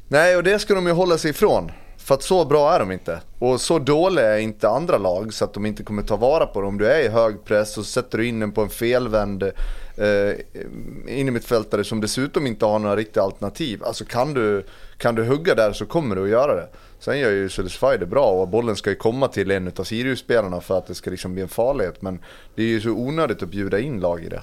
nej, 0.07 0.37
och 0.37 0.43
det 0.43 0.59
ska 0.59 0.73
de 0.73 0.87
ju 0.87 0.93
hålla 0.93 1.17
sig 1.17 1.31
ifrån. 1.31 1.71
För 2.07 2.13
att 2.15 2.23
så 2.23 2.45
bra 2.45 2.73
är 2.73 2.79
de 2.79 2.91
inte. 2.91 3.21
Och 3.39 3.61
så 3.61 3.79
dåliga 3.79 4.25
är 4.25 4.39
inte 4.39 4.69
andra 4.69 4.97
lag 4.97 5.33
så 5.33 5.45
att 5.45 5.53
de 5.53 5.65
inte 5.65 5.83
kommer 5.83 6.03
ta 6.03 6.15
vara 6.15 6.45
på 6.45 6.61
det. 6.61 6.67
Om 6.67 6.77
du 6.77 6.87
är 6.87 6.99
i 6.99 7.07
hög 7.07 7.45
press 7.45 7.77
och 7.77 7.85
så 7.85 7.91
sätter 7.91 8.17
du 8.17 8.27
in 8.27 8.39
den 8.39 8.51
på 8.51 8.61
en 8.61 8.69
felvänd 8.69 9.43
eh, 9.43 10.31
in 11.07 11.37
i 11.37 11.83
som 11.83 12.01
dessutom 12.01 12.47
inte 12.47 12.65
har 12.65 12.79
några 12.79 12.95
riktiga 12.95 13.23
alternativ. 13.23 13.83
Alltså 13.83 14.05
kan 14.05 14.33
du, 14.33 14.65
kan 14.97 15.15
du 15.15 15.23
hugga 15.23 15.55
där 15.55 15.73
så 15.73 15.85
kommer 15.85 16.15
du 16.15 16.23
att 16.23 16.29
göra 16.29 16.55
det. 16.55 16.67
Sen 16.99 17.19
gör 17.19 17.31
ju 17.31 17.49
Solskjaer 17.49 17.97
det 17.97 18.05
bra 18.05 18.31
och 18.31 18.47
bollen 18.47 18.75
ska 18.75 18.89
ju 18.89 18.95
komma 18.95 19.27
till 19.27 19.51
en 19.51 19.71
av 19.77 19.83
Sirius-spelarna 19.83 20.61
för 20.61 20.77
att 20.77 20.87
det 20.87 20.95
ska 20.95 21.09
liksom 21.09 21.33
bli 21.33 21.41
en 21.41 21.49
farlighet. 21.49 22.01
Men 22.01 22.19
det 22.55 22.61
är 22.63 22.67
ju 22.67 22.81
så 22.81 22.89
onödigt 22.89 23.43
att 23.43 23.49
bjuda 23.49 23.79
in 23.79 23.99
lag 23.99 24.23
i 24.23 24.29
det. 24.29 24.41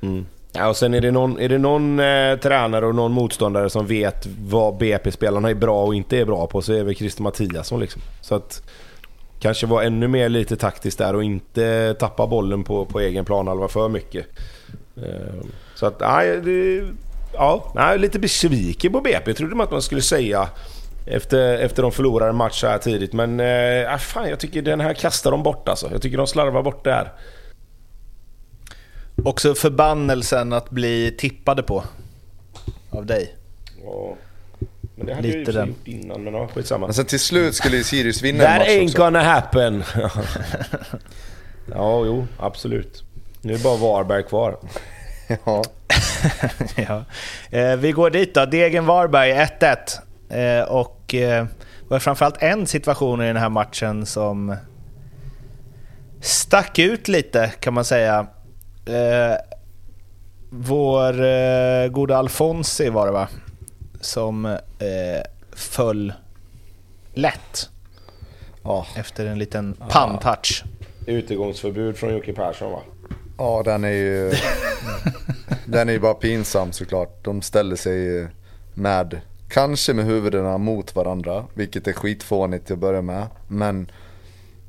Mm. 0.00 0.26
Ja, 0.56 0.68
och 0.68 0.76
sen 0.76 0.94
är 0.94 1.00
det 1.00 1.10
någon, 1.10 1.40
är 1.40 1.48
det 1.48 1.58
någon 1.58 2.00
eh, 2.00 2.36
tränare 2.36 2.86
och 2.86 2.94
någon 2.94 3.12
motståndare 3.12 3.70
som 3.70 3.86
vet 3.86 4.26
vad 4.48 4.76
BP-spelarna 4.76 5.50
är 5.50 5.54
bra 5.54 5.84
och 5.84 5.94
inte 5.94 6.18
är 6.18 6.24
bra 6.24 6.46
på 6.46 6.62
så 6.62 6.72
är 6.72 6.76
det 6.76 6.84
väl 6.84 6.94
Christer 6.94 7.22
Mattiasson 7.22 7.80
liksom. 7.80 8.02
Så 8.20 8.34
att 8.34 8.62
kanske 9.40 9.66
vara 9.66 9.84
ännu 9.84 10.08
mer 10.08 10.28
lite 10.28 10.56
taktiskt 10.56 10.98
där 10.98 11.14
och 11.14 11.24
inte 11.24 11.94
tappa 11.98 12.26
bollen 12.26 12.64
på, 12.64 12.84
på 12.84 13.00
egen 13.00 13.24
planhalva 13.24 13.68
för 13.68 13.88
mycket. 13.88 14.26
Eh, 14.96 15.46
så 15.74 15.86
att, 15.86 16.00
nej, 16.00 16.40
det, 16.40 16.84
ja, 17.32 17.72
nej, 17.74 17.98
lite 17.98 18.18
besviken 18.18 18.92
på 18.92 19.00
BP. 19.00 19.22
Jag 19.26 19.36
trodde 19.36 19.54
man 19.54 19.64
att 19.64 19.70
man 19.70 19.82
skulle 19.82 20.02
säga 20.02 20.48
efter, 21.06 21.58
efter 21.58 21.82
de 21.82 21.92
förlorade 21.92 22.30
en 22.30 22.36
match 22.36 22.60
så 22.60 22.66
här 22.66 22.78
tidigt. 22.78 23.12
Men 23.12 23.40
eh, 23.40 23.92
äh, 23.92 23.98
fan, 23.98 24.28
jag 24.28 24.40
tycker 24.40 24.62
den 24.62 24.80
här 24.80 24.94
kastar 24.94 25.30
de 25.30 25.42
bort 25.42 25.68
alltså. 25.68 25.88
Jag 25.92 26.02
tycker 26.02 26.16
de 26.16 26.26
slarvar 26.26 26.62
bort 26.62 26.84
det 26.84 26.92
här. 26.92 27.12
Också 29.24 29.54
förbannelsen 29.54 30.52
att 30.52 30.70
bli 30.70 31.14
tippade 31.18 31.62
på. 31.62 31.84
Av 32.90 33.06
dig. 33.06 33.34
Ja. 33.84 34.16
Men 34.96 35.06
det 35.06 35.14
hade 35.14 35.28
Lite 35.28 35.52
jag 35.52 35.66
ju 35.66 35.70
gjort 35.70 35.88
innan, 35.88 36.24
men 36.24 36.34
ja, 36.34 36.48
skitsamma. 36.54 36.92
Sen 36.92 37.04
till 37.04 37.20
slut 37.20 37.54
skulle 37.54 37.76
ju 37.76 37.84
Sirius 37.84 38.22
vinna 38.22 38.44
en 38.44 38.50
That 38.50 38.58
match 38.58 38.68
ain't 38.68 38.84
också. 38.84 38.98
gonna 38.98 39.22
happen. 39.22 39.84
ja, 41.66 42.04
jo, 42.06 42.26
absolut. 42.38 43.04
Nu 43.40 43.54
är 43.54 43.58
bara 43.58 43.76
Varberg 43.76 44.22
kvar. 44.22 44.56
Ja. 45.44 45.62
ja. 46.76 47.04
eh, 47.58 47.76
vi 47.76 47.92
går 47.92 48.10
dit 48.10 48.34
då. 48.34 48.46
Degen-Varberg 48.46 49.32
1-1. 50.30 50.60
Eh, 50.60 50.64
och 50.68 51.14
eh, 51.14 51.46
var 51.88 51.98
framförallt 51.98 52.42
en 52.42 52.66
situation 52.66 53.22
i 53.22 53.26
den 53.26 53.36
här 53.36 53.48
matchen 53.48 54.06
som 54.06 54.56
stack 56.20 56.78
ut 56.78 57.08
lite 57.08 57.52
kan 57.60 57.74
man 57.74 57.84
säga. 57.84 58.26
Eh, 58.86 59.36
vår 60.50 61.24
eh, 61.24 61.88
goda 61.88 62.16
Alfonsi 62.16 62.88
var 62.88 63.06
det 63.06 63.12
va? 63.12 63.28
Som 64.00 64.44
eh, 64.46 65.22
föll 65.52 66.12
lätt 67.14 67.68
Ja. 68.62 68.86
efter 68.96 69.26
en 69.26 69.38
liten 69.38 69.74
pantouch. 69.88 70.64
Utegångsförbud 71.06 71.96
från 71.96 72.12
Jocke 72.12 72.32
Persson 72.32 72.72
va? 72.72 72.80
Ja, 73.38 73.62
den 73.64 73.84
är 73.84 73.88
ju... 73.90 74.32
den 75.66 75.88
är 75.88 75.92
ju 75.92 75.98
bara 76.00 76.14
pinsam 76.14 76.72
såklart. 76.72 77.24
De 77.24 77.42
ställer 77.42 77.76
sig 77.76 78.28
med, 78.74 79.20
kanske 79.48 79.92
med 79.94 80.04
huvudena 80.04 80.58
mot 80.58 80.94
varandra, 80.96 81.44
vilket 81.54 81.86
är 81.88 81.92
skitfånigt 81.92 82.66
till 82.66 82.72
att 82.74 82.78
börja 82.80 83.02
med. 83.02 83.26
Men 83.48 83.90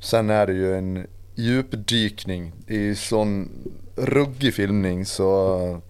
sen 0.00 0.30
är 0.30 0.46
det 0.46 0.52
ju 0.52 0.76
en 0.78 1.06
djupdykning 1.34 2.52
i 2.66 2.94
sån 2.94 3.48
ruggig 3.96 4.54
filmning 4.54 5.06
så, 5.06 5.80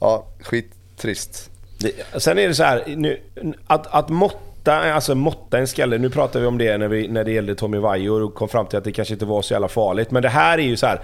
ja, 0.00 0.26
skittrist. 0.40 1.50
Det, 1.78 2.20
sen 2.22 2.38
är 2.38 2.48
det 2.48 2.54
så 2.54 2.62
här, 2.62 2.84
nu, 2.96 3.20
att, 3.66 3.86
att 3.86 4.08
måtta, 4.08 4.92
alltså 4.92 5.14
måtta 5.14 5.58
en 5.58 5.66
skalle, 5.66 5.98
nu 5.98 6.10
pratar 6.10 6.40
vi 6.40 6.46
om 6.46 6.58
det 6.58 6.78
när, 6.78 6.88
vi, 6.88 7.08
när 7.08 7.24
det 7.24 7.32
gällde 7.32 7.54
Tommy 7.54 7.78
Vaiho 7.78 8.24
och 8.24 8.34
kom 8.34 8.48
fram 8.48 8.66
till 8.66 8.78
att 8.78 8.84
det 8.84 8.92
kanske 8.92 9.14
inte 9.14 9.26
var 9.26 9.42
så 9.42 9.54
jävla 9.54 9.68
farligt. 9.68 10.10
Men 10.10 10.22
det 10.22 10.28
här 10.28 10.58
är 10.58 10.62
ju 10.62 10.76
så 10.76 10.86
här. 10.86 11.00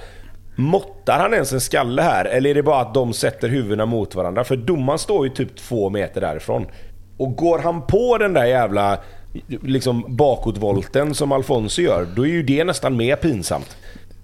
Måttar 0.61 1.19
han 1.19 1.35
ens 1.35 1.53
en 1.53 1.61
skalle 1.61 2.03
här? 2.03 2.25
Eller 2.25 2.51
är 2.51 2.55
det 2.55 2.63
bara 2.63 2.81
att 2.81 2.95
de 2.95 3.13
sätter 3.13 3.49
huvudena 3.49 3.87
mot 3.87 4.15
varandra? 4.15 4.45
För 4.45 4.57
domaren 4.57 4.99
står 4.99 5.27
ju 5.27 5.35
typ 5.35 5.57
två 5.57 5.91
meter 5.91 6.21
därifrån. 6.21 6.67
Och 7.17 7.37
går 7.37 7.59
han 7.59 7.87
på 7.87 8.19
den 8.19 8.33
där 8.33 8.45
jävla 8.45 8.99
liksom 9.63 10.17
bakåtvolten 10.17 11.15
som 11.15 11.33
Alfonso 11.33 11.83
gör, 11.83 12.07
då 12.17 12.27
är 12.27 12.31
ju 12.31 12.43
det 12.43 12.65
nästan 12.65 12.97
mer 12.97 13.17
pinsamt. 13.17 13.77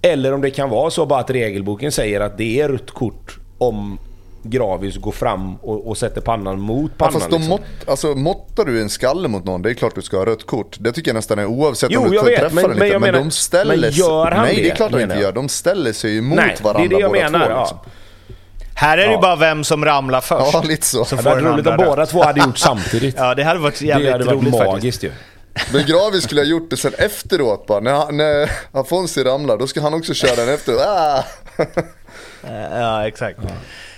Eller 0.05 0.33
om 0.33 0.41
det 0.41 0.51
kan 0.51 0.71
vara 0.71 0.91
så 0.91 1.07
bara 1.07 1.21
att 1.21 1.31
regelboken 1.31 1.93
säger 1.93 2.21
att 2.21 2.39
det 2.39 2.61
är 2.61 2.69
rött 2.69 2.91
kort 2.91 3.37
om 3.59 3.99
Gravis 4.43 4.97
går 4.97 5.13
fram 5.13 5.57
och, 5.57 5.89
och 5.89 5.99
sätter 5.99 6.21
pannan 6.21 6.61
mot 6.61 6.91
Ja, 6.91 7.05
pannan. 7.07 7.13
fast 7.13 7.31
de 7.31 7.37
liksom. 7.37 7.51
mått, 7.51 7.61
alltså, 7.87 8.07
måttar 8.15 8.65
du 8.65 8.81
en 8.83 8.91
skalle 8.91 9.29
mot 9.29 9.45
någon, 9.45 9.63
det 9.63 9.71
är 9.71 9.75
klart 9.75 9.95
du 9.95 10.03
ska 10.03 10.17
ha 10.17 10.27
rött 10.27 10.47
kort. 10.47 10.77
Det 10.81 10.93
tycker 10.93 11.09
jag 11.11 11.15
nästan 11.15 11.39
är 11.39 11.47
oavsett 11.47 11.91
Jo, 11.93 12.01
om 12.03 12.11
du 12.11 12.17
jag 12.17 12.25
vet, 12.25 12.41
träffar 12.41 12.55
men- 12.55 12.63
den 12.63 12.71
men 12.71 12.79
lite. 12.79 12.87
jag 12.93 13.01
Men, 13.01 13.11
menar- 13.13 13.25
de 13.25 13.31
ställer 13.31 13.77
men 13.77 13.91
gör 13.91 14.31
han 14.31 14.45
Nej, 14.47 14.55
det 14.55 14.61
är 14.67 14.71
det, 14.71 14.77
klart 14.77 14.91
de 14.91 14.97
menar 14.97 15.15
inte 15.15 15.25
gör. 15.25 15.33
De 15.33 15.49
ställer 15.49 15.93
sig 15.93 16.11
ju 16.13 16.23
mot 16.23 16.37
Nej, 16.37 16.57
varandra 16.63 16.81
det 16.89 16.95
är 16.95 16.97
det 16.99 17.01
jag 17.03 17.11
båda 17.11 17.23
menar. 17.31 17.47
två. 17.47 17.53
ja. 17.53 17.61
Liksom. 17.61 17.79
Här 18.77 18.99
är 18.99 19.03
det 19.03 19.09
ju 19.09 19.13
Ja. 19.13 19.21
bara 19.21 19.37
vem 19.37 19.65
som 19.65 19.85
ramlar 19.85 20.21
först. 20.21 20.51
Ja, 20.55 20.63
lite 20.63 20.87
så. 20.87 21.05
Så 21.05 21.17
Det 21.17 21.23
hade 21.23 21.43
varit 21.43 21.55
roligt 21.55 21.67
om 21.67 21.77
båda 21.77 22.07
två 22.07 22.23
hade 22.25 22.41
gjort 22.41 22.59
samtidigt. 22.59 23.15
Ja, 23.19 23.35
det 23.35 23.45
hade 23.45 23.61
varit 23.61 23.83
jävligt 23.83 24.07
det 24.07 24.13
hade 24.13 24.25
varit 24.25 24.37
roligt 24.37 24.51
faktiskt. 24.57 24.73
magiskt 24.73 25.03
ju. 25.05 25.13
Men 25.73 25.87
Gravis 25.87 26.25
skulle 26.25 26.41
ha 26.41 26.47
gjort 26.47 26.71
det 26.71 26.77
sen 26.77 26.93
efteråt 26.99 27.67
bara. 27.67 27.81
När, 27.81 27.93
han- 27.93 28.17
när 28.17 28.51
Afonso 28.73 29.21
ramlar, 29.23 29.59
då 29.59 29.67
ska 29.67 29.81
han 29.81 29.95
också 29.95 30.15
köra 30.15 30.37
den 30.37 30.55
efteråt. 30.55 30.81
Ah! 30.87 31.25
Ja, 32.73 33.09
exakt. 33.09 33.39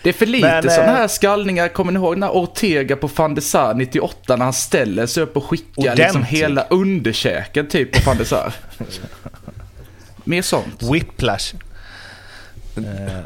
Det 0.02 0.08
är 0.08 0.12
för 0.12 0.26
lite 0.26 0.48
Men, 0.48 0.62
sådana 0.70 0.92
eh, 0.92 0.98
här 0.98 1.08
skallningar. 1.08 1.68
Kommer 1.68 1.92
ni 1.92 1.98
ihåg 1.98 2.18
när 2.18 2.30
Ortega 2.30 2.96
på 2.96 3.06
van 3.06 3.34
de 3.34 3.40
Sar 3.40 3.74
98 3.74 4.36
när 4.36 4.44
han 4.44 4.52
ställer 4.52 5.06
sig 5.06 5.22
upp 5.22 5.36
och 5.36 5.44
skickar 5.44 5.96
liksom 5.96 6.22
hela 6.22 6.66
underkäken 6.70 7.68
typ 7.68 7.92
på 7.92 8.10
van 8.10 8.16
de 8.18 8.24
Sar? 8.24 8.52
Mer 10.24 10.42
sånt. 10.42 10.82
Whiplash. 10.82 11.54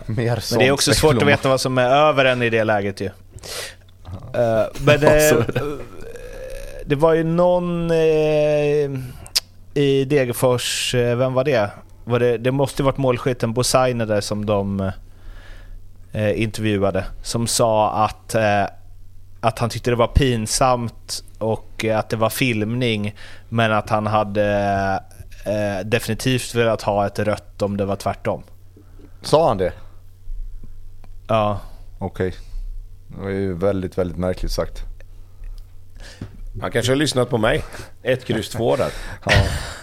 Mer 0.07 0.43
Men 0.51 0.59
det 0.59 0.66
är 0.66 0.70
också 0.70 0.94
svårt 0.94 1.23
att 1.23 1.28
veta 1.28 1.48
vad 1.48 1.61
som 1.61 1.78
är 1.78 1.90
över 1.90 2.24
en 2.24 2.43
i 2.43 2.51
det 2.51 2.65
läget 2.65 3.01
ju. 3.01 3.07
Eh, 3.07 3.12
men 4.85 5.02
eh, 5.02 5.12
är 5.12 5.44
det. 6.91 6.97
var 6.97 7.15
ju 7.15 7.25
någon 7.25 7.91
eh, 7.91 8.91
i 9.75 10.05
Degerfors, 10.05 10.95
eh, 10.95 11.17
vem 11.17 11.35
var 11.35 11.45
det? 11.45 11.71
Var 12.05 12.19
det, 12.19 12.39
det 12.39 12.53
måste 12.53 12.83
ju 12.83 12.85
varit 12.85 12.99
målskytten 12.99 13.53
Bosaine 13.53 13.99
där 14.07 14.21
som 14.21 14.47
de 14.47 14.93
eh, 16.12 16.43
intervjuade. 16.43 17.05
Som 17.23 17.47
sa 17.47 18.05
att, 18.05 18.35
eh, 18.35 18.65
att 19.41 19.59
han 19.59 19.71
tyckte 19.71 19.91
det 19.91 19.97
var 19.97 20.07
pinsamt 20.07 21.25
och 21.39 21.85
eh, 21.85 21.99
att 21.99 22.09
det 22.09 22.17
var 22.17 22.31
filmning. 22.31 23.15
Men 23.49 23.73
att 23.73 23.91
han 23.91 24.07
hade 24.07 24.45
eh, 25.47 25.87
definitivt 25.87 26.55
velat 26.55 26.83
ha 26.83 27.07
ett 27.07 27.19
rött 27.19 27.62
om 27.62 27.77
det 27.77 27.85
var 27.85 27.97
tvärtom. 27.97 28.43
Sa 29.23 29.49
han 29.49 29.59
det? 29.59 29.73
Ja. 31.29 31.61
Okej. 31.99 32.35
Det 33.09 33.23
var 33.23 33.31
ju 33.31 33.55
väldigt, 33.55 33.99
väldigt 33.99 34.19
märkligt 34.19 34.53
sagt. 34.53 34.83
Han 36.60 36.70
kanske 36.70 36.93
har 36.93 36.97
lyssnat 36.97 37.31
på 37.31 37.39
mig. 37.39 37.64
Ett 38.02 38.24
kryss 38.24 38.48
två 38.48 38.77
där. 38.77 38.90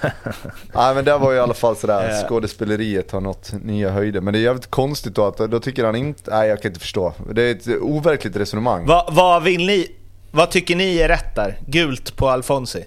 Nej 0.74 0.96
men 0.96 1.06
det 1.06 1.18
var 1.18 1.32
ju 1.32 1.38
i 1.38 1.40
alla 1.40 1.54
fall 1.54 1.76
sådär, 1.76 2.24
skådespeleriet 2.28 3.12
har 3.12 3.22
nått 3.22 3.54
nya 3.64 3.90
höjder. 3.92 4.22
Men 4.22 4.34
det 4.34 4.40
är 4.40 4.42
jävligt 4.44 4.68
konstigt 4.72 5.16
då 5.16 5.26
att 5.26 5.38
då 5.38 5.60
tycker 5.60 5.86
han 5.86 5.96
inte, 5.96 6.32
nej 6.32 6.50
jag 6.50 6.62
kan 6.62 6.70
inte 6.70 6.80
förstå. 6.80 7.14
Det 7.32 7.42
är 7.44 7.52
ett 7.52 7.68
overkligt 7.82 8.36
resonemang. 8.36 8.86
Vad, 8.86 9.14
vad 9.14 9.44
vill 9.44 9.66
ni? 9.68 9.92
Vad 10.32 10.52
tycker 10.52 10.76
ni 10.76 10.98
är 10.98 11.08
rätt 11.08 11.36
där? 11.36 11.60
Gult 11.68 12.16
på 12.16 12.30
Alfonsi? 12.30 12.86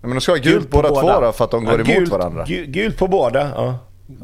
Men 0.00 0.10
de 0.10 0.20
ska 0.20 0.32
ha 0.32 0.36
gult, 0.36 0.54
Gult 0.54 0.70
på 0.70 0.76
båda, 0.76 0.88
båda. 0.88 1.14
två 1.14 1.20
då 1.20 1.32
för 1.32 1.44
att 1.44 1.50
de 1.50 1.64
går 1.64 1.72
Ja, 1.74 1.84
emot 1.84 1.96
gult, 1.96 2.10
varandra. 2.10 2.44
gu- 2.44 2.66
Gult 2.66 2.98
på 2.98 3.06
båda, 3.08 3.50
ja. 3.56 3.78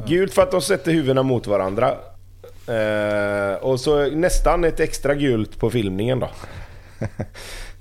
Gult 0.07 0.35
för 0.35 0.43
att 0.43 0.51
de 0.51 0.61
sätter 0.63 0.93
huvudena 0.93 1.23
mot 1.23 1.47
varandra. 1.47 1.95
Eh, 2.67 3.55
och 3.61 3.81
så 3.81 4.07
nästan 4.11 4.65
ett 4.65 4.81
extra 4.81 5.15
gult 5.15 5.59
på 5.59 5.71
filmningen 5.71 6.21
då. 6.21 6.31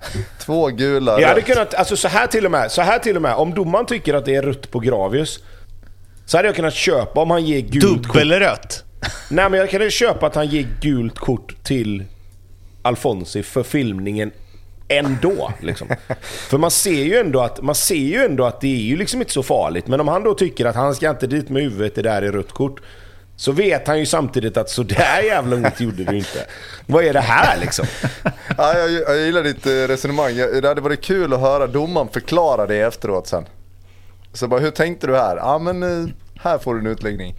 Två 0.39 0.67
gula, 0.67 1.21
Jag 1.21 1.27
hade 1.27 1.41
kunnat, 1.41 1.73
alltså 1.73 1.97
så 1.97 2.07
här 2.07 2.27
till 2.27 2.45
och 2.45 2.51
med, 2.51 2.71
så 2.71 2.81
här 2.81 2.99
till 2.99 3.15
och 3.15 3.21
med. 3.21 3.35
Om 3.35 3.53
domaren 3.53 3.85
tycker 3.85 4.13
att 4.13 4.25
det 4.25 4.35
är 4.35 4.41
rött 4.41 4.71
på 4.71 4.79
Gravius. 4.79 5.39
Så 6.25 6.37
hade 6.37 6.47
jag 6.47 6.55
kunnat 6.55 6.73
köpa 6.73 7.21
om 7.21 7.31
han 7.31 7.45
ger 7.45 7.61
gult 7.61 8.07
kort. 8.07 8.13
Dubbelrött? 8.13 8.83
Nej 9.29 9.49
men 9.49 9.59
jag 9.59 9.69
kan 9.69 9.89
köpa 9.89 10.27
att 10.27 10.35
han 10.35 10.47
ger 10.47 10.67
gult 10.81 11.19
kort 11.19 11.63
till 11.63 12.05
Alfonsi 12.81 13.43
för 13.43 13.63
filmningen 13.63 14.31
ändå. 14.87 15.51
Liksom. 15.59 15.87
För 16.49 16.57
man 16.57 16.71
ser, 16.71 17.03
ju 17.03 17.17
ändå 17.17 17.41
att, 17.41 17.61
man 17.61 17.75
ser 17.75 17.95
ju 17.95 18.25
ändå 18.25 18.45
att 18.45 18.61
det 18.61 18.67
är 18.67 18.81
ju 18.81 18.97
liksom 18.97 19.21
inte 19.21 19.33
så 19.33 19.43
farligt. 19.43 19.87
Men 19.87 19.99
om 19.99 20.07
han 20.07 20.23
då 20.23 20.33
tycker 20.33 20.65
att 20.65 20.75
han 20.75 20.95
ska 20.95 21.09
inte 21.09 21.27
dit 21.27 21.49
med 21.49 21.63
huvudet, 21.63 21.95
det 21.95 22.01
där 22.01 22.21
är 22.21 22.31
rött 22.31 22.51
kort. 22.51 22.81
Så 23.41 23.51
vet 23.51 23.87
han 23.87 23.99
ju 23.99 24.05
samtidigt 24.05 24.57
att 24.57 24.69
så 24.69 24.83
där 24.83 25.21
jävla 25.21 25.55
ont 25.55 25.79
gjorde 25.79 26.03
du 26.03 26.17
inte. 26.17 26.45
Vad 26.85 27.03
är 27.03 27.13
det 27.13 27.19
här 27.19 27.57
liksom? 27.59 27.85
Ja, 28.57 28.77
jag, 28.77 28.91
jag 28.91 29.17
gillar 29.25 29.43
ditt 29.43 29.65
eh, 29.65 29.71
resonemang. 29.71 30.35
Jag- 30.35 30.61
Det 30.61 30.67
hade 30.67 30.81
varit 30.81 31.01
kul 31.01 31.33
att 31.33 31.39
höra 31.39 31.67
domaren 31.67 32.07
förklara 32.09 32.67
det 32.67 32.75
efteråt 32.81 33.27
sen. 33.27 33.45
Så 34.33 34.47
bara, 34.47 34.59
hur 34.59 34.71
tänkte 34.71 35.07
du 35.07 35.15
här? 35.15 35.37
Ja 35.37 35.59
men 35.59 35.83
eh, 35.83 36.09
här 36.41 36.57
får 36.57 36.73
du 36.73 36.79
en 36.79 36.87
utläggning. 36.87 37.35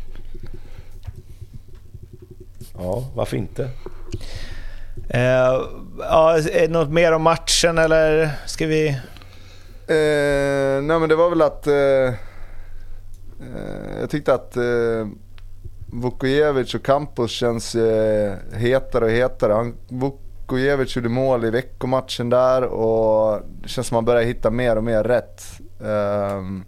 Ja, 2.74 3.04
varför 3.14 3.36
inte? 3.36 3.62
Eh, 5.08 5.60
ja, 5.98 6.36
är 6.38 6.60
det 6.60 6.68
något 6.68 6.90
mer 6.90 7.12
om 7.12 7.22
matchen 7.22 7.78
eller 7.78 8.30
ska 8.46 8.66
vi... 8.66 8.88
Eh, 9.86 10.82
nej 10.82 10.98
men 11.00 11.08
det 11.08 11.16
var 11.16 11.30
väl 11.30 11.42
att 11.42 11.66
eh, 11.66 11.74
eh, 11.74 12.14
jag 14.00 14.10
tyckte 14.10 14.34
att 14.34 14.56
Vukojevic 15.92 16.74
och 16.74 16.82
Campos 16.82 17.30
känns 17.30 17.74
eh, 17.74 18.34
hetare 18.52 19.04
och 19.04 19.10
hetare. 19.10 19.52
Han, 19.52 19.74
Vukojevic 19.88 20.96
gjorde 20.96 21.08
mål 21.08 21.44
i 21.44 21.50
veckomatchen 21.50 22.30
där 22.30 22.62
och 22.62 23.40
det 23.62 23.68
känns 23.68 23.86
som 23.86 23.96
att 23.96 23.98
han 23.98 24.04
börjar 24.04 24.22
hitta 24.22 24.50
mer 24.50 24.76
och 24.76 24.84
mer 24.84 25.04
rätt. 25.04 25.42
Ehm, 25.84 26.64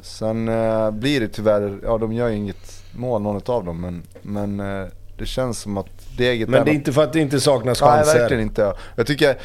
sen 0.00 0.48
eh, 0.48 0.90
blir 0.90 1.20
det 1.20 1.28
tyvärr, 1.28 1.78
ja 1.82 1.98
de 1.98 2.12
gör 2.12 2.28
ju 2.28 2.36
inget 2.36 2.82
mål 2.92 3.22
någon 3.22 3.42
av 3.46 3.64
dem 3.64 3.80
men, 3.80 4.02
men 4.22 4.60
eh, 4.60 4.88
det 5.18 5.26
känns 5.26 5.58
som 5.60 5.76
att 5.76 6.16
deget 6.16 6.48
Men 6.48 6.64
det 6.64 6.70
är 6.70 6.74
inte 6.74 6.92
för 6.92 7.04
att 7.04 7.12
det 7.12 7.20
inte 7.20 7.40
saknas 7.40 7.80
Nej 7.80 7.90
chanser. 7.90 8.18
verkligen 8.18 8.42
inte. 8.42 8.74
Jag 8.96 9.06
tycker 9.06 9.38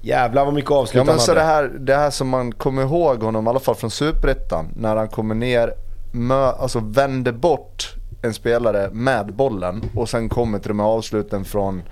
Jävlar 0.00 0.44
vad 0.44 0.54
mycket 0.54 0.70
Ja 0.70 0.76
avslut 0.76 1.06
men 1.06 1.08
han 1.08 1.20
så 1.20 1.30
hade. 1.30 1.40
det 1.40 1.46
här, 1.46 1.72
det 1.78 1.94
här 1.94 2.10
som 2.10 2.28
man 2.28 2.52
kommer 2.52 2.82
ihåg 2.82 3.22
honom, 3.22 3.46
i 3.46 3.50
alla 3.50 3.60
fall 3.60 3.74
från 3.74 3.90
Superettan, 3.90 4.68
när 4.76 4.96
han 4.96 5.08
kommer 5.08 5.34
ner, 5.34 5.74
mö, 6.12 6.34
alltså 6.34 6.78
vänder 6.78 7.32
bort 7.32 7.94
en 8.24 8.34
spelare 8.34 8.90
med 8.92 9.34
bollen 9.34 9.84
och 9.94 10.08
sen 10.08 10.28
kommer 10.28 10.58
till 10.58 10.68
de 10.68 10.80
här 10.80 10.86
avsluten 10.86 11.44
från 11.44 11.82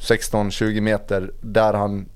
16-20 0.00 0.80
meter 0.80 1.30
där 1.40 1.72
han 1.72 2.08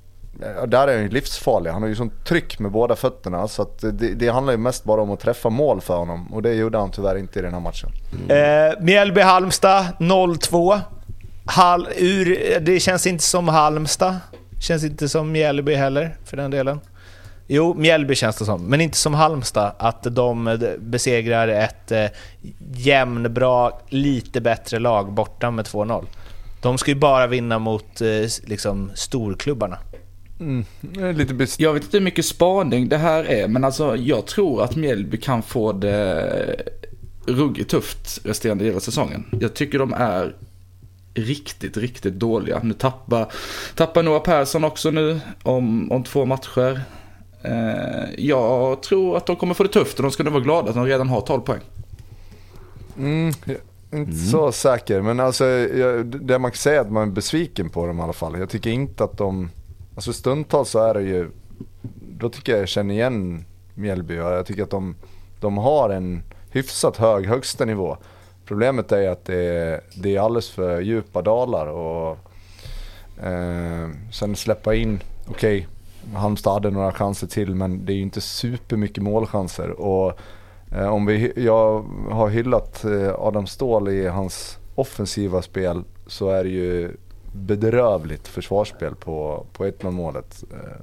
där 0.66 0.88
är 0.88 0.94
han 0.94 1.02
ju 1.02 1.08
livsfarlig. 1.08 1.70
Han 1.70 1.82
har 1.82 1.88
ju 1.88 1.96
sånt 1.96 2.24
tryck 2.24 2.58
med 2.58 2.72
båda 2.72 2.96
fötterna 2.96 3.48
så 3.48 3.62
att 3.62 3.78
det, 3.78 4.14
det 4.14 4.28
handlar 4.28 4.52
ju 4.52 4.58
mest 4.58 4.84
bara 4.84 5.02
om 5.02 5.10
att 5.10 5.20
träffa 5.20 5.50
mål 5.50 5.80
för 5.80 5.96
honom 5.96 6.32
och 6.32 6.42
det 6.42 6.54
gjorde 6.54 6.78
han 6.78 6.90
tyvärr 6.90 7.18
inte 7.18 7.38
i 7.38 7.42
den 7.42 7.52
här 7.52 7.60
matchen. 7.60 7.90
Mm. 8.12 8.70
Eh, 8.70 8.80
Mjällby-Halmstad 8.80 9.84
0-2. 9.98 10.80
Hal, 11.46 11.88
ur, 11.96 12.60
det 12.60 12.80
känns 12.80 13.06
inte 13.06 13.24
som 13.24 13.48
Halmstad. 13.48 14.16
Känns 14.60 14.84
inte 14.84 15.08
som 15.08 15.32
Mjällby 15.32 15.74
heller, 15.74 16.16
för 16.24 16.36
den 16.36 16.50
delen. 16.50 16.80
Jo, 17.46 17.74
Mjällby 17.74 18.14
känns 18.14 18.36
det 18.36 18.44
som, 18.44 18.66
men 18.66 18.80
inte 18.80 18.96
som 18.98 19.14
Halmstad. 19.14 19.72
Att 19.78 20.02
de 20.02 20.46
eh, 20.46 20.58
besegrar 20.78 21.48
ett 21.48 21.92
eh, 21.92 22.04
jämnbra, 22.74 23.70
lite 23.88 24.40
bättre 24.40 24.78
lag 24.78 25.12
borta 25.12 25.50
med 25.50 25.64
2-0. 25.64 26.04
De 26.62 26.78
ska 26.78 26.90
ju 26.90 26.94
bara 26.96 27.26
vinna 27.26 27.58
mot 27.58 28.00
eh, 28.00 28.08
liksom, 28.44 28.90
storklubbarna. 28.94 29.78
Lite 31.14 31.34
bes- 31.34 31.56
Jag 31.58 31.72
vet 31.72 31.82
inte 31.84 31.96
hur 31.96 32.04
mycket 32.04 32.24
spaning 32.26 32.88
det 32.88 32.96
här 32.98 33.24
är, 33.24 33.48
men 33.48 33.64
alltså 33.64 33.96
jag 33.96 34.26
tror 34.26 34.62
att 34.62 34.76
Mjällby 34.76 35.16
kan 35.16 35.42
få 35.42 35.72
det 35.72 36.56
ruggigt 37.26 37.70
tufft 37.70 38.20
resterande 38.24 38.64
del 38.64 38.76
av 38.76 38.80
säsongen. 38.80 39.24
Jag 39.40 39.54
tycker 39.54 39.78
de 39.78 39.92
är 39.92 40.34
riktigt, 41.14 41.76
riktigt 41.76 42.14
dåliga. 42.14 42.60
Nu 42.62 42.74
tappar, 42.74 43.32
tappar 43.74 44.02
Noah 44.02 44.22
Persson 44.22 44.64
också 44.64 44.90
nu 44.90 45.20
om, 45.42 45.92
om 45.92 46.04
två 46.04 46.24
matcher. 46.24 46.80
Eh, 47.44 48.08
jag 48.18 48.82
tror 48.82 49.16
att 49.16 49.26
de 49.26 49.36
kommer 49.36 49.54
få 49.54 49.62
det 49.62 49.68
tufft 49.68 49.96
och 49.96 50.02
de 50.02 50.10
ska 50.12 50.22
nog 50.22 50.32
vara 50.32 50.42
glada 50.42 50.68
att 50.68 50.74
de 50.74 50.86
redan 50.86 51.08
har 51.08 51.20
12 51.20 51.40
poäng. 51.40 51.60
Mm, 52.98 53.32
jag 53.44 53.56
är 53.90 53.98
inte 53.98 54.16
så 54.16 54.52
säker, 54.52 55.00
men 55.00 55.20
alltså 55.20 55.44
jag, 55.44 56.06
det 56.06 56.38
man 56.38 56.50
kan 56.50 56.58
säga 56.58 56.76
är 56.76 56.80
att 56.80 56.92
man 56.92 57.08
är 57.08 57.12
besviken 57.12 57.70
på 57.70 57.86
dem 57.86 57.98
i 57.98 58.02
alla 58.02 58.12
fall. 58.12 58.38
Jag 58.38 58.50
tycker 58.50 58.70
inte 58.70 59.04
att 59.04 59.18
de, 59.18 59.50
alltså 59.94 60.12
stundtals 60.12 60.70
så 60.70 60.78
är 60.78 60.94
det 60.94 61.02
ju, 61.02 61.30
då 62.18 62.28
tycker 62.28 62.52
jag 62.52 62.60
jag 62.60 62.68
känner 62.68 62.94
igen 62.94 63.44
Mjällby 63.74 64.18
och 64.18 64.32
jag 64.32 64.46
tycker 64.46 64.62
att 64.62 64.70
de, 64.70 64.96
de 65.40 65.58
har 65.58 65.90
en 65.90 66.22
hyfsat 66.50 66.96
hög 66.96 67.26
högsta 67.26 67.64
nivå. 67.64 67.96
Problemet 68.44 68.92
är 68.92 69.08
att 69.08 69.24
det 69.24 69.44
är, 69.44 69.80
det 69.94 70.16
är 70.16 70.20
alldeles 70.20 70.50
för 70.50 70.80
djupa 70.80 71.22
dalar 71.22 71.66
och 71.66 72.18
eh, 73.24 73.88
sen 74.12 74.36
släppa 74.36 74.74
in, 74.74 75.00
okej, 75.26 75.68
Halmstad 76.14 76.52
hade 76.52 76.70
några 76.70 76.92
chanser 76.92 77.26
till 77.26 77.54
men 77.54 77.84
det 77.86 77.92
är 77.92 77.96
ju 77.96 78.02
inte 78.02 78.20
supermycket 78.20 79.02
målchanser. 79.02 79.70
Och 79.70 80.18
Eh, 80.74 80.86
Om 80.94 81.06
vi, 81.06 81.32
jag 81.36 81.84
har 82.10 82.28
hyllat 82.28 82.84
eh, 82.84 83.14
Adam 83.18 83.46
Ståhl 83.46 83.88
i 83.88 84.06
hans 84.08 84.58
offensiva 84.74 85.42
spel 85.42 85.82
så 86.06 86.30
är 86.30 86.44
det 86.44 86.50
ju 86.50 86.96
bedrövligt 87.32 88.28
försvarsspel 88.28 88.94
på, 88.94 89.46
på 89.52 89.64
1-0 89.64 89.90
målet. 89.90 90.44
Eh, 90.52 90.80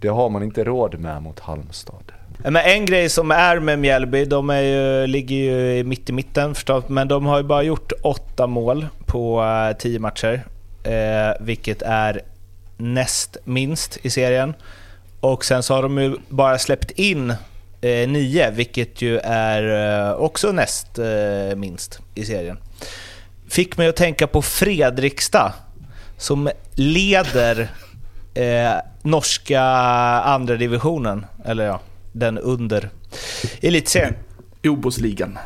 Det 0.00 0.08
har 0.08 0.28
man 0.28 0.42
inte 0.42 0.64
råd 0.64 0.98
med 1.00 1.22
mot 1.22 1.40
Halmstad. 1.40 2.12
Men 2.38 2.56
en 2.56 2.86
grej 2.86 3.08
som 3.08 3.30
är 3.30 3.60
med 3.60 3.78
Mjällby, 3.78 4.24
de 4.24 4.50
är 4.50 4.60
ju, 4.60 5.06
ligger 5.06 5.36
ju 5.36 5.84
mitt 5.84 6.10
i 6.10 6.12
mitten 6.12 6.54
förstås, 6.54 6.84
men 6.88 7.08
de 7.08 7.26
har 7.26 7.36
ju 7.38 7.44
bara 7.44 7.62
gjort 7.62 7.92
åtta 8.02 8.46
mål 8.46 8.86
på 9.06 9.42
eh, 9.42 9.76
tio 9.76 9.98
matcher. 9.98 10.46
Eh, 10.84 11.44
vilket 11.44 11.82
är 11.82 12.20
näst 12.76 13.36
minst 13.44 13.98
i 14.02 14.10
serien. 14.10 14.54
Och 15.20 15.44
sen 15.44 15.62
så 15.62 15.74
har 15.74 15.82
de 15.82 15.98
ju 15.98 16.16
bara 16.28 16.58
släppt 16.58 16.90
in 16.90 17.30
eh, 17.80 18.08
nio, 18.08 18.50
vilket 18.50 19.02
ju 19.02 19.18
är 19.24 20.08
eh, 20.08 20.14
också 20.14 20.52
näst 20.52 20.98
eh, 20.98 21.56
minst 21.56 22.00
i 22.14 22.24
serien. 22.24 22.58
Fick 23.48 23.76
mig 23.76 23.88
att 23.88 23.96
tänka 23.96 24.26
på 24.26 24.42
Fredrikstad, 24.42 25.52
som 26.16 26.50
leder 26.74 27.68
eh, 28.34 28.72
norska 29.02 29.62
andra 30.24 30.56
divisionen, 30.56 31.26
eller 31.44 31.64
ja, 31.64 31.80
den 32.12 32.38
under 32.38 32.90
elitserien. 33.60 34.14
Obosligan. 34.64 35.38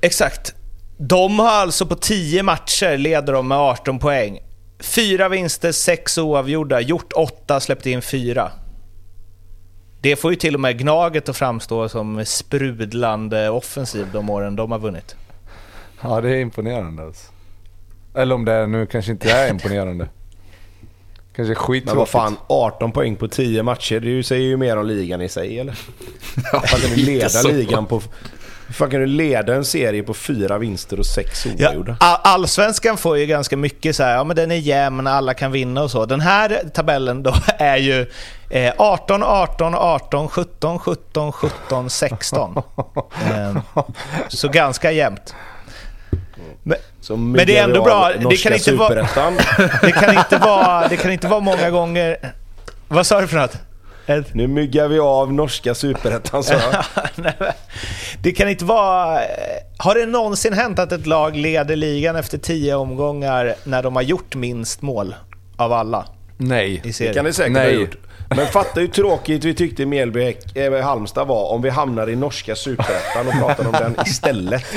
Exakt. 0.00 0.54
De 0.98 1.38
har 1.38 1.48
alltså 1.48 1.86
på 1.86 1.94
10 1.94 2.42
matcher 2.42 2.96
leder 2.96 3.32
de 3.32 3.48
med 3.48 3.58
18 3.58 3.98
poäng. 3.98 4.38
Fyra 4.78 5.28
vinster, 5.28 5.72
sex 5.72 6.18
oavgjorda, 6.18 6.80
gjort 6.80 7.12
åtta, 7.12 7.60
släppt 7.60 7.86
in 7.86 8.02
fyra. 8.02 8.50
Det 10.00 10.16
får 10.16 10.30
ju 10.30 10.36
till 10.36 10.54
och 10.54 10.60
med 10.60 10.78
Gnaget 10.78 11.28
att 11.28 11.36
framstå 11.36 11.88
som 11.88 12.24
sprudlande 12.24 13.50
offensiv 13.50 14.06
de 14.12 14.30
åren 14.30 14.56
de 14.56 14.72
har 14.72 14.78
vunnit. 14.78 15.16
Ja 16.00 16.20
det 16.20 16.30
är 16.30 16.40
imponerande 16.40 17.02
alltså. 17.02 17.32
Eller 18.14 18.34
om 18.34 18.44
det 18.44 18.52
är, 18.52 18.66
nu 18.66 18.86
kanske 18.86 19.12
inte 19.12 19.30
är 19.30 19.50
imponerande. 19.50 20.08
Kanske 21.36 21.54
skittråkigt. 21.54 21.86
Men 21.86 21.96
vad 21.96 22.08
fan, 22.08 22.36
18 22.46 22.92
poäng 22.92 23.16
på 23.16 23.28
10 23.28 23.62
matcher, 23.62 24.00
det 24.00 24.24
säger 24.24 24.44
ju 24.44 24.56
mer 24.56 24.76
om 24.76 24.86
ligan 24.86 25.22
i 25.22 25.28
sig 25.28 25.58
eller? 25.58 25.78
Du 26.82 26.96
lite 26.96 27.10
leda 27.10 27.28
så. 27.28 27.48
ligan 27.48 27.86
på... 27.86 28.02
Hur 28.66 28.74
fan 28.74 28.90
kan 28.90 29.00
du 29.00 29.06
leda 29.06 29.54
en 29.54 29.64
serie 29.64 30.02
på 30.02 30.14
fyra 30.14 30.58
vinster 30.58 30.98
och 30.98 31.06
sex 31.06 31.46
Ja, 31.46 31.66
oavgjorda? 31.68 31.96
all- 32.00 32.20
allsvenskan 32.22 32.96
får 32.96 33.18
ju 33.18 33.26
ganska 33.26 33.56
mycket 33.56 33.96
så 33.96 34.02
här, 34.02 34.14
ja 34.14 34.24
men 34.24 34.36
den 34.36 34.50
är 34.50 34.56
jämn, 34.56 35.06
alla 35.06 35.34
kan 35.34 35.52
vinna 35.52 35.82
och 35.82 35.90
så. 35.90 36.06
Den 36.06 36.20
här 36.20 36.62
tabellen 36.74 37.22
då 37.22 37.34
är 37.58 37.76
ju 37.76 38.06
eh, 38.50 38.72
18, 38.78 39.22
18, 39.22 39.74
18, 39.74 40.28
17, 40.28 40.78
17, 40.78 41.32
17, 41.32 41.90
16. 41.90 42.62
Eh, 43.30 43.56
så 44.28 44.48
ganska 44.48 44.90
jämnt. 44.92 45.34
Men, 46.62 46.78
Men 47.32 47.46
det 47.46 47.56
är 47.58 47.64
ändå 47.64 47.82
bra, 47.84 48.12
det 48.30 48.36
kan 48.36 48.52
inte 48.52 48.70
vara- 48.78 48.88
det, 49.82 49.92
kan 49.92 50.18
inte 50.18 50.36
vara, 50.38 50.88
det 50.88 50.96
kan 50.96 51.12
inte 51.12 51.28
vara 51.28 51.40
många 51.40 51.70
gånger... 51.70 52.32
Vad 52.88 53.06
sa 53.06 53.20
du 53.20 53.26
för 53.26 53.36
något? 53.36 53.58
Ed? 54.06 54.24
Nu 54.32 54.46
myggar 54.46 54.88
vi 54.88 54.98
av 54.98 55.32
norska 55.32 55.74
superettan 55.74 56.44
så 56.44 56.54
det 58.22 58.32
kan 58.32 58.48
inte 58.48 58.64
vara... 58.64 59.20
Har 59.78 59.94
det 59.94 60.06
någonsin 60.06 60.52
hänt 60.52 60.78
att 60.78 60.92
ett 60.92 61.06
lag 61.06 61.36
leder 61.36 61.76
ligan 61.76 62.16
efter 62.16 62.38
tio 62.38 62.74
omgångar 62.74 63.54
när 63.64 63.82
de 63.82 63.96
har 63.96 64.02
gjort 64.02 64.34
minst 64.34 64.82
mål 64.82 65.14
av 65.56 65.72
alla 65.72 66.06
Nej. 66.38 66.80
Det 66.84 67.14
kan 67.14 67.24
det 67.24 67.32
säkert 67.32 67.52
Nej. 67.52 67.74
ha 67.74 67.80
gjort. 67.80 67.96
Men 68.36 68.46
fatta 68.46 68.80
hur 68.80 68.86
tråkigt 68.88 69.44
vi 69.44 69.54
tyckte 69.54 69.86
Mjällby 69.86 70.20
Häck- 70.20 70.56
eh, 70.58 70.84
Halmstad 70.84 71.26
var 71.26 71.48
om 71.50 71.62
vi 71.62 71.70
hamnar 71.70 72.10
i 72.10 72.16
norska 72.16 72.56
superettan 72.56 73.26
och 73.28 73.32
pratar 73.32 73.66
om 73.66 73.72
den 73.72 73.96
istället. 74.06 74.64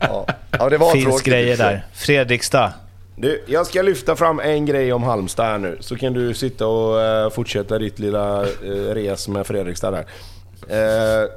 Ja, 0.00 0.26
ja 0.50 0.68
det 0.68 0.78
var 0.78 0.92
finns 0.92 1.04
tråkigt. 1.04 1.24
grejer 1.26 1.56
där. 1.56 1.86
Fredrikstad. 1.94 2.72
Du, 3.16 3.44
jag 3.46 3.66
ska 3.66 3.82
lyfta 3.82 4.16
fram 4.16 4.40
en 4.40 4.66
grej 4.66 4.92
om 4.92 5.02
Halmstad 5.02 5.46
här 5.46 5.58
nu. 5.58 5.76
Så 5.80 5.96
kan 5.96 6.12
du 6.12 6.34
sitta 6.34 6.66
och 6.66 7.00
eh, 7.00 7.30
fortsätta 7.30 7.78
ditt 7.78 7.98
lilla 7.98 8.42
uh, 8.42 8.94
res 8.94 9.28
med 9.28 9.46
Fredrikstad 9.46 9.90
där. 9.90 10.06
Eh, 10.68 11.28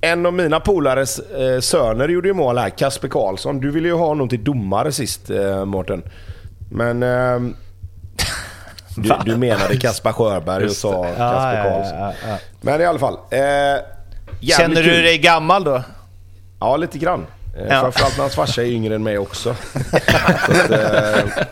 en 0.00 0.26
av 0.26 0.32
mina 0.32 0.60
polares 0.60 1.20
uh, 1.40 1.60
söner 1.60 2.08
gjorde 2.08 2.28
ju 2.28 2.34
mål 2.34 2.58
här, 2.58 2.70
Kasper 2.70 3.08
Karlsson. 3.08 3.60
Du 3.60 3.70
ville 3.70 3.88
ju 3.88 3.94
ha 3.94 4.06
honom 4.06 4.28
till 4.28 4.44
domare 4.44 4.92
sist, 4.92 5.30
uh, 5.30 5.64
Mårten. 5.64 6.02
Men 6.70 7.02
eh, 7.02 7.40
Du, 8.96 9.14
du 9.24 9.36
menade 9.36 9.76
Kaspar 9.76 10.12
Sjöberg 10.12 10.64
och 10.64 10.70
sa 10.72 11.04
Kasper 11.04 11.62
Karlsson. 11.62 11.98
ja, 11.98 12.12
ja. 12.28 12.38
Men 12.60 12.80
i 12.80 12.84
alla 12.84 12.98
fall. 12.98 13.14
Eh, 13.14 13.38
Känner 14.40 14.82
du 14.82 14.90
kul. 14.90 15.02
dig 15.02 15.18
gammal 15.18 15.64
då? 15.64 15.82
Ja, 16.60 16.76
lite 16.76 16.98
grann. 16.98 17.26
Eh, 17.56 17.66
Ja. 17.68 17.80
Framförallt 17.80 18.16
när 18.16 18.22
hans 18.22 18.34
farsa 18.34 18.62
är 18.62 18.66
yngre 18.66 18.94
än 18.94 19.02
mig 19.02 19.18
också. 19.18 19.54
Så 20.46 20.52
att, 20.58 20.70
eh, 20.70 21.44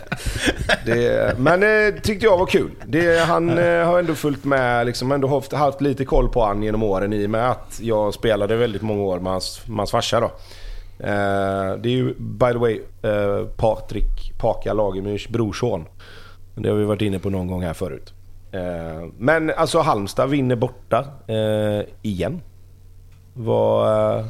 det, 0.85 1.35
men 1.39 1.59
det 1.59 1.91
tyckte 1.91 2.25
jag 2.25 2.37
var 2.37 2.45
kul. 2.45 2.71
Det, 2.85 3.19
han 3.19 3.57
eh, 3.57 3.85
har 3.85 3.99
ändå 3.99 4.15
följt 4.15 4.45
med, 4.45 4.85
liksom 4.85 5.11
ändå 5.11 5.27
haft, 5.27 5.53
haft 5.53 5.81
lite 5.81 6.05
koll 6.05 6.29
på 6.29 6.45
han 6.45 6.63
genom 6.63 6.83
åren 6.83 7.13
i 7.13 7.25
och 7.25 7.29
med 7.29 7.51
att 7.51 7.79
jag 7.81 8.13
spelade 8.13 8.55
väldigt 8.55 8.81
många 8.81 9.03
år 9.03 9.19
med 9.19 9.31
hans, 9.31 9.61
med 9.67 9.77
hans 9.77 9.91
farsa. 9.91 10.19
Då. 10.19 10.25
Eh, 10.99 11.75
det 11.77 11.89
är 11.89 11.93
ju 11.93 12.13
by 12.19 12.51
the 12.51 12.57
way 12.57 12.81
eh, 13.01 13.45
Patrik 13.57 14.33
Paka 14.39 14.73
Lagemyrs 14.73 15.27
brorson. 15.29 15.85
Det 16.55 16.69
har 16.69 16.75
vi 16.75 16.83
varit 16.83 17.01
inne 17.01 17.19
på 17.19 17.29
någon 17.29 17.47
gång 17.47 17.63
här 17.63 17.73
förut. 17.73 18.13
Eh, 18.51 19.07
men 19.17 19.49
alltså 19.57 19.79
Halmstad 19.79 20.29
vinner 20.29 20.55
borta 20.55 21.05
eh, 21.27 21.85
igen. 22.01 22.41
Vad, 23.41 24.17
eh, 24.17 24.25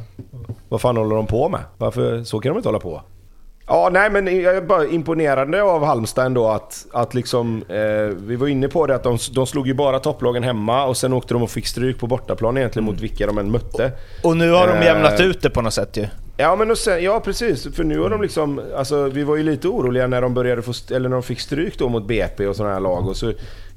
vad 0.68 0.80
fan 0.80 0.96
håller 0.96 1.16
de 1.16 1.26
på 1.26 1.48
med? 1.48 1.60
Varför, 1.78 2.22
så 2.22 2.40
kan 2.40 2.52
de 2.52 2.56
inte 2.56 2.68
hålla 2.68 2.78
på. 2.78 3.02
Ja, 3.66 3.88
nej 3.92 4.10
men 4.10 4.40
jag 4.40 4.56
är 4.56 4.62
bara 4.62 4.86
imponerande 4.86 5.62
av 5.62 5.84
Halmstad 5.84 6.26
ändå 6.26 6.48
att, 6.48 6.86
att 6.92 7.14
liksom, 7.14 7.64
eh, 7.68 8.16
vi 8.16 8.36
var 8.36 8.48
inne 8.48 8.68
på 8.68 8.86
det 8.86 8.94
att 8.94 9.02
de, 9.02 9.18
de 9.34 9.46
slog 9.46 9.66
ju 9.66 9.74
bara 9.74 9.98
topplagen 9.98 10.42
hemma 10.42 10.84
och 10.84 10.96
sen 10.96 11.12
åkte 11.12 11.34
de 11.34 11.42
och 11.42 11.50
fick 11.50 11.66
stryk 11.66 11.98
på 11.98 12.06
bortaplan 12.06 12.56
egentligen 12.56 12.84
mot 12.86 13.00
vilka 13.00 13.26
de 13.26 13.38
än 13.38 13.50
mötte. 13.50 13.92
Och 14.24 14.36
nu 14.36 14.50
har 14.50 14.66
de 14.66 14.72
Eh, 14.72 14.84
jämnat 14.84 15.20
ut 15.20 15.42
det 15.42 15.50
på 15.50 15.62
något 15.62 15.74
sätt 15.74 15.96
ju. 15.96 16.06
Ja, 16.36 16.56
men 16.56 16.70
och 16.70 16.78
sen, 16.78 17.04
ja 17.04 17.20
precis. 17.20 17.74
För 17.76 17.84
nu 17.84 18.00
har 18.00 18.10
de 18.10 18.22
liksom... 18.22 18.60
Alltså, 18.76 19.08
vi 19.08 19.24
var 19.24 19.36
ju 19.36 19.42
lite 19.42 19.68
oroliga 19.68 20.06
när 20.06 20.22
de 20.22 20.34
började 20.34 20.62
få... 20.62 20.72
Eller 20.90 21.08
när 21.08 21.16
de 21.16 21.22
fick 21.22 21.40
stryk 21.40 21.78
då 21.78 21.88
mot 21.88 22.06
BP 22.06 22.46
och 22.46 22.56
sådana 22.56 22.74
här 22.74 22.80
lag. 22.80 23.08
Och 23.08 23.16
så 23.16 23.32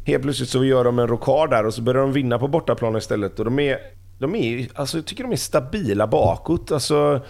helt 0.05 0.23
plötsligt 0.23 0.49
så 0.49 0.63
gör 0.63 0.83
de 0.83 0.99
en 0.99 1.07
rokad 1.07 1.49
där 1.49 1.65
och 1.65 1.73
så 1.73 1.81
börjar 1.81 2.01
de 2.01 2.13
vinna 2.13 2.39
på 2.39 2.47
bortaplan 2.47 2.95
istället. 2.95 3.39
Och 3.39 3.45
de 3.45 3.59
är... 3.59 3.77
De 4.23 4.35
är 4.35 4.67
alltså, 4.73 4.97
jag 4.97 5.05
tycker 5.05 5.23
de 5.23 5.31
är 5.31 5.35
stabila 5.37 6.07
bakåt. 6.07 6.71
Alltså, 6.71 7.21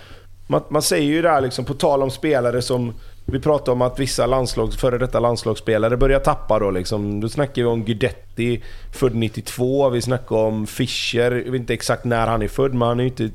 man, 0.47 0.61
man 0.69 0.81
säger 0.81 1.07
ju 1.07 1.21
där 1.21 1.41
liksom, 1.41 1.65
på 1.65 1.73
tal 1.73 2.03
om 2.03 2.11
spelare 2.11 2.61
som... 2.61 2.93
Vi 3.25 3.39
pratar 3.39 3.71
om 3.71 3.81
att 3.81 3.99
vissa 3.99 4.25
landslags, 4.25 4.77
före 4.77 4.97
detta 4.97 5.19
landslagsspelare 5.19 5.97
börjar 5.97 6.19
tappa 6.19 6.59
då 6.59 6.71
liksom. 6.71 7.21
Då 7.21 7.29
snackar 7.29 7.61
vi 7.61 7.67
om 7.67 7.83
Guidetti, 7.83 8.63
född 8.93 9.15
92. 9.15 9.89
Vi 9.89 10.01
snackar 10.01 10.35
om 10.35 10.67
Fischer, 10.67 11.31
jag 11.31 11.51
vet 11.51 11.59
inte 11.59 11.73
exakt 11.73 12.05
när 12.05 12.27
han 12.27 12.41
är 12.41 12.47
född, 12.47 12.73
men 12.73 12.87
han 12.87 12.99
är 12.99 13.03
ju 13.03 13.09
inte 13.09 13.29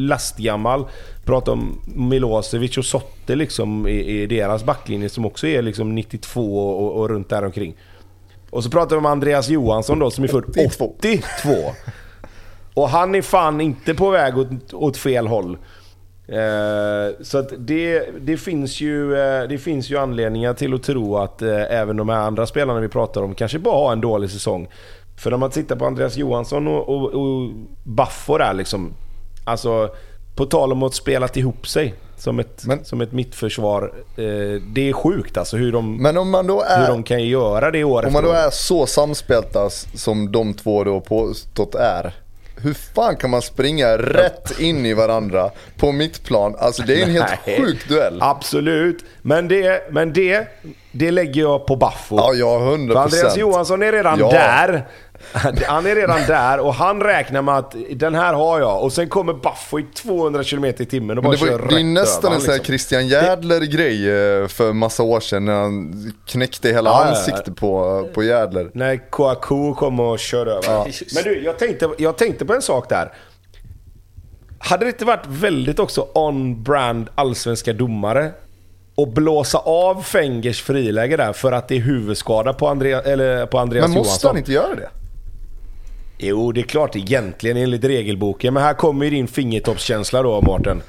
lastgammal. 0.00 0.86
Pratar 1.24 1.52
om 1.52 1.80
Milosevic 1.94 2.78
och 2.78 2.84
Sotte 2.84 3.36
liksom 3.36 3.88
i, 3.88 4.22
i 4.22 4.26
deras 4.26 4.64
backlinje 4.64 5.08
som 5.08 5.26
också 5.26 5.46
är 5.46 5.62
liksom 5.62 5.94
92 5.94 6.58
och, 6.78 7.00
och 7.00 7.08
runt 7.08 7.28
där 7.28 7.44
omkring. 7.44 7.74
Och 8.50 8.64
så 8.64 8.70
pratar 8.70 8.96
vi 8.96 9.00
om 9.00 9.06
Andreas 9.06 9.48
Johansson 9.48 9.98
då 9.98 10.10
som 10.10 10.24
är 10.24 10.28
född 10.28 10.44
82. 10.48 11.18
82. 12.78 12.82
Och 12.82 12.88
han 12.88 13.14
är 13.14 13.22
fan 13.22 13.60
inte 13.60 13.94
på 13.94 14.10
väg 14.10 14.38
åt, 14.38 14.72
åt 14.72 14.96
fel 14.96 15.26
håll. 15.26 15.58
Eh, 16.28 17.22
så 17.22 17.38
att 17.38 17.52
det, 17.58 18.08
det, 18.20 18.36
finns 18.36 18.80
ju, 18.80 19.16
eh, 19.16 19.48
det 19.48 19.58
finns 19.58 19.90
ju 19.90 19.98
anledningar 19.98 20.54
till 20.54 20.74
att 20.74 20.82
tro 20.82 21.16
att 21.16 21.42
eh, 21.42 21.72
även 21.80 21.96
de 21.96 22.08
här 22.08 22.18
andra 22.18 22.46
spelarna 22.46 22.80
vi 22.80 22.88
pratar 22.88 23.22
om 23.22 23.34
kanske 23.34 23.58
bara 23.58 23.76
har 23.86 23.92
en 23.92 24.00
dålig 24.00 24.30
säsong. 24.30 24.68
För 25.16 25.30
när 25.30 25.38
man 25.38 25.50
tittar 25.50 25.76
på 25.76 25.86
Andreas 25.86 26.16
Johansson 26.16 26.68
och, 26.68 26.88
och, 26.88 27.14
och 27.14 27.50
Baffo 27.84 28.38
där 28.38 28.54
liksom. 28.54 28.92
Alltså, 29.44 29.90
på 30.36 30.46
tal 30.46 30.72
om 30.72 30.82
att 30.82 30.94
spela 30.94 31.28
ihop 31.34 31.68
sig 31.68 31.94
som 32.16 32.38
ett, 32.38 32.62
Men- 32.66 32.84
som 32.84 33.00
ett 33.00 33.12
mittförsvar. 33.12 33.92
Eh, 34.16 34.62
det 34.74 34.88
är 34.88 34.92
sjukt 34.92 35.36
alltså 35.36 35.56
hur 35.56 35.72
de, 35.72 36.02
Men 36.02 36.16
om 36.16 36.30
man 36.30 36.46
då 36.46 36.54
hur 36.54 36.84
är, 36.84 36.88
de 36.88 37.02
kan 37.02 37.24
göra 37.24 37.70
det 37.70 37.84
år 37.84 38.06
om 38.06 38.12
man 38.12 38.24
då 38.24 38.30
år. 38.30 38.34
är 38.34 38.50
så 38.50 38.86
samspelta 38.86 39.70
som 39.94 40.32
de 40.32 40.54
två 40.54 40.84
då 40.84 41.00
påstått 41.00 41.74
är. 41.74 42.14
Hur 42.62 42.74
fan 42.94 43.16
kan 43.16 43.30
man 43.30 43.42
springa 43.42 43.98
rätt 43.98 44.60
in 44.60 44.86
i 44.86 44.94
varandra 44.94 45.50
på 45.76 45.92
mittplan? 45.92 46.56
Alltså 46.58 46.82
det 46.82 47.00
är 47.00 47.04
en 47.04 47.10
helt 47.10 47.26
Nej. 47.46 47.56
sjuk 47.60 47.88
duell. 47.88 48.18
Absolut. 48.22 49.04
Men 49.22 49.48
det, 49.48 49.92
men 49.92 50.12
det, 50.12 50.48
det 50.92 51.10
lägger 51.10 51.40
jag 51.42 51.66
på 51.66 51.76
Baffo. 51.76 52.16
Ja, 52.16 52.32
ja, 52.34 52.58
100%. 52.58 52.92
För 52.92 52.98
Andreas 53.00 53.36
Johansson 53.36 53.82
är 53.82 53.92
redan 53.92 54.18
Ja. 54.18 54.30
där. 54.30 54.88
Han 55.66 55.86
är 55.86 55.94
redan 55.94 56.20
där 56.26 56.60
och 56.60 56.74
han 56.74 57.00
räknar 57.00 57.42
med 57.42 57.54
att 57.58 57.74
den 57.94 58.14
här 58.14 58.34
har 58.34 58.60
jag. 58.60 58.82
Och 58.82 58.92
sen 58.92 59.08
kommer 59.08 59.32
Baffo 59.32 59.78
i 59.78 59.82
200 59.94 60.44
km 60.44 60.64
i 60.64 60.72
timmen 60.72 61.18
och 61.18 61.24
bara 61.24 61.36
det, 61.36 61.40
var, 61.40 61.46
kör 61.48 61.58
ju- 61.58 61.66
det 61.68 61.74
är 61.74 61.78
rätt 61.78 61.84
nästan 61.86 62.32
en 62.32 62.40
sån 62.40 62.48
här 62.50 62.54
liksom. 62.58 62.64
Christian 62.66 63.08
Jädler-grej 63.08 64.10
eh, 64.10 64.48
för 64.48 64.72
massa 64.72 65.02
år 65.02 65.20
sedan 65.20 65.44
när 65.44 65.52
han 65.54 66.12
knäckte 66.26 66.68
hela 66.68 66.90
Ja, 66.90 67.00
ja, 67.00 67.10
ja. 67.12 67.18
ansiktet 67.18 67.56
på, 67.56 68.08
på 68.14 68.22
Jädler. 68.22 68.70
När 68.74 69.10
Kouakou 69.10 69.74
kom 69.74 70.00
och 70.00 70.18
körde 70.18 70.50
över. 70.52 70.92
Men 71.14 71.22
du, 71.24 71.42
jag 71.44 71.58
tänkte, 71.58 71.88
jag 71.98 72.16
tänkte 72.18 72.44
på 72.44 72.54
en 72.54 72.62
sak 72.62 72.88
där. 72.88 73.12
Hade 74.58 74.84
det 74.84 74.88
inte 74.88 75.04
varit 75.04 75.26
väldigt 75.28 75.78
också 75.78 76.08
on-brand 76.14 77.08
allsvenska 77.14 77.72
domare 77.72 78.30
och 78.94 79.08
blåsa 79.08 79.58
av 79.58 80.02
Fengers 80.02 80.62
friläge 80.62 81.16
där 81.16 81.32
för 81.32 81.52
att 81.52 81.68
det 81.68 81.74
är 81.76 81.80
huvudskada 81.80 82.52
på, 82.52 82.68
Andrea, 82.68 83.00
eller 83.02 83.46
på 83.46 83.58
Andreas 83.58 83.82
Men 83.88 83.90
måste 83.98 84.08
Johansson? 84.08 84.28
han 84.28 84.38
inte 84.38 84.52
göra 84.52 84.74
det? 84.74 84.88
Jo, 86.18 86.52
det 86.52 86.60
är 86.60 86.62
klart 86.62 86.96
egentligen 86.96 87.56
enligt 87.56 87.84
regelboken. 87.84 88.54
Men 88.54 88.62
här 88.62 88.74
kommer 88.74 89.04
ju 89.04 89.10
din 89.10 89.28
fingertoppskänsla 89.28 90.22
då, 90.22 90.40
Mårten. 90.40 90.82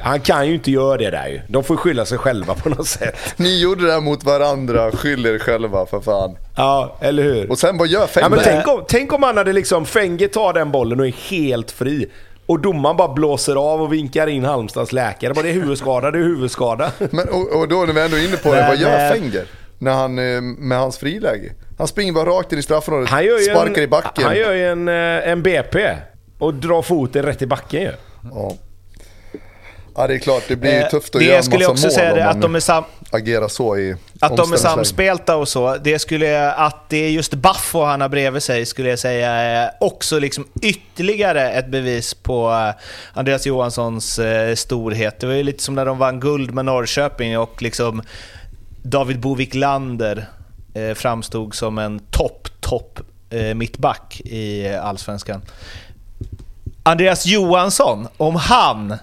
Han 0.00 0.20
kan 0.20 0.46
ju 0.48 0.54
inte 0.54 0.70
göra 0.70 0.96
det 0.96 1.10
där 1.10 1.28
ju. 1.28 1.40
De 1.48 1.64
får 1.64 1.76
skylla 1.76 2.04
sig 2.06 2.18
själva 2.18 2.54
på 2.54 2.68
något 2.68 2.86
sätt. 2.86 3.16
Ni 3.36 3.60
gjorde 3.60 3.86
det 3.86 3.92
här 3.92 4.00
mot 4.00 4.24
varandra, 4.24 4.90
skyll 4.92 5.26
er 5.26 5.38
själva 5.38 5.86
för 5.86 6.00
fan. 6.00 6.36
Ja, 6.56 6.96
eller 7.00 7.22
hur? 7.22 7.50
Och 7.50 7.58
sen 7.58 7.78
vad 7.78 7.88
gör 7.88 8.00
Ja, 8.00 8.06
Fenger? 8.06 8.28
men 8.30 8.38
tänk, 8.44 8.68
om, 8.68 8.84
tänk 8.88 9.12
om 9.12 9.22
han 9.22 9.36
hade 9.36 9.52
liksom, 9.52 9.86
Fenger 9.86 10.28
tar 10.28 10.52
den 10.52 10.70
bollen 10.70 11.00
och 11.00 11.06
är 11.06 11.30
helt 11.30 11.70
fri. 11.70 12.06
Och 12.46 12.60
domaren 12.60 12.96
bara 12.96 13.14
blåser 13.14 13.56
av 13.56 13.82
och 13.82 13.92
vinkar 13.92 14.26
in 14.26 14.44
Halmstads 14.44 14.92
läkare. 14.92 15.34
Bara 15.34 15.42
det 15.42 15.48
är 15.48 15.52
huvudskada, 15.52 16.10
det 16.10 16.18
är 16.18 16.22
huvudskada. 16.22 16.92
Men, 16.98 17.28
och, 17.28 17.60
och 17.60 17.68
då 17.68 17.76
när 17.84 17.92
vi 17.92 18.00
ändå 18.00 18.16
är 18.16 18.24
inne 18.28 18.36
på 18.36 18.54
det, 18.54 18.66
vad 18.68 18.76
gör 18.78 19.10
Fenger? 19.10 19.44
När 19.78 19.92
han, 19.92 20.18
eh, 20.18 20.40
med 20.42 20.78
hans 20.78 20.98
friläge? 20.98 21.52
Han 21.78 21.88
springer 21.88 22.12
bara 22.12 22.30
rakt 22.30 22.52
in 22.52 22.58
i 22.58 22.62
straffområdet, 22.62 23.10
Han 23.10 23.24
gör 23.24 23.38
ju 23.38 23.44
sparkar 23.44 23.78
en, 23.78 23.82
i 23.82 23.86
backen. 23.86 24.24
Han 24.24 24.36
gör 24.36 24.52
ju 24.52 24.68
en, 24.68 24.88
eh, 24.88 25.30
en 25.30 25.42
BP. 25.42 25.96
Och 26.38 26.54
drar 26.54 26.82
foten 26.82 27.22
rätt 27.22 27.42
i 27.42 27.46
backen 27.46 27.80
ju. 27.82 27.92
Ja. 28.32 28.52
ja, 29.96 30.06
det 30.06 30.14
är 30.14 30.18
klart, 30.18 30.42
det 30.48 30.56
blir 30.56 30.70
ju 30.70 30.78
Eh, 30.78 30.88
tufft 30.88 31.14
att 31.14 31.20
det 31.20 31.26
göra 31.26 31.42
skulle 31.42 31.64
jag 31.64 31.70
massa 31.70 31.86
också 31.86 31.86
mål 31.86 31.94
säga, 31.94 32.12
om 32.12 32.18
det, 32.18 32.24
man 32.24 32.36
att 32.36 32.42
de 32.42 32.54
är 32.54 32.60
sam... 32.60 32.84
agerar 33.10 33.48
så 33.48 33.78
i 33.78 33.96
Att 34.20 34.36
de 34.36 34.52
är 34.52 34.56
samspelta 34.56 35.36
och 35.36 35.48
så, 35.48 35.76
det 35.76 35.98
skulle, 35.98 36.52
att 36.52 36.88
det 36.88 36.96
är 36.96 37.10
just 37.10 37.34
Baffo 37.34 37.82
han 37.82 38.00
har 38.00 38.08
bredvid 38.08 38.42
sig 38.42 38.66
skulle 38.66 38.88
jag 38.88 38.98
säga 38.98 39.30
är 39.30 39.70
också 39.80 40.18
liksom 40.18 40.46
ytterligare 40.62 41.50
ett 41.50 41.68
bevis 41.68 42.14
på 42.14 42.50
eh, 42.50 42.82
Andreas 43.18 43.46
Johanssons 43.46 44.20
storhet. 44.54 45.20
Det 45.20 45.26
var 45.26 45.34
ju 45.34 45.42
lite 45.42 45.62
som 45.62 45.74
när 45.74 45.86
de 45.86 45.98
vann 45.98 46.20
guld 46.20 46.54
med 46.54 46.64
Norrköping 46.64 47.38
och 47.38 47.62
liksom 47.62 48.02
David 48.82 49.20
Bovik 49.20 49.54
Lander 49.54 50.26
framstod 50.94 51.54
som 51.54 51.78
en 51.78 51.98
topp, 51.98 52.48
topp 52.60 53.00
eh, 53.30 53.54
mittback 53.54 54.20
i 54.24 54.68
Allsvenskan. 54.68 55.42
Andreas 56.82 57.26
Johansson, 57.26 58.08
om 58.16 58.36
han 58.36 58.94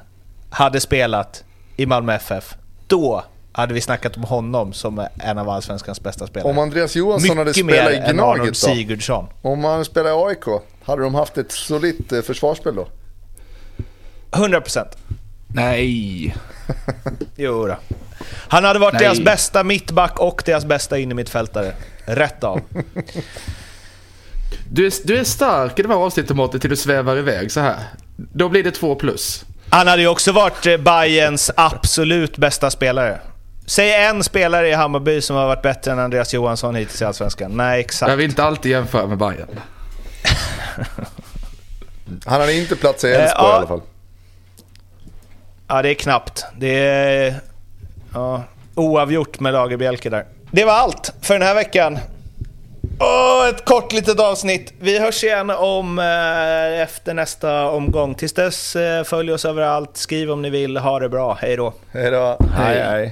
hade 0.49 0.79
spelat 0.79 1.43
i 1.75 1.85
Malmö 1.85 2.13
FF, 2.13 2.55
då 2.87 3.23
hade 3.51 3.73
vi 3.73 3.81
snackat 3.81 4.17
om 4.17 4.23
honom 4.23 4.73
som 4.73 5.07
en 5.19 5.37
av 5.37 5.49
Allsvenskans 5.49 6.01
bästa 6.01 6.27
spelare. 6.27 6.51
Om 6.51 6.59
Andreas 6.59 6.95
Johansson 6.95 7.37
hade 7.37 7.49
Mycket 7.49 7.65
spelat 7.65 7.91
mer 7.91 8.09
i 8.09 8.13
Gnaget 8.13 8.47
då? 8.47 8.53
Sigurdsson. 8.53 9.25
Om 9.41 9.63
han 9.63 9.85
spelar 9.85 10.09
i 10.09 10.29
AIK, 10.29 10.61
hade 10.83 11.01
de 11.01 11.15
haft 11.15 11.37
ett 11.37 11.51
solitt 11.51 12.11
eh, 12.11 12.21
försvarsspel 12.21 12.75
då? 12.75 12.87
100%. 14.31 14.85
Nej. 15.47 16.35
Jo 17.35 17.67
då. 17.67 17.75
Han 18.31 18.63
hade 18.63 18.79
varit 18.79 18.93
Nej. 18.93 19.03
deras 19.03 19.19
bästa 19.19 19.63
mittback 19.63 20.19
och 20.19 20.41
deras 20.45 20.65
bästa 20.65 20.97
innermittfältare. 20.97 21.73
Rätt 22.05 22.43
av. 22.43 22.61
Du 24.71 24.85
är, 24.85 24.93
du 25.07 25.17
är 25.17 25.23
stark 25.23 25.79
i 25.79 25.81
det 25.81 25.87
här 25.87 25.95
avsnittet 25.95 26.35
Mårten 26.35 26.59
till 26.59 26.69
du 26.69 26.75
svävar 26.75 27.17
iväg 27.17 27.51
så 27.51 27.59
här. 27.59 27.75
Då 28.15 28.49
blir 28.49 28.63
det 28.63 28.71
två 28.71 28.95
plus. 28.95 29.45
Han 29.69 29.87
hade 29.87 30.01
ju 30.01 30.07
också 30.07 30.31
varit 30.31 30.65
eh, 30.65 30.77
Bayerns 30.77 31.51
absolut 31.55 32.37
bästa 32.37 32.69
spelare. 32.71 33.19
Säg 33.65 33.93
en 33.93 34.23
spelare 34.23 34.69
i 34.69 34.73
Hammarby 34.73 35.21
som 35.21 35.35
har 35.35 35.47
varit 35.47 35.61
bättre 35.61 35.91
än 35.91 35.99
Andreas 35.99 36.33
Johansson 36.33 36.75
hittills 36.75 37.01
i 37.01 37.05
Allsvenskan. 37.05 37.51
Nej, 37.51 37.79
exakt. 37.79 38.09
Jag 38.09 38.17
vill 38.17 38.29
inte 38.29 38.43
alltid 38.43 38.71
jämföra 38.71 39.07
med 39.07 39.17
Bayern. 39.17 39.47
Han 42.25 42.41
hade 42.41 42.53
inte 42.53 42.75
plats 42.75 43.03
i 43.03 43.11
Eh, 43.11 43.21
Elfsborg 43.21 43.47
ja. 43.47 43.53
i 43.53 43.57
alla 43.57 43.67
fall. 43.67 43.81
Ja, 45.67 45.81
det 45.81 45.89
är 45.89 45.93
knappt. 45.93 46.45
Det 46.57 46.87
är 46.87 47.35
ja, 48.15 48.43
oavgjort 48.75 49.39
med 49.39 49.53
Lagerbielke 49.53 50.09
där. 50.09 50.25
Det 50.51 50.65
var 50.65 50.73
allt 50.73 51.13
för 51.21 51.33
den 51.33 51.43
här 51.47 51.55
veckan. 51.55 51.99
Åh, 52.99 53.49
ett 53.49 53.65
kort 53.65 53.91
litet 53.91 54.19
avsnitt. 54.19 54.73
Vi 54.79 54.99
hörs 54.99 55.23
igen 55.23 55.49
om 55.49 55.99
eh, 55.99 56.81
efter 56.81 57.13
nästa 57.13 57.69
omgång. 57.69 58.15
Tills 58.15 58.33
dess, 58.33 58.75
eh, 58.75 59.03
följ 59.03 59.33
oss 59.33 59.45
överallt. 59.45 59.97
Skriv 59.97 60.31
om 60.31 60.41
ni 60.41 60.49
vill. 60.49 60.77
Ha 60.77 60.99
det 60.99 61.09
bra. 61.09 61.37
Hej 61.41 61.57
då. 61.57 61.73
Hej 61.91 62.11
då. 62.11 62.37
Hej, 62.57 62.81
hej. 62.81 63.11